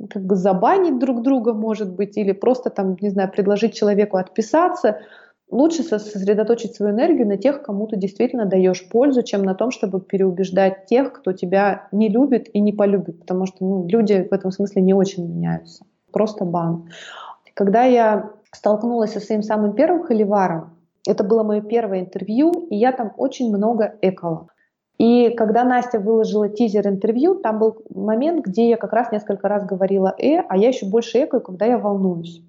как 0.10 0.24
бы 0.24 0.36
забанить 0.36 1.00
друг 1.00 1.22
друга, 1.22 1.54
может 1.54 1.94
быть, 1.94 2.18
или 2.18 2.32
просто 2.32 2.70
там, 2.70 2.98
не 3.00 3.10
знаю, 3.10 3.32
предложить 3.32 3.76
человеку 3.76 4.18
отписаться. 4.18 5.00
Лучше 5.50 5.84
сосредоточить 5.84 6.76
свою 6.76 6.94
энергию 6.94 7.28
на 7.28 7.38
тех, 7.38 7.62
кому 7.62 7.86
ты 7.88 7.98
действительно 7.98 8.46
даешь 8.46 8.90
пользу, 8.90 9.22
чем 9.22 9.44
на 9.44 9.54
том, 9.54 9.70
чтобы 9.70 10.02
переубеждать 10.02 10.88
тех, 10.88 11.14
кто 11.14 11.34
тебя 11.34 11.88
не 11.92 12.10
любит 12.10 12.50
и 12.52 12.60
не 12.60 12.74
полюбит, 12.74 13.20
потому 13.20 13.46
что 13.46 13.58
ну, 13.60 13.88
люди 13.88 14.28
в 14.30 14.34
этом 14.34 14.52
смысле 14.52 14.82
не 14.82 14.94
очень 14.94 15.28
меняются. 15.28 15.86
просто 16.12 16.46
бан. 16.46 16.90
Когда 17.54 17.84
я 17.84 18.32
столкнулась 18.52 19.14
со 19.14 19.20
своим 19.20 19.44
самым 19.44 19.74
первым 19.74 20.04
холиваром, 20.04 20.78
это 21.08 21.24
было 21.24 21.44
мое 21.44 21.62
первое 21.62 22.02
интервью, 22.02 22.52
и 22.70 22.76
я 22.76 22.92
там 22.92 23.14
очень 23.18 23.56
много 23.56 23.96
экала. 24.02 24.48
И 24.98 25.30
когда 25.32 25.64
Настя 25.64 26.00
выложила 26.00 26.48
тизер 26.48 26.88
интервью, 26.88 27.36
там 27.36 27.60
был 27.60 27.78
момент, 27.94 28.46
где 28.46 28.70
я 28.70 28.78
как 28.78 28.94
раз 28.94 29.12
несколько 29.12 29.48
раз 29.48 29.66
говорила 29.66 30.16
«э», 30.18 30.38
а 30.48 30.58
я 30.58 30.70
еще 30.70 30.86
больше 30.86 31.24
экаю, 31.26 31.42
когда 31.42 31.66
я 31.66 31.78
волнуюсь. 31.78 32.42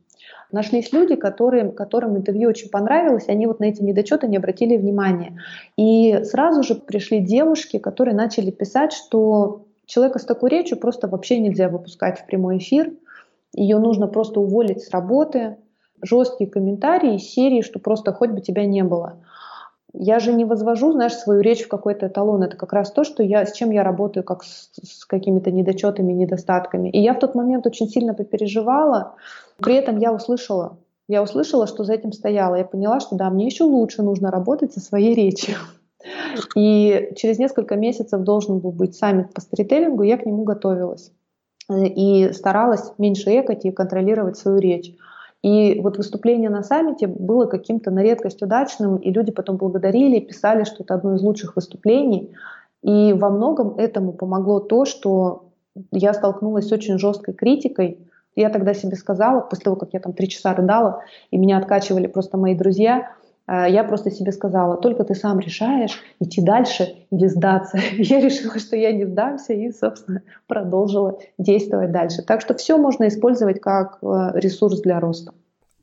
Нашлись 0.52 0.92
люди, 0.92 1.16
которые, 1.16 1.70
которым 1.72 2.16
интервью 2.16 2.48
очень 2.48 2.70
понравилось, 2.70 3.26
и 3.26 3.32
они 3.32 3.46
вот 3.46 3.58
на 3.58 3.64
эти 3.64 3.82
недочеты 3.82 4.28
не 4.28 4.36
обратили 4.36 4.76
внимания. 4.76 5.38
И 5.76 6.20
сразу 6.22 6.62
же 6.62 6.76
пришли 6.76 7.18
девушки, 7.18 7.78
которые 7.78 8.14
начали 8.14 8.52
писать, 8.52 8.92
что 8.92 9.64
человека 9.86 10.20
с 10.20 10.24
такой 10.24 10.50
речью 10.50 10.78
просто 10.78 11.08
вообще 11.08 11.40
нельзя 11.40 11.68
выпускать 11.68 12.20
в 12.20 12.26
прямой 12.26 12.58
эфир, 12.58 12.92
ее 13.54 13.78
нужно 13.78 14.06
просто 14.06 14.38
уволить 14.40 14.82
с 14.82 14.90
работы, 14.90 15.56
жесткие 16.02 16.48
комментарии 16.48 17.18
серии, 17.18 17.62
что 17.62 17.78
просто 17.78 18.12
хоть 18.12 18.30
бы 18.30 18.40
тебя 18.40 18.66
не 18.66 18.84
было. 18.84 19.18
Я 19.98 20.18
же 20.18 20.32
не 20.32 20.44
возвожу, 20.44 20.92
знаешь, 20.92 21.14
свою 21.14 21.40
речь 21.40 21.64
в 21.64 21.68
какой-то 21.68 22.08
эталон. 22.08 22.42
Это 22.42 22.56
как 22.56 22.72
раз 22.72 22.92
то, 22.92 23.04
что 23.04 23.22
я, 23.22 23.46
с 23.46 23.52
чем 23.52 23.70
я 23.70 23.82
работаю, 23.82 24.24
как 24.24 24.44
с, 24.44 24.70
с 24.82 25.04
какими-то 25.06 25.50
недочетами, 25.50 26.12
недостатками. 26.12 26.90
И 26.90 27.00
я 27.00 27.14
в 27.14 27.18
тот 27.18 27.34
момент 27.34 27.66
очень 27.66 27.88
сильно 27.88 28.14
попереживала. 28.14 29.14
При 29.58 29.74
этом 29.74 29.98
я 29.98 30.12
услышала, 30.12 30.78
я 31.08 31.22
услышала, 31.22 31.66
что 31.66 31.84
за 31.84 31.94
этим 31.94 32.12
стояло. 32.12 32.56
Я 32.56 32.64
поняла, 32.64 33.00
что 33.00 33.16
да, 33.16 33.30
мне 33.30 33.46
еще 33.46 33.64
лучше 33.64 34.02
нужно 34.02 34.30
работать 34.30 34.72
со 34.72 34.80
своей 34.80 35.14
речью. 35.14 35.56
И 36.54 37.12
через 37.16 37.38
несколько 37.38 37.76
месяцев 37.76 38.22
должен 38.22 38.58
был 38.58 38.72
быть 38.72 38.94
саммит 38.94 39.32
по 39.32 39.40
сторителлингу, 39.40 40.02
я 40.02 40.18
к 40.18 40.26
нему 40.26 40.44
готовилась. 40.44 41.12
И 41.70 42.30
старалась 42.32 42.92
меньше 42.98 43.30
экать 43.40 43.64
и 43.64 43.72
контролировать 43.72 44.36
свою 44.36 44.58
речь. 44.58 44.94
И 45.46 45.78
вот 45.80 45.96
выступление 45.96 46.50
на 46.50 46.64
саммите 46.64 47.06
было 47.06 47.46
каким-то 47.46 47.92
на 47.92 48.02
редкость 48.02 48.42
удачным, 48.42 48.96
и 48.96 49.12
люди 49.12 49.30
потом 49.30 49.58
благодарили, 49.58 50.18
писали, 50.18 50.64
что 50.64 50.82
это 50.82 50.94
одно 50.94 51.14
из 51.14 51.22
лучших 51.22 51.54
выступлений. 51.54 52.34
И 52.82 53.12
во 53.12 53.30
многом 53.30 53.76
этому 53.76 54.12
помогло 54.12 54.58
то, 54.58 54.84
что 54.84 55.44
я 55.92 56.14
столкнулась 56.14 56.66
с 56.66 56.72
очень 56.72 56.98
жесткой 56.98 57.34
критикой. 57.34 58.00
Я 58.34 58.50
тогда 58.50 58.74
себе 58.74 58.96
сказала, 58.96 59.40
после 59.40 59.62
того, 59.62 59.76
как 59.76 59.90
я 59.92 60.00
там 60.00 60.14
три 60.14 60.28
часа 60.28 60.52
рыдала, 60.52 61.04
и 61.30 61.38
меня 61.38 61.58
откачивали 61.58 62.08
просто 62.08 62.36
мои 62.36 62.56
друзья, 62.56 63.12
я 63.48 63.84
просто 63.84 64.10
себе 64.10 64.32
сказала, 64.32 64.76
только 64.76 65.04
ты 65.04 65.14
сам 65.14 65.38
решаешь, 65.38 66.02
идти 66.20 66.42
дальше 66.42 67.06
или 67.10 67.26
сдаться. 67.26 67.78
Я 67.96 68.20
решила, 68.20 68.58
что 68.58 68.76
я 68.76 68.92
не 68.92 69.04
сдамся 69.04 69.52
и, 69.52 69.70
собственно, 69.70 70.22
продолжила 70.46 71.18
действовать 71.38 71.92
дальше. 71.92 72.22
Так 72.22 72.40
что 72.40 72.54
все 72.54 72.76
можно 72.76 73.06
использовать 73.06 73.60
как 73.60 73.98
э, 74.02 74.32
ресурс 74.34 74.80
для 74.80 74.98
роста. 74.98 75.32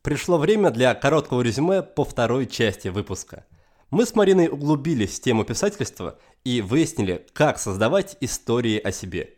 Пришло 0.02 0.38
время 0.38 0.70
для 0.72 0.94
короткого 0.96 1.42
резюме 1.42 1.82
по 1.82 2.04
второй 2.04 2.46
части 2.46 2.90
выпуска. 2.90 3.46
Мы 3.90 4.06
с 4.06 4.16
Мариной 4.16 4.50
углубились 4.50 5.18
в 5.18 5.22
тему 5.22 5.46
писательства 5.46 6.18
и 6.44 6.62
выяснили, 6.62 7.26
как 7.32 7.60
создавать 7.60 8.18
истории 8.20 8.80
о 8.80 8.92
себе. 8.92 9.30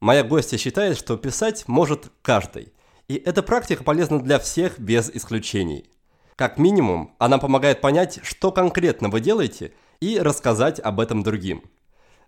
Моя 0.00 0.22
гостья 0.22 0.58
считает, 0.58 0.96
что 0.96 1.16
писать 1.16 1.64
может 1.66 2.12
каждый. 2.22 2.72
И 3.08 3.14
эта 3.16 3.42
практика 3.42 3.82
полезна 3.82 4.20
для 4.20 4.38
всех 4.38 4.78
без 4.78 5.10
исключений. 5.10 5.90
Как 6.42 6.58
минимум, 6.58 7.14
она 7.18 7.38
помогает 7.38 7.80
понять, 7.80 8.18
что 8.24 8.50
конкретно 8.50 9.08
вы 9.08 9.20
делаете, 9.20 9.74
и 10.00 10.18
рассказать 10.18 10.80
об 10.80 10.98
этом 10.98 11.22
другим. 11.22 11.62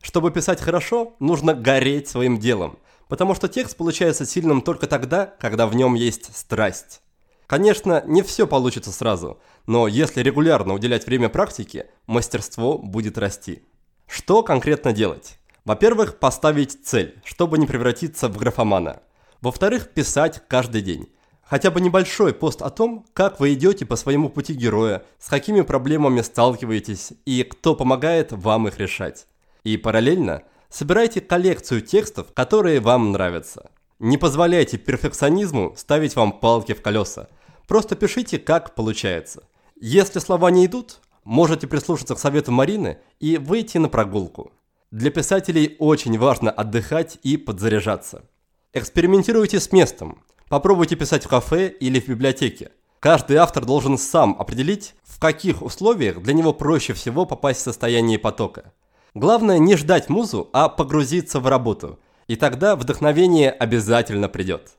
Чтобы 0.03 0.31
писать 0.31 0.61
хорошо, 0.61 1.16
нужно 1.19 1.53
гореть 1.53 2.07
своим 2.07 2.39
делом, 2.39 2.78
потому 3.09 3.35
что 3.35 3.49
текст 3.49 3.77
получается 3.77 4.24
сильным 4.24 4.62
только 4.62 4.86
тогда, 4.86 5.27
когда 5.27 5.66
в 5.66 5.74
нем 5.74 5.95
есть 5.95 6.32
страсть. 6.32 7.01
Конечно, 7.49 8.05
не 8.07 8.23
все 8.23 8.47
получится 8.47 8.93
сразу, 8.93 9.41
но 9.66 9.89
если 9.89 10.23
регулярно 10.23 10.74
уделять 10.74 11.09
время 11.09 11.28
практике, 11.28 11.89
мастерство 12.07 12.78
будет 12.78 13.19
расти. 13.19 13.65
Что 14.07 14.45
конкретно 14.45 14.93
делать? 14.93 15.41
Во-первых, 15.65 16.20
поставить 16.20 16.86
цель, 16.86 17.20
чтобы 17.24 17.59
не 17.59 17.66
превратиться 17.66 18.28
в 18.28 18.36
графомана. 18.36 19.03
Во-вторых, 19.41 19.89
писать 19.89 20.41
каждый 20.47 20.82
день. 20.82 21.09
Хотя 21.47 21.71
бы 21.71 21.81
небольшой 21.81 22.33
пост 22.33 22.62
о 22.62 22.71
том, 22.71 23.05
как 23.12 23.39
вы 23.39 23.55
идете 23.55 23.85
по 23.85 23.97
своему 23.97 24.29
пути 24.31 24.55
героя, 24.55 25.05
с 25.19 25.29
какими 25.29 25.61
проблемами 25.61 26.23
сталкиваетесь 26.23 27.12
и 27.27 27.43
кто 27.43 27.75
помогает 27.75 28.33
вам 28.33 28.69
их 28.69 28.79
решать. 28.79 29.27
И 29.62 29.77
параллельно 29.77 30.43
собирайте 30.71 31.21
коллекцию 31.21 31.83
текстов, 31.83 32.33
которые 32.33 32.81
вам 32.81 33.12
нравятся. 33.12 33.71
Не 33.99 34.19
позволяйте 34.19 34.79
перфекционизму 34.79 35.75
ставить 35.77 36.16
вам 36.16 36.33
палки 36.33 36.73
в 36.75 36.83
колеса. 36.83 37.29
Просто 37.69 37.95
пишите, 37.95 38.39
как 38.39 38.75
получается. 38.75 39.45
Если 39.81 40.19
слова 40.19 40.51
не 40.51 40.66
идут, 40.66 41.01
можете 41.25 41.66
прислушаться 41.66 42.15
к 42.15 42.19
совету 42.19 42.53
Марины 42.53 42.99
и 43.21 43.37
выйти 43.39 43.79
на 43.79 43.89
прогулку. 43.89 44.53
Для 44.91 45.11
писателей 45.11 45.77
очень 45.79 46.19
важно 46.19 46.51
отдыхать 46.51 47.19
и 47.23 47.37
подзаряжаться. 47.37 48.25
Экспериментируйте 48.73 49.61
с 49.61 49.73
местом. 49.73 50.23
Попробуйте 50.49 50.97
писать 50.97 51.25
в 51.25 51.29
кафе 51.29 51.69
или 51.69 52.01
в 52.01 52.09
библиотеке. 52.09 52.71
Каждый 53.01 53.37
автор 53.37 53.65
должен 53.65 53.99
сам 53.99 54.37
определить, 54.39 54.95
в 55.05 55.19
каких 55.19 55.62
условиях 55.62 56.23
для 56.23 56.35
него 56.35 56.53
проще 56.53 56.93
всего 56.93 57.27
попасть 57.27 57.61
в 57.61 57.65
состояние 57.65 58.19
потока. 58.19 58.73
Главное 59.15 59.59
не 59.59 59.77
ждать 59.77 60.09
музу, 60.09 60.49
а 60.53 60.69
погрузиться 60.69 61.41
в 61.41 61.47
работу– 61.47 61.99
и 62.27 62.37
тогда 62.37 62.77
вдохновение 62.77 63.51
обязательно 63.51 64.29
придет. 64.29 64.73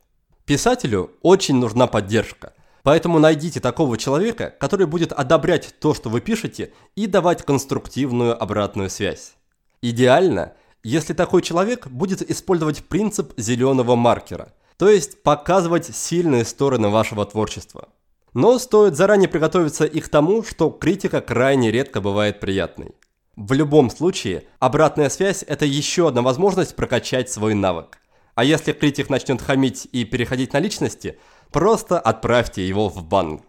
Писателю 0.45 1.11
очень 1.21 1.55
нужна 1.55 1.87
поддержка, 1.87 2.53
поэтому 2.83 3.19
найдите 3.19 3.59
такого 3.59 3.97
человека, 3.97 4.53
который 4.59 4.87
будет 4.87 5.11
одобрять 5.11 5.75
то, 5.79 5.93
что 5.93 6.09
вы 6.09 6.21
пишете, 6.21 6.73
и 6.95 7.07
давать 7.07 7.43
конструктивную 7.43 8.41
обратную 8.41 8.89
связь. 8.89 9.33
Идеально, 9.81 10.53
если 10.83 11.13
такой 11.13 11.41
человек 11.41 11.87
будет 11.87 12.27
использовать 12.29 12.85
принцип 12.85 13.33
зеленого 13.37 13.95
маркера, 13.95 14.53
то 14.77 14.89
есть 14.89 15.23
показывать 15.23 15.95
сильные 15.95 16.45
стороны 16.45 16.89
вашего 16.89 17.25
творчества. 17.25 17.89
Но 18.33 18.59
стоит 18.59 18.95
заранее 18.95 19.29
приготовиться 19.29 19.85
и 19.85 20.01
к 20.01 20.09
тому, 20.09 20.43
что 20.43 20.69
критика 20.69 21.21
крайне 21.21 21.71
редко 21.71 22.01
бывает 22.01 22.39
приятной. 22.39 22.91
В 23.35 23.53
любом 23.53 23.89
случае, 23.89 24.43
обратная 24.59 25.09
связь– 25.09 25.43
это 25.47 25.65
еще 25.65 26.07
одна 26.07 26.21
возможность 26.21 26.75
прокачать 26.75 27.29
свой 27.29 27.53
навык. 27.53 27.99
А 28.33 28.43
если 28.43 28.73
критик 28.73 29.09
начнет 29.09 29.41
хамить 29.41 29.87
и 29.91 30.03
переходить 30.03 30.51
на 30.53 30.59
личности, 30.59 31.17
просто 31.51 31.99
отправьте 31.99 32.67
его 32.67 32.89
в 32.89 33.03
бан. 33.03 33.41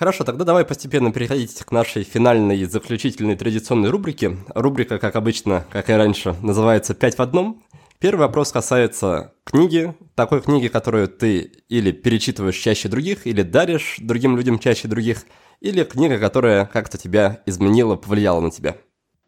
Хорошо, 0.00 0.24
тогда 0.24 0.44
давай 0.44 0.64
постепенно 0.64 1.12
переходить 1.12 1.54
к 1.62 1.72
нашей 1.72 2.04
финальной 2.04 2.64
заключительной 2.64 3.36
традиционной 3.36 3.90
рубрике. 3.90 4.38
Рубрика, 4.54 4.98
как 4.98 5.14
обычно, 5.14 5.66
как 5.70 5.90
и 5.90 5.92
раньше, 5.92 6.34
называется 6.40 6.94
«Пять 6.94 7.18
в 7.18 7.22
одном». 7.22 7.62
Первый 8.00 8.20
вопрос 8.20 8.50
касается 8.50 9.34
книги, 9.44 9.92
такой 10.14 10.40
книги, 10.40 10.68
которую 10.68 11.06
ты 11.06 11.52
или 11.68 11.92
перечитываешь 11.92 12.56
чаще 12.56 12.88
других, 12.88 13.26
или 13.26 13.42
даришь 13.42 13.98
другим 14.00 14.38
людям 14.38 14.58
чаще 14.58 14.88
других, 14.88 15.26
или 15.60 15.84
книга, 15.84 16.18
которая 16.18 16.64
как-то 16.64 16.96
тебя 16.96 17.40
изменила, 17.44 17.96
повлияла 17.96 18.40
на 18.40 18.50
тебя. 18.50 18.76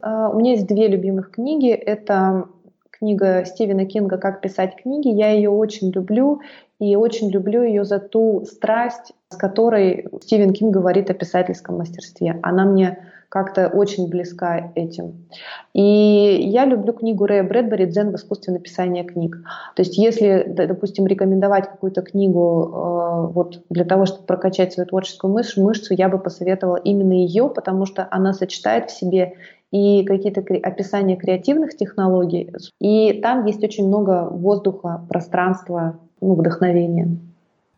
А, 0.00 0.30
у 0.30 0.38
меня 0.38 0.52
есть 0.52 0.66
две 0.66 0.88
любимых 0.88 1.32
книги. 1.32 1.68
Это 1.68 2.46
книга 2.90 3.44
Стивена 3.44 3.84
Кинга 3.84 4.16
«Как 4.16 4.40
писать 4.40 4.76
книги». 4.82 5.08
Я 5.08 5.32
ее 5.32 5.50
очень 5.50 5.90
люблю 5.90 6.40
и 6.78 6.96
очень 6.96 7.30
люблю 7.30 7.62
ее 7.62 7.84
за 7.84 7.98
ту 7.98 8.46
страсть, 8.50 9.12
с 9.28 9.36
которой 9.36 10.08
Стивен 10.22 10.54
Кинг 10.54 10.72
говорит 10.72 11.10
о 11.10 11.14
писательском 11.14 11.76
мастерстве. 11.76 12.40
Она 12.42 12.64
мне 12.64 13.11
как-то 13.32 13.68
очень 13.68 14.10
близка 14.10 14.72
этим. 14.74 15.24
И 15.72 15.80
я 15.80 16.66
люблю 16.66 16.92
книгу 16.92 17.24
Рэя 17.24 17.42
Брэдбери 17.42 17.86
«Дзен 17.86 18.10
в 18.10 18.16
искусстве 18.16 18.52
написания 18.52 19.04
книг». 19.04 19.38
То 19.74 19.80
есть 19.80 19.96
если, 19.96 20.44
допустим, 20.46 21.06
рекомендовать 21.06 21.66
какую-то 21.66 22.02
книгу 22.02 22.70
э, 22.70 23.32
вот 23.32 23.62
для 23.70 23.86
того, 23.86 24.04
чтобы 24.04 24.24
прокачать 24.24 24.74
свою 24.74 24.86
творческую 24.86 25.32
мышцу, 25.32 25.62
мышцу, 25.62 25.94
я 25.94 26.10
бы 26.10 26.18
посоветовала 26.18 26.76
именно 26.76 27.14
ее, 27.14 27.48
потому 27.48 27.86
что 27.86 28.06
она 28.10 28.34
сочетает 28.34 28.90
в 28.90 28.94
себе 28.94 29.32
и 29.70 30.04
какие-то 30.04 30.42
описания 30.62 31.16
креативных 31.16 31.74
технологий. 31.74 32.52
И 32.80 33.14
там 33.22 33.46
есть 33.46 33.64
очень 33.64 33.88
много 33.88 34.28
воздуха, 34.30 35.06
пространства, 35.08 35.98
ну, 36.20 36.34
вдохновения. 36.34 37.16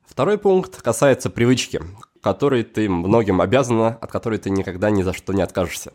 Второй 0.05 0.37
пункт 0.37 0.83
касается 0.83 1.31
привычки, 1.31 1.81
которой 2.25 2.65
ты 2.65 2.89
многим 2.89 3.43
обязана, 3.43 3.99
от 4.01 4.11
которой 4.11 4.39
ты 4.39 4.49
никогда 4.49 4.91
ни 4.91 5.03
за 5.03 5.13
что 5.13 5.35
не 5.35 5.43
откажешься. 5.43 5.93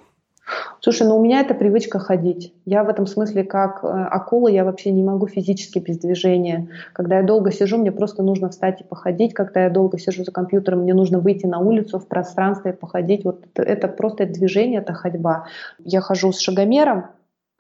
Слушай, 0.80 1.08
ну 1.08 1.18
у 1.18 1.24
меня 1.24 1.42
это 1.42 1.56
привычка 1.56 1.98
ходить. 1.98 2.54
Я 2.66 2.84
в 2.84 2.90
этом 2.90 3.08
смысле 3.08 3.44
как 3.44 3.84
э, 3.84 3.88
акула, 3.88 4.48
я 4.48 4.64
вообще 4.64 4.92
не 4.92 5.04
могу 5.04 5.28
физически 5.28 5.80
без 5.80 5.98
движения. 5.98 6.68
Когда 6.94 7.18
я 7.18 7.24
долго 7.24 7.52
сижу, 7.52 7.78
мне 7.78 7.92
просто 7.92 8.22
нужно 8.22 8.50
встать 8.50 8.82
и 8.82 8.84
походить. 8.84 9.34
Когда 9.34 9.64
я 9.64 9.70
долго 9.70 9.98
сижу 9.98 10.24
за 10.24 10.32
компьютером, 10.32 10.82
мне 10.82 10.94
нужно 10.94 11.20
выйти 11.20 11.48
на 11.48 11.60
улицу, 11.60 11.98
в 12.00 12.08
пространство 12.08 12.70
и 12.70 12.74
походить. 12.74 13.26
Вот 13.26 13.46
это, 13.46 13.64
это 13.64 13.88
просто 13.88 14.26
движение, 14.26 14.82
это 14.82 14.94
ходьба. 14.94 15.48
Я 15.84 16.02
хожу 16.02 16.32
с 16.32 16.40
шагомером, 16.40 17.06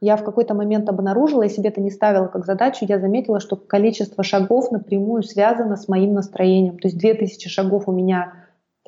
я 0.02 0.16
в 0.16 0.24
какой-то 0.24 0.54
момент 0.54 0.88
обнаружила, 0.88 1.44
и 1.44 1.50
себе 1.50 1.70
это 1.70 1.82
не 1.82 1.91
ставила 1.91 2.28
как 2.28 2.46
задачу, 2.46 2.86
я 2.88 3.00
заметила, 3.00 3.40
что 3.40 3.56
количество 3.58 4.24
шагов 4.24 4.72
напрямую 4.72 5.24
связано 5.24 5.76
с 5.76 5.88
моим 5.90 6.14
настроением. 6.14 6.78
То 6.78 6.88
есть 6.88 6.98
2000 6.98 7.50
шагов 7.50 7.88
у 7.88 7.91
меня 7.91 8.39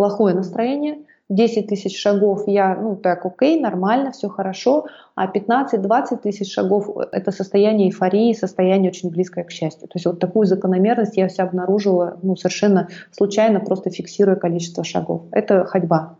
плохое 0.01 0.33
настроение, 0.33 0.97
10 1.29 1.67
тысяч 1.67 1.95
шагов 2.01 2.47
я, 2.47 2.75
ну 2.75 2.95
так, 2.95 3.23
окей, 3.23 3.61
нормально, 3.61 4.11
все 4.11 4.29
хорошо, 4.29 4.87
а 5.13 5.27
15-20 5.27 6.17
тысяч 6.23 6.51
шагов– 6.51 6.89
это 7.11 7.31
состояние 7.31 7.89
эйфории, 7.89 8.33
состояние 8.33 8.89
очень 8.89 9.11
близкое 9.11 9.43
к 9.43 9.51
счастью. 9.51 9.87
То 9.87 9.97
есть 9.97 10.07
вот 10.07 10.19
такую 10.19 10.47
закономерность 10.47 11.17
я 11.17 11.29
себя 11.29 11.43
обнаружила 11.43 12.17
ну, 12.23 12.35
совершенно 12.35 12.87
случайно, 13.11 13.59
просто 13.59 13.91
фиксируя 13.91 14.35
количество 14.37 14.83
шагов. 14.83 15.21
Это 15.31 15.65
ходьба. 15.65 16.15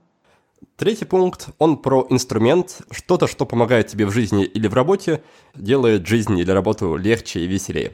Третий 0.77 1.05
пункт, 1.05 1.47
он 1.57 1.77
про 1.77 2.05
инструмент, 2.11 2.81
что-то, 2.91 3.25
что 3.25 3.47
помогает 3.47 3.87
тебе 3.87 4.05
в 4.05 4.11
жизни 4.11 4.45
или 4.45 4.67
в 4.67 4.75
работе, 4.75 5.21
делает 5.55 6.05
жизнь 6.05 6.37
или 6.37 6.51
работу 6.51 6.97
легче 6.97 7.39
и 7.39 7.47
веселее. 7.47 7.93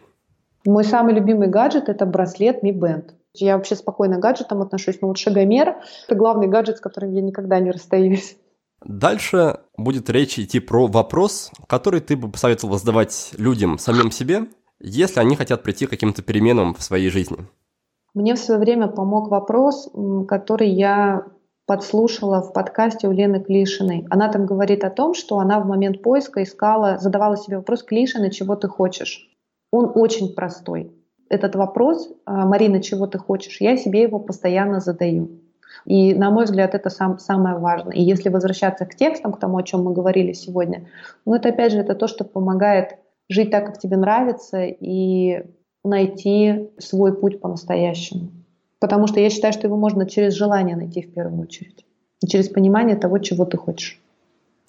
Мой 0.66 0.84
самый 0.84 1.14
любимый 1.14 1.48
гаджет– 1.48 1.88
это 1.88 2.06
браслет 2.06 2.62
Mi 2.62 2.74
Band. 2.74 3.12
Я 3.42 3.58
вообще 3.58 3.76
спокойно 3.76 4.18
к 4.18 4.22
гаджетам 4.22 4.62
отношусь, 4.62 5.00
но 5.02 5.08
вот 5.08 5.18
шагомер– 5.18 5.78
это 6.08 6.16
главный 6.16 6.48
гаджет, 6.48 6.78
с 6.78 6.82
которым 6.82 7.14
я 7.14 7.22
никогда 7.22 7.60
не 7.60 7.72
расстаюсь. 7.72 8.38
Дальше 8.84 9.60
будет 9.76 10.10
речь 10.10 10.38
идти 10.38 10.60
про 10.60 10.88
вопрос, 10.88 11.52
который 11.68 12.00
ты 12.00 12.16
бы 12.16 12.30
посоветовал 12.30 12.78
задавать 12.78 13.32
людям, 13.38 13.80
самим 13.80 14.12
себе, 14.12 14.48
если 14.80 15.20
они 15.20 15.36
хотят 15.36 15.64
прийти 15.64 15.88
к 15.88 15.90
каким-то 15.90 16.22
переменам 16.22 16.76
в 16.76 16.84
своей 16.84 17.10
жизни. 17.10 17.38
Мне 18.14 18.36
в 18.36 18.40
свое 18.40 18.60
время 18.60 18.88
помог 18.88 19.30
вопрос, 19.30 19.90
который 20.28 20.70
я 20.70 21.26
подслушала 21.66 22.42
в 22.42 22.54
подкасте 22.54 23.08
у 23.08 23.12
Лены 23.12 23.44
Клишиной. 23.44 24.08
Она 24.10 24.32
там 24.32 24.46
говорит 24.46 24.84
о 24.84 24.90
том, 24.90 25.14
что 25.14 25.40
она 25.40 25.60
в 25.60 25.68
момент 25.68 26.02
поиска 26.02 26.42
искала, 26.42 26.98
задавала 26.98 27.36
себе 27.36 27.58
вопрос 27.58 27.84
Клишины, 27.84 28.32
чего 28.32 28.56
ты 28.56 28.68
хочешь. 28.68 29.30
Он 29.72 29.92
очень 29.94 30.34
простой. 30.34 30.97
Этот 31.30 31.56
вопрос, 31.56 32.10
а, 32.26 32.46
Марина, 32.46 32.82
чего 32.82 33.08
ты 33.08 33.18
хочешь, 33.18 33.62
я 33.62 33.78
себе 33.78 34.02
его 34.04 34.20
постоянно 34.20 34.80
задаю. 34.80 35.30
И, 35.86 36.14
на 36.14 36.32
мой 36.32 36.46
взгляд, 36.46 36.76
это 36.76 36.90
сам, 36.90 37.20
самое 37.20 37.58
важное. 37.58 37.94
И 37.94 38.02
если 38.02 38.30
возвращаться 38.30 38.86
к 38.86 38.96
текстам, 38.96 39.34
к 39.34 39.40
тому, 39.40 39.58
о 39.58 39.64
чем 39.64 39.84
мы 39.84 39.94
говорили 39.94 40.34
сегодня, 40.34 40.88
ну 41.26 41.36
это 41.36 41.50
опять 41.50 41.72
же 41.72 41.80
это 41.80 41.96
то, 41.96 42.08
что 42.08 42.24
помогает 42.24 42.98
жить 43.30 43.52
так, 43.52 43.66
как 43.66 43.80
тебе 43.80 43.98
нравится, 43.98 44.64
и 44.64 45.44
найти 45.84 46.70
свой 46.78 47.16
путь 47.16 47.40
по-настоящему. 47.40 48.32
Потому 48.80 49.08
что 49.08 49.20
я 49.20 49.30
считаю, 49.30 49.54
что 49.54 49.68
его 49.68 49.78
можно 49.78 50.08
через 50.08 50.34
желание 50.34 50.76
найти 50.76 51.02
в 51.02 51.14
первую 51.14 51.42
очередь. 51.42 51.86
И 52.22 52.28
через 52.28 52.50
понимание 52.50 52.96
того, 52.96 53.20
чего 53.20 53.46
ты 53.46 53.58
хочешь. 53.58 54.02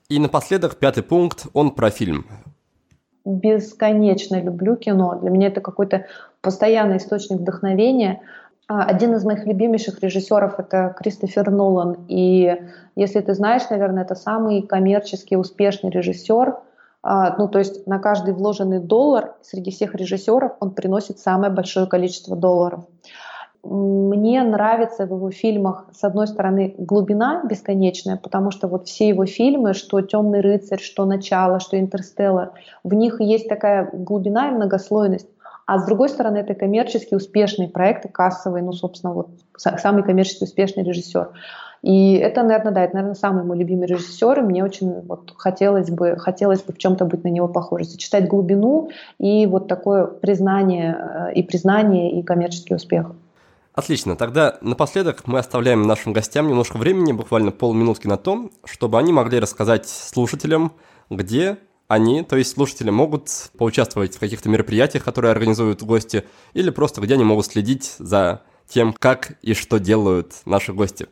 И 0.09 0.18
напоследок 0.18 0.76
пятый 0.76 1.02
пункт, 1.02 1.47
он 1.52 1.72
про 1.72 1.90
фильм. 1.90 2.26
Бесконечно 3.24 4.40
люблю 4.40 4.76
кино. 4.76 5.18
Для 5.20 5.30
меня 5.30 5.48
это 5.48 5.60
какой-то 5.60 6.06
постоянный 6.40 6.98
источник 6.98 7.39
вдохновения. 7.39 8.23
А, 8.69 8.85
один 8.85 9.15
из 9.15 9.24
моих 9.24 9.47
любимейших 9.47 10.01
режиссеров 10.01 10.59
это 10.59 10.94
Кристофер 10.98 11.51
Нолан. 11.51 12.06
И 12.09 12.56
если 12.97 13.20
ты 13.20 13.35
знаешь, 13.35 13.69
наверное, 13.70 14.05
это 14.05 14.15
самый 14.15 14.62
коммерчески 14.62 15.35
успешный 15.35 15.90
режиссер. 15.90 16.56
А, 17.02 17.36
ну, 17.39 17.48
то 17.48 17.59
есть 17.59 17.86
на 17.86 17.98
каждый 17.98 18.35
вложенный 18.35 18.81
доллар 18.81 19.35
среди 19.43 19.70
всех 19.70 19.94
режиссеров 19.94 20.52
он 20.60 20.73
приносит 20.73 21.19
самое 21.19 21.52
большое 21.52 21.86
количество 21.86 22.36
долларов. 22.36 22.85
Мне 23.65 24.43
нравится 24.44 25.05
в 25.05 25.10
его 25.10 25.31
фильмах, 25.31 25.86
с 25.93 26.05
одной 26.05 26.28
стороны, 26.28 26.74
глубина 26.78 27.43
бесконечная, 27.44 28.16
потому 28.16 28.51
что 28.51 28.69
вот 28.69 28.86
все 28.86 29.09
его 29.09 29.27
фильмы, 29.27 29.74
что 29.74 30.01
«Темный 30.01 30.40
рыцарь», 30.40 30.81
что 30.81 31.05
«Начало», 31.05 31.59
что 31.59 31.78
«Интерстеллар», 31.78 32.52
в 32.85 32.94
них 32.94 33.20
есть 33.20 33.48
такая 33.48 33.90
глубина 33.93 34.48
и 34.48 34.52
многослойность. 34.52 35.28
А 35.69 35.78
с 35.78 35.85
другой 35.85 36.09
стороны, 36.09 36.39
это 36.39 36.55
коммерчески 36.55 37.15
успешные 37.15 37.69
проекты, 37.69 38.09
кассовые, 38.09 38.65
ну, 38.65 38.73
собственно, 38.73 39.12
вот 39.12 39.28
самый 39.55 40.03
коммерчески 40.03 40.45
успешный 40.45 40.82
режиссер. 40.82 41.28
И 41.82 42.15
это, 42.15 42.43
наверное, 42.43 42.73
да, 42.73 42.85
это, 42.85 42.95
наверное, 42.95 43.15
самый 43.15 43.45
мой 43.45 43.59
любимый 43.59 43.86
режиссер, 43.86 44.39
и 44.39 44.43
мне 44.45 44.65
очень 44.65 45.03
вот 45.03 45.35
хотелось 45.36 45.90
бы, 45.90 46.16
хотелось 46.16 46.62
бы 46.62 46.73
в 46.73 46.78
чем-то 46.78 47.05
быть 47.05 47.23
на 47.23 47.28
него 47.28 47.49
похожей, 47.49 47.85
сочетать 47.85 48.28
глубину 48.28 48.89
и 49.19 49.45
вот 49.45 49.69
такое 49.69 50.07
признание, 50.07 50.97
э, 50.97 51.35
и 51.35 51.43
признание, 51.43 52.19
и 52.19 52.23
коммерческий 52.23 52.74
успех. 52.74 53.12
Отлично, 53.74 54.16
тогда 54.16 54.57
напоследок 54.62 55.27
мы 55.27 55.39
оставляем 55.39 55.82
нашим 55.82 56.15
гостям 56.15 56.49
немножко 56.49 56.78
времени, 56.78 57.12
буквально 57.12 57.51
полминутки 57.51 58.07
на 58.07 58.16
том, 58.16 58.53
чтобы 58.65 58.99
они 58.99 59.12
могли 59.12 59.39
рассказать 59.39 59.86
слушателям, 59.86 60.73
где 61.11 61.59
они, 61.89 62.23
то 62.23 62.36
есть 62.36 62.52
слушатели, 62.52 62.90
могут 62.90 63.51
поучаствовать 63.59 64.16
в 64.16 64.20
каких-то 64.20 64.48
мероприятиях, 64.48 65.05
которые 65.05 65.32
организуют 65.32 65.82
гости, 65.82 66.24
или 66.52 66.70
просто 66.70 67.01
где 67.01 67.15
они 67.15 67.24
могут 67.24 67.47
следить 67.47 67.97
за 67.98 68.43
тем, 68.69 68.94
как 68.98 69.32
и 69.43 69.55
что 69.55 69.78
делают 69.78 70.35
наши 70.44 70.73
гости. 70.73 71.09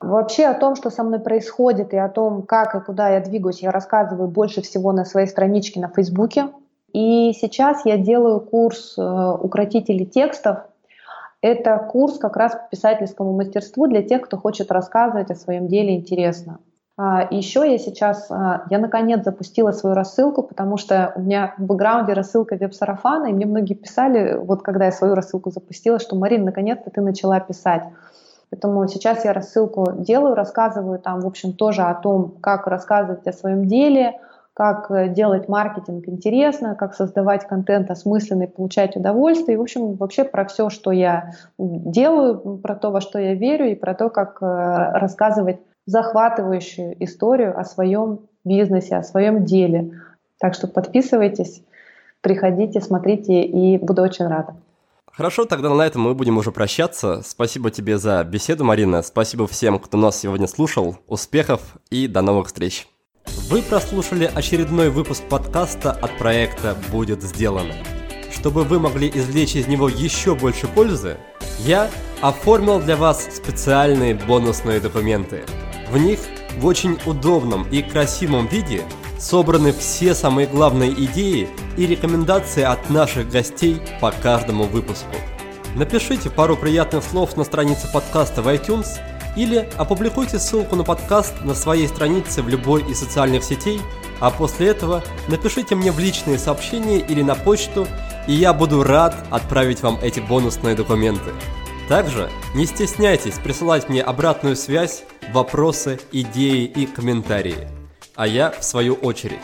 Вообще 0.00 0.44
о 0.44 0.54
том, 0.54 0.76
что 0.76 0.90
со 0.90 1.02
мной 1.02 1.18
происходит, 1.18 1.92
и 1.92 1.96
о 1.96 2.08
том, 2.08 2.42
как 2.42 2.74
и 2.74 2.80
куда 2.80 3.10
я 3.10 3.20
двигаюсь, 3.20 3.60
я 3.62 3.70
рассказываю 3.70 4.28
больше 4.28 4.62
всего 4.62 4.92
на 4.92 5.04
своей 5.04 5.26
страничке 5.26 5.80
на 5.80 5.88
Фейсбуке. 5.88 6.48
И 6.92 7.32
сейчас 7.32 7.84
я 7.84 7.96
делаю 7.96 8.40
курс 8.40 8.94
э, 8.96 9.02
укротителей 9.02 10.06
текстов, 10.06 10.58
это 11.42 11.78
курс 11.78 12.18
как 12.18 12.36
раз 12.36 12.52
по 12.52 12.68
писательскому 12.70 13.32
мастерству 13.32 13.86
для 13.86 14.02
тех, 14.02 14.22
кто 14.22 14.38
хочет 14.38 14.70
рассказывать 14.70 15.30
о 15.30 15.34
своем 15.34 15.68
деле 15.68 15.94
интересно. 15.94 16.58
А, 16.98 17.28
еще 17.30 17.70
я 17.70 17.78
сейчас, 17.78 18.30
а, 18.30 18.64
я 18.70 18.78
наконец 18.78 19.22
запустила 19.22 19.72
свою 19.72 19.94
рассылку, 19.94 20.42
потому 20.42 20.78
что 20.78 21.12
у 21.14 21.20
меня 21.20 21.54
в 21.58 21.62
бэкграунде 21.62 22.14
рассылка 22.14 22.56
веб-сарафана, 22.56 23.26
и 23.26 23.32
мне 23.34 23.44
многие 23.44 23.74
писали, 23.74 24.36
вот 24.38 24.62
когда 24.62 24.86
я 24.86 24.92
свою 24.92 25.14
рассылку 25.14 25.50
запустила, 25.50 25.98
что, 25.98 26.16
Марин, 26.16 26.44
наконец-то 26.44 26.90
ты 26.90 27.02
начала 27.02 27.38
писать. 27.40 27.82
Поэтому 28.50 28.86
сейчас 28.88 29.24
я 29.24 29.34
рассылку 29.34 29.92
делаю, 29.92 30.34
рассказываю 30.34 30.98
там, 30.98 31.20
в 31.20 31.26
общем, 31.26 31.52
тоже 31.52 31.82
о 31.82 31.94
том, 31.94 32.36
как 32.40 32.66
рассказывать 32.66 33.26
о 33.26 33.32
своем 33.32 33.66
деле, 33.66 34.18
как 34.54 34.90
э, 34.90 35.08
делать 35.08 35.48
маркетинг 35.48 36.08
интересно, 36.08 36.76
как 36.76 36.94
создавать 36.94 37.46
контент 37.46 37.90
осмысленный, 37.90 38.48
получать 38.48 38.96
удовольствие. 38.96 39.56
И, 39.56 39.58
в 39.58 39.60
общем, 39.60 39.96
вообще 39.96 40.24
про 40.24 40.46
все, 40.46 40.70
что 40.70 40.92
я 40.92 41.32
делаю, 41.58 42.58
про 42.58 42.74
то, 42.74 42.90
во 42.90 43.02
что 43.02 43.18
я 43.18 43.34
верю, 43.34 43.66
и 43.66 43.74
про 43.74 43.92
то, 43.92 44.08
как 44.08 44.38
э, 44.40 44.46
рассказывать 44.94 45.58
захватывающую 45.86 47.02
историю 47.02 47.58
о 47.58 47.64
своем 47.64 48.20
бизнесе, 48.44 48.96
о 48.96 49.02
своем 49.02 49.44
деле. 49.44 50.02
Так 50.38 50.54
что 50.54 50.66
подписывайтесь, 50.66 51.62
приходите, 52.20 52.80
смотрите, 52.80 53.42
и 53.42 53.78
буду 53.78 54.02
очень 54.02 54.26
рада. 54.26 54.56
Хорошо, 55.16 55.46
тогда 55.46 55.72
на 55.72 55.82
этом 55.82 56.02
мы 56.02 56.14
будем 56.14 56.36
уже 56.36 56.52
прощаться. 56.52 57.22
Спасибо 57.24 57.70
тебе 57.70 57.96
за 57.96 58.22
беседу, 58.22 58.64
Марина. 58.64 59.00
Спасибо 59.00 59.46
всем, 59.46 59.78
кто 59.78 59.96
нас 59.96 60.20
сегодня 60.20 60.46
слушал. 60.46 60.98
Успехов 61.06 61.78
и 61.88 62.06
до 62.06 62.20
новых 62.20 62.48
встреч. 62.48 62.86
Вы 63.48 63.62
прослушали 63.62 64.30
очередной 64.32 64.90
выпуск 64.90 65.22
подкаста 65.30 65.92
от 65.92 66.18
проекта 66.18 66.76
«Будет 66.92 67.22
сделано». 67.22 67.72
Чтобы 68.30 68.64
вы 68.64 68.78
могли 68.78 69.08
извлечь 69.08 69.56
из 69.56 69.66
него 69.68 69.88
еще 69.88 70.34
больше 70.34 70.68
пользы, 70.68 71.16
я 71.60 71.88
оформил 72.20 72.78
для 72.80 72.96
вас 72.96 73.26
специальные 73.34 74.14
бонусные 74.14 74.80
документы. 74.80 75.44
В 75.96 75.98
них 75.98 76.18
в 76.58 76.66
очень 76.66 76.98
удобном 77.06 77.66
и 77.70 77.80
красивом 77.80 78.48
виде 78.48 78.84
собраны 79.18 79.72
все 79.72 80.14
самые 80.14 80.46
главные 80.46 80.92
идеи 80.92 81.48
и 81.78 81.86
рекомендации 81.86 82.64
от 82.64 82.90
наших 82.90 83.30
гостей 83.30 83.80
по 83.98 84.10
каждому 84.10 84.64
выпуску. 84.64 85.16
Напишите 85.74 86.28
пару 86.28 86.54
приятных 86.54 87.02
слов 87.02 87.34
на 87.38 87.44
странице 87.44 87.90
подкаста 87.90 88.42
в 88.42 88.48
iTunes– 88.48 88.88
или 89.36 89.68
опубликуйте 89.76 90.38
ссылку 90.38 90.76
на 90.76 90.82
подкаст 90.82 91.34
на 91.44 91.54
своей 91.54 91.86
странице 91.88 92.42
в 92.42 92.48
любой 92.48 92.82
из 92.90 92.98
социальных 92.98 93.44
сетей, 93.44 93.80
а 94.18 94.30
после 94.30 94.68
этого 94.68 95.04
напишите 95.28 95.74
мне 95.74 95.92
в 95.92 95.98
личные 95.98 96.38
сообщения 96.38 96.98
или 96.98 97.22
на 97.22 97.34
почту, 97.34 97.86
и 98.26 98.32
я 98.32 98.54
буду 98.54 98.82
рад 98.82 99.14
отправить 99.30 99.82
вам 99.82 99.98
эти 100.02 100.20
бонусные 100.20 100.74
документы. 100.74 101.32
Также 101.88 102.30
не 102.54 102.66
стесняйтесь 102.66 103.38
присылать 103.38 103.88
мне 103.88 104.02
обратную 104.02 104.56
связь, 104.56 105.04
вопросы, 105.32 105.98
идеи 106.12 106.64
и 106.64 106.86
комментарии. 106.86 107.68
А 108.14 108.26
я, 108.26 108.50
в 108.50 108.64
свою 108.64 108.94
очередь, 108.94 109.38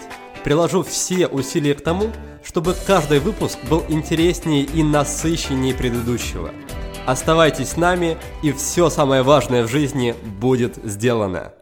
приложу 0.45 0.83
все 0.83 1.27
усилия 1.27 1.75
к 1.75 1.83
тому, 1.83 2.11
чтобы 2.45 2.75
каждый 2.87 3.21
выпуск 3.21 3.59
был 3.71 3.85
интереснее 3.89 4.63
и 4.65 4.83
насыщеннее 4.83 5.75
предыдущего– 5.75 6.51
Оставайтесь 7.05 7.71
с 7.71 7.77
нами, 7.77 8.17
и 8.43 8.53
все 8.53 8.89
самое 8.89 9.23
важное 9.23 9.65
в 9.65 9.69
жизни 9.69 10.15
будет 10.41 10.77
сделано. 10.85 11.53